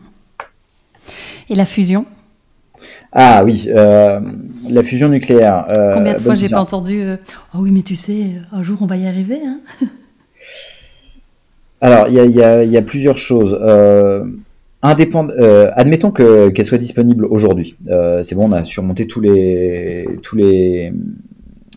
Et 1.50 1.56
la 1.56 1.66
fusion? 1.66 2.06
Ah 3.12 3.44
oui, 3.44 3.68
euh, 3.70 4.20
la 4.70 4.84
fusion 4.84 5.10
nucléaire. 5.10 5.68
Euh, 5.72 5.94
Combien 5.94 6.14
de 6.14 6.20
fois 6.20 6.34
j'ai 6.34 6.50
pas 6.50 6.62
entendu 6.62 7.02
euh, 7.02 7.18
Oh 7.54 7.60
oui, 7.62 7.72
mais 7.72 7.82
tu 7.82 7.96
sais, 7.96 8.34
un 8.52 8.64
jour 8.64 8.78
on 8.82 8.86
va 8.86 8.98
y 8.98 9.08
arriver. 9.08 9.40
Hein 9.46 9.60
Alors, 11.82 12.08
il 12.10 12.16
y, 12.16 12.78
a, 12.78 12.82
plusieurs 12.82 13.18
choses. 13.18 13.58
admettons 14.82 16.12
qu'elle 16.12 16.66
soit 16.66 16.78
disponible 16.78 17.26
aujourd'hui. 17.26 17.78
c'est 18.24 18.36
bon, 18.36 18.50
on 18.50 18.52
a 18.52 18.66
surmonté 18.66 19.08
tous 19.08 19.22
les, 19.22 20.20
tous 20.22 20.36
les, 20.36 20.92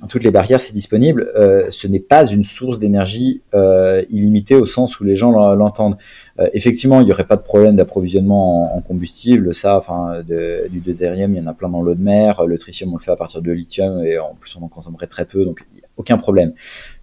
toutes 0.08 0.24
les 0.24 0.30
barrières, 0.30 0.60
c'est 0.60 0.72
disponible. 0.72 1.30
Euh, 1.36 1.66
ce 1.70 1.86
n'est 1.86 2.00
pas 2.00 2.26
une 2.26 2.44
source 2.44 2.78
d'énergie 2.78 3.42
euh, 3.54 4.02
illimitée 4.10 4.54
au 4.54 4.64
sens 4.64 5.00
où 5.00 5.04
les 5.04 5.14
gens 5.14 5.30
l'entendent. 5.54 5.96
Euh, 6.40 6.48
effectivement, 6.52 7.00
il 7.00 7.06
n'y 7.06 7.12
aurait 7.12 7.26
pas 7.26 7.36
de 7.36 7.42
problème 7.42 7.76
d'approvisionnement 7.76 8.76
en, 8.76 8.80
combustible. 8.80 9.54
Ça, 9.54 9.76
enfin, 9.76 10.22
du 10.22 10.80
deutérium, 10.80 11.34
il 11.34 11.38
y 11.38 11.40
en 11.40 11.46
a 11.46 11.54
plein 11.54 11.68
dans 11.68 11.82
l'eau 11.82 11.94
de 11.94 12.02
mer. 12.02 12.44
Le 12.46 12.58
tritium, 12.58 12.92
on 12.92 12.96
le 12.96 13.02
fait 13.02 13.10
à 13.10 13.16
partir 13.16 13.42
de 13.42 13.52
lithium 13.52 14.04
et 14.04 14.18
en 14.18 14.34
plus, 14.34 14.56
on 14.56 14.64
en 14.64 14.68
consommerait 14.68 15.06
très 15.06 15.24
peu, 15.24 15.44
donc 15.44 15.66
aucun 15.96 16.18
problème. 16.18 16.52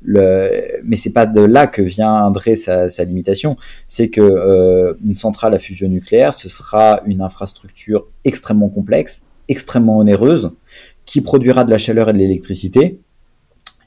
Le, 0.02 0.80
mais 0.84 0.98
c'est 0.98 1.14
pas 1.14 1.28
de 1.28 1.42
là 1.42 1.68
que 1.68 1.82
viendrait 1.82 2.56
sa, 2.56 2.90
sa 2.90 3.04
limitation. 3.04 3.56
C'est 3.88 4.10
que 4.10 4.98
une 5.06 5.16
centrale 5.16 5.54
à 5.54 5.60
fusion 5.60 5.88
nucléaire, 5.88 6.34
ce 6.34 6.50
sera 6.50 7.02
une 7.06 7.22
infrastructure 7.22 8.08
extrêmement 8.26 8.70
complexe, 8.70 9.24
extrêmement 9.48 9.98
onéreuse 9.98 10.52
qui 11.10 11.22
produira 11.22 11.64
de 11.64 11.72
la 11.72 11.80
chaleur 11.80 12.10
et 12.10 12.14
de 12.14 12.20
l'électricité, 12.20 13.00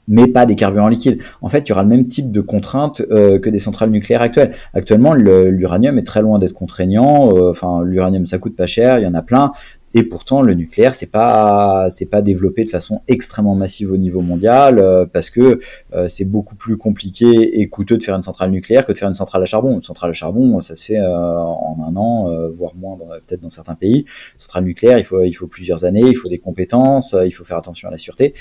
mais 0.07 0.27
pas 0.27 0.45
des 0.45 0.55
carburants 0.55 0.87
liquides. 0.87 1.19
En 1.41 1.49
fait, 1.49 1.67
il 1.67 1.69
y 1.69 1.71
aura 1.71 1.83
le 1.83 1.89
même 1.89 2.07
type 2.07 2.31
de 2.31 2.41
contraintes 2.41 3.01
euh, 3.11 3.39
que 3.39 3.49
des 3.49 3.59
centrales 3.59 3.89
nucléaires 3.89 4.21
actuelles. 4.21 4.53
Actuellement, 4.73 5.13
l'uranium 5.13 5.97
est 5.97 6.03
très 6.03 6.21
loin 6.21 6.39
d'être 6.39 6.53
contraignant. 6.53 7.35
Euh, 7.35 7.51
enfin, 7.51 7.83
l'uranium, 7.83 8.25
ça 8.25 8.37
coûte 8.37 8.55
pas 8.55 8.67
cher, 8.67 8.99
il 8.99 9.03
y 9.03 9.07
en 9.07 9.13
a 9.13 9.21
plein. 9.21 9.51
Et 9.95 10.03
pourtant, 10.03 10.41
le 10.41 10.55
nucléaire, 10.55 10.95
c'est 10.95 11.11
pas 11.11 11.87
c'est 11.91 12.09
pas 12.09 12.23
développé 12.23 12.65
de 12.65 12.69
façon 12.71 13.01
extrêmement 13.07 13.53
massive 13.53 13.91
au 13.91 13.97
niveau 13.97 14.21
mondial 14.21 14.79
euh, 14.79 15.05
parce 15.05 15.29
que 15.29 15.59
euh, 15.93 16.09
c'est 16.09 16.25
beaucoup 16.25 16.55
plus 16.55 16.77
compliqué 16.77 17.59
et 17.61 17.69
coûteux 17.69 17.97
de 17.97 18.03
faire 18.03 18.15
une 18.15 18.23
centrale 18.23 18.49
nucléaire 18.49 18.87
que 18.87 18.91
de 18.91 18.97
faire 18.97 19.07
une 19.07 19.13
centrale 19.13 19.43
à 19.43 19.45
charbon. 19.45 19.75
Une 19.75 19.83
centrale 19.83 20.09
à 20.09 20.13
charbon, 20.13 20.59
ça 20.61 20.75
se 20.75 20.85
fait 20.85 20.99
euh, 20.99 21.37
en 21.37 21.77
un 21.87 21.95
an, 21.95 22.49
voire 22.49 22.75
moins 22.75 22.97
peut-être 23.27 23.41
dans 23.41 23.51
certains 23.51 23.75
pays. 23.75 23.99
Une 23.99 24.37
centrale 24.37 24.63
nucléaire, 24.63 24.97
il 24.97 25.03
faut 25.03 25.21
il 25.21 25.33
faut 25.33 25.47
plusieurs 25.47 25.85
années, 25.85 26.01
il 26.07 26.17
faut 26.17 26.29
des 26.29 26.39
compétences, 26.39 27.15
il 27.23 27.31
faut 27.31 27.43
faire 27.43 27.57
attention 27.57 27.87
à 27.87 27.91
la 27.91 27.99
sûreté. 27.99 28.33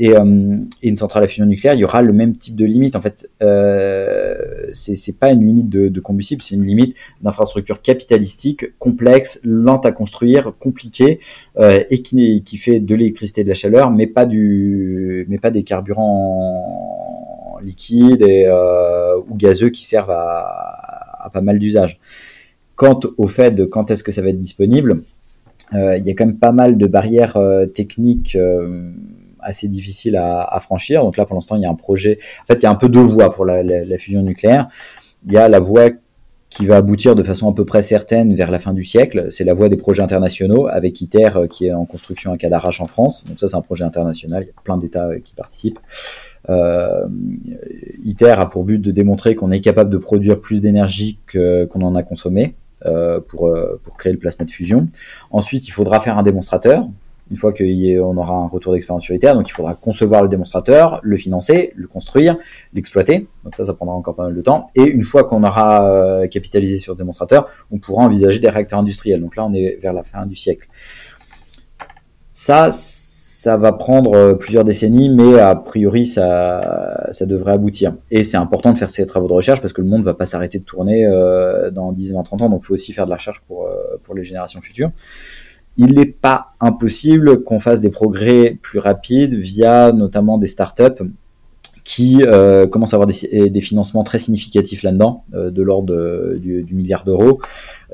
Euh, 0.00 0.56
et, 0.82 0.88
une 0.88 0.96
centrale 0.96 1.24
à 1.24 1.28
fusion 1.28 1.46
nucléaire, 1.46 1.74
il 1.74 1.80
y 1.80 1.84
aura 1.84 2.02
le 2.02 2.12
même 2.12 2.36
type 2.36 2.56
de 2.56 2.64
limite. 2.64 2.96
En 2.96 3.00
fait, 3.00 3.28
euh, 3.42 4.34
c'est 4.72 5.18
pas 5.18 5.30
une 5.30 5.44
limite 5.44 5.68
de, 5.68 6.00
combustible, 6.00 6.42
c'est 6.42 6.54
une 6.54 6.64
limite 6.64 6.96
d'infrastructure 7.20 7.82
capitalistique, 7.82 8.78
complexe, 8.78 9.40
lente 9.44 9.84
à 9.86 9.92
construire, 9.92 10.54
compliquée, 10.58 11.20
euh, 11.58 11.82
et 11.90 12.02
qui, 12.02 12.56
fait 12.56 12.80
de 12.80 12.94
l'électricité 12.94 13.42
et 13.42 13.44
de 13.44 13.48
la 13.48 13.54
chaleur, 13.54 13.90
mais 13.90 14.06
pas, 14.06 14.26
des 14.26 15.62
carburants 15.64 17.58
liquides 17.62 18.22
euh, 18.22 19.16
ou 19.28 19.36
gazeux 19.36 19.68
qui 19.68 19.84
servent 19.84 20.10
à, 20.10 21.30
pas 21.32 21.42
mal 21.42 21.58
d'usages. 21.58 22.00
Quant 22.74 22.98
au 23.18 23.28
fait 23.28 23.50
de 23.50 23.66
quand 23.66 23.90
est-ce 23.90 24.02
que 24.02 24.12
ça 24.12 24.22
va 24.22 24.30
être 24.30 24.38
disponible, 24.38 25.02
il 25.72 26.02
y 26.04 26.10
a 26.10 26.14
quand 26.14 26.26
même 26.26 26.38
pas 26.38 26.50
mal 26.50 26.78
de 26.78 26.86
barrières 26.88 27.38
techniques 27.74 28.36
assez 29.42 29.68
difficile 29.68 30.16
à, 30.16 30.58
franchir. 30.60 31.02
Donc 31.02 31.16
là, 31.16 31.24
pour 31.24 31.34
l'instant, 31.34 31.56
il 31.56 31.62
y 31.62 31.66
a 31.66 31.70
un 31.70 31.74
projet. 31.74 32.18
En 32.42 32.46
fait, 32.46 32.54
il 32.54 32.62
y 32.62 32.66
a 32.66 32.70
un 32.70 32.74
peu 32.74 32.88
deux 32.88 33.02
voies 33.02 33.32
pour 33.32 33.44
la, 33.44 33.98
fusion 33.98 34.22
nucléaire. 34.22 34.68
Il 35.26 35.32
y 35.32 35.36
a 35.36 35.48
la 35.48 35.60
voie 35.60 35.90
qui 36.50 36.66
va 36.66 36.76
aboutir 36.76 37.14
de 37.14 37.22
façon 37.22 37.48
à 37.48 37.54
peu 37.54 37.64
près 37.64 37.80
certaine 37.80 38.34
vers 38.34 38.50
la 38.50 38.58
fin 38.58 38.72
du 38.72 38.82
siècle. 38.82 39.26
C'est 39.30 39.44
la 39.44 39.54
voie 39.54 39.68
des 39.68 39.76
projets 39.76 40.02
internationaux 40.02 40.66
avec 40.66 41.00
ITER 41.00 41.30
euh, 41.36 41.46
qui 41.46 41.66
est 41.66 41.72
en 41.72 41.86
construction 41.86 42.32
à 42.32 42.36
Cadarache 42.36 42.80
en 42.80 42.88
France. 42.88 43.24
Donc 43.24 43.38
ça, 43.38 43.46
c'est 43.46 43.56
un 43.56 43.60
projet 43.60 43.84
international. 43.84 44.42
Il 44.42 44.46
y 44.46 44.50
a 44.50 44.60
plein 44.64 44.76
d'États 44.76 45.06
euh, 45.06 45.20
qui 45.20 45.34
participent. 45.34 45.78
Euh, 46.48 47.06
ITER 48.04 48.34
a 48.36 48.46
pour 48.46 48.64
but 48.64 48.78
de 48.78 48.90
démontrer 48.90 49.36
qu'on 49.36 49.52
est 49.52 49.60
capable 49.60 49.90
de 49.90 49.98
produire 49.98 50.40
plus 50.40 50.60
d'énergie 50.60 51.18
qu'on 51.32 51.82
en 51.82 51.94
a 51.94 52.02
consommé 52.02 52.56
pour 53.28 53.52
créer 53.98 54.12
le 54.14 54.18
plasma 54.18 54.46
de 54.46 54.50
fusion. 54.50 54.86
Ensuite, 55.30 55.68
il 55.68 55.70
faudra 55.70 56.00
faire 56.00 56.16
un 56.16 56.22
démonstrateur 56.22 56.88
une 57.30 57.36
fois 57.36 57.52
qu'on 57.52 58.16
aura 58.16 58.34
un 58.34 58.48
retour 58.48 58.72
d'expérience 58.72 59.04
sur 59.04 59.18
terres, 59.18 59.34
Donc 59.34 59.48
il 59.48 59.52
faudra 59.52 59.74
concevoir 59.74 60.22
le 60.22 60.28
démonstrateur, 60.28 61.00
le 61.02 61.16
financer, 61.16 61.72
le 61.76 61.86
construire, 61.86 62.36
l'exploiter. 62.74 63.28
Donc 63.44 63.56
ça, 63.56 63.64
ça 63.64 63.72
prendra 63.72 63.94
encore 63.94 64.16
pas 64.16 64.24
mal 64.24 64.34
de 64.34 64.42
temps. 64.42 64.66
Et 64.74 64.82
une 64.82 65.04
fois 65.04 65.24
qu'on 65.24 65.44
aura 65.44 65.88
euh, 65.88 66.26
capitalisé 66.26 66.78
sur 66.78 66.94
le 66.94 66.98
démonstrateur, 66.98 67.46
on 67.70 67.78
pourra 67.78 68.04
envisager 68.04 68.40
des 68.40 68.48
réacteurs 68.48 68.80
industriels. 68.80 69.20
Donc 69.20 69.36
là, 69.36 69.44
on 69.44 69.54
est 69.54 69.78
vers 69.80 69.92
la 69.92 70.02
fin 70.02 70.26
du 70.26 70.34
siècle. 70.34 70.68
Ça, 72.32 72.70
ça 72.72 73.56
va 73.56 73.72
prendre 73.72 74.14
euh, 74.14 74.34
plusieurs 74.34 74.64
décennies, 74.64 75.10
mais 75.10 75.38
a 75.38 75.54
priori, 75.54 76.06
ça, 76.06 77.08
ça 77.12 77.26
devrait 77.26 77.52
aboutir. 77.52 77.94
Et 78.10 78.24
c'est 78.24 78.36
important 78.36 78.72
de 78.72 78.78
faire 78.78 78.90
ces 78.90 79.06
travaux 79.06 79.28
de 79.28 79.32
recherche 79.32 79.60
parce 79.60 79.72
que 79.72 79.82
le 79.82 79.88
monde 79.88 80.00
ne 80.00 80.04
va 80.04 80.14
pas 80.14 80.26
s'arrêter 80.26 80.58
de 80.58 80.64
tourner 80.64 81.06
euh, 81.06 81.70
dans 81.70 81.92
10, 81.92 82.14
20, 82.14 82.22
30 82.22 82.42
ans. 82.42 82.48
Donc 82.48 82.62
il 82.64 82.66
faut 82.66 82.74
aussi 82.74 82.92
faire 82.92 83.04
de 83.04 83.10
la 83.10 83.16
recherche 83.16 83.42
pour, 83.46 83.68
pour 84.02 84.14
les 84.14 84.24
générations 84.24 84.60
futures 84.60 84.90
il 85.76 85.94
n'est 85.94 86.06
pas 86.06 86.54
impossible 86.60 87.42
qu'on 87.42 87.60
fasse 87.60 87.80
des 87.80 87.90
progrès 87.90 88.58
plus 88.60 88.78
rapides 88.78 89.34
via 89.34 89.92
notamment 89.92 90.38
des 90.38 90.46
startups 90.46 91.04
qui 91.84 92.22
euh, 92.22 92.66
commencent 92.66 92.92
à 92.92 92.96
avoir 92.96 93.08
des, 93.08 93.60
financements 93.60 94.04
très 94.04 94.18
significatifs 94.18 94.82
là-dedans, 94.82 95.24
euh, 95.34 95.50
de 95.50 95.62
l'ordre 95.62 96.34
du, 96.36 96.66
milliard 96.70 97.04
d'euros, 97.04 97.40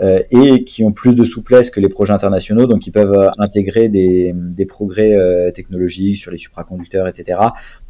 euh, 0.03 0.23
et 0.31 0.65
qui 0.65 0.85
ont 0.85 0.93
plus 0.93 1.15
de 1.15 1.25
souplesse 1.25 1.71
que 1.71 1.81
les 1.81 1.89
projets 1.89 2.13
internationaux, 2.13 2.67
donc 2.67 2.87
ils 2.87 2.93
peuvent 2.93 3.31
intégrer 3.39 3.89
des, 3.89 4.35
progrès 4.69 5.53
technologiques 5.53 6.19
sur 6.19 6.31
les 6.31 6.39
supraconducteurs, 6.39 7.07
etc., 7.07 7.39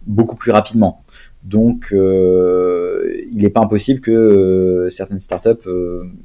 beaucoup 0.06 0.36
plus 0.36 0.52
rapidement. 0.52 1.02
Donc, 1.42 1.88
il 1.92 3.38
n'est 3.38 3.50
pas 3.50 3.60
impossible 3.60 4.00
que 4.00 4.88
certaines 4.90 5.18
startups 5.18 5.68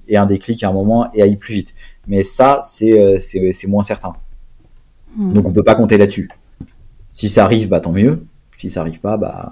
aient 0.08 0.18
un 0.18 0.26
déclic 0.26 0.64
à 0.64 0.70
un 0.70 0.74
moment 0.74 1.12
et 1.14 1.22
aillent 1.22 1.38
plus 1.38 1.54
vite. 1.54 1.74
Mais 2.08 2.24
ça, 2.24 2.62
euh, 2.84 3.18
c'est 3.20 3.68
moins 3.68 3.84
certain. 3.84 4.14
Hmm. 5.16 5.34
Donc 5.34 5.46
on 5.46 5.54
peut 5.54 5.64
pas 5.64 5.76
compter 5.76 5.98
là-dessus. 5.98 6.30
Si 7.12 7.30
ça 7.30 7.44
arrive, 7.44 7.70
bah 7.70 7.80
tant 7.80 7.92
mieux. 7.92 8.26
Si 8.58 8.70
ça 8.70 8.82
arrive 8.82 9.00
pas, 9.00 9.18
bah. 9.18 9.52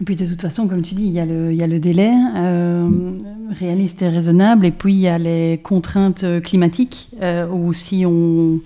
Et 0.00 0.04
puis 0.04 0.16
de 0.16 0.26
toute 0.26 0.40
façon, 0.40 0.68
comme 0.68 0.82
tu 0.82 0.94
dis, 0.94 1.04
il 1.04 1.12
y 1.12 1.20
a 1.20 1.26
le, 1.26 1.52
il 1.52 1.56
y 1.56 1.62
a 1.62 1.66
le 1.66 1.78
délai 1.78 2.10
euh, 2.36 3.12
réaliste 3.58 4.02
et 4.02 4.08
raisonnable, 4.08 4.66
et 4.66 4.70
puis 4.70 4.94
il 4.94 5.00
y 5.00 5.08
a 5.08 5.18
les 5.18 5.60
contraintes 5.62 6.24
climatiques, 6.42 7.10
euh, 7.22 7.46
où 7.48 7.72
si 7.72 8.04
on, 8.06 8.60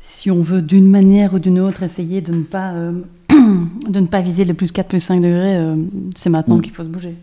si 0.00 0.30
on 0.30 0.42
veut 0.42 0.62
d'une 0.62 0.88
manière 0.88 1.34
ou 1.34 1.38
d'une 1.38 1.58
autre 1.58 1.82
essayer 1.82 2.20
de 2.20 2.32
ne 2.32 2.42
pas, 2.42 2.74
de 3.30 4.00
ne 4.00 4.06
pas 4.06 4.20
viser 4.20 4.44
le 4.44 4.54
plus 4.54 4.72
4, 4.72 4.88
plus 4.88 5.00
5 5.00 5.20
degrés, 5.20 5.58
c'est 6.14 6.30
maintenant 6.30 6.56
hmm. 6.56 6.62
qu'il 6.62 6.72
faut 6.72 6.84
se 6.84 6.88
bouger. 6.88 7.16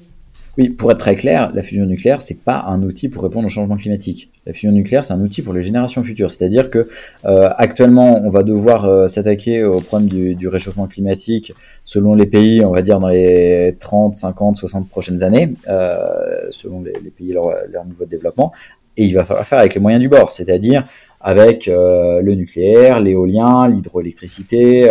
Oui, 0.56 0.70
pour 0.70 0.92
être 0.92 1.00
très 1.00 1.16
clair, 1.16 1.52
la 1.56 1.64
fusion 1.64 1.88
nucléaire, 1.88 2.22
c'est 2.22 2.44
pas 2.44 2.66
un 2.68 2.84
outil 2.84 3.10
pour 3.10 3.24
répondre 3.24 3.48
au 3.48 3.50
changement 3.50 3.76
climatique. 3.76 4.30
La 4.46 4.54
fusion 4.54 4.72
nucléaire, 4.72 5.04
c'est 5.04 5.14
un 5.14 5.20
outil 5.20 5.42
pour 5.42 5.52
les 5.52 5.64
générations 5.64 6.04
futures. 6.04 6.30
C'est-à-dire 6.30 6.70
que 6.70 6.88
euh, 7.26 7.50
actuellement, 7.58 8.22
on 8.24 8.30
va 8.30 8.44
devoir 8.44 8.86
euh, 8.86 9.08
s'attaquer 9.08 9.64
au 9.64 9.78
problème 9.78 10.10
du, 10.10 10.48
réchauffement 10.48 10.86
climatique 10.86 11.54
selon 11.86 12.14
les 12.14 12.28
pays, 12.28 12.64
on 12.64 12.72
va 12.72 12.84
dire 12.84 13.00
dans 13.00 13.08
les 13.08 13.76
30, 13.80 14.14
50, 14.14 14.56
60 14.56 14.90
prochaines 14.90 15.24
années, 15.24 15.56
euh, 15.68 16.46
selon 16.52 16.84
les, 16.84 16.94
pays 17.10 17.32
et 17.32 17.34
leur, 17.34 17.50
leur, 17.72 17.86
niveau 17.86 18.06
de 18.06 18.10
développement. 18.10 18.52
Et 18.96 19.06
il 19.06 19.16
va 19.16 19.24
falloir 19.24 19.48
faire 19.48 19.58
avec 19.58 19.74
les 19.74 19.82
moyens 19.82 20.02
du 20.02 20.08
bord, 20.08 20.30
c'est-à-dire 20.32 20.86
avec 21.20 21.66
le 21.68 22.36
nucléaire, 22.36 23.00
l'éolien, 23.00 23.68
l'hydroélectricité, 23.68 24.88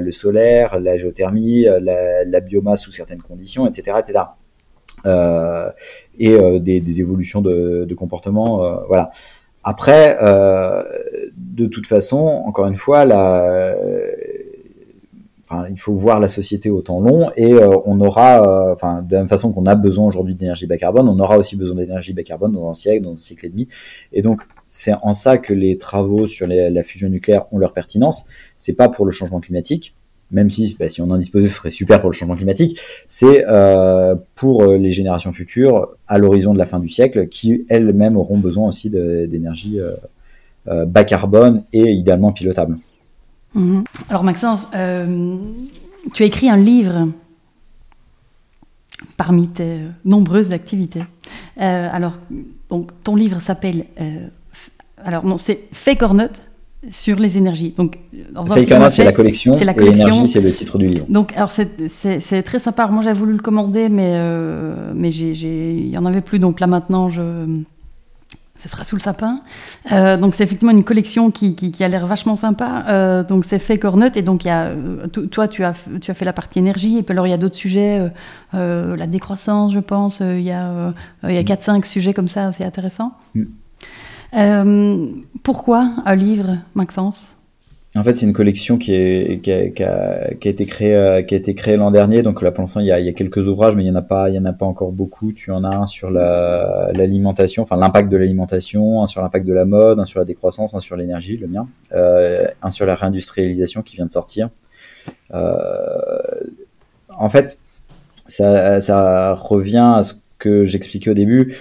le 0.00 0.12
solaire, 0.12 0.80
la 0.80 0.96
géothermie, 0.96 1.66
la, 1.80 2.24
la, 2.24 2.40
biomasse 2.40 2.82
sous 2.82 2.90
certaines 2.90 3.22
conditions, 3.22 3.68
etc., 3.68 3.98
etc. 4.00 4.24
Euh, 5.06 5.70
et 6.18 6.30
euh, 6.30 6.58
des, 6.60 7.00
évolutions 7.00 7.40
de, 7.40 7.84
de 7.88 7.94
comportement. 7.94 8.64
Euh, 8.64 8.76
voilà. 8.88 9.10
Après, 9.66 10.18
de 11.38 11.66
toute 11.66 11.86
façon, 11.86 12.18
encore 12.18 12.66
une 12.66 12.76
fois, 12.76 13.06
il 15.70 15.78
faut 15.78 15.94
voir 15.94 16.20
la 16.20 16.28
société 16.28 16.68
au 16.68 16.82
temps 16.82 17.00
long 17.00 17.30
et 17.34 17.54
on 17.54 17.98
aura, 18.02 18.74
enfin, 18.74 19.00
de 19.00 19.10
la 19.14 19.20
même 19.20 19.28
façon 19.28 19.54
qu'on 19.54 19.64
a 19.64 19.74
besoin 19.74 20.06
aujourd'hui 20.06 20.34
d'énergie 20.34 20.66
bas 20.66 20.76
carbone, 20.76 21.08
on 21.08 21.18
aura 21.18 21.38
aussi 21.38 21.56
besoin 21.56 21.76
d'énergie 21.76 22.12
bas 22.12 22.22
carbone 22.22 22.52
dans 22.52 22.68
un 22.68 22.74
siècle, 22.74 23.04
dans 23.04 23.12
un 23.12 23.14
siècle 23.14 23.46
et 23.46 23.48
demi. 23.48 23.66
Et 24.12 24.20
donc, 24.20 24.42
c'est 24.66 24.92
en 25.00 25.14
ça 25.14 25.38
que 25.38 25.54
les 25.54 25.78
travaux 25.78 26.26
sur 26.26 26.46
la 26.46 26.82
fusion 26.82 27.08
nucléaire 27.08 27.46
ont 27.50 27.56
leur 27.56 27.72
pertinence. 27.72 28.26
C'est 28.58 28.74
pas 28.74 28.90
pour 28.90 29.06
le 29.06 29.12
changement 29.12 29.40
climatique, 29.40 29.96
même 30.34 30.50
si, 30.50 30.76
bah, 30.78 30.88
si 30.88 31.00
on 31.00 31.10
en 31.10 31.16
disposait, 31.16 31.48
ce 31.48 31.54
serait 31.54 31.70
super 31.70 32.00
pour 32.00 32.10
le 32.10 32.14
changement 32.14 32.34
climatique, 32.34 32.78
c'est 33.06 33.46
euh, 33.48 34.16
pour 34.34 34.64
euh, 34.64 34.76
les 34.76 34.90
générations 34.90 35.32
futures, 35.32 35.88
à 36.08 36.18
l'horizon 36.18 36.52
de 36.52 36.58
la 36.58 36.66
fin 36.66 36.80
du 36.80 36.88
siècle, 36.88 37.28
qui 37.28 37.64
elles-mêmes 37.68 38.16
auront 38.16 38.38
besoin 38.38 38.68
aussi 38.68 38.90
d'énergie 38.90 39.78
euh, 39.78 40.84
bas 40.84 41.04
carbone 41.04 41.62
et 41.72 41.92
idéalement 41.92 42.32
pilotable. 42.32 42.78
Mhm. 43.54 43.84
Alors 44.10 44.24
Maxence, 44.24 44.68
tu 46.12 46.22
as 46.22 46.26
écrit 46.26 46.50
un 46.50 46.56
livre 46.56 47.08
parmi 49.16 49.48
tes 49.48 49.78
nombreuses 50.04 50.52
activités. 50.52 51.04
alors, 51.56 52.18
ton 53.04 53.14
livre 53.14 53.40
s'appelle... 53.40 53.84
alors, 55.04 55.24
non, 55.24 55.36
c'est 55.36 55.60
Fake 55.72 56.02
or 56.02 56.14
sur 56.90 57.18
les 57.18 57.38
énergies. 57.38 57.74
Donc, 57.76 57.98
c'est 58.46 59.04
la 59.04 59.12
collection, 59.12 59.54
et 59.54 59.64
l'énergie, 59.64 60.28
c'est 60.28 60.40
le 60.40 60.52
titre 60.52 60.78
du 60.78 60.88
livre. 60.88 61.06
Donc, 61.08 61.32
alors 61.36 61.50
c'est 61.50 62.42
très 62.42 62.58
sympa. 62.58 62.86
moi, 62.88 63.02
j'avais 63.02 63.18
voulu 63.18 63.32
le 63.32 63.42
commander, 63.42 63.88
mais 63.88 64.12
euh, 64.14 64.92
mais 64.94 65.14
il 65.14 65.88
y 65.88 65.98
en 65.98 66.06
avait 66.06 66.20
plus. 66.20 66.38
Donc 66.38 66.60
là, 66.60 66.66
maintenant, 66.66 67.08
je 67.08 67.46
ce 68.56 68.68
sera 68.68 68.84
sous 68.84 68.94
le 68.94 69.00
sapin. 69.00 69.40
Euh, 69.90 70.16
donc 70.16 70.36
c'est 70.36 70.44
effectivement 70.44 70.70
une 70.70 70.84
collection 70.84 71.32
qui, 71.32 71.56
qui, 71.56 71.82
a 71.82 71.88
l'air 71.88 72.06
vachement 72.06 72.36
sympa. 72.36 72.84
Euh, 72.88 73.24
donc 73.24 73.44
c'est 73.44 73.58
fait 73.58 73.78
cornette 73.78 74.16
et 74.16 74.22
donc 74.22 74.44
il 74.44 74.48
y 74.48 74.50
a, 74.52 74.70
toi 75.32 75.48
tu 75.48 75.64
as, 75.64 75.74
tu 76.00 76.10
as 76.12 76.14
fait 76.14 76.24
la 76.24 76.32
partie 76.32 76.60
énergie 76.60 76.98
et 76.98 77.02
puis 77.02 77.12
alors 77.14 77.26
il 77.26 77.30
y 77.30 77.32
a 77.32 77.36
d'autres 77.36 77.56
sujets, 77.56 78.12
la 78.52 79.06
décroissance 79.08 79.72
je 79.72 79.80
pense, 79.80 80.20
il 80.20 80.42
y 80.42 80.52
a, 80.52 80.94
il 81.24 81.34
y 81.34 81.38
a 81.38 81.42
4-5 81.42 81.78
mm. 81.78 81.82
sujets 81.82 82.14
comme 82.14 82.28
ça, 82.28 82.52
c'est 82.52 82.64
intéressant. 82.64 83.14
Mm. 83.34 83.42
Euh, 84.36 85.06
pourquoi 85.42 85.92
un 86.04 86.16
livre, 86.16 86.58
Maxence? 86.74 87.36
En 87.96 88.02
fait, 88.02 88.12
c'est 88.12 88.26
une 88.26 88.32
collection 88.32 88.76
qui, 88.76 88.92
a, 88.92 90.30
été 90.42 90.66
créée, 90.66 91.76
l'an 91.76 91.92
dernier. 91.92 92.22
Donc 92.22 92.42
là, 92.42 92.50
pour 92.50 92.62
l'instant, 92.62 92.80
il 92.80 92.86
y 92.86 92.90
a, 92.90 93.12
quelques 93.12 93.46
ouvrages, 93.46 93.76
mais 93.76 93.84
il 93.84 93.86
y 93.86 93.90
en 93.90 93.94
a 93.94 94.02
pas, 94.02 94.30
y 94.30 94.38
en 94.38 94.44
a 94.46 94.52
pas 94.52 94.66
encore 94.66 94.90
beaucoup. 94.90 95.32
Tu 95.32 95.52
en 95.52 95.62
as 95.62 95.76
un 95.76 95.86
sur 95.86 96.10
l'alimentation, 96.10 97.62
enfin 97.62 97.76
l'impact 97.76 98.08
de 98.08 98.16
l'alimentation, 98.16 99.04
un 99.04 99.06
sur 99.06 99.22
l'impact 99.22 99.46
de 99.46 99.52
la 99.52 99.64
mode, 99.64 100.00
un 100.00 100.06
sur 100.06 100.18
la 100.18 100.24
décroissance, 100.24 100.74
un 100.74 100.80
sur 100.80 100.96
l'énergie, 100.96 101.36
le 101.36 101.46
mien, 101.46 101.68
euh, 101.92 102.46
un 102.62 102.72
sur 102.72 102.84
la 102.84 102.96
réindustrialisation 102.96 103.82
qui 103.82 103.94
vient 103.94 104.06
de 104.06 104.12
sortir. 104.12 104.50
Euh, 105.32 106.18
en 107.16 107.28
fait, 107.28 107.58
ça, 108.26 109.34
revient 109.34 109.94
à 109.98 110.02
ce 110.02 110.14
que 110.38 110.66
j'expliquais 110.66 111.10
au 111.10 111.14
début. 111.14 111.54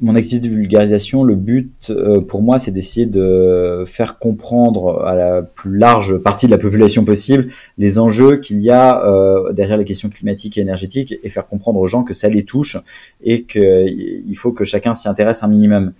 Mon 0.00 0.14
activité 0.14 0.48
de 0.48 0.54
vulgarisation, 0.54 1.24
le 1.24 1.34
but 1.34 1.90
euh, 1.90 2.20
pour 2.20 2.40
moi, 2.40 2.58
c'est 2.58 2.70
d'essayer 2.70 3.06
de 3.06 3.82
faire 3.86 4.18
comprendre 4.18 5.02
à 5.04 5.16
la 5.16 5.42
plus 5.42 5.76
large 5.76 6.18
partie 6.18 6.46
de 6.46 6.52
la 6.52 6.58
population 6.58 7.04
possible 7.04 7.48
les 7.78 7.98
enjeux 7.98 8.36
qu'il 8.36 8.60
y 8.60 8.70
a 8.70 9.04
euh, 9.04 9.52
derrière 9.52 9.76
les 9.76 9.84
questions 9.84 10.08
climatiques 10.08 10.56
et 10.56 10.60
énergétiques 10.60 11.14
et 11.22 11.28
faire 11.28 11.48
comprendre 11.48 11.80
aux 11.80 11.86
gens 11.88 12.04
que 12.04 12.14
ça 12.14 12.28
les 12.28 12.44
touche 12.44 12.76
et 13.24 13.42
qu'il 13.42 14.36
faut 14.36 14.52
que 14.52 14.64
chacun 14.64 14.94
s'y 14.94 15.08
intéresse 15.08 15.42
un 15.42 15.48
minimum. 15.48 15.92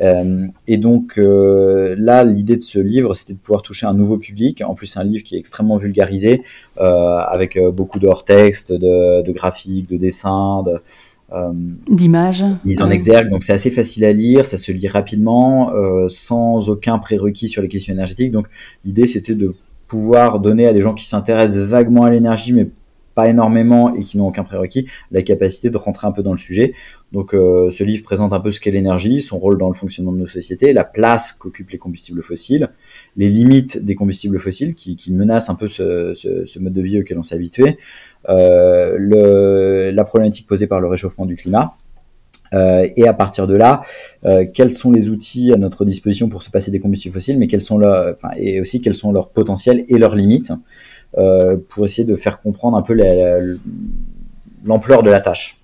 Euh, 0.00 0.46
et 0.66 0.78
donc 0.78 1.18
là, 1.18 2.24
l'idée 2.24 2.56
de 2.56 2.62
ce 2.62 2.78
livre, 2.78 3.12
c'était 3.12 3.34
de 3.34 3.38
pouvoir 3.38 3.60
toucher 3.60 3.84
un 3.84 3.92
nouveau 3.92 4.16
public. 4.16 4.62
En 4.66 4.74
plus, 4.74 4.86
c'est 4.86 4.98
un 4.98 5.04
livre 5.04 5.24
qui 5.24 5.34
est 5.36 5.38
extrêmement 5.38 5.76
vulgarisé, 5.76 6.42
avec 6.78 7.58
beaucoup 7.74 7.98
de 7.98 8.06
hors-texte, 8.06 8.72
de, 8.72 9.20
de, 9.20 9.32
graphiques, 9.32 9.90
de 9.90 9.98
dessins, 9.98 10.62
de, 10.62 10.70
euh, 10.70 10.78
d'images. 11.88 12.44
Mise 12.64 12.82
en 12.82 12.90
exergue, 12.90 13.30
donc 13.30 13.42
c'est 13.42 13.52
assez 13.52 13.70
facile 13.70 14.04
à 14.04 14.12
lire, 14.12 14.44
ça 14.44 14.58
se 14.58 14.72
lit 14.72 14.88
rapidement, 14.88 15.72
euh, 15.72 16.06
sans 16.08 16.68
aucun 16.68 16.98
prérequis 16.98 17.48
sur 17.48 17.62
les 17.62 17.68
questions 17.68 17.92
énergétiques. 17.92 18.32
Donc 18.32 18.46
l'idée 18.84 19.06
c'était 19.06 19.34
de 19.34 19.54
pouvoir 19.88 20.40
donner 20.40 20.66
à 20.66 20.72
des 20.72 20.80
gens 20.80 20.94
qui 20.94 21.06
s'intéressent 21.06 21.68
vaguement 21.68 22.04
à 22.04 22.10
l'énergie, 22.10 22.52
mais 22.52 22.68
pas 23.14 23.28
énormément 23.28 23.94
et 23.94 24.00
qui 24.00 24.18
n'ont 24.18 24.28
aucun 24.28 24.44
prérequis, 24.44 24.86
la 25.10 25.22
capacité 25.22 25.70
de 25.70 25.76
rentrer 25.76 26.06
un 26.06 26.12
peu 26.12 26.22
dans 26.22 26.30
le 26.30 26.38
sujet. 26.38 26.74
Donc 27.12 27.34
euh, 27.34 27.70
ce 27.70 27.84
livre 27.84 28.02
présente 28.02 28.32
un 28.32 28.40
peu 28.40 28.50
ce 28.50 28.60
qu'est 28.60 28.70
l'énergie, 28.70 29.20
son 29.20 29.38
rôle 29.38 29.58
dans 29.58 29.68
le 29.68 29.74
fonctionnement 29.74 30.12
de 30.12 30.18
nos 30.18 30.26
sociétés, 30.26 30.72
la 30.72 30.84
place 30.84 31.32
qu'occupent 31.32 31.70
les 31.70 31.78
combustibles 31.78 32.22
fossiles, 32.22 32.70
les 33.16 33.28
limites 33.28 33.84
des 33.84 33.94
combustibles 33.94 34.38
fossiles 34.38 34.74
qui, 34.74 34.96
qui 34.96 35.12
menacent 35.12 35.50
un 35.50 35.54
peu 35.54 35.68
ce, 35.68 36.14
ce, 36.14 36.46
ce, 36.46 36.58
mode 36.58 36.72
de 36.72 36.80
vie 36.80 37.00
auquel 37.00 37.18
on 37.18 37.22
s'est 37.22 37.34
habitué, 37.34 37.68
euh, 37.68 37.72
le, 38.28 39.90
la 39.90 40.04
problématique 40.04 40.46
posée 40.46 40.66
par 40.66 40.80
le 40.80 40.88
réchauffement 40.88 41.26
du 41.26 41.36
climat. 41.36 41.76
Euh, 42.54 42.88
et 42.96 43.06
à 43.08 43.14
partir 43.14 43.46
de 43.46 43.54
là, 43.54 43.82
euh, 44.24 44.44
quels 44.52 44.72
sont 44.72 44.92
les 44.92 45.08
outils 45.08 45.52
à 45.52 45.56
notre 45.56 45.84
disposition 45.84 46.28
pour 46.28 46.42
se 46.42 46.50
passer 46.50 46.70
des 46.70 46.80
combustibles 46.80 47.14
fossiles, 47.14 47.38
mais 47.38 47.46
quels 47.46 47.60
sont 47.60 47.78
leurs, 47.78 48.14
enfin, 48.14 48.28
et 48.36 48.60
aussi 48.60 48.80
quels 48.80 48.94
sont 48.94 49.12
leurs 49.12 49.30
potentiels 49.30 49.84
et 49.88 49.98
leurs 49.98 50.14
limites, 50.14 50.52
euh, 51.16 51.56
pour 51.68 51.84
essayer 51.84 52.04
de 52.04 52.16
faire 52.16 52.40
comprendre 52.40 52.76
un 52.76 52.82
peu 52.82 52.94
l'ampleur 54.64 55.02
de 55.02 55.10
la 55.10 55.20
tâche. 55.20 55.61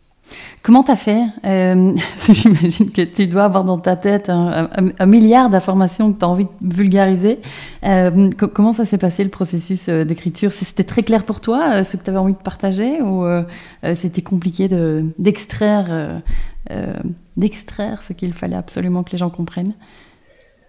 Comment 0.63 0.83
tu 0.83 0.91
as 0.91 0.97
fait 0.97 1.23
euh, 1.45 1.95
J'imagine 2.29 2.91
que 2.91 3.03
tu 3.03 3.27
dois 3.27 3.45
avoir 3.45 3.65
dans 3.65 3.79
ta 3.79 3.97
tête 3.97 4.29
un, 4.29 5.07
milliard 5.07 5.51
d'informations 5.51 6.13
que 6.13 6.19
tu 6.19 6.25
as 6.25 6.29
envie 6.29 6.47
de 6.61 6.75
vulgariser. 6.75 7.39
Euh, 7.85 8.31
comment 8.53 8.73
ça 8.73 8.85
s'est 8.85 8.99
passé 8.99 9.25
le 9.25 9.31
processus 9.31 9.89
euh, 9.89 10.05
d'écriture? 10.05 10.53
C'était 10.53 10.85
très 10.85 11.03
clair 11.03 11.25
pour 11.25 11.41
toi, 11.41 11.85
ce 11.85 11.97
que 11.97 12.05
tu 12.05 12.11
avais 12.11 12.19
envie 12.19 12.33
de 12.33 12.39
partager, 12.39 13.01
ou 13.01 13.25
c'était 13.95 14.23
compliqué 14.23 14.69
d'extraire 15.19 16.23
d'extraire 17.37 18.03
ce 18.03 18.13
qu'il 18.13 18.35
fallait 18.35 18.57
absolument 18.57 19.03
que 19.05 19.13
les 19.13 19.19
gens 19.19 19.31
comprennent? 19.31 19.75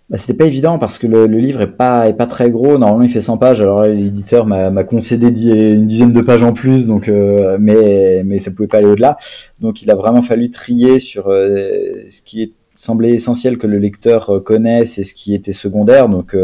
Bah, 0.10 0.18
c'était 0.18 0.34
pas 0.34 0.46
évident 0.46 0.80
parce 0.80 0.98
que 0.98 1.06
le, 1.06 1.28
livre 1.28 1.62
est 1.62 1.68
pas 1.68 2.10
est 2.10 2.16
pas 2.16 2.26
très 2.26 2.50
gros. 2.50 2.80
Normalement, 2.80 3.04
il 3.04 3.12
fait 3.12 3.22
100 3.22 3.38
pages. 3.38 3.62
Alors 3.62 3.84
l'éditeur 3.84 4.48
m'a 4.48 4.84
concédé 4.84 5.28
une 5.28 5.86
dizaine 5.86 6.12
de 6.12 6.22
pages 6.22 6.44
en 6.44 6.54
plus, 6.54 6.88
donc 6.88 7.10
euh, 7.10 7.58
mais 7.60 8.24
mais 8.26 8.40
ça 8.40 8.52
pouvait 8.52 8.68
pas 8.68 8.78
aller 8.78 8.88
au-delà. 8.88 9.18
Donc 9.62 9.84
il 9.84 9.92
a 9.92 9.96
vraiment 9.96 10.24
fallu 10.24 10.50
trier 10.50 10.98
sur 10.98 11.28
euh, 11.30 11.94
ce 12.10 12.22
qui 12.24 12.42
est 12.42 12.52
semblait 12.74 13.12
essentiel 13.12 13.58
que 13.58 13.68
le 13.68 13.78
lecteur 13.78 14.30
euh, 14.36 14.40
connaisse 14.40 15.00
et 15.00 15.04
ce 15.04 15.14
qui 15.14 15.36
était 15.36 15.52
secondaire. 15.52 16.10
Donc 16.10 16.36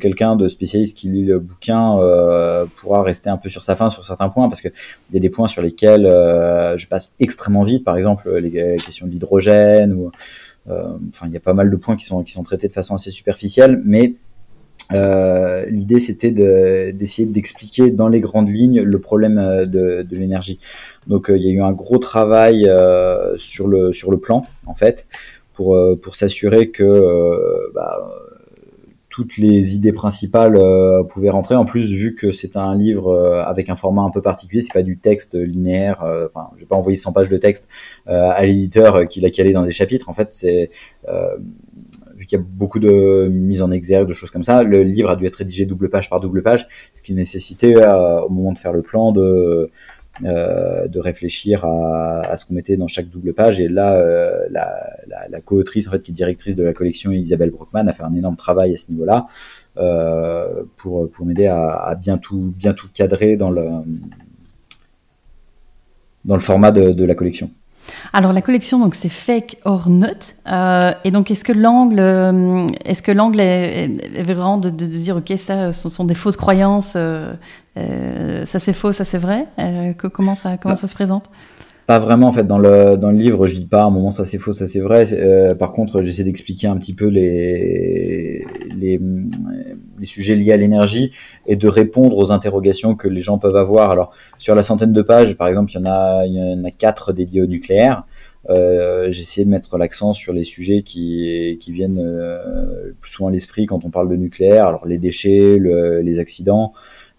quelqu'un 0.00 0.36
de 0.36 0.48
spécialiste 0.48 0.96
qui 0.96 1.08
lit 1.08 1.24
le 1.24 1.40
bouquin 1.40 1.98
pourra 2.76 3.02
rester 3.02 3.28
un 3.28 3.36
peu 3.36 3.50
sur 3.50 3.64
sa 3.64 3.76
fin 3.76 3.90
sur 3.90 4.02
certains 4.02 4.30
points 4.30 4.48
parce 4.48 4.62
que 4.62 4.68
il 5.10 5.14
y 5.14 5.16
a 5.18 5.20
des 5.20 5.30
points 5.30 5.48
sur 5.48 5.60
lesquels 5.60 6.04
je 6.04 6.86
passe 6.86 7.14
extrêmement 7.20 7.64
vite. 7.64 7.84
Par 7.84 7.98
exemple 7.98 8.34
les 8.38 8.76
questions 8.76 9.06
de 9.06 9.12
l'hydrogène 9.12 9.92
ou 9.92 10.06
euh, 10.06 10.10
enfin, 10.66 11.26
il 11.26 11.32
y 11.32 11.36
a 11.36 11.40
pas 11.40 11.54
mal 11.54 11.70
de 11.70 11.76
points 11.76 11.96
qui 11.96 12.04
sont, 12.04 12.22
qui 12.22 12.32
sont 12.32 12.42
traités 12.42 12.68
de 12.68 12.72
façon 12.72 12.94
assez 12.94 13.10
superficielle, 13.10 13.82
mais 13.84 14.14
euh, 14.92 15.66
l'idée 15.66 15.98
c'était 15.98 16.32
d'essayer 16.92 17.26
d'expliquer 17.26 17.90
dans 17.90 18.08
les 18.08 18.20
grandes 18.20 18.48
lignes 18.48 18.82
le 18.82 18.98
problème 18.98 19.38
euh, 19.38 19.64
de, 19.64 20.02
de 20.02 20.16
l'énergie. 20.16 20.58
Donc 21.06 21.30
il 21.34 21.42
y 21.42 21.48
a 21.48 21.52
eu 21.52 21.60
un 21.60 21.72
gros 21.72 21.98
travail 21.98 22.68
sur, 23.36 23.68
le, 23.68 23.92
sur 23.92 24.10
le 24.10 24.18
plan 24.18 24.46
en 24.66 24.74
fait 24.74 25.06
pour, 25.54 25.78
pour 26.00 26.16
s'assurer 26.16 26.70
que 26.70 27.70
bah, 27.74 28.10
toutes 29.10 29.36
les 29.36 29.74
idées 29.74 29.92
principales 29.92 30.56
euh, 30.56 31.02
pouvaient 31.02 31.30
rentrer. 31.30 31.56
En 31.56 31.64
plus, 31.64 31.92
vu 31.92 32.14
que 32.14 32.30
c'est 32.30 32.56
un 32.56 32.74
livre 32.76 33.08
euh, 33.08 33.42
avec 33.42 33.68
un 33.68 33.74
format 33.74 34.02
un 34.02 34.10
peu 34.10 34.22
particulier, 34.22 34.62
c'est 34.62 34.72
pas 34.72 34.84
du 34.84 34.98
texte 34.98 35.34
linéaire. 35.34 36.02
Euh, 36.04 36.26
enfin, 36.26 36.48
je 36.54 36.60
vais 36.60 36.66
pas 36.66 36.76
envoyer 36.76 36.96
100 36.96 37.12
pages 37.12 37.28
de 37.28 37.36
texte 37.36 37.68
à 38.06 38.46
l'éditeur 38.46 39.08
qui 39.08 39.20
l'a 39.20 39.30
calé 39.30 39.52
dans 39.52 39.64
des 39.64 39.72
chapitres. 39.72 40.08
En 40.08 40.12
fait, 40.12 40.32
c'est 40.32 40.70
vu 42.16 42.26
qu'il 42.26 42.38
y 42.38 42.40
a 42.40 42.44
beaucoup 42.44 42.78
de 42.78 43.28
mise 43.28 43.62
en 43.62 43.70
exergue, 43.70 44.08
de 44.08 44.12
choses 44.12 44.30
comme 44.30 44.42
ça, 44.42 44.62
le 44.62 44.82
livre 44.82 45.10
a 45.10 45.16
dû 45.16 45.26
être 45.26 45.36
rédigé 45.36 45.66
double 45.66 45.90
page 45.90 46.08
par 46.08 46.20
double 46.20 46.42
page, 46.42 46.68
ce 46.92 47.02
qui 47.02 47.14
nécessitait 47.14 47.76
au 47.76 48.28
moment 48.28 48.52
de 48.52 48.58
faire 48.58 48.72
le 48.72 48.82
plan 48.82 49.10
de 49.10 49.70
de 50.22 50.98
réfléchir 50.98 51.64
à, 51.64 52.22
à 52.22 52.36
ce 52.36 52.44
qu'on 52.44 52.54
mettait 52.54 52.76
dans 52.76 52.88
chaque 52.88 53.08
double 53.08 53.32
page. 53.32 53.60
Et 53.60 53.68
là, 53.68 53.96
la, 54.50 54.66
la, 55.06 55.28
la 55.28 55.40
co-autrice, 55.40 55.88
en 55.88 55.92
fait, 55.92 56.00
qui 56.00 56.10
est 56.10 56.14
directrice 56.14 56.56
de 56.56 56.62
la 56.62 56.72
collection, 56.72 57.10
Isabelle 57.12 57.50
Brockman, 57.50 57.86
a 57.86 57.92
fait 57.92 58.02
un 58.02 58.14
énorme 58.14 58.36
travail 58.36 58.74
à 58.74 58.76
ce 58.76 58.90
niveau-là 58.90 59.26
pour, 60.76 61.10
pour 61.10 61.26
m'aider 61.26 61.46
à, 61.46 61.70
à, 61.70 61.94
bien, 61.94 62.18
tout, 62.18 62.52
bien 62.56 62.74
tout 62.74 62.88
cadrer 62.92 63.36
dans 63.36 63.50
le, 63.50 63.68
dans 66.24 66.34
le 66.34 66.40
format 66.40 66.72
de, 66.72 66.92
de 66.92 67.04
la 67.04 67.14
collection. 67.14 67.50
Alors 68.12 68.32
la 68.32 68.42
collection, 68.42 68.78
donc 68.78 68.94
c'est 68.94 69.08
fake 69.08 69.58
or 69.64 69.88
not. 69.88 70.06
Euh, 70.50 70.92
et 71.04 71.10
donc 71.10 71.30
est-ce 71.30 71.44
que 71.44 71.52
l'angle, 71.52 71.98
euh, 71.98 72.66
est-ce 72.84 73.02
que 73.02 73.12
l'angle 73.12 73.40
est, 73.40 73.88
vraiment 74.22 74.58
de, 74.58 74.70
dire 74.70 75.16
ok 75.16 75.32
ça, 75.36 75.72
ce 75.72 75.88
sont 75.88 76.04
des 76.04 76.14
fausses 76.14 76.36
croyances, 76.36 76.94
euh, 76.96 77.34
ça 78.44 78.58
c'est 78.58 78.72
faux, 78.72 78.92
ça 78.92 79.04
c'est 79.04 79.18
vrai. 79.18 79.46
comment 80.12 80.34
ça, 80.34 80.56
comment 80.56 80.74
ça 80.74 80.88
se 80.88 80.94
présente? 80.94 81.24
pas 81.86 81.98
vraiment 81.98 82.28
en 82.28 82.32
fait 82.32 82.46
dans 82.46 82.58
le 82.58 82.96
dans 82.96 83.10
le 83.10 83.16
livre 83.16 83.48
je 83.48 83.56
dis 83.56 83.66
pas 83.66 83.82
à 83.82 83.86
un 83.86 83.90
moment 83.90 84.12
ça 84.12 84.24
c'est 84.24 84.38
faux 84.38 84.52
ça 84.52 84.68
c'est 84.68 84.78
vrai 84.78 85.04
par 85.58 85.72
contre 85.72 86.02
j'essaie 86.02 86.22
d'expliquer 86.22 86.68
un 86.68 86.76
petit 86.76 86.94
peu 86.94 87.06
les, 87.06 88.46
les, 88.76 89.00
les 90.00 90.06
sujets 90.06 90.34
liés 90.34 90.52
à 90.52 90.56
l'énergie 90.56 91.12
et 91.46 91.56
de 91.56 91.68
répondre 91.68 92.16
aux 92.16 92.32
interrogations 92.32 92.96
que 92.96 93.06
les 93.06 93.20
gens 93.20 93.38
peuvent 93.38 93.56
avoir. 93.56 93.90
Alors 93.90 94.12
sur 94.38 94.54
la 94.54 94.62
centaine 94.62 94.92
de 94.92 95.02
pages 95.02 95.36
par 95.36 95.46
exemple 95.46 95.70
il 95.72 95.76
y 95.76 95.80
en 95.80 96.64
a 96.64 96.70
quatre 96.70 97.12
dédiés 97.12 97.42
au 97.42 97.46
nucléaire. 97.46 98.04
Euh, 98.48 99.10
j'ai 99.10 99.20
essayé 99.20 99.44
de 99.44 99.50
mettre 99.50 99.76
l'accent 99.76 100.14
sur 100.14 100.32
les 100.32 100.44
sujets 100.44 100.80
qui, 100.80 101.58
qui 101.60 101.72
viennent 101.72 102.00
euh, 102.00 102.92
plus 103.00 103.10
souvent 103.10 103.28
à 103.28 103.32
l'esprit 103.32 103.66
quand 103.66 103.84
on 103.84 103.90
parle 103.90 104.08
de 104.08 104.16
nucléaire. 104.16 104.66
Alors 104.66 104.86
les 104.86 104.98
déchets 104.98 105.56
le, 105.58 106.00
les 106.00 106.18
accidents 106.18 106.72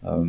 euh, 0.06 0.26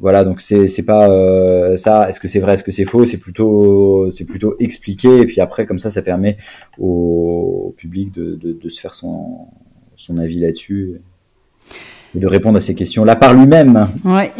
voilà, 0.00 0.24
donc 0.24 0.40
c'est 0.40 0.66
c'est 0.66 0.86
pas 0.86 1.10
euh, 1.10 1.76
ça. 1.76 2.08
Est-ce 2.08 2.20
que 2.20 2.26
c'est 2.26 2.40
vrai, 2.40 2.54
est-ce 2.54 2.64
que 2.64 2.72
c'est 2.72 2.86
faux 2.86 3.04
C'est 3.04 3.18
plutôt 3.18 4.08
plutôt 4.26 4.56
expliqué. 4.58 5.20
Et 5.20 5.26
puis 5.26 5.42
après 5.42 5.66
comme 5.66 5.78
ça, 5.78 5.90
ça 5.90 6.00
permet 6.00 6.38
au, 6.78 7.74
public 7.76 8.12
de, 8.12 8.34
de, 8.34 8.68
se 8.70 8.80
faire 8.80 8.94
son 8.94 9.48
son 10.00 10.16
avis 10.18 10.40
là-dessus 10.40 11.00
et 12.14 12.18
de 12.18 12.26
répondre 12.26 12.56
à 12.56 12.60
ces 12.60 12.74
questions-là 12.74 13.16
par 13.16 13.34
lui-même. 13.34 13.86
Ouais. 14.04 14.32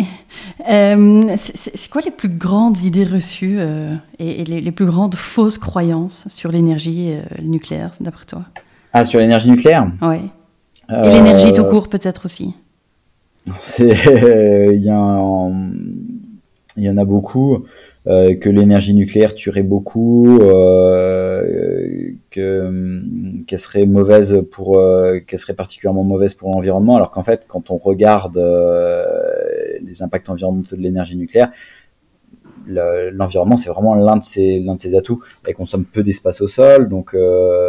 Euh, 0.69 1.37
c'est 1.37 1.89
quoi 1.91 2.01
les 2.03 2.11
plus 2.11 2.29
grandes 2.29 2.83
idées 2.83 3.05
reçues 3.05 3.57
euh, 3.59 3.95
et, 4.19 4.45
les, 4.45 4.61
les, 4.61 4.73
plus 4.73 4.87
grandes 4.87 5.15
fausses 5.15 5.59
croyances 5.59 6.27
sur 6.29 6.51
l'énergie 6.51 7.13
euh, 7.13 7.23
nucléaire, 7.43 7.93
d'après 8.01 8.25
toi? 8.25 8.45
Ah, 8.93 9.05
sur 9.05 9.21
l'énergie 9.21 9.51
nucléaire? 9.51 9.93
Ouais. 10.03 10.23
Et 10.89 11.09
l'énergie 11.09 11.53
tout 11.53 11.65
court 11.65 11.89
peut-être 11.89 12.25
aussi. 12.25 12.55
il 13.79 14.83
y, 14.83 14.91
il 16.77 16.85
y 16.85 16.91
en 16.91 16.97
a 16.97 17.05
beaucoup. 17.05 17.65
Euh, 18.07 18.35
que 18.35 18.49
l'énergie 18.49 18.95
nucléaire 18.95 19.35
tuerait 19.35 19.63
beaucoup, 19.63 20.39
euh, 20.41 22.13
que 22.31 23.03
qu'elle 23.47 23.59
serait 23.59 23.85
mauvaise 23.85 24.43
pour, 24.51 24.79
euh, 24.79 25.21
qu'elle 25.21 25.39
serait 25.39 25.55
particulièrement 25.55 26.03
mauvaise 26.03 26.33
pour 26.33 26.51
l'environnement, 26.51 26.97
alors 26.97 27.11
qu'en 27.11 27.23
fait, 27.23 27.45
quand 27.47 27.71
on 27.71 27.77
regarde 27.77 28.39
les 29.83 30.03
impacts 30.03 30.31
environnementaux 30.31 30.77
de 30.77 30.81
l'énergie 30.81 31.17
nucléaire, 31.17 31.51
l'environnement 32.67 33.57
c'est 33.57 33.71
vraiment 33.71 33.95
l'un 33.95 34.17
de 34.17 34.23
ses 34.23 34.61
l'un 34.61 34.77
de 34.77 34.81
ses 34.81 34.95
atouts. 34.95 35.21
Elle 35.47 35.55
consomme 35.55 35.85
peu 35.85 36.03
d'espace 36.03 36.41
au 36.41 36.47
sol, 36.49 36.89
donc 36.89 37.15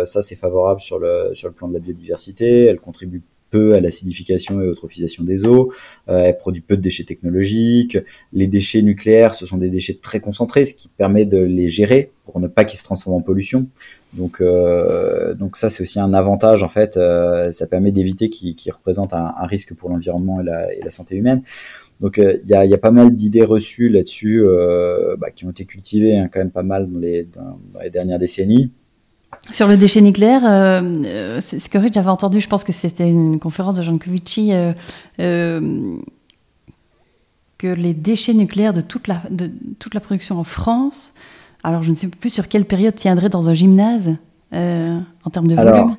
ça 0.06 0.22
c'est 0.22 0.36
favorable 0.36 0.80
sur 0.80 0.98
le 0.98 1.32
sur 1.34 1.50
le 1.50 1.54
plan 1.54 1.68
de 1.68 1.74
la 1.74 1.80
biodiversité. 1.80 2.66
Elle 2.68 2.80
contribue 2.80 3.22
peu 3.52 3.76
à 3.76 3.82
l'acidification 3.82 4.62
et 4.62 4.66
eutrophisation 4.66 5.24
des 5.24 5.45
eaux, 5.45 5.72
euh, 6.10 6.24
elle 6.26 6.38
produit 6.38 6.62
peu 6.62 6.76
de 6.76 6.82
déchets 6.82 7.04
technologiques, 7.04 7.97
les 8.34 8.47
déchets 8.47 8.82
nucléaires, 8.82 9.36
ce 9.36 9.45
sont 9.45 9.58
des 9.58 9.70
déchets 9.70 9.99
très 10.02 10.20
concentrés, 10.20 10.66
ce 10.66 10.74
qui 10.74 10.88
permet 10.88 11.26
de 11.26 11.38
les 11.38 11.70
gérer 11.70 12.12
pour 12.26 12.39
ne 12.39 12.47
pas 12.47 12.66
qu'ils 12.66 12.80
se 12.80 12.84
transforment 12.84 13.18
en 13.18 13.22
pollution. 13.22 13.68
Donc, 14.14 14.41
euh, 14.41 15.34
donc 15.36 15.58
ça, 15.58 15.70
c'est 15.70 15.84
aussi 15.84 15.99
un 15.99 16.14
avantage, 16.14 16.64
en 16.64 16.68
fait, 16.68 16.97
euh, 16.97 17.52
ça 17.52 17.68
permet 17.68 17.91
d'éviter 17.91 18.30
qu'ils 18.30 18.56
qu 18.56 18.72
représentent 18.72 19.14
un, 19.14 19.34
risque 19.45 19.76
pour 19.76 19.89
l'environnement 19.89 20.41
et 20.41 20.78
et 20.80 20.84
la, 20.84 20.91
santé 20.91 21.16
humaine. 21.16 21.43
Donc 21.99 22.18
il 22.18 22.49
y, 22.49 22.56
a, 22.56 22.66
y, 22.66 22.74
a, 22.74 22.78
pas 22.80 22.89
mal 22.89 23.16
d'idées 23.16 23.43
reçues 23.43 23.88
là-dessus 23.89 24.43
bah, 25.20 25.30
qui 25.30 25.45
ont 25.45 25.52
été 25.52 25.66
cultivées 25.66 26.18
hein, 26.18 26.30
quand 26.32 26.39
même 26.39 26.49
pas 26.49 26.64
mal 26.64 26.89
dans 26.89 26.97
les, 26.97 27.24
dans 27.26 27.60
les 27.84 27.91
dernières 27.91 28.18
décennies. 28.18 28.72
Sur 29.50 29.68
le 29.68 29.76
déchet 29.78 30.02
nucléaire, 30.02 30.46
euh, 30.46 30.82
euh 31.06 31.38
c'est 31.42 31.60
ce 31.60 31.70
que 31.70 31.80
j'avais 31.92 32.10
entendu, 32.10 32.40
je 32.40 32.48
pense 32.48 32.64
que 32.64 32.72
c'était 32.72 33.10
une 33.10 33.40
conférence 33.40 33.76
de 33.76 33.82
Jean 33.82 33.98
Covici, 33.98 34.54
euh, 34.54 34.74
euh, 35.20 35.98
que 37.58 37.68
les 37.68 37.94
déchets 37.94 38.34
nucléaires 38.34 38.74
de 38.74 38.82
toute, 38.82 39.08
la, 39.08 39.22
de 39.30 39.50
toute 39.80 39.94
la 39.94 40.00
production 40.00 40.38
en 40.38 40.44
France, 40.44 41.14
alors 41.64 41.84
je 41.84 41.90
ne 41.90 41.96
sais 41.96 42.08
plus 42.08 42.30
sur 42.30 42.48
quelle 42.48 42.66
période 42.66 42.96
tiendrait 42.96 43.30
dans 43.30 43.50
un 43.50 43.54
gymnase 43.54 44.16
en 44.54 45.30
termes 45.32 45.48
de 45.48 45.56
volume. 45.56 45.96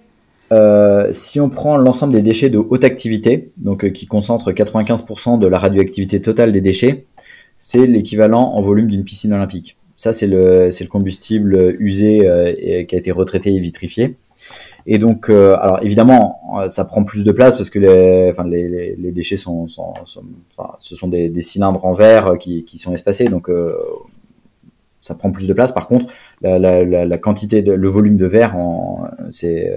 Euh, 0.52 1.08
si 1.12 1.40
on 1.40 1.48
prend 1.48 1.78
l'ensemble 1.78 2.12
des 2.12 2.20
déchets 2.20 2.50
de 2.50 2.58
haute 2.58 2.84
activité, 2.84 3.52
donc 3.56 3.90
qui 3.92 4.06
concentrent 4.06 4.52
95% 4.52 5.38
de 5.38 5.46
la 5.46 5.58
radioactivité 5.58 6.20
totale 6.20 6.52
des 6.52 6.60
déchets, 6.60 7.06
c'est 7.56 7.86
l'équivalent 7.86 8.52
en 8.52 8.60
volume 8.60 8.88
d'une 8.88 9.04
piscine 9.04 9.32
olympique. 9.32 9.78
Ça, 10.02 10.12
c'est 10.12 10.26
le, 10.26 10.68
le 10.68 10.88
combustible 10.88 11.76
usé 11.78 12.26
euh, 12.26 12.52
qui 12.82 12.96
a 12.96 12.98
été 12.98 13.12
retraité 13.12 13.54
et 13.54 13.60
vitrifié. 13.60 14.16
Et 14.84 14.98
donc, 14.98 15.30
euh, 15.30 15.56
alors 15.60 15.80
évidemment, 15.80 16.40
euh, 16.58 16.68
ça 16.68 16.84
prend 16.84 17.04
plus 17.04 17.22
de 17.22 17.30
place 17.30 17.56
parce 17.56 17.70
que 17.70 17.78
les, 17.78 18.28
enfin, 18.32 18.42
les, 18.42 18.96
les, 18.98 19.12
déchets 19.12 19.36
sont, 19.36 19.68
ce 19.68 20.96
sont 20.96 21.06
des, 21.06 21.28
des, 21.28 21.42
cylindres 21.42 21.84
en 21.84 21.92
verre 21.92 22.36
qui, 22.36 22.64
qui 22.64 22.78
sont 22.78 22.92
espacés, 22.92 23.26
donc 23.26 23.48
ça 25.00 25.14
prend 25.14 25.30
plus 25.30 25.46
de 25.46 25.52
place. 25.52 25.70
Par 25.70 25.86
contre, 25.86 26.12
la, 26.40 26.58
la, 26.58 27.18
quantité, 27.18 27.62
le 27.62 27.88
volume 27.88 28.16
de 28.16 28.26
verre, 28.26 28.56
c'est 29.30 29.70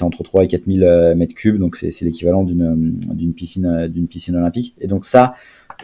entre 0.00 0.24
3 0.24 0.42
et 0.42 0.48
4000 0.48 1.14
mètres 1.16 1.34
cubes, 1.34 1.60
donc 1.60 1.76
c'est 1.76 1.96
l'équivalent 2.02 2.42
d'une 2.42 3.34
piscine 3.36 3.88
piscine 4.10 4.34
olympique. 4.34 4.74
Et 4.80 4.88
donc 4.88 5.04
ça, 5.04 5.34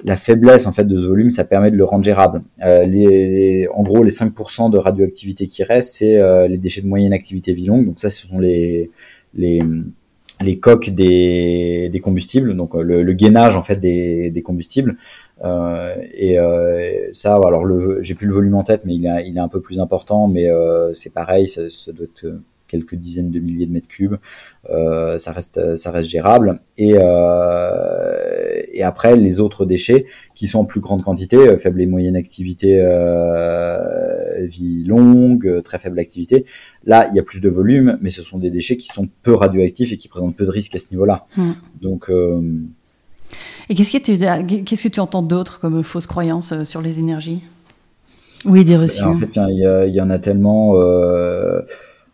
la 0.05 0.17
faiblesse 0.17 0.67
en 0.67 0.73
fait 0.73 0.85
de 0.85 0.97
ce 0.97 1.07
volume, 1.07 1.31
ça 1.31 1.45
permet 1.45 1.71
de 1.71 1.77
le 1.77 1.85
rendre 1.85 2.05
gérable. 2.05 2.43
Euh, 2.65 2.85
les, 2.85 3.69
en 3.75 3.83
gros, 3.83 4.03
les 4.03 4.11
5% 4.11 4.71
de 4.71 4.79
radioactivité 4.79 5.47
qui 5.47 5.63
restent, 5.63 5.97
c'est 5.97 6.19
euh, 6.19 6.49
les 6.49 6.59
déchets 6.59 6.83
de 6.83 6.87
moyenne 6.87 7.13
activité 7.13 7.53
vie. 7.53 7.67
Donc 7.67 7.99
ça, 7.99 8.11
ce 8.11 8.27
sont 8.27 8.39
les 8.39 8.91
les, 9.35 9.61
les 10.41 10.59
coques 10.59 10.91
des, 10.91 11.91
des 11.91 12.01
combustibles, 12.01 12.57
donc 12.57 12.75
euh, 12.75 12.83
le, 12.83 13.03
le, 13.03 13.13
gainage 13.13 13.57
en 13.57 13.63
fait 13.63 13.77
des, 13.77 14.31
des 14.31 14.43
combustibles. 14.43 14.97
Et 15.45 16.37
ça, 17.13 17.35
alors 17.35 17.65
j'ai 18.01 18.15
plus 18.15 18.27
le 18.27 18.33
volume 18.33 18.55
en 18.55 18.63
tête, 18.63 18.83
mais 18.85 18.95
il 18.95 19.07
est, 19.07 19.29
il 19.29 19.37
est 19.37 19.41
un 19.41 19.49
peu 19.49 19.61
plus 19.61 19.81
important, 19.81 20.29
mais 20.29 20.49
c'est 20.95 21.13
pareil, 21.13 21.49
ça, 21.49 21.71
ça 21.71 21.93
doit 21.93 22.07
être 22.07 22.27
quelques 22.69 22.95
dizaines 22.95 23.31
de 23.31 23.41
milliers 23.41 23.67
de 23.67 23.73
mètres 23.73 23.89
cubes, 23.89 24.17
euh, 24.71 25.19
ça 25.19 25.33
reste 25.33 25.77
ça 25.77 25.91
reste 25.91 26.09
gérable. 26.09 26.61
Et, 26.77 26.95
euh, 26.95 28.63
et 28.73 28.83
après 28.83 29.17
les 29.17 29.41
autres 29.41 29.67
déchets 29.67 30.07
qui 30.35 30.47
sont 30.47 30.61
en 30.61 30.65
plus 30.65 30.81
grande 30.81 31.03
quantité, 31.03 31.37
euh, 31.37 31.59
faible 31.59 31.81
et 31.81 31.87
moyenne 31.87 32.15
activité, 32.15 32.79
euh, 32.81 34.47
vie 34.47 34.85
longue, 34.85 35.63
très 35.63 35.79
faible 35.79 35.99
activité. 35.99 36.45
Là, 36.85 37.09
il 37.11 37.17
y 37.17 37.19
a 37.19 37.23
plus 37.23 37.41
de 37.41 37.49
volume, 37.49 37.99
mais 38.01 38.11
ce 38.11 38.23
sont 38.23 38.39
des 38.39 38.51
déchets 38.51 38.77
qui 38.77 38.89
sont 38.89 39.09
peu 39.23 39.35
radioactifs 39.35 39.93
et 39.93 39.97
qui 39.97 40.09
présentent 40.09 40.37
peu 40.37 40.45
de 40.45 40.51
risques 40.51 40.77
à 40.77 40.79
ce 40.79 40.91
niveau-là. 40.93 41.27
Mmh. 41.37 41.51
Donc 41.81 42.11
euh, 42.11 42.41
et 43.69 43.75
qu'est-ce 43.75 43.93
que 43.93 44.03
tu 44.03 44.65
qu'est-ce 44.65 44.83
que 44.83 44.89
tu 44.89 45.01
entends 45.01 45.23
d'autre 45.23 45.61
comme 45.61 45.83
fausse 45.83 46.07
croyance 46.07 46.65
sur 46.65 46.81
les 46.81 46.99
énergies? 46.99 47.43
Oui, 48.45 48.65
des 48.65 48.77
reçus. 48.77 49.03
En 49.03 49.17
fait, 49.17 49.31
il 49.37 49.91
y, 49.91 49.97
y, 49.97 50.01
en 50.01 50.11
a 50.11 50.19
tellement. 50.19 50.75
Euh, 50.77 51.63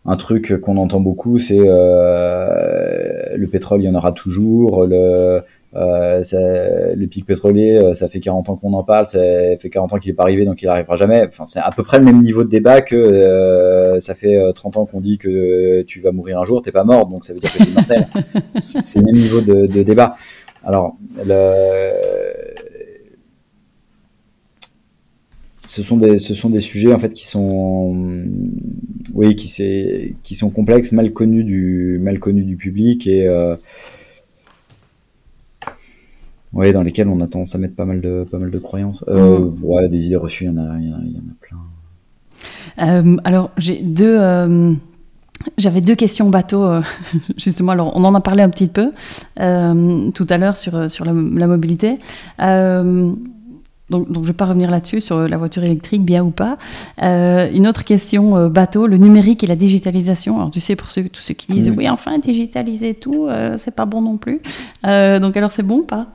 un 0.05 0.15
truc 0.15 0.59
qu'on 0.61 0.77
entend 0.77 0.99
beaucoup, 0.99 1.39
c'est 1.39 1.59
euh, 1.59 3.35
le 3.35 3.47
pétrole, 3.47 3.81
il 3.81 3.85
y 3.85 3.89
en 3.89 3.95
aura 3.95 4.11
toujours. 4.11 4.85
Le, 4.85 5.41
euh, 5.75 6.23
ça, 6.23 6.37
le 6.95 7.05
pic 7.07 7.25
pétrolier, 7.25 7.75
euh, 7.75 7.93
ça 7.95 8.07
fait 8.07 8.19
40 8.19 8.49
ans 8.49 8.55
qu'on 8.55 8.73
en 8.73 8.83
parle, 8.83 9.07
ça 9.07 9.19
fait 9.59 9.69
40 9.69 9.93
ans 9.93 9.97
qu'il 9.97 10.11
n'est 10.11 10.15
pas 10.15 10.23
arrivé, 10.23 10.45
donc 10.45 10.61
il 10.61 10.67
n'arrivera 10.67 10.95
jamais. 10.95 11.25
Enfin, 11.27 11.45
c'est 11.45 11.59
à 11.59 11.71
peu 11.71 11.83
près 11.83 11.99
le 11.99 12.05
même 12.05 12.21
niveau 12.21 12.43
de 12.43 12.49
débat 12.49 12.81
que 12.81 12.95
euh, 12.95 13.99
ça 13.99 14.13
fait 14.13 14.39
30 14.53 14.77
ans 14.77 14.85
qu'on 14.85 15.01
dit 15.01 15.17
que 15.17 15.81
tu 15.81 15.99
vas 15.99 16.11
mourir 16.11 16.39
un 16.39 16.45
jour, 16.45 16.61
t'es 16.61 16.71
pas 16.71 16.83
mort, 16.83 17.07
donc 17.07 17.25
ça 17.25 17.33
veut 17.33 17.39
dire 17.39 17.51
que 17.51 17.63
tu 17.63 17.69
es 17.69 17.73
mortel. 17.73 18.07
c'est 18.59 18.99
le 18.99 19.05
même 19.05 19.15
niveau 19.15 19.41
de, 19.41 19.65
de 19.65 19.83
débat. 19.83 20.15
Alors, 20.63 20.95
le, 21.23 22.54
ce 25.65 25.83
sont 25.83 25.97
des 25.97 26.17
ce 26.17 26.33
sont 26.33 26.49
des 26.49 26.59
sujets 26.59 26.93
en 26.93 26.99
fait 26.99 27.13
qui 27.13 27.25
sont 27.25 27.95
oui 29.13 29.35
qui 29.35 29.47
c'est 29.47 30.15
qui 30.23 30.35
sont 30.35 30.49
complexes 30.49 30.91
mal 30.91 31.11
connus 31.11 31.43
du 31.43 31.99
mal 32.01 32.19
connus 32.19 32.45
du 32.45 32.57
public 32.57 33.07
et 33.07 33.27
euh, 33.27 33.55
ouais 36.53 36.71
dans 36.71 36.83
lesquels 36.83 37.07
on 37.07 37.19
a 37.21 37.27
tendance 37.27 37.55
à 37.55 37.57
mettre 37.57 37.75
pas 37.75 37.85
mal 37.85 38.01
de 38.01 38.25
pas 38.29 38.37
mal 38.37 38.51
de 38.51 38.59
croyances 38.59 39.03
euh, 39.07 39.39
mmh. 39.39 39.63
ouais, 39.63 39.89
des 39.89 40.07
idées 40.07 40.15
reçues 40.15 40.45
il 40.45 40.47
y 40.47 40.49
en 40.51 40.57
a 40.57 40.77
il 40.79 40.89
y, 40.89 40.93
en 40.93 40.97
a 40.97 41.35
plein 41.41 41.57
euh, 42.79 43.17
alors 43.23 43.51
j'ai 43.57 43.81
deux 43.81 44.17
j'avais 45.57 45.81
deux 45.81 45.95
questions 45.95 46.29
bateau, 46.29 46.63
euh, 46.63 46.81
justement. 47.37 47.71
Alors, 47.71 47.95
on 47.95 48.03
en 48.03 48.15
a 48.15 48.21
parlé 48.21 48.43
un 48.43 48.49
petit 48.49 48.67
peu 48.67 48.91
euh, 49.39 50.11
tout 50.11 50.27
à 50.29 50.37
l'heure 50.37 50.57
sur, 50.57 50.89
sur 50.89 51.05
la, 51.05 51.13
la 51.13 51.47
mobilité. 51.47 51.99
Euh, 52.41 53.13
donc, 53.89 54.07
donc, 54.07 54.23
je 54.23 54.29
ne 54.29 54.33
vais 54.33 54.37
pas 54.37 54.45
revenir 54.45 54.71
là-dessus, 54.71 54.99
sur 54.99 55.27
la 55.27 55.37
voiture 55.37 55.63
électrique, 55.63 56.03
bien 56.03 56.23
ou 56.23 56.31
pas. 56.31 56.57
Euh, 57.03 57.49
une 57.53 57.67
autre 57.67 57.83
question, 57.83 58.35
euh, 58.35 58.49
bateau, 58.49 58.87
le 58.87 58.97
numérique 58.97 59.43
et 59.43 59.47
la 59.47 59.55
digitalisation. 59.55 60.37
Alors, 60.37 60.51
tu 60.51 60.59
sais, 60.59 60.75
pour 60.75 60.89
ceux, 60.89 61.03
tous 61.03 61.21
ceux 61.21 61.35
qui 61.35 61.51
disent, 61.51 61.71
oui, 61.75 61.87
enfin, 61.87 62.17
digitaliser 62.17 62.95
tout, 62.95 63.27
euh, 63.27 63.57
c'est 63.57 63.75
pas 63.75 63.85
bon 63.85 64.01
non 64.01 64.17
plus. 64.17 64.41
donc, 64.83 65.37
alors, 65.37 65.51
c'est 65.51 65.63
bon 65.63 65.79
ou 65.79 65.83
pas? 65.83 66.07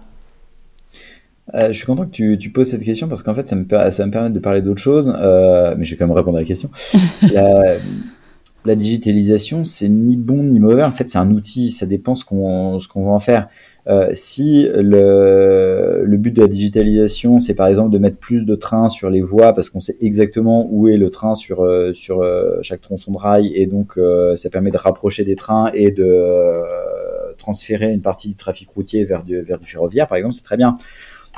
Je 1.52 1.72
suis 1.72 1.86
content 1.86 2.06
que 2.06 2.12
tu, 2.12 2.38
tu, 2.38 2.50
poses 2.50 2.70
cette 2.70 2.84
question 2.84 3.08
parce 3.08 3.24
qu'en 3.24 3.34
fait, 3.34 3.46
ça 3.46 3.56
me, 3.56 3.66
ça 3.90 4.06
me 4.06 4.10
permet 4.12 4.30
de 4.30 4.38
parler 4.38 4.62
d'autre 4.62 4.80
chose, 4.80 5.08
mais 5.08 5.84
je 5.84 5.90
vais 5.90 5.96
quand 5.96 6.06
même 6.06 6.16
répondre 6.16 6.36
à 6.36 6.40
la 6.40 6.46
question. 6.46 6.70
la, 7.32 7.76
la, 8.64 8.74
digitalisation, 8.76 9.64
c'est 9.64 9.88
ni 9.88 10.16
bon 10.16 10.44
ni 10.44 10.60
mauvais. 10.60 10.84
En 10.84 10.92
fait, 10.92 11.10
c'est 11.10 11.18
un 11.18 11.30
outil, 11.32 11.70
ça 11.70 11.86
dépend 11.86 12.14
ce 12.14 12.24
qu'on 12.24 12.78
qu'on 12.92 13.04
va 13.04 13.10
en 13.10 13.20
faire. 13.20 13.48
Euh, 13.86 14.10
si 14.12 14.68
le, 14.74 16.02
le, 16.04 16.16
but 16.18 16.32
de 16.32 16.42
la 16.42 16.48
digitalisation, 16.48 17.38
c'est 17.38 17.54
par 17.54 17.66
exemple 17.66 17.90
de 17.90 17.98
mettre 17.98 18.18
plus 18.18 18.44
de 18.44 18.54
trains 18.54 18.88
sur 18.88 19.08
les 19.08 19.22
voies 19.22 19.54
parce 19.54 19.70
qu'on 19.70 19.80
sait 19.80 19.96
exactement 20.00 20.68
où 20.70 20.88
est 20.88 20.98
le 20.98 21.08
train 21.08 21.34
sur, 21.34 21.64
euh, 21.64 21.94
sur 21.94 22.20
euh, 22.20 22.58
chaque 22.62 22.82
tronçon 22.82 23.12
de 23.12 23.16
rail 23.16 23.52
et 23.54 23.66
donc 23.66 23.98
ça 24.36 24.50
permet 24.50 24.70
de 24.70 24.76
rapprocher 24.76 25.24
des 25.24 25.36
trains 25.36 25.70
et 25.72 25.90
de 25.90 26.62
transférer 27.38 27.92
une 27.92 28.02
partie 28.02 28.28
du 28.28 28.34
trafic 28.34 28.68
routier 28.68 29.04
vers 29.04 29.24
du, 29.24 29.40
vers 29.40 29.58
du 29.58 29.66
ferroviaire, 29.66 30.06
par 30.06 30.18
exemple, 30.18 30.34
c'est 30.34 30.44
très 30.44 30.56
bien. 30.56 30.76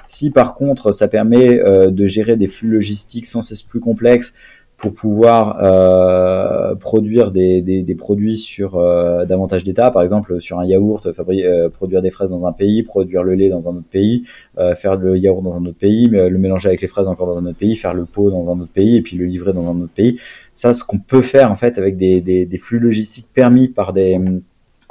Si 0.05 0.30
par 0.30 0.55
contre 0.55 0.90
ça 0.90 1.07
permet 1.07 1.61
de 1.90 2.07
gérer 2.07 2.36
des 2.36 2.49
flux 2.49 2.70
logistiques 2.70 3.26
sans 3.26 3.43
cesse 3.43 3.62
plus 3.62 3.80
complexes, 3.80 4.34
pour 4.83 4.95
pouvoir 4.95 5.62
euh, 5.62 6.74
produire 6.74 7.30
des, 7.30 7.62
des, 7.62 7.85
des, 7.85 7.95
produits 7.95 8.37
sur 8.37 8.74
euh, 8.74 9.24
davantage 9.24 9.62
d'états, 9.62 9.93
par 9.93 10.03
exemple 10.03 10.41
sur 10.41 10.59
un 10.59 10.66
yaourt, 10.66 11.12
fabriquer, 11.12 11.47
euh, 11.47 11.68
produire 11.68 12.03
des 12.03 12.11
fraises 12.11 12.30
dans 12.30 12.47
un 12.47 12.53
pays, 12.53 12.83
produire 12.83 13.22
le 13.22 13.37
lait 13.37 13.49
dans 13.49 13.68
un 13.68 13.76
autre 13.76 13.87
pays, 13.89 14.24
euh, 14.59 14.74
faire 14.74 14.97
le 14.97 15.16
yaourt 15.16 15.41
dans 15.41 15.57
un 15.57 15.64
autre 15.66 15.78
pays, 15.78 16.09
mais, 16.11 16.28
le 16.28 16.37
mélanger 16.37 16.66
avec 16.66 16.80
les 16.80 16.89
fraises 16.89 17.07
encore 17.07 17.28
dans 17.28 17.39
un 17.39 17.47
autre 17.47 17.59
pays, 17.59 17.76
faire 17.76 17.95
le 17.95 18.07
pot 18.07 18.33
dans 18.33 18.51
un 18.51 18.59
autre 18.59 18.72
pays 18.72 18.97
et 18.97 19.03
puis 19.03 19.16
le 19.16 19.24
livrer 19.24 19.53
dans 19.53 19.70
un 19.70 19.80
autre 19.83 19.93
pays. 19.95 20.18
Ça, 20.53 20.72
ce 20.72 20.83
qu'on 20.83 20.99
peut 20.99 21.22
faire 21.22 21.53
en 21.53 21.55
fait 21.55 21.78
avec 21.78 21.97
des, 21.97 22.20
des 22.20 22.59
flux 22.59 22.80
logistiques 22.80 23.28
permis 23.33 23.68
par 23.68 23.93
des 23.93 24.18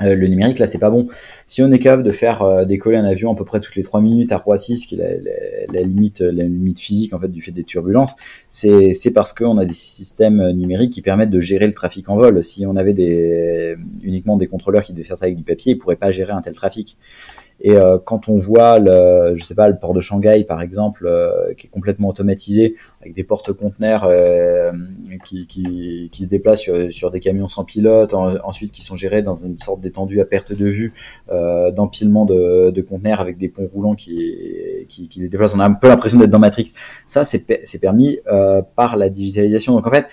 euh, 0.03 0.15
le 0.15 0.27
numérique, 0.27 0.59
là, 0.59 0.67
c'est 0.67 0.79
pas 0.79 0.89
bon. 0.89 1.07
Si 1.45 1.61
on 1.61 1.71
est 1.71 1.79
capable 1.79 2.03
de 2.03 2.11
faire 2.11 2.41
euh, 2.41 2.65
décoller 2.65 2.97
un 2.97 3.05
avion 3.05 3.31
à 3.31 3.35
peu 3.35 3.45
près 3.45 3.59
toutes 3.59 3.75
les 3.75 3.83
3 3.83 4.01
minutes 4.01 4.31
à 4.31 4.37
Roissy, 4.37 4.77
ce 4.77 4.87
qui 4.87 4.95
est 4.95 5.21
la, 5.71 5.81
limite, 5.81 6.21
la 6.21 6.43
limite 6.43 6.79
physique 6.79 7.13
en 7.13 7.19
fait 7.19 7.29
du 7.29 7.41
fait 7.41 7.51
des 7.51 7.63
turbulences, 7.63 8.15
c'est 8.49 9.13
parce 9.13 9.33
qu'on 9.33 9.57
a 9.57 9.65
des 9.65 9.73
systèmes 9.73 10.51
numériques 10.51 10.93
qui 10.93 11.01
permettent 11.01 11.29
de 11.29 11.39
gérer 11.39 11.67
le 11.67 11.73
trafic 11.73 12.09
en 12.09 12.15
vol. 12.15 12.43
Si 12.43 12.65
on 12.65 12.75
avait 12.75 12.93
des, 12.93 13.75
uniquement 14.03 14.37
des 14.37 14.47
contrôleurs 14.47 14.83
qui 14.83 14.93
devaient 14.93 15.03
faire 15.03 15.17
ça 15.17 15.25
avec 15.25 15.37
du 15.37 15.43
papier, 15.43 15.73
ils 15.73 15.77
pourraient 15.77 15.95
pas 15.95 16.11
gérer 16.11 16.31
un 16.31 16.41
tel 16.41 16.53
trafic. 16.53 16.97
Et 17.63 17.73
euh, 17.73 17.99
quand 18.03 18.27
on 18.27 18.39
voit, 18.39 18.79
le, 18.79 19.33
je 19.35 19.43
sais 19.43 19.53
pas, 19.53 19.69
le 19.69 19.77
port 19.77 19.93
de 19.93 20.01
Shanghai 20.01 20.43
par 20.43 20.61
exemple, 20.61 21.05
euh, 21.05 21.53
qui 21.53 21.67
est 21.67 21.69
complètement 21.69 22.09
automatisé, 22.09 22.75
avec 23.01 23.13
des 23.13 23.23
porte-conteneurs 23.23 24.05
euh, 24.05 24.71
qui, 25.23 25.45
qui, 25.45 26.09
qui, 26.11 26.23
se 26.23 26.29
déplacent 26.29 26.61
sur, 26.61 26.91
sur, 26.91 27.11
des 27.11 27.19
camions 27.19 27.47
sans 27.47 27.63
pilote, 27.63 28.15
ensuite 28.15 28.71
qui 28.71 28.81
sont 28.81 28.95
gérés 28.95 29.21
dans 29.21 29.35
une 29.35 29.57
sorte 29.57 29.79
d'étendue 29.79 30.21
à 30.21 30.25
perte 30.25 30.53
de 30.53 30.65
vue, 30.65 30.93
d'empilement 31.29 32.25
de, 32.25 32.71
de, 32.71 32.81
conteneurs 32.81 33.21
avec 33.21 33.37
des 33.37 33.49
ponts 33.49 33.69
roulants 33.71 33.95
qui, 33.95 34.35
qui, 34.89 35.07
qui, 35.07 35.19
les 35.19 35.29
déplacent. 35.29 35.55
On 35.55 35.59
a 35.59 35.65
un 35.65 35.73
peu 35.73 35.87
l'impression 35.87 36.19
d'être 36.19 36.29
dans 36.31 36.39
Matrix. 36.39 36.71
Ça, 37.05 37.23
c'est 37.23 37.79
permis 37.79 38.19
par 38.75 38.97
la 38.97 39.09
digitalisation. 39.09 39.73
Donc 39.73 39.87
en 39.87 39.91
fait, 39.91 40.07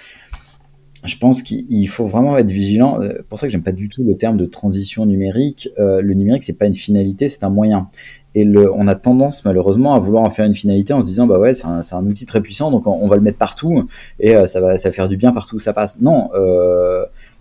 je 1.05 1.17
pense 1.17 1.43
qu'il 1.43 1.89
faut 1.89 2.07
vraiment 2.07 2.37
être 2.39 2.51
vigilant. 2.51 3.01
Euh, 3.01 3.23
pour 3.29 3.39
ça 3.39 3.47
que 3.47 3.53
j'aime 3.53 3.63
pas 3.63 3.73
du 3.73 3.89
tout 3.89 4.03
le 4.03 4.17
terme 4.17 4.37
de 4.37 4.47
transition 4.47 5.07
numérique. 5.07 5.69
Euh, 5.79 6.03
le 6.03 6.15
numérique, 6.15 6.43
c'est 6.43 6.59
pas 6.59 6.67
une 6.67 6.75
finalité, 6.75 7.29
c'est 7.29 7.45
un 7.45 7.51
moyen. 7.51 7.89
Et 8.35 8.47
on 8.47 8.87
a 8.87 8.95
tendance 8.95 9.45
malheureusement 9.45 9.95
à 9.95 9.99
vouloir 9.99 10.23
en 10.23 10.31
faire 10.31 10.45
une 10.45 10.55
finalité 10.55 10.93
en 10.93 11.01
se 11.01 11.07
disant 11.07 11.27
bah 11.27 11.41
ouais 11.41 11.55
c'est 11.55 11.67
un, 11.67 12.07
outil 12.07 12.25
très 12.25 12.41
puissant 12.41 12.71
donc 12.71 12.87
on, 12.87 13.09
va 13.09 13.17
le 13.17 13.23
mettre 13.23 13.39
partout 13.39 13.89
et 14.21 14.37
euh, 14.37 14.47
ça 14.47 14.61
va 14.61 14.79
faire 14.79 15.09
du 15.09 15.17
bien 15.17 15.33
partout 15.33 15.57
où 15.57 15.61
ça 15.61 15.73
passe. 15.73 16.01
Non, 16.01 16.31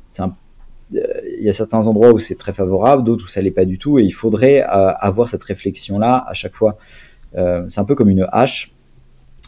c'est 0.09 0.23
il 0.91 1.43
y 1.43 1.49
a 1.49 1.53
certains 1.53 1.85
endroits 1.87 2.13
où 2.13 2.19
c'est 2.19 2.35
très 2.35 2.53
favorable, 2.53 3.03
d'autres 3.03 3.25
où 3.25 3.27
ça 3.27 3.41
l'est 3.41 3.51
pas 3.51 3.65
du 3.65 3.77
tout, 3.77 3.99
et 3.99 4.03
il 4.03 4.11
faudrait 4.11 4.61
avoir 4.61 5.27
cette 5.27 5.43
réflexion-là 5.43 6.25
à 6.25 6.33
chaque 6.33 6.55
fois. 6.55 6.77
c'est 7.33 7.79
un 7.79 7.85
peu 7.85 7.93
comme 7.93 8.09
une 8.09 8.25
hache. 8.31 8.76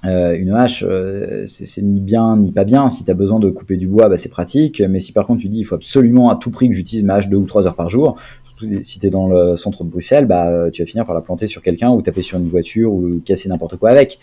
Euh, 0.05 0.33
une 0.37 0.51
hache, 0.51 0.83
euh, 0.87 1.43
c'est 1.45 1.81
ni 1.81 1.99
bien 1.99 2.37
ni 2.37 2.51
pas 2.51 2.63
bien. 2.63 2.89
Si 2.89 3.03
tu 3.03 3.11
as 3.11 3.13
besoin 3.13 3.39
de 3.39 3.49
couper 3.49 3.75
du 3.75 3.87
bois, 3.87 4.07
bah, 4.07 4.17
c'est 4.17 4.29
pratique. 4.29 4.81
Mais 4.87 4.99
si 4.99 5.11
par 5.11 5.25
contre 5.25 5.41
tu 5.41 5.49
dis 5.49 5.59
il 5.59 5.65
faut 5.65 5.75
absolument 5.75 6.29
à 6.29 6.35
tout 6.35 6.51
prix 6.51 6.69
que 6.69 6.75
j'utilise 6.75 7.03
ma 7.03 7.15
hache 7.15 7.29
deux 7.29 7.37
ou 7.37 7.45
trois 7.45 7.67
heures 7.67 7.75
par 7.75 7.89
jour, 7.89 8.15
surtout 8.45 8.81
si 8.81 8.99
tu 8.99 9.07
es 9.07 9.09
dans 9.09 9.27
le 9.27 9.55
centre 9.55 9.83
de 9.83 9.89
Bruxelles, 9.89 10.25
bah, 10.25 10.49
euh, 10.49 10.69
tu 10.69 10.81
vas 10.81 10.85
finir 10.85 11.05
par 11.05 11.15
la 11.15 11.21
planter 11.21 11.47
sur 11.47 11.61
quelqu'un 11.61 11.89
ou 11.89 12.01
taper 12.01 12.21
sur 12.21 12.37
une 12.37 12.47
voiture 12.47 12.93
ou 12.93 13.19
casser 13.25 13.49
n'importe 13.49 13.77
quoi 13.77 13.89
avec. 13.89 14.19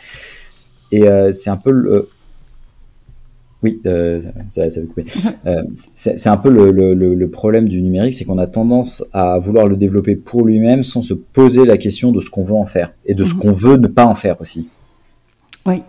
Et 0.93 1.05
c'est 1.33 1.51
un 1.51 1.57
peu 1.57 1.73
le. 1.73 2.09
Oui, 3.63 3.81
ça, 4.49 4.71
ça 4.71 4.81
couper. 4.83 5.05
c'est 5.95 6.29
un 6.29 6.37
peu 6.37 6.49
le, 6.49 6.71
le, 6.71 6.95
le, 6.95 7.29
problème 7.29 7.69
du 7.69 7.83
numérique, 7.83 8.15
c'est 8.15 8.25
qu'on 8.25 8.39
a 8.39 8.47
tendance 8.47 9.05
à 9.13 9.41
vouloir 9.41 9.67
le 9.67 9.77
développer 9.77 10.15
pour 10.15 10.47
lui-même 10.47 10.85
sans 10.85 11.03
se 11.03 11.13
poser 11.13 11.65
la 11.65 11.77
question 11.77 12.13
de 12.13 12.21
ce 12.21 12.31
qu'on 12.31 12.45
veut 12.45 12.55
en 12.55 12.67
faire 12.67 12.93
et 13.05 13.15
de 13.15 13.25
ce 13.25 13.35
mhm. 13.35 13.41
qu'on 13.41 13.51
veut 13.51 13.77
ne 13.79 13.89
pas 13.89 14.07
en 14.07 14.15
faire 14.15 14.41
aussi. 14.41 14.69
Oui. 15.67 15.83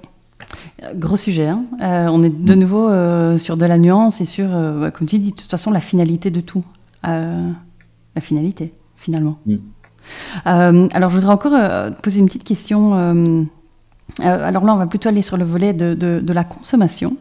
Gros 0.95 1.17
sujet. 1.17 1.47
Hein. 1.47 1.65
Euh, 1.81 2.07
on 2.07 2.23
est 2.23 2.29
de 2.29 2.53
nouveau 2.53 2.87
euh, 2.87 3.37
sur 3.37 3.57
de 3.57 3.65
la 3.65 3.77
nuance 3.77 4.21
et 4.21 4.25
sur, 4.25 4.47
euh, 4.49 4.91
comme 4.91 5.07
tu 5.07 5.17
dis, 5.17 5.31
de 5.31 5.35
toute 5.35 5.49
façon, 5.49 5.71
la 5.71 5.81
finalité 5.81 6.29
de 6.31 6.41
tout. 6.41 6.63
la 7.03 8.21
finalité, 8.21 8.73
finalement. 8.95 9.37
Mm. 9.45 10.87
alors, 10.93 11.09
je 11.09 11.15
voudrais 11.15 11.33
encore 11.33 11.53
poser 12.01 12.19
une 12.19 12.27
petite 12.27 12.43
question. 12.43 12.93
alors 14.19 14.63
là, 14.63 14.73
on 14.73 14.77
va 14.77 14.87
plutôt 14.87 15.09
aller 15.09 15.21
sur 15.21 15.37
le 15.37 15.45
volet 15.45 15.73
de, 15.73 15.93
de, 15.93 16.33
la 16.33 16.43
consommation 16.43 17.17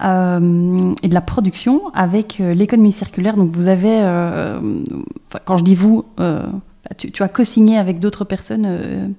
et 0.00 1.08
de 1.08 1.14
la 1.14 1.20
production 1.20 1.82
avec 1.94 2.38
l'économie 2.38 2.92
circulaire. 2.92 3.36
Donc, 3.36 3.50
vous 3.50 3.68
avez, 3.68 4.00
quand 5.44 5.56
je 5.56 5.64
dis 5.64 5.74
vous, 5.74 6.04
tu, 6.96 7.12
tu, 7.12 7.22
as 7.22 7.28
co-signé 7.28 7.78
avec 7.78 8.00
d'autres 8.00 8.24
personnes 8.24 9.14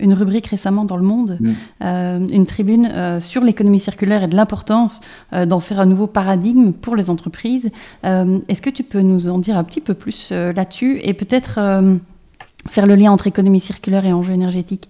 une 0.00 0.14
rubrique 0.14 0.46
récemment 0.46 0.84
dans 0.84 0.96
Le 0.96 1.02
Monde, 1.02 1.38
mm. 1.40 1.52
euh, 1.82 2.26
une 2.30 2.46
tribune 2.46 2.86
euh, 2.86 3.20
sur 3.20 3.42
l'économie 3.42 3.80
circulaire 3.80 4.22
et 4.22 4.28
de 4.28 4.36
l'importance 4.36 5.00
d'en 5.32 5.60
faire 5.60 5.80
un 5.80 5.86
nouveau 5.86 6.06
paradigme 6.06 6.72
pour 6.72 6.96
les 6.96 7.10
entreprises. 7.10 7.70
Est-ce 8.02 8.62
que 8.62 8.70
tu 8.70 8.82
peux 8.82 9.00
nous 9.00 9.28
en 9.28 9.38
dire 9.38 9.56
un 9.56 9.64
petit 9.64 9.80
peu 9.80 9.94
plus 9.94 10.30
là-dessus 10.30 11.00
et 11.02 11.14
peut-être 11.14 11.54
faire 12.68 12.86
le 12.86 12.94
lien 12.94 13.10
entre 13.10 13.26
économie 13.26 13.60
circulaire 13.60 14.06
et 14.06 14.12
enjeux 14.12 14.32
énergétiques? 14.32 14.88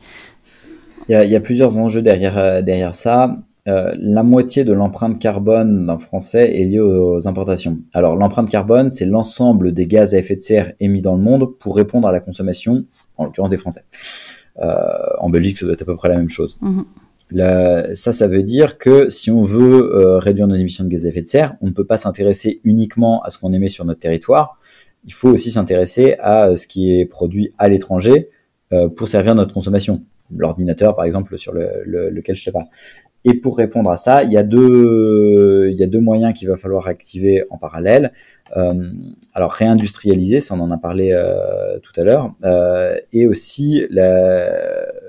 Il 1.09 1.17
y, 1.17 1.37
a, 1.37 1.41
plusieurs 1.41 1.77
enjeux 1.77 2.03
derrière, 2.03 2.63
derrière 2.63 2.95
ça. 2.95 3.39
la 3.67 4.23
moitié 4.23 4.65
de 4.65 4.73
l'empreinte 4.73 5.19
carbone 5.19 5.87
d'un 5.87 5.99
Français 5.99 6.61
est 6.61 6.65
liée 6.65 6.81
aux, 6.81 7.27
importations. 7.27 7.79
Alors 7.93 8.17
l'empreinte 8.17 8.51
carbone, 8.51 8.91
c'est 8.91 9.07
l'ensemble 9.07 9.73
des 9.73 9.87
gaz 9.87 10.15
à 10.15 10.19
effet 10.19 10.37
de 10.37 10.43
serre 10.43 10.73
émis 10.81 11.03
dans 11.03 11.15
le 11.15 11.23
monde 11.23 11.57
pour 11.59 11.77
répondre 11.77 12.07
à 12.09 12.13
la 12.13 12.21
consommation, 12.21 12.85
en 13.17 13.25
l'occurrence 13.25 13.51
des 13.51 13.59
Français. 13.59 13.83
Euh, 14.61 14.87
en 15.19 15.31
Belgique, 15.31 15.59
ça 15.59 15.67
doit 15.67 15.75
être 15.75 15.83
à 15.83 15.87
peu 15.87 15.97
près 15.97 16.09
la 16.09 16.17
même 16.17 16.29
chose. 16.29 16.59
Mhm. 16.61 16.85
ça, 17.95 18.13
ça 18.13 18.29
veut 18.29 18.43
dire 18.43 18.79
que 18.79 19.09
si 19.09 19.31
on 19.31 19.43
veut 19.43 19.95
euh, 19.95 20.19
réduire 20.19 20.47
nos 20.47 20.55
émissions 20.55 20.85
de 20.85 20.89
gaz 20.89 21.07
à 21.07 21.09
effet 21.09 21.23
de 21.23 21.29
serre, 21.29 21.57
on 21.61 21.67
ne 21.67 21.73
peut 21.73 21.87
pas 21.87 21.97
s'intéresser 21.97 22.61
uniquement 22.65 23.23
à 23.23 23.31
ce 23.31 23.39
qu'on 23.39 23.53
émet 23.53 23.69
sur 23.69 23.85
notre 23.85 24.01
territoire. 24.01 24.59
Il 25.05 25.13
faut 25.13 25.31
aussi 25.31 25.51
s'intéresser 25.51 26.17
à 26.21 26.57
ce 26.57 26.67
qui 26.67 26.93
est 26.93 27.05
produit 27.05 27.53
à 27.59 27.69
l'étranger 27.69 28.31
euh, 28.73 28.89
pour 28.89 29.09
servir 29.09 29.35
notre 29.35 29.53
consommation. 29.53 30.03
L'ordinateur, 30.35 30.97
par 30.97 31.05
exemple, 31.05 31.37
sur 31.39 31.53
le, 31.53 31.83
lequel 31.85 32.37
je 32.37 32.45
sais 32.45 32.53
pas. 32.53 32.67
Et 33.25 33.35
pour 33.35 33.57
répondre 33.57 33.91
à 33.91 33.97
ça, 33.97 34.23
il 34.23 34.33
y 34.33 34.37
a 34.37 34.43
deux, 34.43 35.69
il 35.71 35.77
y 35.77 35.83
a 35.83 35.87
deux 35.87 36.01
moyens 36.01 36.35
qu'il 36.35 36.49
va 36.49 36.57
falloir 36.57 36.87
activer 36.87 37.45
en 37.49 37.57
parallèle. 37.57 38.13
Euh, 38.57 38.91
alors 39.33 39.53
réindustrialiser, 39.53 40.41
ça 40.41 40.55
on 40.55 40.61
en 40.61 40.71
a 40.71 40.77
parlé 40.77 41.13
euh, 41.13 41.79
tout 41.81 41.99
à 41.99 42.05
l'heure, 42.05 42.35
euh, 42.45 42.97
et 43.13 43.27
aussi 43.27 43.83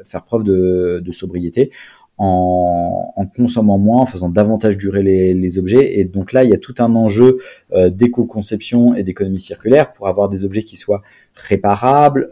faire 0.05 0.23
preuve 0.23 0.43
de, 0.43 1.11
sobriété 1.11 1.71
en, 2.17 3.13
consommant 3.35 3.77
moins, 3.77 4.01
en 4.01 4.05
faisant 4.05 4.29
davantage 4.29 4.77
durer 4.77 5.03
les, 5.03 5.59
objets. 5.59 5.99
Et 5.99 6.05
donc 6.05 6.31
là, 6.31 6.45
il 6.45 6.49
y 6.49 6.53
a 6.53 6.57
tout 6.57 6.75
un 6.79 6.95
enjeu 6.95 7.37
d'éco-conception 7.73 8.95
et 8.95 9.03
d'économie 9.03 9.41
circulaire 9.41 9.91
pour 9.91 10.07
avoir 10.07 10.29
des 10.29 10.45
objets 10.45 10.63
qui 10.63 10.77
soient 10.77 11.01
réparables, 11.33 12.29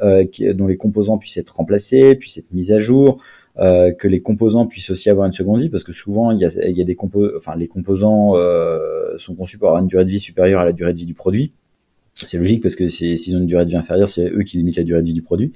dont 0.53 0.67
les 0.67 0.77
composants 0.77 1.17
puissent 1.17 1.37
être 1.37 1.57
remplacés, 1.57 2.15
puissent 2.15 2.37
être 2.37 2.53
mis 2.53 2.71
à 2.71 2.79
jour, 2.79 3.21
euh, 3.59 3.91
que 3.91 4.07
les 4.07 4.21
composants 4.21 4.65
puissent 4.65 4.89
aussi 4.89 5.09
avoir 5.09 5.27
une 5.27 5.31
seconde 5.31 5.61
vie, 5.61 5.69
parce 5.69 5.83
que 5.83 5.91
souvent 5.91 6.31
il 6.31 6.39
y 6.39 6.45
a, 6.45 6.83
des 6.83 6.95
composants, 6.95 7.37
enfin 7.37 7.55
les 7.55 7.67
composants 7.67 8.35
euh, 8.35 9.17
sont 9.17 9.35
conçus 9.35 9.57
pour 9.57 9.67
avoir 9.67 9.81
une 9.81 9.87
durée 9.87 10.05
de 10.05 10.09
vie 10.09 10.19
supérieure 10.19 10.61
à 10.61 10.65
la 10.65 10.73
durée 10.73 10.93
de 10.93 10.97
vie 10.97 11.05
du 11.05 11.13
produit. 11.13 11.53
C'est 12.15 12.37
logique 12.37 12.61
parce 12.61 12.75
que 12.75 12.87
s'ils 12.89 13.35
ont 13.35 13.39
une 13.39 13.47
durée 13.47 13.65
de 13.65 13.71
vie 13.71 13.75
inférieure, 13.75 14.07
c'est 14.07 14.29
eux 14.29 14.43
qui 14.43 14.57
limitent 14.57 14.77
la 14.77 14.83
durée 14.83 15.01
de 15.01 15.07
vie 15.07 15.13
du 15.13 15.23
produit, 15.23 15.51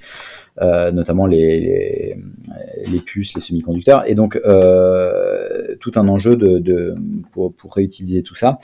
euh, 0.60 0.90
notamment 0.90 1.26
les, 1.26 1.60
les, 1.60 2.16
les, 2.90 2.98
puces, 2.98 3.34
les 3.34 3.40
semi-conducteurs, 3.40 4.08
et 4.08 4.16
donc 4.16 4.40
euh, 4.44 5.76
tout 5.78 5.92
un 5.94 6.08
enjeu 6.08 6.34
de, 6.34 6.58
de 6.58 6.96
pour, 7.30 7.54
pour 7.54 7.74
réutiliser 7.74 8.22
tout 8.22 8.34
ça. 8.34 8.58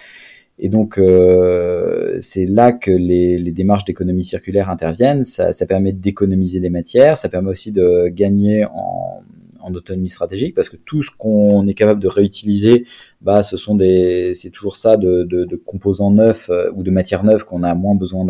Et 0.59 0.69
donc, 0.69 0.99
euh, 0.99 2.17
c'est 2.21 2.47
là 2.47 2.73
que 2.73 2.91
les, 2.91 3.39
les 3.39 3.53
démarches 3.53 3.85
d'économie 3.85 4.25
circulaire 4.25 4.71
interviennent. 4.71 5.25
Ça, 5.25 5.53
ça 5.53 5.67
permet 5.67 5.93
d'économiser 5.93 6.61
des 6.61 6.71
matières, 6.71 7.19
ça 7.19 7.29
permet 7.29 7.51
aussi 7.51 7.73
de 7.73 8.09
gagner 8.09 8.65
en, 8.67 9.23
en 9.61 9.75
autonomie 9.75 10.09
stratégique 10.11 10.55
parce 10.55 10.69
que 10.69 10.77
tout 10.77 11.03
ce 11.03 11.11
qu'on 11.11 11.67
est 11.67 11.75
capable 11.75 12.01
de 12.01 12.09
réutiliser, 12.09 12.87
bah, 13.21 13.43
ce 13.43 13.57
sont 13.57 13.75
des, 13.75 14.33
c'est 14.35 14.51
toujours 14.51 14.77
ça 14.77 14.97
de, 14.97 15.25
de, 15.25 15.45
de 15.45 15.57
composants 15.57 16.13
neufs 16.13 16.51
ou 16.75 16.83
de 16.83 16.91
matières 16.91 17.25
neuves 17.25 17.45
qu'on 17.45 17.63
a 17.63 17.75
moins 17.75 17.97
besoin 17.97 18.25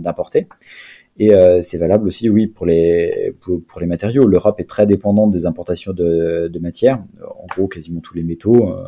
d'importer. 0.00 0.48
Et 1.18 1.34
euh, 1.34 1.60
c'est 1.62 1.76
valable 1.76 2.06
aussi, 2.08 2.30
oui, 2.30 2.46
pour 2.46 2.66
les, 2.66 3.34
pour, 3.40 3.80
les 3.80 3.86
matériaux. 3.86 4.26
L'Europe 4.26 4.58
est 4.60 4.68
très 4.68 4.86
dépendante 4.86 5.30
des 5.30 5.44
importations 5.44 5.92
de, 5.92 6.48
de 6.48 6.58
matières. 6.58 7.02
En 7.22 7.46
gros, 7.46 7.68
quasiment 7.68 8.00
tous 8.00 8.14
les 8.14 8.22
métaux. 8.22 8.70
Euh, 8.70 8.84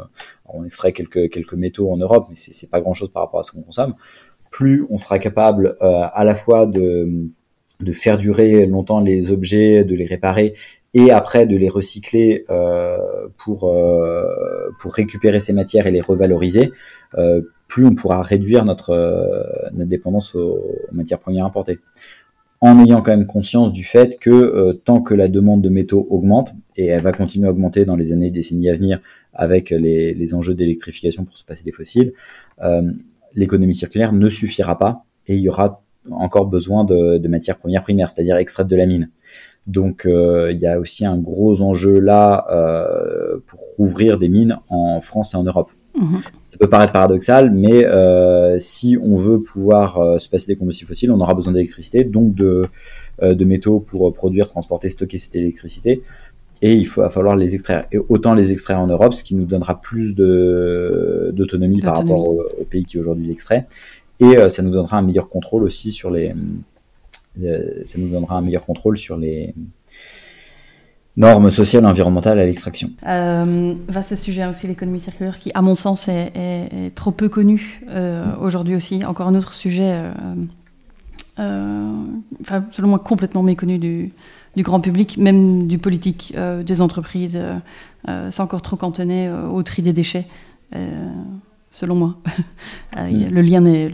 on 0.47 0.65
extrait 0.65 0.93
quelques, 0.93 1.31
quelques 1.31 1.55
métaux 1.55 1.91
en 1.91 1.97
Europe, 1.97 2.27
mais 2.29 2.37
c'est 2.37 2.71
pas 2.71 2.81
grand-chose 2.81 3.11
par 3.11 3.25
rapport 3.25 3.41
à 3.41 3.43
ce 3.43 3.53
qu'on 3.53 3.63
consomme. 3.63 3.95
Plus 4.51 4.87
on 4.91 4.99
sera 4.99 5.19
capable 5.19 5.77
euh, 5.83 6.05
à 6.13 6.25
la 6.25 6.35
fois 6.35 6.67
de, 6.67 7.29
de 7.81 7.93
faire 7.93 8.19
durer 8.19 8.67
longtemps 8.67 9.01
les 9.01 9.31
objets, 9.31 9.85
de 9.85 9.95
les 9.95 10.07
réparer 10.07 10.55
et 10.95 11.11
après 11.11 11.47
de 11.47 11.57
les 11.57 11.71
recycler 11.71 12.45
pour, 13.39 13.75
pour 14.79 14.93
récupérer 14.93 15.41
ces 15.41 15.55
matières 15.55 15.87
et 15.87 15.91
les 15.91 16.03
revaloriser, 16.03 16.71
plus 17.73 17.87
on 17.87 17.95
pourra 17.95 18.21
réduire 18.21 18.67
notre, 18.67 18.93
notre 19.73 19.89
dépendance 19.89 20.35
aux, 20.35 20.77
matières 20.93 21.19
premières 21.19 21.47
importées 21.47 21.79
en 22.61 22.79
ayant 22.85 23.01
quand 23.01 23.13
même 23.13 23.25
conscience 23.25 23.73
du 23.73 23.83
fait 23.83 24.19
que 24.19 24.31
euh, 24.31 24.75
tant 24.75 25.01
que 25.01 25.15
la 25.15 25.27
demande 25.27 25.63
de 25.63 25.71
métaux 25.71 26.07
augmente, 26.11 26.55
et 26.77 26.87
elle 26.87 27.03
va 27.03 27.13
continuer 27.13 27.49
à 27.49 27.51
augmenter 27.51 27.87
dans 27.87 27.97
les 27.97 28.13
années 28.13 28.27
et 28.27 28.31
décennies 28.31 28.69
à 28.69 28.75
venir 28.75 29.01
avec 29.33 29.71
les, 29.71 30.35
enjeux 30.35 30.53
d'électrification 30.53 31.25
pour 31.25 31.39
se 31.39 31.45
passer 31.45 31.65
des 31.65 31.73
fossiles, 31.73 32.13
euh, 32.63 32.93
l'économie 33.35 33.75
circulaire 33.75 34.13
ne 34.13 34.29
suffira 34.29 34.79
pas 34.79 35.07
et 35.27 35.35
il 35.35 35.41
y 35.41 35.49
aura 35.49 35.83
encore 36.11 36.47
besoin 36.47 36.85
de, 36.85 37.27
matières 37.27 37.57
premières 37.57 37.83
primaires, 37.83 38.11
c'est-à-dire 38.11 38.37
extraites 38.37 38.69
de 38.69 38.77
la 38.77 38.85
mine. 38.85 39.09
Donc 39.67 40.05
euh, 40.05 40.53
il 40.53 40.61
y 40.61 40.67
a 40.67 40.79
aussi 40.79 41.07
un 41.07 41.17
gros 41.17 41.63
enjeu 41.63 42.01
là 42.01 42.47
pour 43.47 43.61
rouvrir 43.79 44.19
des 44.19 44.29
mines 44.29 44.59
en 44.69 45.01
France 45.01 45.33
et 45.33 45.37
en 45.39 45.45
Europe. 45.45 45.71
Mhm. 45.95 46.21
Ça 46.43 46.57
peut 46.59 46.69
paraître 46.69 46.93
paradoxal, 46.93 47.51
mais 47.51 47.85
euh, 47.85 48.59
si 48.59 48.97
on 49.03 49.17
veut 49.17 49.41
pouvoir 49.41 49.99
euh, 49.99 50.19
se 50.19 50.29
passer 50.29 50.53
des 50.53 50.57
combustibles 50.57 50.89
fossiles, 50.89 51.13
on 51.13 51.21
aura 51.21 51.35
besoin 51.35 51.53
d'électricité, 51.53 52.05
donc 52.05 52.35
de, 52.35 52.67
euh, 53.23 53.35
de 53.35 53.45
métaux 53.45 53.79
pour 53.81 54.13
produire, 54.13 54.49
transporter, 54.49 54.89
stocker 54.89 55.19
cette 55.19 55.37
électricité. 55.37 56.03
Et 56.63 56.75
il 56.75 56.87
faut, 56.87 57.03
va 57.03 57.11
falloir 57.11 57.37
les 57.37 57.55
extraire. 57.55 57.87
Et 57.93 57.99
autant 57.99 58.35
les 58.35 58.53
extraire 58.53 58.81
en 58.81 58.87
Europe, 58.87 59.15
ce 59.15 59.25
qui 59.25 59.35
nous 59.35 59.45
donnera 59.45 59.81
plus 59.81 60.15
d'autonomie 60.15 61.81
par 61.81 61.97
rapport 61.97 62.29
au, 62.29 62.65
pays 62.71 62.85
qui 62.85 62.99
aujourd'hui 62.99 63.27
l'extrait. 63.27 63.67
Et 64.21 64.49
ça 64.49 64.63
nous 64.63 64.71
donnera 64.71 64.99
un 64.99 65.03
meilleur 65.03 65.29
contrôle 65.29 65.65
aussi 65.65 65.91
sur 65.91 66.09
les, 66.13 66.33
ça 67.85 67.99
nous 67.99 68.09
donnera 68.09 68.37
un 68.37 68.43
meilleur 68.43 68.65
contrôle 68.65 68.97
sur 68.97 69.17
les, 69.17 69.55
normes 71.17 71.51
sociales 71.51 71.85
et 71.85 71.87
environnementales 71.87 72.39
à 72.39 72.45
l'extraction. 72.45 72.91
Euh, 73.07 73.75
ce 74.07 74.17
sujet 74.17 74.47
aussi, 74.47 74.67
l'économie 74.67 75.01
circulaire, 75.01 75.39
qui, 75.39 75.51
à 75.55 75.63
mon 75.63 75.75
sens, 75.75 76.09
est, 76.09 76.95
trop 76.95 77.11
peu 77.11 77.29
connu 77.29 77.83
euh, 77.91 78.25
aujourd'hui 78.41 78.75
aussi. 78.75 79.05
Encore 79.05 79.29
un 79.29 79.35
autre 79.35 79.53
sujet, 79.53 79.93
euh, 79.93 80.13
euh, 81.39 81.93
enfin, 82.41 82.65
selon 82.71 82.89
moi, 82.89 82.99
complètement 82.99 83.43
méconnu 83.43 83.79
du, 83.79 84.13
du, 84.57 84.63
grand 84.63 84.81
public, 84.81 85.19
même 85.19 85.67
du 85.67 85.79
politique, 85.79 86.35
des 86.65 86.81
entreprises. 86.81 87.39
c'est 88.07 88.43
encore 88.43 88.63
trop 88.63 88.77
cantonné 88.77 89.31
au 89.31 89.63
tri 89.63 89.83
des 89.83 89.93
déchets, 89.93 90.27
selon 91.71 91.95
moi. 91.95 92.17
Mm. 92.95 93.31
le 93.31 93.41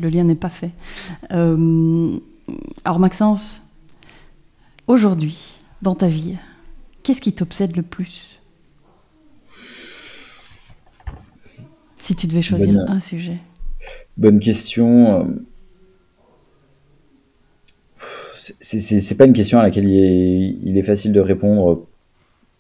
lien 0.09 0.25
n'est 0.25 0.35
pas 0.35 0.49
fait. 0.49 0.73
alors, 1.31 2.99
Maxence, 2.99 3.63
aujourd'hui, 4.89 5.57
dans 5.83 5.95
ta 5.95 6.09
vie, 6.09 6.35
Qu'est-ce 7.09 7.23
qui 7.23 7.33
t'obsède 7.33 7.75
le 7.75 7.81
plus? 7.81 8.39
Si 11.97 12.15
tu 12.15 12.27
devais 12.27 12.43
choisir 12.43 12.85
un 12.87 13.01
sujet. 13.01 13.39
Bonne 14.19 14.39
question. 14.39 15.41
C'est 18.61 19.17
pas 19.17 19.25
une 19.25 19.33
question 19.33 19.59
à 19.59 19.63
laquelle 19.63 19.89
il 19.89 20.77
est, 20.77 20.83
facile 20.83 21.13
de 21.13 21.21
répondre. 21.21 21.87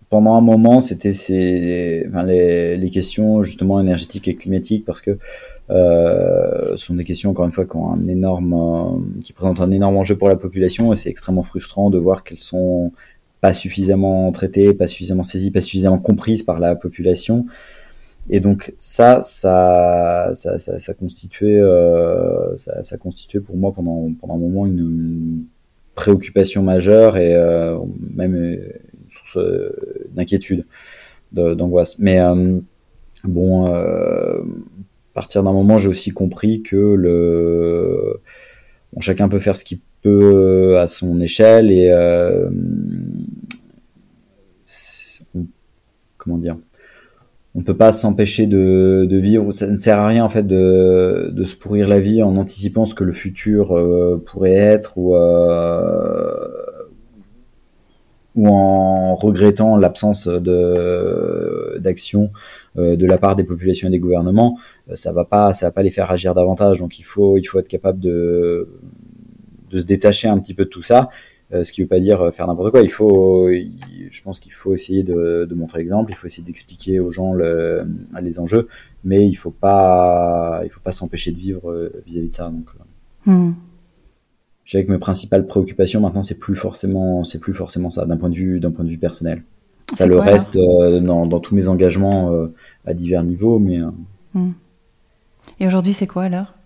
Pendant 0.08 0.34
un 0.34 0.40
moment, 0.40 0.80
c'était 0.80 1.12
les, 1.20 2.90
questions 2.90 3.42
justement 3.42 3.78
énergétiques 3.80 4.28
et 4.28 4.34
climatiques 4.34 4.86
parce 4.86 5.02
que 5.02 5.18
euh, 5.68 6.70
ce 6.74 6.86
sont 6.86 6.94
des 6.94 7.04
questions 7.04 7.28
encore 7.28 7.44
une 7.44 7.52
fois 7.52 7.66
qui 7.66 7.76
ont 7.76 7.92
un 7.92 8.08
énorme, 8.08 9.12
qui 9.22 9.34
présentent 9.34 9.60
un 9.60 9.70
énorme 9.72 9.98
enjeu 9.98 10.16
pour 10.16 10.30
la 10.30 10.36
population 10.36 10.90
et 10.94 10.96
c'est 10.96 11.10
extrêmement 11.10 11.42
frustrant 11.42 11.90
de 11.90 11.98
voir 11.98 12.24
qu'elles 12.24 12.38
sont 12.38 12.92
pas 13.40 13.52
suffisamment 13.52 14.30
traitées, 14.32 14.74
pas 14.74 14.86
suffisamment 14.86 15.22
saisies, 15.22 15.50
pas 15.50 15.60
suffisamment 15.60 15.98
comprises 15.98 16.42
par 16.42 16.58
la 16.58 16.74
population. 16.76 17.46
Et 18.30 18.40
donc 18.40 18.74
ça, 18.76 19.20
ça, 19.22 20.30
ça, 20.34 20.58
ça, 20.58 20.94
constituait, 20.94 21.60
euh, 21.60 22.56
ça, 22.56 22.98
constituait 22.98 23.40
pour 23.40 23.56
moi 23.56 23.72
pendant, 23.72 24.10
pendant 24.20 24.34
un 24.34 24.38
moment 24.38 24.66
une, 24.66 25.44
préoccupation 25.94 26.62
majeure 26.62 27.16
et 27.16 27.34
euh, 27.34 27.76
même 28.14 28.36
une 28.36 29.10
source 29.10 29.36
euh, 29.36 30.06
d'inquiétude, 30.12 30.64
d'angoisse. 31.32 31.98
Mais 31.98 32.20
bon, 33.24 33.66
à 33.66 34.42
partir 35.12 35.42
d'un 35.42 35.52
moment, 35.52 35.78
j'ai 35.78 35.88
aussi 35.88 36.10
compris 36.10 36.62
que 36.62 36.76
le, 36.76 38.20
chacun 39.00 39.28
peut 39.28 39.40
faire 39.40 39.56
ce 39.56 39.64
qu'il 39.64 39.80
peut 40.02 40.78
à 40.78 40.86
son 40.86 41.20
échelle 41.20 41.72
et 41.72 41.90
comment 46.16 46.38
dire 46.38 46.56
on 47.54 47.60
ne 47.60 47.64
peut 47.64 47.76
pas 47.76 47.92
s'empêcher 47.92 48.46
de, 48.46 49.08
vivre. 49.10 49.50
Ça 49.52 49.66
ne 49.66 49.76
sert 49.78 49.98
à 49.98 50.06
rien 50.06 50.24
en 50.24 50.28
fait 50.28 50.46
de, 50.46 51.42
se 51.44 51.56
pourrir 51.56 51.88
la 51.88 51.98
vie 51.98 52.22
en 52.22 52.36
anticipant 52.36 52.86
ce 52.86 52.94
que 52.94 53.02
le 53.04 53.12
futur 53.12 53.76
euh, 53.76 54.22
pourrait 54.24 54.52
être 54.52 54.96
ou, 54.96 55.16
euh, 55.16 56.46
ou 58.36 58.48
en 58.48 59.16
regrettant 59.16 59.76
l'absence 59.76 60.28
d'action 61.80 62.30
euh, 62.76 62.94
de 62.96 63.06
la 63.06 63.18
part 63.18 63.34
des 63.34 63.44
populations 63.44 63.88
et 63.88 63.90
des 63.90 63.98
gouvernements. 63.98 64.58
Ça 64.92 65.12
va 65.12 65.24
pas, 65.24 65.52
ça 65.52 65.66
va 65.66 65.72
pas 65.72 65.82
les 65.82 65.90
faire 65.90 66.10
agir 66.12 66.34
davantage. 66.34 66.78
Donc 66.78 66.98
il 66.98 67.04
faut 67.04 67.38
être 67.38 67.68
capable 67.68 67.98
de 67.98 68.68
se 69.72 69.84
détacher 69.84 70.28
un 70.28 70.38
petit 70.38 70.54
peu 70.54 70.64
de 70.64 70.70
tout 70.70 70.82
ça 70.82 71.08
ce 71.50 71.72
qui 71.72 71.80
ne 71.80 71.86
veut 71.86 71.88
pas 71.88 72.00
dire 72.00 72.20
euh, 72.20 72.30
faire 72.30 72.46
n'importe 72.46 72.70
quoi. 72.70 72.82
Il 72.82 72.90
faut, 72.90 73.48
je 73.50 74.22
pense 74.22 74.38
qu'il 74.38 74.52
faut 74.52 74.74
essayer 74.74 75.02
de, 75.02 75.48
montrer 75.54 75.78
l'exemple, 75.80 76.12
il 76.12 76.14
faut 76.14 76.26
essayer 76.26 76.44
d'expliquer 76.44 77.00
aux 77.00 77.10
gens 77.10 77.32
le, 77.32 77.86
les 78.20 78.38
enjeux, 78.38 78.68
mais 79.04 79.26
il 79.26 79.34
faut 79.34 79.50
pas, 79.50 80.60
il 80.64 80.70
faut 80.70 80.80
pas 80.80 80.92
s'empêcher 80.92 81.32
de 81.32 81.38
vivre 81.38 81.70
euh, 81.70 82.02
vis-à-vis 82.06 82.28
de 82.28 82.34
ça. 82.34 82.50
Donc, 82.50 82.68
hmm. 83.26 83.52
je 84.64 84.78
que 84.78 84.90
mes 84.92 84.98
principales 84.98 85.46
préoccupations 85.46 86.00
maintenant, 86.00 86.22
c'est 86.22 86.38
plus 86.38 86.56
forcément, 86.56 87.24
c'est 87.24 87.40
plus 87.40 87.54
forcément 87.54 87.90
ça, 87.90 88.04
d'un 88.04 88.16
point 88.16 88.28
de 88.28 88.34
vue, 88.34 88.60
d'un 88.60 88.70
point 88.70 88.84
de 88.84 88.90
vue 88.90 88.98
personnel. 88.98 89.42
Ça 89.94 90.06
le 90.06 90.18
reste 90.18 90.58
dans, 90.58 91.24
dans, 91.24 91.40
tous 91.40 91.54
mes 91.54 91.68
engagements 91.68 92.46
à 92.84 92.92
divers 92.92 93.24
niveaux, 93.24 93.58
mais. 93.58 93.78
Hmm. 94.34 94.50
Et 95.60 95.66
aujourd'hui, 95.66 95.94
c'est 95.94 96.06
quoi 96.06 96.24
alors? 96.24 96.57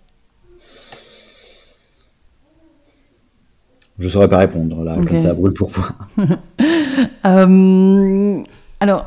Je 3.99 4.09
saurais 4.09 4.29
pas 4.29 4.39
répondre 4.39 4.83
là, 4.85 4.97
comme 5.07 5.19
ça 5.19 5.35
brûle 5.35 5.53
pourquoi. 5.53 5.91
euh, 7.27 8.43
alors, 8.81 9.07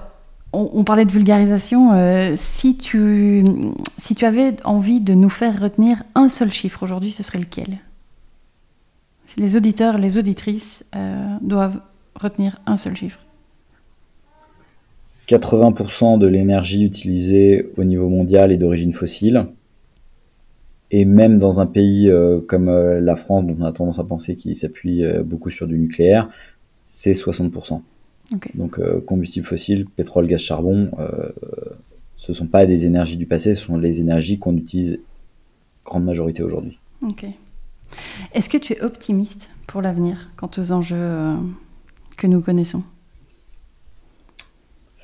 on, 0.54 0.84
parlait 0.84 1.06
de 1.06 1.12
vulgarisation. 1.12 1.94
Euh, 1.94 2.34
si, 2.36 2.78
tu, 2.78 3.44
si 3.98 4.16
tu 4.16 4.26
avais 4.26 4.56
envie 4.64 5.02
de 5.02 5.14
nous 5.14 5.30
faire 5.30 5.62
retenir 5.62 6.04
un 6.16 6.30
seul 6.30 6.52
chiffre 6.52 6.84
aujourd'hui, 6.84 7.12
ce 7.12 7.24
serait 7.24 7.40
lequel? 7.40 7.80
Si 9.26 9.42
les 9.42 9.58
auditeurs, 9.58 9.98
les 9.98 10.18
auditrices 10.18 10.86
euh, 10.96 11.36
doivent 11.42 11.82
retenir 12.16 12.62
un 12.66 12.78
seul 12.78 12.96
chiffre. 12.96 13.20
80% 15.28 16.20
de 16.20 16.28
l'énergie 16.28 16.86
utilisée 16.86 17.72
au 17.78 17.84
niveau 17.84 18.10
mondial 18.10 18.52
est 18.52 18.58
d'origine 18.58 18.94
fossile. 18.94 19.48
Et 20.98 21.04
même 21.04 21.40
dans 21.40 21.60
un 21.60 21.66
pays 21.66 22.10
euh, 22.10 22.40
comme 22.40 22.70
euh, 22.70 23.02
la 23.02 23.18
France, 23.18 23.46
dont 23.46 23.58
on 23.60 23.66
a 23.66 23.74
tendance 23.74 24.00
à 24.00 24.06
penser 24.06 24.38
qu'il 24.38 24.56
s'appuie 24.56 25.04
euh, 25.04 25.24
beaucoup 25.24 25.52
sur 25.52 25.68
du 25.68 25.78
nucléaire, 25.78 26.30
c'est 26.84 27.12
60%. 27.12 27.82
Donc 28.56 28.80
combustible 29.06 29.46
fossile, 29.46 29.86
pétrole, 29.88 30.26
gaz, 30.26 30.40
charbon, 30.42 30.90
ce 32.16 32.32
ne 32.32 32.36
sont 32.36 32.48
pas 32.48 32.66
des 32.66 32.88
énergies 32.88 33.18
du 33.18 33.28
passé, 33.28 33.54
ce 33.54 33.66
sont 33.66 33.78
les 33.78 34.02
énergies 34.02 34.40
qu'on 34.40 34.58
utilise 34.58 35.00
grande 35.84 36.06
majorité 36.06 36.42
aujourd'hui. 36.42 36.80
Est-ce 38.34 38.50
que 38.50 38.58
tu 38.58 38.74
es 38.74 38.82
optimiste 38.82 39.50
pour 39.68 39.84
l'avenir 39.84 40.32
quant 40.38 40.50
aux 40.58 40.72
enjeux 40.72 41.36
que 42.18 42.26
nous 42.26 42.42
connaissons? 42.42 42.82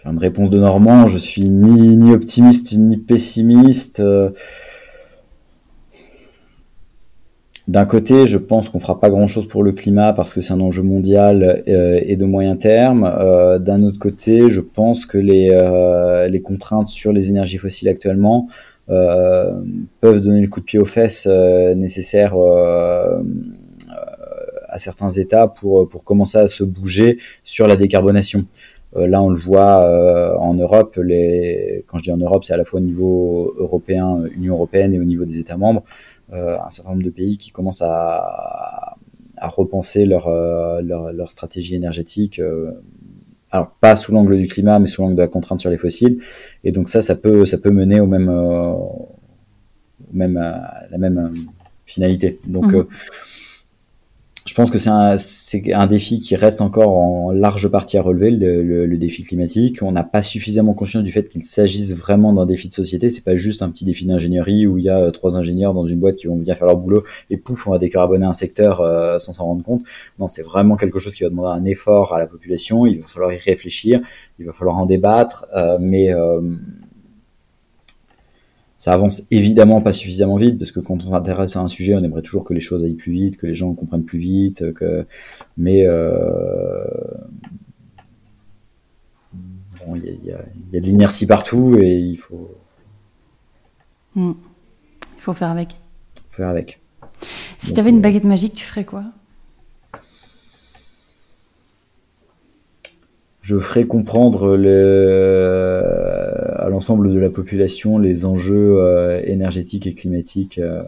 Une 0.04 0.18
réponse 0.18 0.50
de 0.50 0.58
Normand, 0.58 1.08
je 1.08 1.20
suis 1.20 1.48
ni, 1.48 1.98
ni 1.98 2.12
optimiste 2.14 2.76
ni 2.76 2.98
pessimiste 2.98 4.02
d'un 7.68 7.86
côté, 7.86 8.28
je 8.28 8.38
pense 8.38 8.70
qu'on 8.70 8.80
fera 8.80 9.00
pas 9.00 9.10
grand-chose 9.10 9.48
pour 9.48 9.64
le 9.64 9.72
climat 9.72 10.14
parce 10.14 10.34
que 10.34 10.42
c'est 10.42 10.54
un 10.54 10.60
enjeu 10.60 10.84
mondial 10.84 11.64
et 11.66 12.16
de 12.16 12.26
moyen 12.26 12.56
terme. 12.56 13.04
D'un 13.60 13.84
autre 13.84 14.00
côté, 14.00 14.50
je 14.50 14.62
pense 14.62 15.06
que 15.06 15.18
les, 15.18 15.50
les 16.30 16.42
contraintes 16.42 16.88
sur 16.88 17.14
les 17.14 17.30
énergies 17.30 17.58
fossiles 17.58 17.90
actuellement 17.90 18.48
peuvent 18.88 20.22
donner 20.22 20.42
le 20.42 20.48
coup 20.48 20.60
de 20.60 20.66
pied 20.66 20.80
aux 20.80 20.86
fesses 20.86 21.28
nécessaire 21.28 22.36
à 24.72 24.78
certains 24.80 25.12
États 25.12 25.48
pour, 25.48 25.88
commencer 26.04 26.38
à 26.38 26.48
se 26.48 26.64
bouger 26.64 27.20
sur 27.44 27.68
la 27.68 27.76
décarbonation. 27.76 28.46
Euh, 28.96 29.08
là, 29.08 29.22
on 29.22 29.30
le 29.30 29.40
voit 29.40 29.86
euh, 29.86 30.36
en 30.38 30.54
Europe. 30.54 30.96
Quand 30.96 31.98
je 31.98 32.04
dis 32.04 32.12
en 32.12 32.18
Europe, 32.18 32.44
c'est 32.44 32.54
à 32.54 32.58
la 32.58 32.66
fois 32.66 32.80
au 32.80 32.84
niveau 32.84 33.54
européen, 33.58 34.24
Union 34.36 34.56
européenne 34.56 34.94
et 34.94 35.00
au 35.00 35.04
niveau 35.04 35.26
des 35.26 35.40
États 35.40 35.58
membres. 35.58 35.84
Euh, 36.34 36.58
un 36.60 36.70
certain 36.70 36.92
nombre 36.92 37.04
de 37.04 37.10
pays 37.10 37.38
qui 37.38 37.52
commencent 37.52 37.82
à, 37.82 38.98
à 39.38 39.48
repenser 39.48 40.06
leur, 40.06 40.30
leur, 40.82 41.12
leur, 41.12 41.32
stratégie 41.32 41.76
énergétique. 41.76 42.42
alors 43.52 43.72
pas 43.82 43.96
sous 43.98 44.12
l'angle 44.14 44.38
du 44.38 44.48
climat, 44.48 44.80
mais 44.80 44.88
sous 44.88 45.02
l'angle 45.02 45.16
de 45.16 45.22
la 45.22 45.28
contrainte 45.28 45.60
sur 45.60 45.70
les 45.70 45.78
fossiles. 45.78 46.20
Et 46.64 46.72
donc 46.72 46.90
ça, 46.90 47.02
ça 47.02 47.16
peut, 47.16 47.46
ça 47.46 47.58
peut 47.58 47.72
mener 47.72 48.00
au 48.00 48.08
même, 48.08 48.30
au 48.30 49.10
même, 50.14 50.38
à 50.38 50.84
la 50.90 50.98
même 50.98 51.34
finalité. 51.86 52.40
Donc 52.46 52.72
mmh 52.72 52.88
je 54.52 54.56
pense 54.58 54.70
que 54.70 54.78
c'est 54.78 54.90
un, 54.90 55.16
un, 55.80 55.88
défi 55.88 56.20
qui 56.20 56.36
reste 56.36 56.60
encore 56.60 56.98
en 56.98 57.32
large 57.32 57.70
partie 57.70 57.98
à 57.98 58.02
relever, 58.02 58.32
le, 58.32 58.86
le, 58.86 58.98
défi 58.98 59.24
climatique. 59.24 59.82
On 59.82 59.94
n'a 59.94 60.04
pas 60.04 60.22
suffisamment 60.22 60.74
conscience 60.74 61.06
du 61.06 61.12
fait 61.14 61.30
qu'il 61.30 61.46
s'agisse 61.46 61.96
vraiment 61.96 62.34
d'un 62.34 62.46
défi 62.46 62.68
de 62.68 62.74
société. 62.74 63.10
C'est 63.10 63.24
pas 63.24 63.38
juste 63.38 63.62
un 63.62 63.70
petit 63.70 63.86
défi 63.86 64.06
d'ingénierie 64.06 64.68
où 64.68 64.78
il 64.78 64.84
y 64.84 64.90
a 64.90 65.00
euh, 65.00 65.12
trois 65.12 65.38
ingénieurs 65.38 65.74
dans 65.74 65.86
une 65.86 66.02
boîte 66.02 66.18
qui 66.18 66.28
vont 66.28 66.36
bien 66.36 66.54
faire 66.54 66.68
leur 66.68 66.76
boulot 66.76 67.02
et 67.30 67.38
pouf, 67.38 67.66
on 67.66 67.72
va 67.72 67.78
décarboner 67.78 68.26
un 68.26 68.34
secteur 68.34 68.82
euh, 68.82 69.20
sans 69.20 69.32
s'en 69.32 69.46
rendre 69.46 69.64
compte. 69.64 69.84
Non, 70.20 70.28
c'est 70.28 70.44
vraiment 70.44 70.76
quelque 70.76 71.00
chose 71.00 71.16
qui 71.16 71.24
va 71.24 71.30
demander 71.30 71.58
un 71.58 71.64
effort 71.64 72.14
à 72.14 72.20
la 72.20 72.28
population. 72.28 72.86
Il 72.86 73.00
va 73.00 73.08
falloir 73.08 73.32
y 73.32 73.38
réfléchir, 73.38 74.02
il 74.38 74.48
va 74.48 74.52
falloir 74.52 74.78
en 74.78 74.86
débattre, 74.86 75.46
euh, 75.56 75.78
mais 75.80 76.14
ça 78.82 78.94
avance 78.94 79.22
évidemment 79.30 79.80
pas 79.80 79.94
suffisamment 79.94 80.38
vite 80.38 80.58
parce 80.58 80.72
que 80.72 80.80
quand 80.80 80.96
on 80.96 81.12
s'intéresse 81.12 81.56
à 81.56 81.60
un 81.60 81.68
sujet, 81.68 81.94
on 81.94 82.04
aimerait 82.04 82.24
toujours 82.24 82.44
que 82.44 82.56
les 82.56 82.60
choses 82.60 82.84
aillent 82.84 82.96
plus 82.96 83.12
vite, 83.12 83.38
que 83.38 83.46
les 83.46 83.54
gens 83.54 83.72
comprennent 83.76 84.06
plus 84.06 84.18
vite, 84.18 84.74
que 84.74 85.06
mais 85.56 85.86
euh... 85.86 86.84
bon, 89.86 89.96
il 89.98 90.06
y, 90.06 90.08
y, 90.08 90.34
y, 90.74 90.78
a 90.78 90.80
de 90.80 90.86
l'inertie 90.88 91.28
partout 91.28 91.78
et 91.80 91.96
il 91.96 92.18
faut 92.18 92.58
hmm. 94.16 94.32
il 95.16 95.22
faut 95.22 95.34
faire 95.34 95.52
avec. 95.52 95.78
Faire 96.32 96.50
avec. 96.50 96.82
Si 97.60 97.74
tu 97.74 97.80
avais 97.80 97.92
une 97.92 98.00
euh, 98.00 98.02
baguette 98.02 98.24
magique, 98.24 98.56
tu 98.56 98.66
ferais 98.66 98.86
quoi? 98.86 99.04
Je 103.44 103.60
ferai 103.60 103.86
comprendre 103.86 104.56
le, 104.56 106.11
l'ensemble 106.72 107.14
de 107.14 107.20
la 107.20 107.30
population 107.30 108.00
les 108.00 108.26
enjeux 108.26 108.78
euh, 108.80 109.22
énergétiques 109.24 109.86
et 109.86 109.94
climatiques 109.94 110.58
euh, 110.58 110.84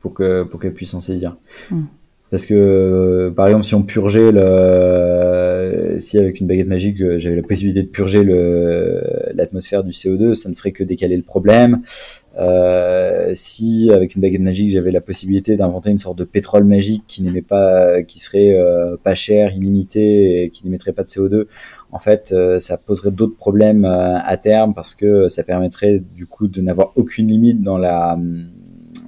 pour 0.00 0.14
que 0.14 0.42
pour 0.42 0.60
qu'elle 0.60 0.74
puisse 0.74 0.94
en 0.94 1.00
saisir. 1.00 1.36
Hmm. 1.70 1.84
Parce 2.30 2.46
que, 2.46 3.32
par 3.36 3.46
exemple, 3.46 3.64
si 3.64 3.76
on 3.76 3.82
purgeait 3.82 4.32
le, 4.32 4.40
si 5.98 6.18
avec 6.18 6.40
une 6.40 6.46
baguette 6.46 6.68
magique, 6.68 6.96
j'avais 7.18 7.36
la 7.36 7.42
possibilité 7.42 7.82
de 7.82 7.88
purger 7.88 8.24
l'atmosphère 9.34 9.84
du 9.84 9.90
CO2, 9.90 10.34
ça 10.34 10.48
ne 10.48 10.54
ferait 10.54 10.72
que 10.72 10.84
décaler 10.84 11.16
le 11.16 11.22
problème. 11.22 11.82
Euh, 12.36 13.30
si 13.34 13.90
avec 13.92 14.16
une 14.16 14.22
baguette 14.22 14.40
magique 14.40 14.70
j'avais 14.70 14.90
la 14.90 15.00
possibilité 15.00 15.56
d'inventer 15.56 15.90
une 15.90 15.98
sorte 15.98 16.18
de 16.18 16.24
pétrole 16.24 16.64
magique 16.64 17.04
qui 17.06 17.22
n'émet 17.22 17.42
pas, 17.42 18.02
qui 18.02 18.18
serait 18.18 18.52
euh, 18.52 18.96
pas 19.00 19.14
cher, 19.14 19.54
illimité 19.54 20.42
et 20.42 20.50
qui 20.50 20.64
n'émettrait 20.64 20.92
pas 20.92 21.04
de 21.04 21.08
CO2, 21.08 21.46
en 21.92 21.98
fait, 22.00 22.32
euh, 22.32 22.58
ça 22.58 22.76
poserait 22.76 23.12
d'autres 23.12 23.36
problèmes 23.36 23.84
à 23.84 24.36
terme 24.36 24.74
parce 24.74 24.94
que 24.94 25.28
ça 25.28 25.44
permettrait 25.44 26.02
du 26.14 26.26
coup 26.26 26.48
de 26.48 26.60
n'avoir 26.60 26.92
aucune 26.96 27.28
limite 27.28 27.62
dans 27.62 27.78
la 27.78 28.14
hum, 28.14 28.48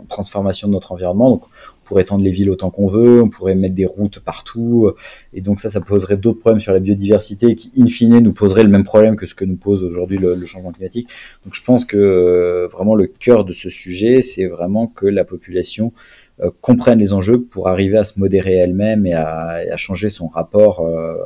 transformation 0.09 0.69
de 0.69 0.73
notre 0.75 0.93
environnement. 0.93 1.41
Pourrait 1.87 2.03
étendre 2.03 2.25
les 2.25 2.31
villes 2.31 2.51
autant 2.51 2.71
qu'on 2.71 2.89
veut, 2.89 3.23
on 3.23 3.31
pourrait 3.31 3.55
mettre 3.55 3.75
des 3.75 3.87
routes 3.87 4.19
partout, 4.19 4.93
et 5.33 5.41
donc 5.41 5.61
ça, 5.61 5.71
ça 5.71 5.81
poserait 5.81 6.17
d'autres 6.17 6.41
problèmes 6.41 6.61
sur 6.61 6.73
la 6.73 6.81
biodiversité 6.81 7.57
qui, 7.57 7.73
in 7.79 7.87
fine, 7.87 8.19
nous 8.19 8.33
poserait 8.33 8.63
le 8.63 8.69
même 8.69 8.85
problème 8.85 9.17
que 9.17 9.27
ce 9.27 9.35
que 9.35 9.45
nous 9.45 9.57
pose 9.57 9.83
aujourd'hui 9.83 10.19
le, 10.19 10.45
changement 10.47 10.73
climatique. 10.73 11.09
Donc, 11.45 11.55
je 11.55 11.63
pense 11.63 11.85
que 11.85 11.97
euh, 11.97 12.69
vraiment 12.69 12.95
le 12.95 13.07
cœur 13.07 13.45
de 13.45 13.53
ce 13.53 13.71
sujet, 13.71 14.23
c'est 14.23 14.47
vraiment 14.47 14.87
que 14.87 15.07
la 15.07 15.25
population 15.25 15.93
euh, 16.41 16.51
comprenne 16.61 16.99
les 16.99 17.13
enjeux 17.13 17.41
pour 17.41 17.69
arriver 17.69 17.99
à 17.99 18.05
se 18.05 18.19
modérer 18.19 18.55
elle-même 18.55 19.07
et, 19.07 19.15
à, 19.15 19.77
changer 19.77 20.09
son 20.09 20.29
rapport 20.29 20.81
euh, 20.81 21.17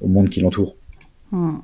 au 0.00 0.08
monde 0.08 0.28
qui 0.28 0.40
l'entoure. 0.40 0.76
Hmm. 1.30 1.56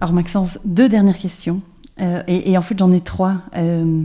Alors 0.00 0.12
Maxence, 0.12 0.58
deux 0.64 0.88
dernières 0.88 1.18
questions. 1.18 1.60
Euh, 2.00 2.22
et, 2.26 2.56
en 2.56 2.62
fait, 2.62 2.78
j'en 2.78 2.92
ai 2.92 3.00
trois. 3.00 3.36
Euh, 3.56 4.02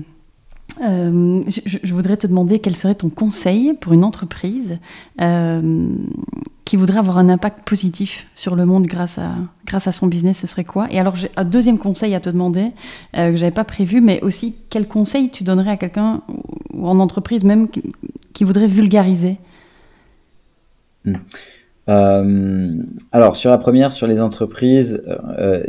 euh, 0.81 1.43
je, 1.47 1.93
voudrais 1.93 2.17
te 2.17 2.25
demander 2.25 2.59
quel 2.59 2.75
serait 2.75 2.95
ton 2.95 3.09
conseil 3.09 3.73
pour 3.73 3.93
une 3.93 4.03
entreprise 4.03 4.79
qui 6.65 6.77
voudrait 6.77 6.97
avoir 6.97 7.19
un 7.19 7.29
impact 7.29 7.67
positif 7.67 8.25
sur 8.33 8.55
le 8.55 8.65
monde 8.65 8.87
grâce 8.87 9.19
à, 9.19 9.33
grâce 9.67 9.87
à 9.87 9.91
son 9.91 10.07
business, 10.07 10.39
ce 10.39 10.47
serait 10.47 10.63
quoi? 10.63 10.87
Et 10.89 10.99
alors, 10.99 11.15
j'ai 11.15 11.29
un 11.35 11.43
deuxième 11.43 11.77
conseil 11.77 12.15
à 12.15 12.19
te 12.19 12.29
demander 12.29 12.71
que 13.13 13.35
j'avais 13.35 13.51
pas 13.51 13.65
prévu, 13.65 14.01
mais 14.01 14.21
aussi 14.21 14.55
quel 14.69 14.87
conseil 14.87 15.29
tu 15.29 15.43
donnerais 15.43 15.71
à 15.71 15.77
quelqu'un 15.77 16.21
ou 16.73 16.87
en 16.87 16.99
entreprise 16.99 17.43
même 17.43 17.67
qui, 18.33 18.43
voudrait 18.43 18.65
vulgariser? 18.65 19.37
Hmm. 21.05 21.17
alors, 23.11 23.35
sur 23.35 23.51
la 23.51 23.57
première, 23.59 23.91
sur 23.91 24.07
les 24.07 24.21
entreprises, 24.21 25.03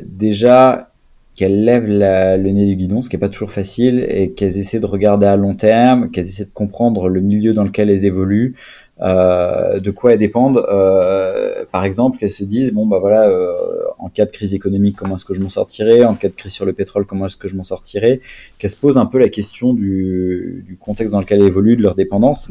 déjà, 0.07 0.94
qu'elles 1.35 1.65
lèvent 1.65 1.89
le 1.89 2.51
nez 2.51 2.67
du 2.67 2.77
guidon, 2.77 3.03
ce 3.03 3.09
qui 3.09 3.17
n'est 3.17 3.21
pas 3.21 3.29
toujours 3.29 3.51
facile, 3.51 4.07
et 4.09 4.31
qu'elles 4.31 4.59
essaient 4.59 4.81
de 4.81 4.87
regarder 4.87 5.27
à 5.27 5.37
long 5.37 5.55
terme, 5.55 6.11
qu'elles 6.11 6.27
essaient 6.27 6.45
de 6.45 6.53
comprendre 6.53 7.09
le 7.09 7.21
milieu 7.21 7.55
dans 7.55 7.65
lequel 7.65 7.91
elles 7.91 8.05
évoluent, 8.05 8.55
euh, 9.01 9.81
de 9.81 9.91
quoi 9.91 10.13
elles 10.13 10.21
dépendent. 10.21 10.65
Euh, 10.69 11.65
par 11.73 11.85
exemple, 11.85 12.19
qu'elles 12.19 12.31
se 12.31 12.45
disent 12.45 12.73
bon 12.73 12.87
bah 12.87 12.99
voilà, 13.01 13.29
euh, 13.29 13.53
en 13.99 14.09
cas 14.09 14.27
de 14.27 14.31
crise 14.31 14.55
économique, 14.55 14.97
comment 14.97 15.17
est-ce 15.17 15.25
que 15.25 15.35
je 15.35 15.41
m'en 15.41 15.49
sortirai 15.49 16.05
En 16.05 16.15
cas 16.15 16.29
de 16.29 16.37
crise 16.37 16.53
sur 16.53 16.65
le 16.65 16.73
pétrole, 16.73 17.05
comment 17.05 17.27
est-ce 17.27 17.37
que 17.37 17.49
je 17.49 17.57
m'en 17.57 17.65
sortirai 17.65 18.21
Qu'elles 18.59 18.71
se 18.71 18.77
posent 18.77 18.99
un 18.99 19.07
peu 19.07 19.19
la 19.19 19.29
question 19.29 19.75
du, 19.75 20.65
du, 20.67 20.77
contexte 20.77 21.13
dans 21.13 21.21
lequel 21.21 21.41
elles 21.41 21.49
évoluent, 21.49 21.77
de 21.77 21.83
leur 21.83 21.97
dépendance. 21.97 22.51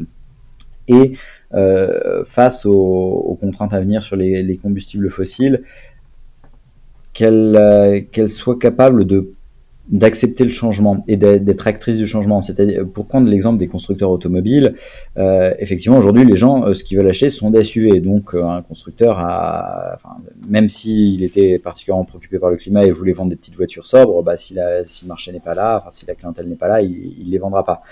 Et 0.86 1.14
euh, 1.54 2.24
face 2.24 2.66
aux, 2.66 2.74
aux, 2.74 3.36
contraintes 3.36 3.72
à 3.72 3.80
venir 3.80 4.02
sur 4.02 4.16
les, 4.16 4.42
les 4.42 4.56
combustibles 4.56 5.08
fossiles, 5.08 5.62
qu'elle 7.14 7.56
euh, 7.56 8.00
qu'elle 8.12 8.30
soit 8.30 8.58
capable 8.58 9.06
d'accepter 9.88 10.44
le 10.44 10.50
changement 10.50 11.02
et 11.08 11.16
d'être 11.16 11.66
actrice 11.66 11.98
du 11.98 12.06
changement. 12.06 12.40
C'est-à-dire, 12.40 12.86
pour 12.88 13.06
prendre 13.06 13.28
l'exemple 13.28 13.58
des 13.58 13.68
constructeurs 13.68 14.10
automobiles, 14.10 14.74
euh, 15.18 15.52
effectivement, 15.58 15.98
aujourd'hui, 15.98 16.24
les 16.24 16.36
gens, 16.36 16.66
euh, 16.66 16.74
ce 16.74 16.82
qu'ils 16.84 16.96
veulent 16.96 17.08
acheter, 17.08 17.28
sont 17.28 17.50
des 17.50 17.62
SUV. 17.62 18.00
Donc, 18.00 18.34
un 18.34 18.62
constructeur, 18.62 19.18
a, 19.18 19.98
même 20.48 20.68
s'il 20.68 21.22
était 21.22 21.58
particulièrement 21.58 22.04
préoccupé 22.04 22.38
par 22.38 22.50
le 22.50 22.56
climat 22.56 22.84
et 22.84 22.90
voulait 22.90 23.12
vendre 23.12 23.30
des 23.30 23.36
petites 23.36 23.56
voitures 23.56 23.86
sobres, 23.86 24.22
bah, 24.22 24.36
si, 24.38 24.54
le 24.54 25.06
marché 25.06 25.32
n'est 25.32 25.40
pas 25.40 25.54
là, 25.54 25.86
si 25.90 26.06
la 26.06 26.14
clientèle 26.14 26.48
n'est 26.48 26.56
pas 26.56 26.68
là, 26.68 26.80
il 26.80 27.22
ne 27.24 27.30
les 27.30 27.38
vendra 27.38 27.62
pas 27.62 27.82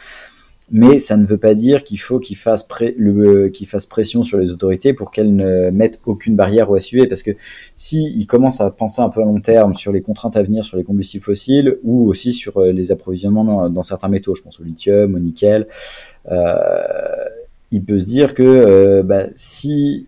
mais 0.70 0.98
ça 0.98 1.16
ne 1.16 1.26
veut 1.26 1.38
pas 1.38 1.54
dire 1.54 1.84
qu'il 1.84 1.98
faut 1.98 2.18
qu'il 2.18 2.36
fasse, 2.36 2.66
fasse, 2.66 3.86
pression 3.86 4.22
sur 4.22 4.38
les 4.38 4.52
autorités 4.52 4.94
pour 4.94 5.10
qu'elles 5.10 5.34
ne 5.34 5.70
mettent 5.70 6.00
aucune 6.06 6.36
barrière 6.36 6.70
au 6.70 6.78
SUV, 6.78 7.06
parce 7.08 7.22
que 7.22 7.32
s'ils 7.74 8.26
commencent 8.26 8.60
à 8.60 8.70
penser 8.70 9.02
un 9.02 9.08
peu 9.08 9.20
à 9.22 9.24
long 9.24 9.40
terme 9.40 9.74
sur 9.74 9.92
les 9.92 10.02
contraintes 10.02 10.36
à 10.36 10.42
venir 10.42 10.64
sur 10.64 10.76
les 10.76 10.84
combustibles 10.84 11.24
fossiles 11.24 11.78
ou 11.82 12.08
aussi 12.08 12.32
sur 12.32 12.58
euh, 12.58 12.72
les 12.72 12.92
approvisionnements 12.92 13.68
dans, 13.68 13.82
certains 13.82 14.08
métaux, 14.08 14.34
je 14.34 14.42
pense 14.42 14.60
au 14.60 14.64
lithium, 14.64 15.14
au 15.14 15.18
nickel, 15.18 15.66
euh, 16.30 16.82
il 17.70 17.84
peut 17.84 17.98
se 17.98 18.06
dire 18.06 18.34
que 18.34 18.42
euh, 18.42 19.02
bah, 19.02 19.26
si 19.34 20.06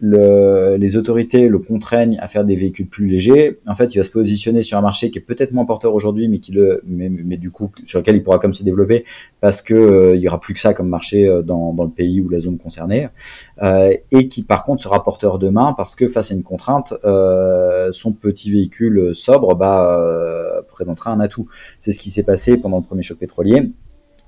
le, 0.00 0.76
les 0.76 0.96
autorités 0.96 1.48
le 1.48 1.58
contraignent 1.58 2.18
à 2.20 2.28
faire 2.28 2.44
des 2.44 2.54
véhicules 2.54 2.86
plus 2.86 3.06
légers, 3.06 3.58
en 3.66 3.74
fait, 3.74 3.94
il 3.94 3.98
va 3.98 4.04
se 4.04 4.10
positionner 4.10 4.62
sur 4.62 4.78
un 4.78 4.80
marché 4.80 5.10
qui 5.10 5.18
est 5.18 5.22
peut-être 5.22 5.52
moins 5.52 5.64
porteur 5.64 5.92
aujourd'hui, 5.92 6.28
mais 6.28 6.38
qui 6.38 6.52
le, 6.52 6.82
mais, 6.86 7.36
du 7.36 7.50
coup, 7.50 7.70
sur 7.84 7.98
lequel 7.98 8.16
il 8.16 8.22
pourra 8.22 8.38
comme 8.38 8.54
se 8.54 8.62
développer 8.62 9.04
parce 9.40 9.60
que 9.60 9.74
euh, 9.74 10.16
il 10.16 10.22
y 10.22 10.28
aura 10.28 10.38
plus 10.38 10.54
que 10.54 10.60
ça 10.60 10.72
comme 10.72 10.88
marché 10.88 11.26
euh, 11.26 11.42
dans, 11.42 11.72
dans 11.72 11.84
le 11.84 11.90
pays 11.90 12.20
ou 12.20 12.28
la 12.28 12.38
zone 12.38 12.58
concernée, 12.58 13.08
euh, 13.62 13.92
et 14.12 14.28
qui 14.28 14.42
par 14.44 14.64
contre 14.64 14.82
sera 14.82 15.02
porteur 15.02 15.38
demain 15.38 15.74
parce 15.76 15.96
que 15.96 16.08
face 16.08 16.30
à 16.30 16.34
une 16.34 16.44
contrainte, 16.44 16.94
euh, 17.04 17.90
son 17.92 18.12
petit 18.12 18.52
véhicule 18.52 19.14
sobre 19.14 19.56
bah, 19.56 20.62
présentera 20.68 21.10
un 21.10 21.20
atout. 21.20 21.48
C'est 21.80 21.90
ce 21.92 21.98
qui 21.98 22.10
s'est 22.10 22.22
passé 22.22 22.56
pendant 22.56 22.78
le 22.78 22.84
premier 22.84 23.02
choc 23.02 23.18
pétrolier 23.18 23.72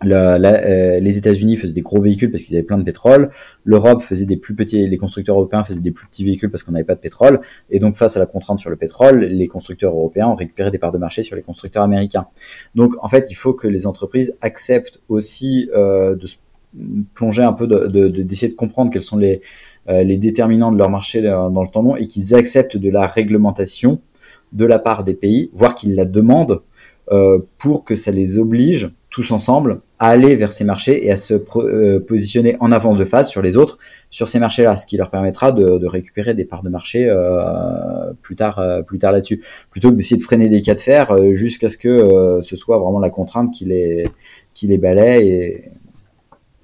euh, 0.04 1.00
les 1.00 1.18
États-Unis 1.18 1.56
faisaient 1.56 1.74
des 1.74 1.82
gros 1.82 2.00
véhicules 2.00 2.30
parce 2.30 2.44
qu'ils 2.44 2.56
avaient 2.56 2.64
plein 2.64 2.78
de 2.78 2.84
pétrole. 2.84 3.30
L'Europe 3.64 4.02
faisait 4.02 4.26
des 4.26 4.36
plus 4.36 4.54
petits, 4.54 4.86
les 4.86 4.96
constructeurs 4.96 5.36
européens 5.36 5.64
faisaient 5.64 5.82
des 5.82 5.90
plus 5.90 6.06
petits 6.06 6.24
véhicules 6.24 6.50
parce 6.50 6.62
qu'on 6.62 6.72
n'avait 6.72 6.84
pas 6.84 6.94
de 6.94 7.00
pétrole. 7.00 7.40
Et 7.70 7.78
donc, 7.78 7.96
face 7.96 8.16
à 8.16 8.20
la 8.20 8.26
contrainte 8.26 8.58
sur 8.58 8.70
le 8.70 8.76
pétrole, 8.76 9.20
les 9.20 9.48
constructeurs 9.48 9.92
européens 9.92 10.28
ont 10.28 10.36
récupéré 10.36 10.70
des 10.70 10.78
parts 10.78 10.92
de 10.92 10.98
marché 10.98 11.22
sur 11.22 11.36
les 11.36 11.42
constructeurs 11.42 11.82
américains. 11.82 12.26
Donc, 12.74 12.94
en 13.02 13.08
fait, 13.08 13.26
il 13.30 13.34
faut 13.34 13.52
que 13.52 13.68
les 13.68 13.86
entreprises 13.86 14.36
acceptent 14.40 15.02
aussi 15.08 15.68
euh, 15.74 16.16
de 16.16 16.26
se 16.26 16.36
plonger 17.14 17.42
un 17.42 17.52
peu, 17.52 17.66
d'essayer 17.66 18.48
de, 18.48 18.52
de, 18.52 18.56
comprendre 18.56 18.92
quels 18.92 19.02
sont 19.02 19.18
les, 19.18 19.42
euh, 19.88 20.02
les 20.02 20.16
déterminants 20.16 20.72
de 20.72 20.78
leur 20.78 20.88
marché 20.88 21.20
dans 21.22 21.62
le 21.62 21.68
temps 21.68 21.82
long 21.82 21.96
et 21.96 22.06
qu'ils 22.06 22.34
acceptent 22.34 22.76
de 22.76 22.90
la 22.90 23.06
réglementation 23.06 24.00
de 24.52 24.64
la 24.64 24.78
part 24.78 25.04
des 25.04 25.14
pays, 25.14 25.50
voire 25.52 25.74
qu'ils 25.74 25.94
la 25.94 26.04
demandent 26.04 26.62
euh, 27.12 27.40
pour 27.58 27.84
que 27.84 27.96
ça 27.96 28.10
les 28.10 28.38
oblige 28.38 28.90
tous 29.10 29.32
ensemble 29.32 29.80
à 29.98 30.08
aller 30.08 30.34
vers 30.34 30.52
ces 30.52 30.64
marchés 30.64 31.04
et 31.04 31.10
à 31.10 31.16
se 31.16 31.34
euh, 31.56 32.00
positionner 32.00 32.56
en 32.60 32.70
avance 32.72 32.96
de 32.96 33.04
phase 33.04 33.28
sur 33.28 33.42
les 33.42 33.56
autres 33.56 33.78
sur 34.10 34.28
ces 34.28 34.38
marchés-là, 34.38 34.76
ce 34.76 34.86
qui 34.86 34.96
leur 34.96 35.10
permettra 35.10 35.52
de, 35.52 35.78
de 35.78 35.86
récupérer 35.86 36.34
des 36.34 36.44
parts 36.44 36.62
de 36.62 36.68
marché 36.68 37.08
euh, 37.08 38.12
plus 38.22 38.36
tard, 38.36 38.58
euh, 38.58 38.82
plus 38.82 38.98
tard 38.98 39.12
là-dessus, 39.12 39.42
plutôt 39.70 39.90
que 39.90 39.96
d'essayer 39.96 40.16
de 40.16 40.22
freiner 40.22 40.48
des 40.48 40.62
cas 40.62 40.74
de 40.74 40.80
fer 40.80 41.12
euh, 41.12 41.32
jusqu'à 41.32 41.68
ce 41.68 41.76
que 41.76 42.40
ce 42.42 42.56
soit 42.56 42.78
vraiment 42.78 42.98
la 42.98 43.10
contrainte 43.10 43.52
qui 43.52 43.64
les, 43.64 44.08
qui 44.54 44.66
les 44.66 44.78
balaie 44.78 45.26
et, 45.26 45.64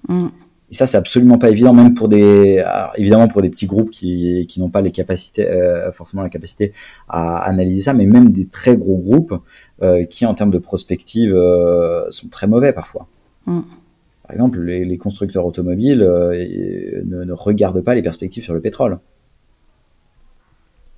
mm. 0.08 0.28
Et 0.70 0.74
ça, 0.74 0.86
c'est 0.86 0.96
absolument 0.96 1.38
pas 1.38 1.50
évident, 1.50 1.72
même 1.72 1.94
pour 1.94 2.08
des, 2.08 2.64
évidemment 2.96 3.28
pour 3.28 3.40
des 3.40 3.50
petits 3.50 3.66
groupes 3.66 3.90
qui, 3.90 4.46
qui 4.48 4.60
n'ont 4.60 4.68
pas 4.68 4.80
les 4.80 4.90
capacités, 4.90 5.48
euh, 5.48 5.92
forcément 5.92 6.22
la 6.22 6.28
capacité 6.28 6.72
à 7.08 7.38
analyser 7.38 7.82
ça, 7.82 7.94
mais 7.94 8.06
même 8.06 8.32
des 8.32 8.46
très 8.46 8.76
gros 8.76 8.96
groupes 8.96 9.34
euh, 9.82 10.04
qui, 10.04 10.26
en 10.26 10.34
termes 10.34 10.50
de 10.50 10.58
prospective, 10.58 11.32
euh, 11.32 12.10
sont 12.10 12.28
très 12.28 12.48
mauvais 12.48 12.72
parfois. 12.72 13.06
Mm. 13.46 13.60
Par 14.22 14.32
exemple, 14.32 14.60
les, 14.60 14.84
les 14.84 14.98
constructeurs 14.98 15.46
automobiles 15.46 16.00
ne, 16.00 17.24
ne, 17.24 17.32
regardent 17.32 17.82
pas 17.82 17.94
les 17.94 18.02
perspectives 18.02 18.42
sur 18.42 18.54
le 18.54 18.60
pétrole. 18.60 18.98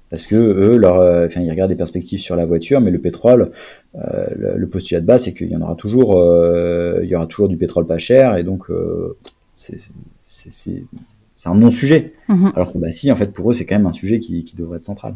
Parce 0.09 0.25
que 0.25 0.37
eux, 0.37 0.79
leur, 0.79 1.27
enfin, 1.27 1.43
ils 1.43 1.51
regardent 1.51 1.73
les 1.73 1.77
perspectives 1.77 2.21
sur 2.21 2.37
la 2.37 2.47
voiture, 2.47 2.81
mais 2.81 2.91
le 2.91 2.99
pétrole, 2.99 3.51
le, 3.93 4.57
le, 4.57 4.67
postulat 4.67 5.03
de 5.03 5.07
base, 5.07 5.25
c'est 5.25 5.35
qu'il 5.35 5.49
y 5.49 5.57
en 5.57 5.61
aura 5.61 5.75
toujours, 5.75 6.15
il 7.03 7.07
y 7.07 7.15
aura 7.15 7.27
toujours 7.27 7.51
du 7.51 7.59
pétrole 7.59 7.85
pas 7.85 7.99
cher, 7.99 8.39
et 8.39 8.45
donc 8.45 8.71
c'est 9.59 10.83
un 11.45 11.55
non-sujet. 11.55 12.15
Mhm. 12.29 12.53
Alors 12.55 12.73
que 12.73 12.79
bah, 12.79 12.91
si, 12.91 13.13
en 13.13 13.17
fait, 13.17 13.33
pour 13.33 13.51
eux, 13.51 13.53
c'est 13.53 13.67
quand 13.67 13.77
même 13.77 13.87
un 13.87 13.93
sujet 13.93 14.19
qui, 14.19 14.45
qui, 14.45 14.57
devrait 14.57 14.79
être 14.79 14.85
central. 14.85 15.15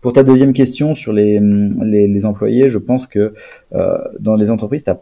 Pour 0.00 0.12
ta 0.12 0.22
deuxième 0.22 0.52
question 0.52 0.94
sur 0.94 1.12
les, 1.12 1.40
les, 1.40 2.06
les 2.08 2.26
employés, 2.26 2.70
je 2.70 2.78
pense 2.78 3.06
que 3.06 3.34
euh, 3.74 3.98
dans 4.20 4.36
les 4.36 4.50
entreprises, 4.50 4.84
as 4.88 5.00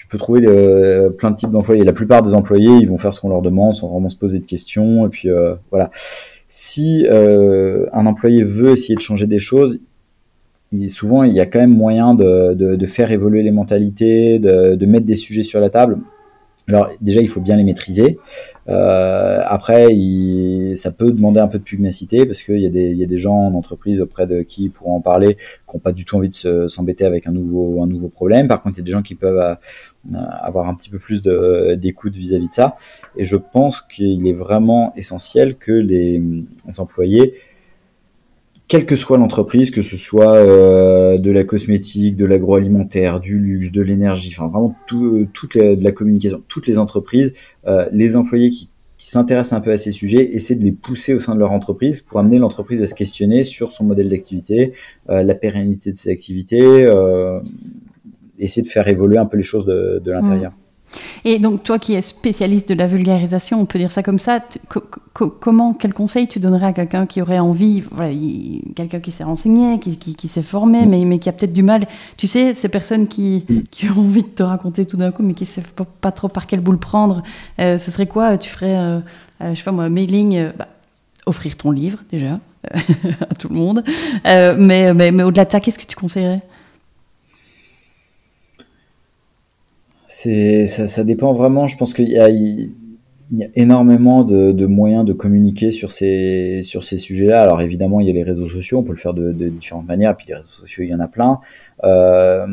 tu 0.00 0.06
peux 0.06 0.16
trouver 0.16 0.46
euh, 0.46 1.10
plein 1.10 1.30
de 1.30 1.36
types 1.36 1.50
d'employés. 1.50 1.84
La 1.84 1.92
plupart 1.92 2.22
des 2.22 2.34
employés, 2.34 2.72
ils 2.80 2.88
vont 2.88 2.96
faire 2.96 3.12
ce 3.12 3.20
qu'on 3.20 3.28
leur 3.28 3.42
demande 3.42 3.74
sans 3.74 3.88
vraiment 3.88 4.08
se 4.08 4.16
poser 4.16 4.40
de 4.40 4.46
questions. 4.46 5.04
Et 5.06 5.10
puis 5.10 5.28
euh, 5.28 5.56
voilà. 5.70 5.90
Si 6.46 7.06
euh, 7.06 7.84
un 7.92 8.06
employé 8.06 8.42
veut 8.42 8.70
essayer 8.70 8.94
de 8.94 9.00
changer 9.02 9.26
des 9.26 9.38
choses, 9.38 9.78
souvent 10.88 11.22
il 11.24 11.34
y 11.34 11.40
a 11.40 11.44
quand 11.44 11.58
même 11.58 11.76
moyen 11.76 12.14
de, 12.14 12.54
de, 12.54 12.76
de 12.76 12.86
faire 12.86 13.12
évoluer 13.12 13.42
les 13.42 13.50
mentalités, 13.50 14.38
de, 14.38 14.74
de 14.74 14.86
mettre 14.86 15.04
des 15.04 15.16
sujets 15.16 15.42
sur 15.42 15.60
la 15.60 15.68
table. 15.68 15.98
Alors 16.68 16.90
déjà, 17.00 17.20
il 17.20 17.28
faut 17.28 17.40
bien 17.40 17.56
les 17.56 17.64
maîtriser. 17.64 18.18
Euh, 18.68 19.42
après, 19.46 19.94
il, 19.94 20.76
ça 20.76 20.92
peut 20.92 21.10
demander 21.10 21.40
un 21.40 21.48
peu 21.48 21.58
de 21.58 21.64
pugnacité 21.64 22.26
parce 22.26 22.42
qu'il 22.42 22.58
y, 22.58 22.68
y 22.68 23.02
a 23.02 23.06
des 23.06 23.18
gens 23.18 23.34
en 23.34 23.54
entreprise 23.54 24.00
auprès 24.00 24.26
de 24.26 24.42
qui 24.42 24.68
pourront 24.68 24.96
en 24.96 25.00
parler, 25.00 25.34
qui 25.34 25.76
n'ont 25.76 25.80
pas 25.80 25.92
du 25.92 26.04
tout 26.04 26.16
envie 26.16 26.28
de 26.28 26.68
s'embêter 26.68 27.04
avec 27.04 27.26
un 27.26 27.32
nouveau, 27.32 27.82
un 27.82 27.86
nouveau 27.86 28.08
problème. 28.08 28.46
Par 28.46 28.62
contre, 28.62 28.78
il 28.78 28.80
y 28.80 28.84
a 28.84 28.84
des 28.84 28.92
gens 28.92 29.02
qui 29.02 29.14
peuvent 29.16 29.40
euh, 29.40 30.16
avoir 30.40 30.68
un 30.68 30.74
petit 30.74 30.90
peu 30.90 30.98
plus 30.98 31.22
d'écoute 31.22 32.16
vis-à-vis 32.16 32.48
de 32.48 32.54
ça. 32.54 32.76
Et 33.16 33.24
je 33.24 33.36
pense 33.36 33.80
qu'il 33.80 34.26
est 34.26 34.32
vraiment 34.32 34.92
essentiel 34.96 35.56
que 35.56 35.72
les 35.72 36.22
employés 36.78 37.34
quelle 38.70 38.86
que 38.86 38.94
soit 38.94 39.18
l'entreprise, 39.18 39.72
que 39.72 39.82
ce 39.82 39.96
soit 39.96 40.36
euh, 40.36 41.18
de 41.18 41.32
la 41.32 41.42
cosmétique, 41.42 42.16
de 42.16 42.24
l'agroalimentaire, 42.24 43.18
du 43.18 43.36
luxe, 43.36 43.72
de 43.72 43.82
l'énergie, 43.82 44.32
enfin 44.32 44.46
vraiment 44.46 44.76
tout, 44.86 45.26
toute 45.32 45.56
la, 45.56 45.74
de 45.74 45.82
la 45.82 45.90
communication, 45.90 46.40
toutes 46.46 46.68
les 46.68 46.78
entreprises, 46.78 47.34
euh, 47.66 47.88
les 47.92 48.14
employés 48.14 48.50
qui, 48.50 48.70
s'intéressent 49.02 49.58
un 49.58 49.62
peu 49.62 49.72
à 49.72 49.78
ces 49.78 49.92
sujets, 49.92 50.34
essaient 50.34 50.56
de 50.56 50.62
les 50.62 50.72
pousser 50.72 51.14
au 51.14 51.18
sein 51.18 51.34
de 51.34 51.40
leur 51.40 51.52
entreprise 51.52 52.00
pour 52.02 52.20
amener 52.20 52.38
l'entreprise 52.38 52.82
à 52.82 52.86
se 52.86 52.94
questionner 52.94 53.44
sur 53.44 53.72
son 53.72 53.84
modèle 53.84 54.10
d'activité, 54.10 54.74
euh, 55.08 55.22
la 55.22 55.34
pérennité 55.34 55.90
de 55.90 55.96
ses 55.96 56.10
activités, 56.10 56.60
euh, 56.60 57.40
essayer 58.38 58.62
de 58.62 58.68
faire 58.68 58.86
évoluer 58.88 59.16
un 59.16 59.24
peu 59.24 59.38
les 59.38 59.42
choses 59.42 59.64
de, 59.64 60.02
de 60.04 60.12
l'intérieur. 60.12 60.52
Mmh. 60.52 60.59
Et 61.24 61.38
donc, 61.38 61.62
toi 61.62 61.78
qui 61.78 61.94
es 61.94 62.00
spécialiste 62.00 62.68
de 62.68 62.74
la 62.74 62.86
vulgarisation, 62.86 63.60
on 63.60 63.66
peut 63.66 63.78
dire 63.78 63.92
ça 63.92 64.02
comme 64.02 64.18
ça, 64.18 64.40
comment, 65.12 65.74
quel 65.74 65.92
conseil 65.92 66.28
tu 66.28 66.40
donnerais 66.40 66.66
à 66.66 66.72
quelqu'un 66.72 67.06
qui 67.06 67.22
aurait 67.22 67.38
envie, 67.38 67.80
voilà, 67.90 68.12
quelqu'un 68.74 69.00
qui 69.00 69.12
s'est 69.12 69.24
renseigné, 69.24 69.78
qui, 69.78 69.96
qui, 69.96 70.28
s'est 70.28 70.42
formé, 70.42 70.86
mais, 70.86 71.04
mais 71.04 71.18
qui 71.18 71.28
a 71.28 71.32
peut-être 71.32 71.52
du 71.52 71.62
mal, 71.62 71.86
tu 72.16 72.26
sais, 72.26 72.54
ces 72.54 72.68
personnes 72.68 73.08
qui, 73.08 73.44
qui 73.70 73.88
ont 73.88 74.00
envie 74.00 74.22
de 74.22 74.28
te 74.28 74.42
raconter 74.42 74.84
tout 74.84 74.96
d'un 74.96 75.10
coup, 75.10 75.22
mais 75.22 75.34
qui 75.34 75.44
ne 75.44 75.48
savent 75.48 75.72
pas, 76.00 76.12
trop 76.12 76.28
par 76.28 76.46
quel 76.46 76.60
bout 76.60 76.72
le 76.72 76.78
prendre, 76.78 77.22
euh, 77.58 77.78
ce 77.78 77.90
serait 77.90 78.06
quoi? 78.06 78.38
Tu 78.38 78.50
ferais, 78.50 78.76
euh, 78.76 78.98
euh, 79.42 79.50
je 79.50 79.58
sais 79.58 79.64
pas 79.64 79.72
moi, 79.72 79.88
mailing, 79.88 80.50
bah, 80.56 80.68
offrir 81.26 81.56
ton 81.56 81.70
livre 81.70 81.98
déjà 82.10 82.40
à 83.30 83.34
tout 83.34 83.48
le 83.48 83.54
monde, 83.54 83.84
mais, 84.24 84.92
mais, 84.92 85.12
mais 85.12 85.22
au-delà 85.22 85.44
de 85.44 85.50
ça, 85.50 85.60
qu'est-ce 85.60 85.78
que 85.78 85.86
tu 85.86 85.96
conseillerais? 85.96 86.42
C'est 90.12 90.66
ça, 90.66 90.88
ça, 90.88 91.04
dépend 91.04 91.34
vraiment. 91.34 91.68
Je 91.68 91.76
pense 91.76 91.94
qu'il 91.94 92.08
y 92.08 92.18
a, 92.18 92.28
énormément 93.54 94.24
de, 94.24 94.66
moyens 94.66 95.04
de 95.04 95.12
communiquer 95.12 95.70
sur 95.70 95.92
ces 95.92 96.62
sur 96.64 96.82
ces 96.82 96.96
sujets-là. 96.96 97.40
Alors 97.40 97.60
évidemment, 97.60 98.00
il 98.00 98.08
y 98.08 98.10
a 98.10 98.12
les 98.12 98.24
réseaux 98.24 98.48
sociaux. 98.48 98.80
On 98.80 98.82
peut 98.82 98.90
le 98.90 98.98
faire 98.98 99.14
de, 99.14 99.30
différentes 99.30 99.86
manières. 99.86 100.16
Puis 100.16 100.26
les 100.26 100.34
réseaux 100.34 100.48
sociaux, 100.48 100.82
il 100.82 100.90
y 100.90 100.94
en 100.96 100.98
a 100.98 101.06
plein. 101.06 101.38
Euh, 101.84 102.44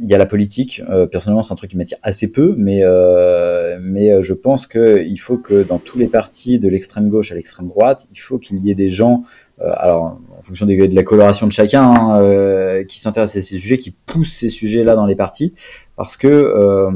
il 0.00 0.08
y 0.08 0.14
a 0.14 0.18
la 0.18 0.26
politique. 0.26 0.82
Euh, 0.90 1.06
personnellement, 1.06 1.44
c'est 1.44 1.52
un 1.52 1.56
truc 1.56 1.70
qui 1.70 1.76
m'attire 1.76 1.98
assez 2.02 2.32
peu, 2.32 2.56
mais 2.58 2.80
euh, 2.82 3.78
mais 3.80 4.20
je 4.20 4.34
pense 4.34 4.66
que 4.66 5.04
il 5.06 5.18
faut 5.18 5.38
que 5.38 5.62
dans 5.62 5.78
tous 5.78 5.98
les 5.98 6.08
partis, 6.08 6.58
de 6.58 6.68
l'extrême 6.68 7.10
gauche 7.10 7.30
à 7.30 7.36
l'extrême 7.36 7.68
droite, 7.68 8.08
il 8.10 8.18
faut 8.18 8.38
qu'il 8.38 8.58
y 8.58 8.72
ait 8.72 8.74
des 8.74 8.88
gens 8.88 9.22
alors 9.60 10.18
fonction 10.44 10.66
des, 10.66 10.88
de 10.88 10.94
la 10.94 11.02
coloration 11.02 11.46
de 11.46 11.52
chacun, 11.52 11.82
hein, 11.82 12.20
euh, 12.20 12.84
qui 12.84 13.00
s'intéresse 13.00 13.36
à 13.36 13.42
ces 13.42 13.58
sujets, 13.58 13.78
qui 13.78 13.90
pousse 13.90 14.32
ces 14.32 14.48
sujets-là 14.48 14.94
dans 14.94 15.06
les 15.06 15.16
partis, 15.16 15.54
parce 15.96 16.16
que 16.16 16.28
euh, 16.28 16.90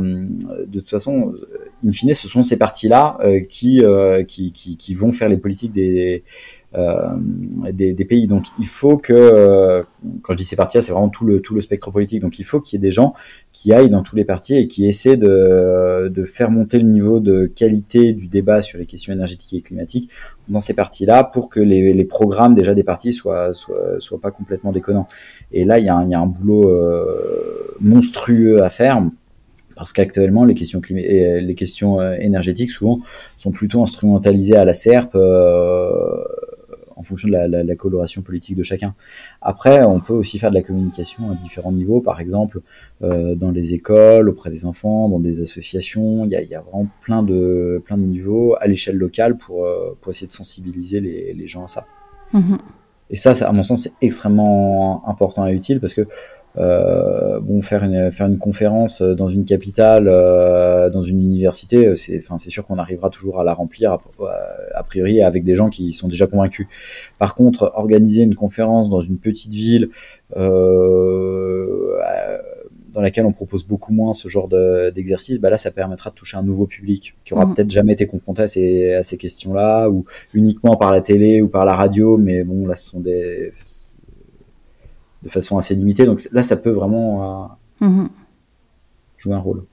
de 0.67 0.81
toute 0.81 0.89
façon, 0.89 1.35
in 1.87 1.93
fine, 1.93 2.15
ce 2.15 2.29
sont 2.29 2.43
ces 2.43 2.59
partis-là 2.59 3.19
qui, 3.49 3.83
qui, 4.27 4.53
qui, 4.53 4.77
qui, 4.77 4.95
vont 4.95 5.13
faire 5.13 5.29
les 5.29 5.37
politiques 5.37 5.73
des, 5.73 6.23
euh, 6.27 6.58
des, 6.75 7.93
des, 7.95 8.05
pays. 8.05 8.27
Donc 8.27 8.47
il 8.59 8.67
faut 8.67 8.99
que, 8.99 9.13
euh, 9.13 9.83
quand 10.23 10.35
je 10.35 10.39
dis 10.39 10.45
ces 10.45 10.57
partis-là, 10.57 10.83
c'est 10.83 10.93
vraiment 10.93 11.09
tout 11.09 11.25
le, 11.25 11.41
tout 11.41 11.55
le 11.55 11.61
spectre 11.61 11.91
politique. 11.91 12.21
Donc 12.21 12.39
il 12.39 12.45
faut 12.45 12.61
qu'il 12.61 12.79
y 12.79 12.81
ait 12.81 12.87
des 12.87 12.91
gens 12.91 13.15
qui 13.53 13.73
aillent 13.73 13.89
dans 13.89 14.03
tous 14.03 14.17
les 14.17 14.25
partis 14.25 14.55
et 14.55 14.69
qui 14.69 14.87
essaient 14.87 15.17
de, 15.17 16.13
de 16.15 16.25
faire 16.25 16.51
monter 16.51 16.79
le 16.79 16.89
niveau 16.89 17.21
de 17.21 17.47
qualité 17.47 18.13
du 18.13 18.29
débat 18.29 18.61
sur 18.61 18.79
les 18.79 18.87
questions 18.87 19.13
énergétiques 19.13 19.55
et 19.55 19.63
climatiques 19.63 20.11
dans 20.49 20.61
ces 20.61 20.75
partis-là 20.75 21.25
pour 21.25 21.49
que 21.49 21.61
les, 21.61 21.93
les, 21.93 22.05
programmes 22.05 22.55
déjà 22.55 22.75
des 22.75 22.85
partis 22.85 23.13
soient, 23.13 23.53
soient, 23.55 24.21
pas 24.21 24.31
complètement 24.31 24.73
déconnants. 24.73 25.07
Et 25.53 25.65
là, 25.65 25.79
il 25.79 25.87
y 25.87 25.89
a 25.89 25.97
un, 25.97 26.27
boulot 26.27 26.69
euh, 26.69 27.77
monstrueux 27.81 28.63
à 28.63 28.71
faire 28.71 29.03
parce 29.77 29.93
qu'actuellement 29.93 30.45
les 30.45 30.55
questions 30.55 30.83
les 30.91 31.55
questions 31.55 32.03
énergétiques 32.15 32.73
souvent 32.73 32.99
sont 33.37 33.53
plutôt 33.53 33.81
instrumentalisées 33.81 34.57
à 34.57 34.65
la 34.65 34.75
SERP 34.75 35.15
euh, 35.15 36.25
en 36.99 37.03
fonction 37.05 37.29
de 37.29 37.33
la, 37.33 37.47
la, 37.47 37.63
la, 37.63 37.77
coloration 37.77 38.23
politique 38.23 38.57
de 38.57 38.63
chacun. 38.63 38.95
Après, 39.41 39.85
on 39.85 40.01
peut 40.01 40.15
aussi 40.15 40.39
faire 40.39 40.51
de 40.51 40.57
la 40.57 40.63
communication 40.63 41.31
à 41.31 41.35
différents 41.35 41.73
niveaux, 41.73 42.01
par 42.01 42.21
exemple 42.21 42.61
euh, 43.03 43.37
dans 43.37 43.53
les 43.53 43.73
écoles, 43.73 44.29
auprès 44.29 44.51
des 44.51 44.65
enfants, 44.65 45.09
dans 45.09 45.21
des 45.21 45.41
associations. 45.41 46.25
Il 46.25 46.33
y 46.33 46.37
a, 46.37 46.43
il 46.43 46.49
y 46.49 46.57
a 46.57 46.61
vraiment 46.61 46.89
plein 47.01 47.23
de, 47.23 47.81
plein 47.85 47.97
de 47.97 48.03
niveaux 48.03 48.57
à 48.61 48.67
l'échelle 48.67 48.97
locale 48.97 49.39
pour, 49.39 49.65
euh, 49.65 49.97
pour 50.01 50.11
essayer 50.11 50.27
de 50.27 50.33
sensibiliser 50.33 51.01
les, 51.01 51.33
les 51.33 51.47
gens 51.47 51.65
à 51.65 51.69
ça. 51.69 51.87
Mmh. 52.33 52.57
Et 53.11 53.17
ça, 53.17 53.33
à 53.47 53.53
mon 53.53 53.63
sens, 53.63 53.85
c'est 53.85 53.95
extrêmement 54.03 55.09
important 55.09 55.47
et 55.47 55.55
utile 55.55 55.81
parce 55.81 55.95
que 55.95 56.07
bon, 56.59 57.63
faire 57.63 57.85
une, 57.85 58.11
faire 58.11 58.27
une 58.27 58.39
conférence 58.39 59.03
dans 59.03 59.29
une 59.29 59.45
capitale, 59.45 60.09
euh, 60.09 60.91
dans 60.91 61.03
une 61.03 61.21
université, 61.23 61.97
c'est, 61.97 62.19
enfin, 62.19 62.39
c'est 62.39 62.51
sûr 62.51 62.67
qu'on 62.67 62.79
arrivera 62.79 63.11
toujours 63.11 63.41
à 63.41 63.45
la 63.45 63.55
remplir 63.55 63.93
a, 63.93 64.01
a, 64.75 64.83
priori 64.83 65.23
avec 65.23 65.45
des 65.45 65.55
gens 65.55 65.69
qui 65.69 65.93
sont 65.93 66.09
déjà 66.09 66.27
convaincus. 66.27 66.67
Par 67.19 67.35
contre, 67.35 67.71
organiser 67.75 68.23
une 68.23 68.35
conférence 68.35 68.91
dans 68.91 69.03
une 69.03 69.19
petite 69.19 69.53
ville 69.53 69.91
euh, 70.37 71.97
dans 72.93 73.01
laquelle 73.01 73.27
on 73.27 73.33
propose 73.33 73.65
beaucoup 73.65 73.93
moins 73.93 74.13
ce 74.13 74.29
genre 74.29 74.49
de, 74.49 74.91
d'exercice, 74.91 75.39
bah 75.41 75.51
là, 75.51 75.59
ça 75.59 75.71
permettra 75.71 76.11
de 76.11 76.15
toucher 76.17 76.37
un 76.37 76.43
nouveau 76.43 76.67
public 76.67 77.15
qui 77.25 77.35
aura 77.35 77.47
mmh. 77.47 77.55
peut-être 77.55 77.71
jamais 77.71 77.93
été 77.93 78.07
confronté 78.07 78.43
à 78.43 78.49
ces, 78.49 78.95
à 78.95 79.05
ces 79.05 79.17
questions-là, 79.17 79.89
ou 79.89 80.05
uniquement 80.35 80.77
par 80.77 80.91
la 80.91 81.01
télé 81.01 81.41
ou 81.41 81.49
par 81.49 81.65
la 81.65 81.77
radio, 81.77 82.17
mais 82.17 82.43
bon, 82.43 82.67
là, 82.67 82.75
ce 82.75 82.91
sont 82.91 83.01
des 83.01 83.53
de 85.23 85.29
façon 85.29 85.59
assez 85.59 85.75
limitée. 85.75 86.07
Donc 86.07 86.21
là, 86.33 86.43
ça 86.43 86.57
peut 86.57 86.71
vraiment 86.71 87.51
euh, 87.83 87.87
mmh. 87.87 88.09
jouer 89.19 89.35
un 89.35 89.41
rôle. 89.41 89.65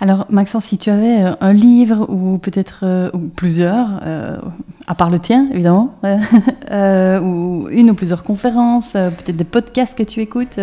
Alors, 0.00 0.26
Maxence, 0.30 0.66
si 0.66 0.78
tu 0.78 0.90
avais 0.90 1.22
euh, 1.22 1.34
un 1.40 1.52
livre 1.52 2.06
ou 2.10 2.38
peut-être 2.38 2.80
euh, 2.82 3.10
plusieurs, 3.36 4.00
euh, 4.04 4.38
à 4.86 4.94
part 4.94 5.10
le 5.10 5.18
tien, 5.18 5.48
évidemment, 5.52 5.94
ou 6.02 7.68
une 7.70 7.90
ou 7.90 7.94
plusieurs 7.94 8.22
conférences, 8.22 8.92
peut-être 8.92 9.36
des 9.36 9.44
podcasts 9.44 9.96
que 9.96 10.02
tu 10.02 10.20
écoutes, 10.20 10.58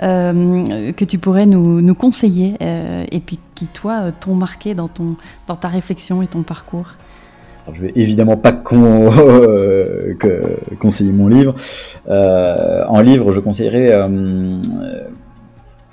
que 0.00 1.04
tu 1.04 1.18
pourrais 1.18 1.46
nous, 1.46 1.80
nous 1.80 1.94
conseiller 1.94 2.56
et 2.60 3.20
puis 3.20 3.38
qui, 3.54 3.66
toi, 3.66 4.12
t'ont 4.12 4.34
marqué 4.34 4.74
dans, 4.74 4.88
ton, 4.88 5.16
dans 5.46 5.56
ta 5.56 5.68
réflexion 5.68 6.22
et 6.22 6.26
ton 6.26 6.42
parcours 6.42 6.94
je 7.74 7.82
vais 7.82 7.92
évidemment 7.94 8.36
pas 8.36 8.52
con, 8.52 9.10
conseiller 10.78 11.12
mon 11.12 11.28
livre. 11.28 11.54
en 12.08 13.00
livre, 13.00 13.32
je 13.32 13.40
conseillerais 13.40 13.92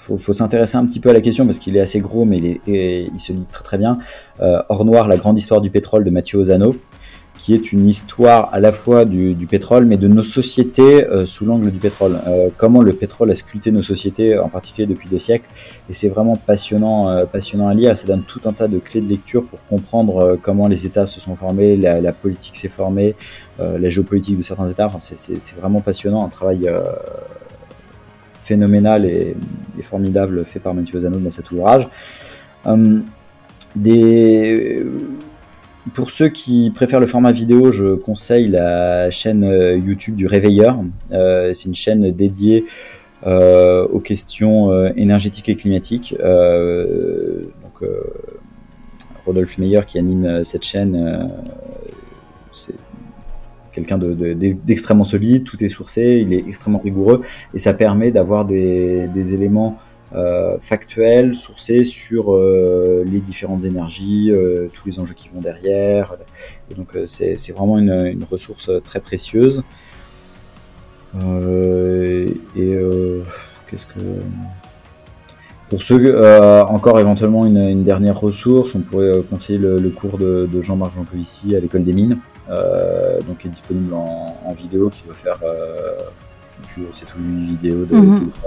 faut, 0.08 0.18
faut 0.18 0.34
s'intéresser 0.34 0.78
un 0.78 0.86
petit 0.86 1.00
peu 1.00 1.10
à 1.10 1.14
la 1.14 1.22
question 1.22 1.46
parce 1.46 1.60
qu'il 1.60 1.76
est 1.76 1.82
assez 1.82 2.00
gros, 2.00 2.24
mais 2.24 2.38
il 2.66 3.20
se 3.20 3.34
lit 3.34 3.46
très 3.52 3.64
très 3.64 3.78
bien. 3.78 4.00
Euh, 4.40 4.62
Or 4.70 4.86
noir, 4.86 5.08
la 5.08 5.18
grande 5.18 5.38
histoire 5.38 5.60
du 5.60 5.70
pétrole 5.70 6.04
de 6.06 6.10
Mathieu 6.10 6.40
Ozano, 6.40 6.76
qui 7.38 7.54
est 7.54 7.72
une 7.72 7.88
histoire 7.88 8.50
à 8.54 8.60
la 8.60 8.72
fois 8.72 9.06
du, 9.06 9.36
pétrole, 9.50 9.86
mais 9.86 9.98
de 9.98 10.08
nos 10.08 10.24
sociétés 10.24 11.06
euh, 11.06 11.26
sous 11.26 11.46
l'angle 11.46 11.72
du 11.72 11.80
pétrole. 11.80 12.20
Euh, 12.28 12.50
comment 12.58 12.82
le 12.82 12.94
pétrole 12.94 13.32
a 13.32 13.36
sculpté 13.36 13.72
nos 13.72 13.82
sociétés, 13.82 14.38
en 14.38 14.50
particulier 14.50 14.88
depuis 14.88 15.08
des 15.08 15.20
siècles. 15.20 15.48
Et 15.90 15.94
c'est 15.94 16.10
vraiment 16.10 16.36
passionnant, 16.36 17.10
euh, 17.10 17.26
passionnant 17.26 17.68
à 17.68 17.74
lire. 17.74 17.96
Ça 17.96 18.08
donne 18.08 18.24
tout 18.24 18.42
un 18.46 18.54
tas 18.54 18.68
de 18.68 18.80
clés 18.80 19.02
de 19.02 19.08
lecture 19.08 19.46
pour 19.46 19.60
comprendre 19.68 20.38
comment 20.42 20.68
les 20.68 20.86
États 20.86 21.06
se 21.06 21.20
sont 21.20 21.36
formés, 21.36 21.78
la, 21.78 22.12
politique 22.12 22.56
s'est 22.56 22.70
formée, 22.70 23.16
la 23.60 23.90
géopolitique 23.90 24.38
de 24.38 24.42
certains 24.42 24.68
États. 24.68 24.88
Enfin, 24.88 24.98
c'est 24.98 25.56
vraiment 25.56 25.82
passionnant, 25.82 26.26
un 26.26 26.30
travail 26.30 26.70
phénoménal 28.44 29.06
et, 29.06 29.36
formidable 29.82 30.44
fait 30.46 30.60
par 30.60 30.74
Mathieu 30.74 31.00
Zano 31.00 31.20
dans 31.20 31.32
cet 31.32 31.52
ouvrage. 31.52 31.88
Des... 33.76 34.84
Pour 35.94 36.10
ceux 36.10 36.30
qui 36.30 36.72
préfèrent 36.74 37.00
le 37.00 37.08
format 37.08 37.32
vidéo, 37.32 37.72
je 37.72 37.96
conseille 37.96 38.50
la 38.50 39.10
chaîne 39.12 39.44
euh, 39.44 39.78
YouTube 39.78 40.16
du 40.16 40.26
Réveilleur. 40.26 40.80
Euh, 41.12 41.54
c'est 41.54 41.68
une 41.70 41.76
chaîne 41.76 42.12
dédiée 42.12 42.66
aux 43.26 44.00
questions 44.00 44.72
énergétiques 44.96 45.50
et 45.50 45.56
climatiques. 45.56 46.16
Rodolphe 49.26 49.58
Meyer 49.58 49.82
qui 49.86 50.00
anime 50.00 50.44
cette 50.46 50.64
chaîne, 50.64 51.30
c'est 52.54 52.76
quelqu'un 53.78 54.00
d'extrêmement 54.00 55.04
de, 55.04 55.08
solide, 55.08 55.44
tout 55.44 55.64
est 55.64 55.70
sourcé, 55.70 56.24
il 56.26 56.34
est 56.34 56.44
extrêmement 56.48 56.80
rigoureux 56.80 57.22
et 57.54 57.60
ça 57.60 57.76
permet 57.76 58.12
d'avoir 58.12 58.44
des, 58.44 59.34
éléments 59.34 59.78
euh, 60.16 60.58
factuels, 60.60 61.36
sourcés 61.36 61.84
sur 61.84 62.34
euh, 62.34 63.04
les 63.06 63.20
différentes 63.20 63.66
énergies, 63.66 64.32
euh, 64.32 64.70
tous 64.72 64.88
les 64.88 65.00
enjeux 65.02 65.14
qui 65.14 65.28
vont 65.28 65.42
derrière. 65.42 66.16
Et 66.72 66.76
donc 66.76 66.98
c'est 67.06 67.52
vraiment 67.52 67.78
une, 67.78 68.24
ressource 68.24 68.72
très 68.86 69.02
précieuse. 69.02 69.64
et 71.16 72.34
qu'est-ce 73.68 73.88
que 73.88 74.00
pour 75.70 75.84
ceux, 75.84 76.16
encore 76.70 77.00
éventuellement 77.02 77.46
une, 77.46 77.84
dernière 77.84 78.18
ressource, 78.18 78.76
on 78.76 78.80
pourrait 78.80 79.22
conseiller 79.30 79.60
le, 79.60 79.90
cours 79.90 80.18
de, 80.18 80.62
Jean-Marc 80.62 80.96
Jancovici 80.96 81.54
à 81.56 81.60
l'école 81.60 81.84
des 81.84 81.94
mines, 81.94 82.20
donc 82.48 83.40
qui 83.40 83.48
est 83.48 83.52
disponible 83.52 83.94
en, 83.94 84.54
vidéo, 84.54 84.90
qui 84.90 85.04
doit 85.04 85.16
faire, 85.16 85.40
euh, 86.80 86.84
c'est 86.94 87.06
tout 87.06 87.18
une 87.20 87.46
vidéo 87.46 87.86
de, 87.86 87.96
3 87.96 88.02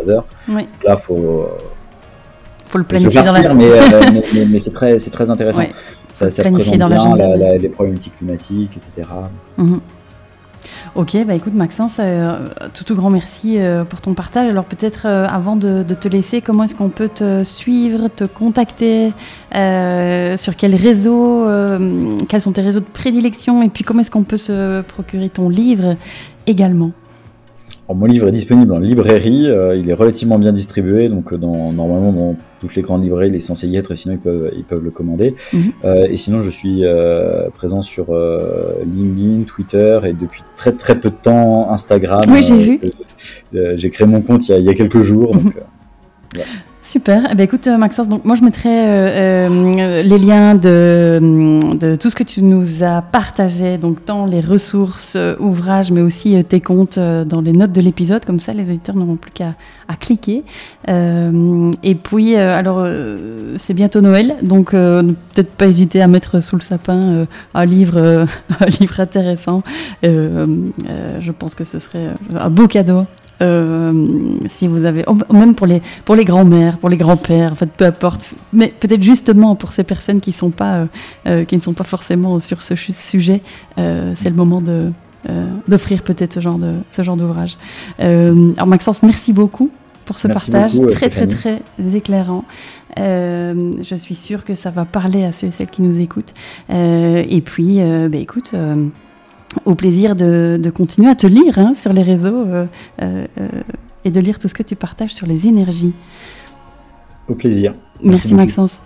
mhm. 0.04 0.10
heures. 0.10 0.26
Oui. 0.48 0.68
Là, 0.84 0.96
faut 0.96 1.48
faut 2.68 2.78
le 2.78 2.84
planifier 2.84 3.22
dans 3.22 3.32
la... 3.32 3.54
mais, 3.54 4.22
mais, 4.32 4.46
mais, 4.46 4.58
c'est 4.58 4.70
très, 4.70 4.98
c'est 4.98 5.10
très 5.10 5.28
intéressant. 5.30 5.64
Ça, 6.14 6.30
ça 6.30 6.42
présente 6.50 6.78
dans 6.78 6.88
bien 6.88 7.56
les 7.58 7.68
problématiques 7.68 8.16
climatiques, 8.16 8.76
etc. 8.76 9.08
Ok, 10.96 11.16
bah 11.24 11.34
écoute 11.34 11.54
Maxence, 11.54 11.98
euh, 12.00 12.48
tout 12.74 12.84
tout 12.84 12.94
grand 12.94 13.10
merci 13.10 13.58
euh, 13.58 13.84
pour 13.84 14.00
ton 14.00 14.14
partage. 14.14 14.48
Alors 14.48 14.64
peut-être 14.64 15.06
euh, 15.06 15.26
avant 15.26 15.56
de, 15.56 15.82
te 15.82 16.08
laisser, 16.08 16.40
comment 16.40 16.64
est-ce 16.64 16.74
qu'on 16.74 16.88
peut 16.88 17.08
te 17.08 17.44
suivre, 17.44 18.08
te 18.08 18.24
contacter, 18.24 19.12
sur 19.52 20.56
quel 20.56 20.74
réseau, 20.74 21.46
quels 22.28 22.40
sont 22.40 22.52
tes 22.52 22.62
réseaux 22.62 22.80
de 22.80 22.84
prédilection 22.84 23.62
et 23.62 23.68
puis 23.68 23.84
comment 23.84 24.00
est-ce 24.00 24.10
qu'on 24.10 24.24
peut 24.24 24.36
se 24.36 24.82
procurer 24.82 25.28
ton 25.28 25.48
livre 25.48 25.96
également? 26.46 26.92
Mon 27.94 28.06
livre 28.06 28.28
est 28.28 28.32
disponible 28.32 28.72
en 28.72 28.78
librairie, 28.78 29.48
euh, 29.48 29.76
il 29.76 29.88
est 29.88 29.94
relativement 29.94 30.38
bien 30.38 30.52
distribué, 30.52 31.08
donc 31.08 31.32
euh, 31.32 31.36
dans, 31.36 31.72
normalement 31.72 32.12
dans 32.12 32.36
toutes 32.60 32.74
les 32.74 32.82
grandes 32.82 33.02
librairies, 33.02 33.28
il 33.28 33.34
est 33.34 33.40
censé 33.40 33.66
y 33.68 33.76
être, 33.76 33.90
et 33.92 33.96
sinon 33.96 34.14
ils 34.14 34.20
peuvent, 34.20 34.50
ils 34.56 34.64
peuvent 34.64 34.84
le 34.84 34.90
commander. 34.90 35.34
Mhm. 35.52 35.60
Euh, 35.84 36.06
et 36.08 36.16
sinon, 36.16 36.42
je 36.42 36.50
suis 36.50 36.82
présent 37.54 37.82
sur 37.82 38.14
LinkedIn, 38.84 39.44
Twitter 39.44 40.00
et 40.04 40.12
depuis 40.12 40.42
très 40.56 40.72
très 40.72 40.98
peu 40.98 41.10
de 41.10 41.14
temps 41.14 41.70
Instagram. 41.70 42.22
Oui, 42.28 42.42
j'ai 42.42 42.58
vu. 42.58 42.80
j'ai 43.52 43.90
créé 43.90 44.06
mon 44.06 44.20
compte 44.20 44.48
il 44.48 44.52
y 44.52 44.54
a, 44.54 44.58
il 44.58 44.64
y 44.64 44.68
a 44.68 44.74
quelques 44.74 45.00
jours. 45.00 45.32
Donc, 45.32 45.54
voilà. 46.34 46.48
Super. 46.90 47.28
Eh 47.30 47.36
bien, 47.36 47.44
écoute, 47.44 47.68
euh, 47.68 47.76
Maxence, 47.76 48.08
donc 48.08 48.24
moi 48.24 48.34
je 48.34 48.42
mettrai 48.42 48.68
euh, 48.68 49.48
euh, 49.48 50.02
les 50.02 50.18
liens 50.18 50.56
de, 50.56 51.94
tout 51.94 52.10
ce 52.10 52.16
que 52.16 52.24
tu 52.24 52.42
nous 52.42 52.82
as 52.82 53.00
partagé, 53.00 53.78
donc 53.78 54.04
tant 54.04 54.26
les 54.26 54.40
ressources, 54.40 55.16
ouvrages, 55.38 55.92
mais 55.92 56.00
aussi 56.00 56.42
tes 56.42 56.60
comptes 56.60 56.98
dans 56.98 57.42
les 57.42 57.52
notes 57.52 57.70
de 57.70 57.80
l'épisode. 57.80 58.24
Comme 58.24 58.40
ça, 58.40 58.52
les 58.52 58.70
auditeurs 58.70 58.96
n'auront 58.96 59.14
plus 59.14 59.30
qu'à 59.30 59.54
cliquer. 60.00 60.42
et 60.88 61.94
puis, 61.94 62.34
alors, 62.34 62.84
c'est 63.54 63.74
bientôt 63.74 64.00
Noël, 64.00 64.34
donc 64.42 64.72
peut-être 64.72 65.52
pas 65.52 65.66
hésiter 65.66 66.02
à 66.02 66.08
mettre 66.08 66.40
sous 66.40 66.56
le 66.56 66.62
sapin 66.62 67.24
un 67.54 67.64
livre, 67.66 67.98
un 68.60 68.66
livre 68.80 68.98
intéressant. 68.98 69.62
je 70.02 71.30
pense 71.30 71.54
que 71.54 71.62
ce 71.62 71.78
serait 71.78 72.08
un 72.34 72.50
beau 72.50 72.66
cadeau 72.66 73.06
si 73.40 74.66
vous 74.66 74.84
avez, 74.84 75.04
oh, 75.06 75.16
même 75.32 75.54
pour 75.54 75.66
les, 75.66 75.80
pour 76.04 76.14
les 76.14 76.24
grands-mères, 76.24 76.78
pour 76.78 76.88
les 76.88 76.96
grands-pères, 76.96 77.52
en 77.52 77.54
fait, 77.54 77.70
peu 77.70 77.86
importe, 77.86 78.34
mais 78.52 78.68
peut-être 78.68 79.02
justement 79.02 79.54
pour 79.56 79.72
ces 79.72 79.84
personnes 79.84 80.20
qui, 80.20 80.32
sont 80.32 80.50
pas, 80.50 80.74
euh, 80.74 80.86
euh, 81.26 81.44
qui 81.44 81.56
ne 81.56 81.62
sont 81.62 81.72
pas 81.72 81.84
forcément 81.84 82.38
sur 82.40 82.62
ce 82.62 82.74
sujet, 82.74 83.42
c'est 83.76 84.28
le 84.28 84.34
moment 84.34 84.60
de, 84.60 84.90
d'offrir 85.68 86.02
peut-être 86.02 86.34
ce 86.34 86.40
genre, 86.40 86.58
de, 86.58 86.74
ce 86.90 87.02
genre 87.02 87.16
d'ouvrage. 87.16 87.56
alors 87.98 88.66
Maxence, 88.66 89.02
merci 89.02 89.32
beaucoup 89.32 89.70
pour 90.04 90.18
ce 90.18 90.26
partage 90.26 90.72
très 90.90 91.08
très 91.08 91.28
très 91.28 91.62
éclairant. 91.94 92.44
je 92.96 93.94
suis 93.96 94.16
sûre 94.16 94.44
que 94.44 94.54
ça 94.54 94.70
va 94.70 94.84
parler 94.84 95.24
à 95.24 95.32
ceux 95.32 95.46
et 95.46 95.50
celles 95.50 95.70
qui 95.70 95.82
nous 95.82 96.00
écoutent. 96.00 96.34
et 96.68 97.42
puis, 97.44 97.80
bah, 97.80 98.18
écoute, 98.18 98.52
au 99.64 99.74
plaisir 99.74 100.16
de, 100.16 100.70
continuer 100.74 101.08
à 101.08 101.14
te 101.14 101.26
lire 101.26 101.58
hein, 101.58 101.74
sur 101.74 101.92
les 101.92 102.02
réseaux 102.02 102.46
euh, 102.46 102.66
euh, 103.02 103.26
et 104.04 104.10
de 104.10 104.20
lire 104.20 104.38
tout 104.38 104.48
ce 104.48 104.54
que 104.54 104.62
tu 104.62 104.76
partages 104.76 105.14
sur 105.14 105.26
les 105.26 105.46
énergies. 105.46 105.94
Au 107.28 107.34
plaisir. 107.34 107.74
Merci, 108.02 108.34
Maxence. 108.34 108.80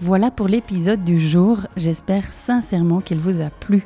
Voilà 0.00 0.30
pour 0.30 0.46
l'épisode 0.46 1.04
du 1.04 1.18
jour. 1.18 1.66
J'espère 1.76 2.32
sincèrement 2.32 3.00
qu'il 3.00 3.18
vous 3.18 3.40
a 3.40 3.50
plu. 3.50 3.84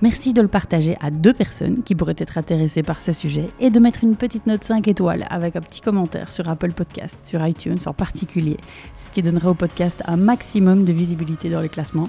Merci 0.00 0.32
de 0.32 0.42
le 0.42 0.48
partager 0.48 0.96
à 1.00 1.12
deux 1.12 1.32
personnes 1.32 1.84
qui 1.84 1.94
pourraient 1.94 2.16
être 2.18 2.36
intéressées 2.36 2.82
par 2.82 3.00
ce 3.00 3.12
sujet 3.12 3.48
et 3.60 3.70
de 3.70 3.78
mettre 3.78 4.02
une 4.02 4.16
petite 4.16 4.48
note 4.48 4.64
5 4.64 4.88
étoiles 4.88 5.24
avec 5.30 5.54
un 5.54 5.60
petit 5.60 5.80
commentaire 5.80 6.32
sur 6.32 6.48
Apple 6.48 6.72
Podcasts, 6.72 7.28
sur 7.28 7.46
iTunes 7.46 7.78
en 7.86 7.92
particulier, 7.92 8.56
ce 8.96 9.12
qui 9.12 9.22
donnerait 9.22 9.46
au 9.46 9.54
podcast 9.54 10.02
un 10.06 10.16
maximum 10.16 10.84
de 10.84 10.92
visibilité 10.92 11.50
dans 11.50 11.60
les 11.60 11.68
classements. 11.68 12.08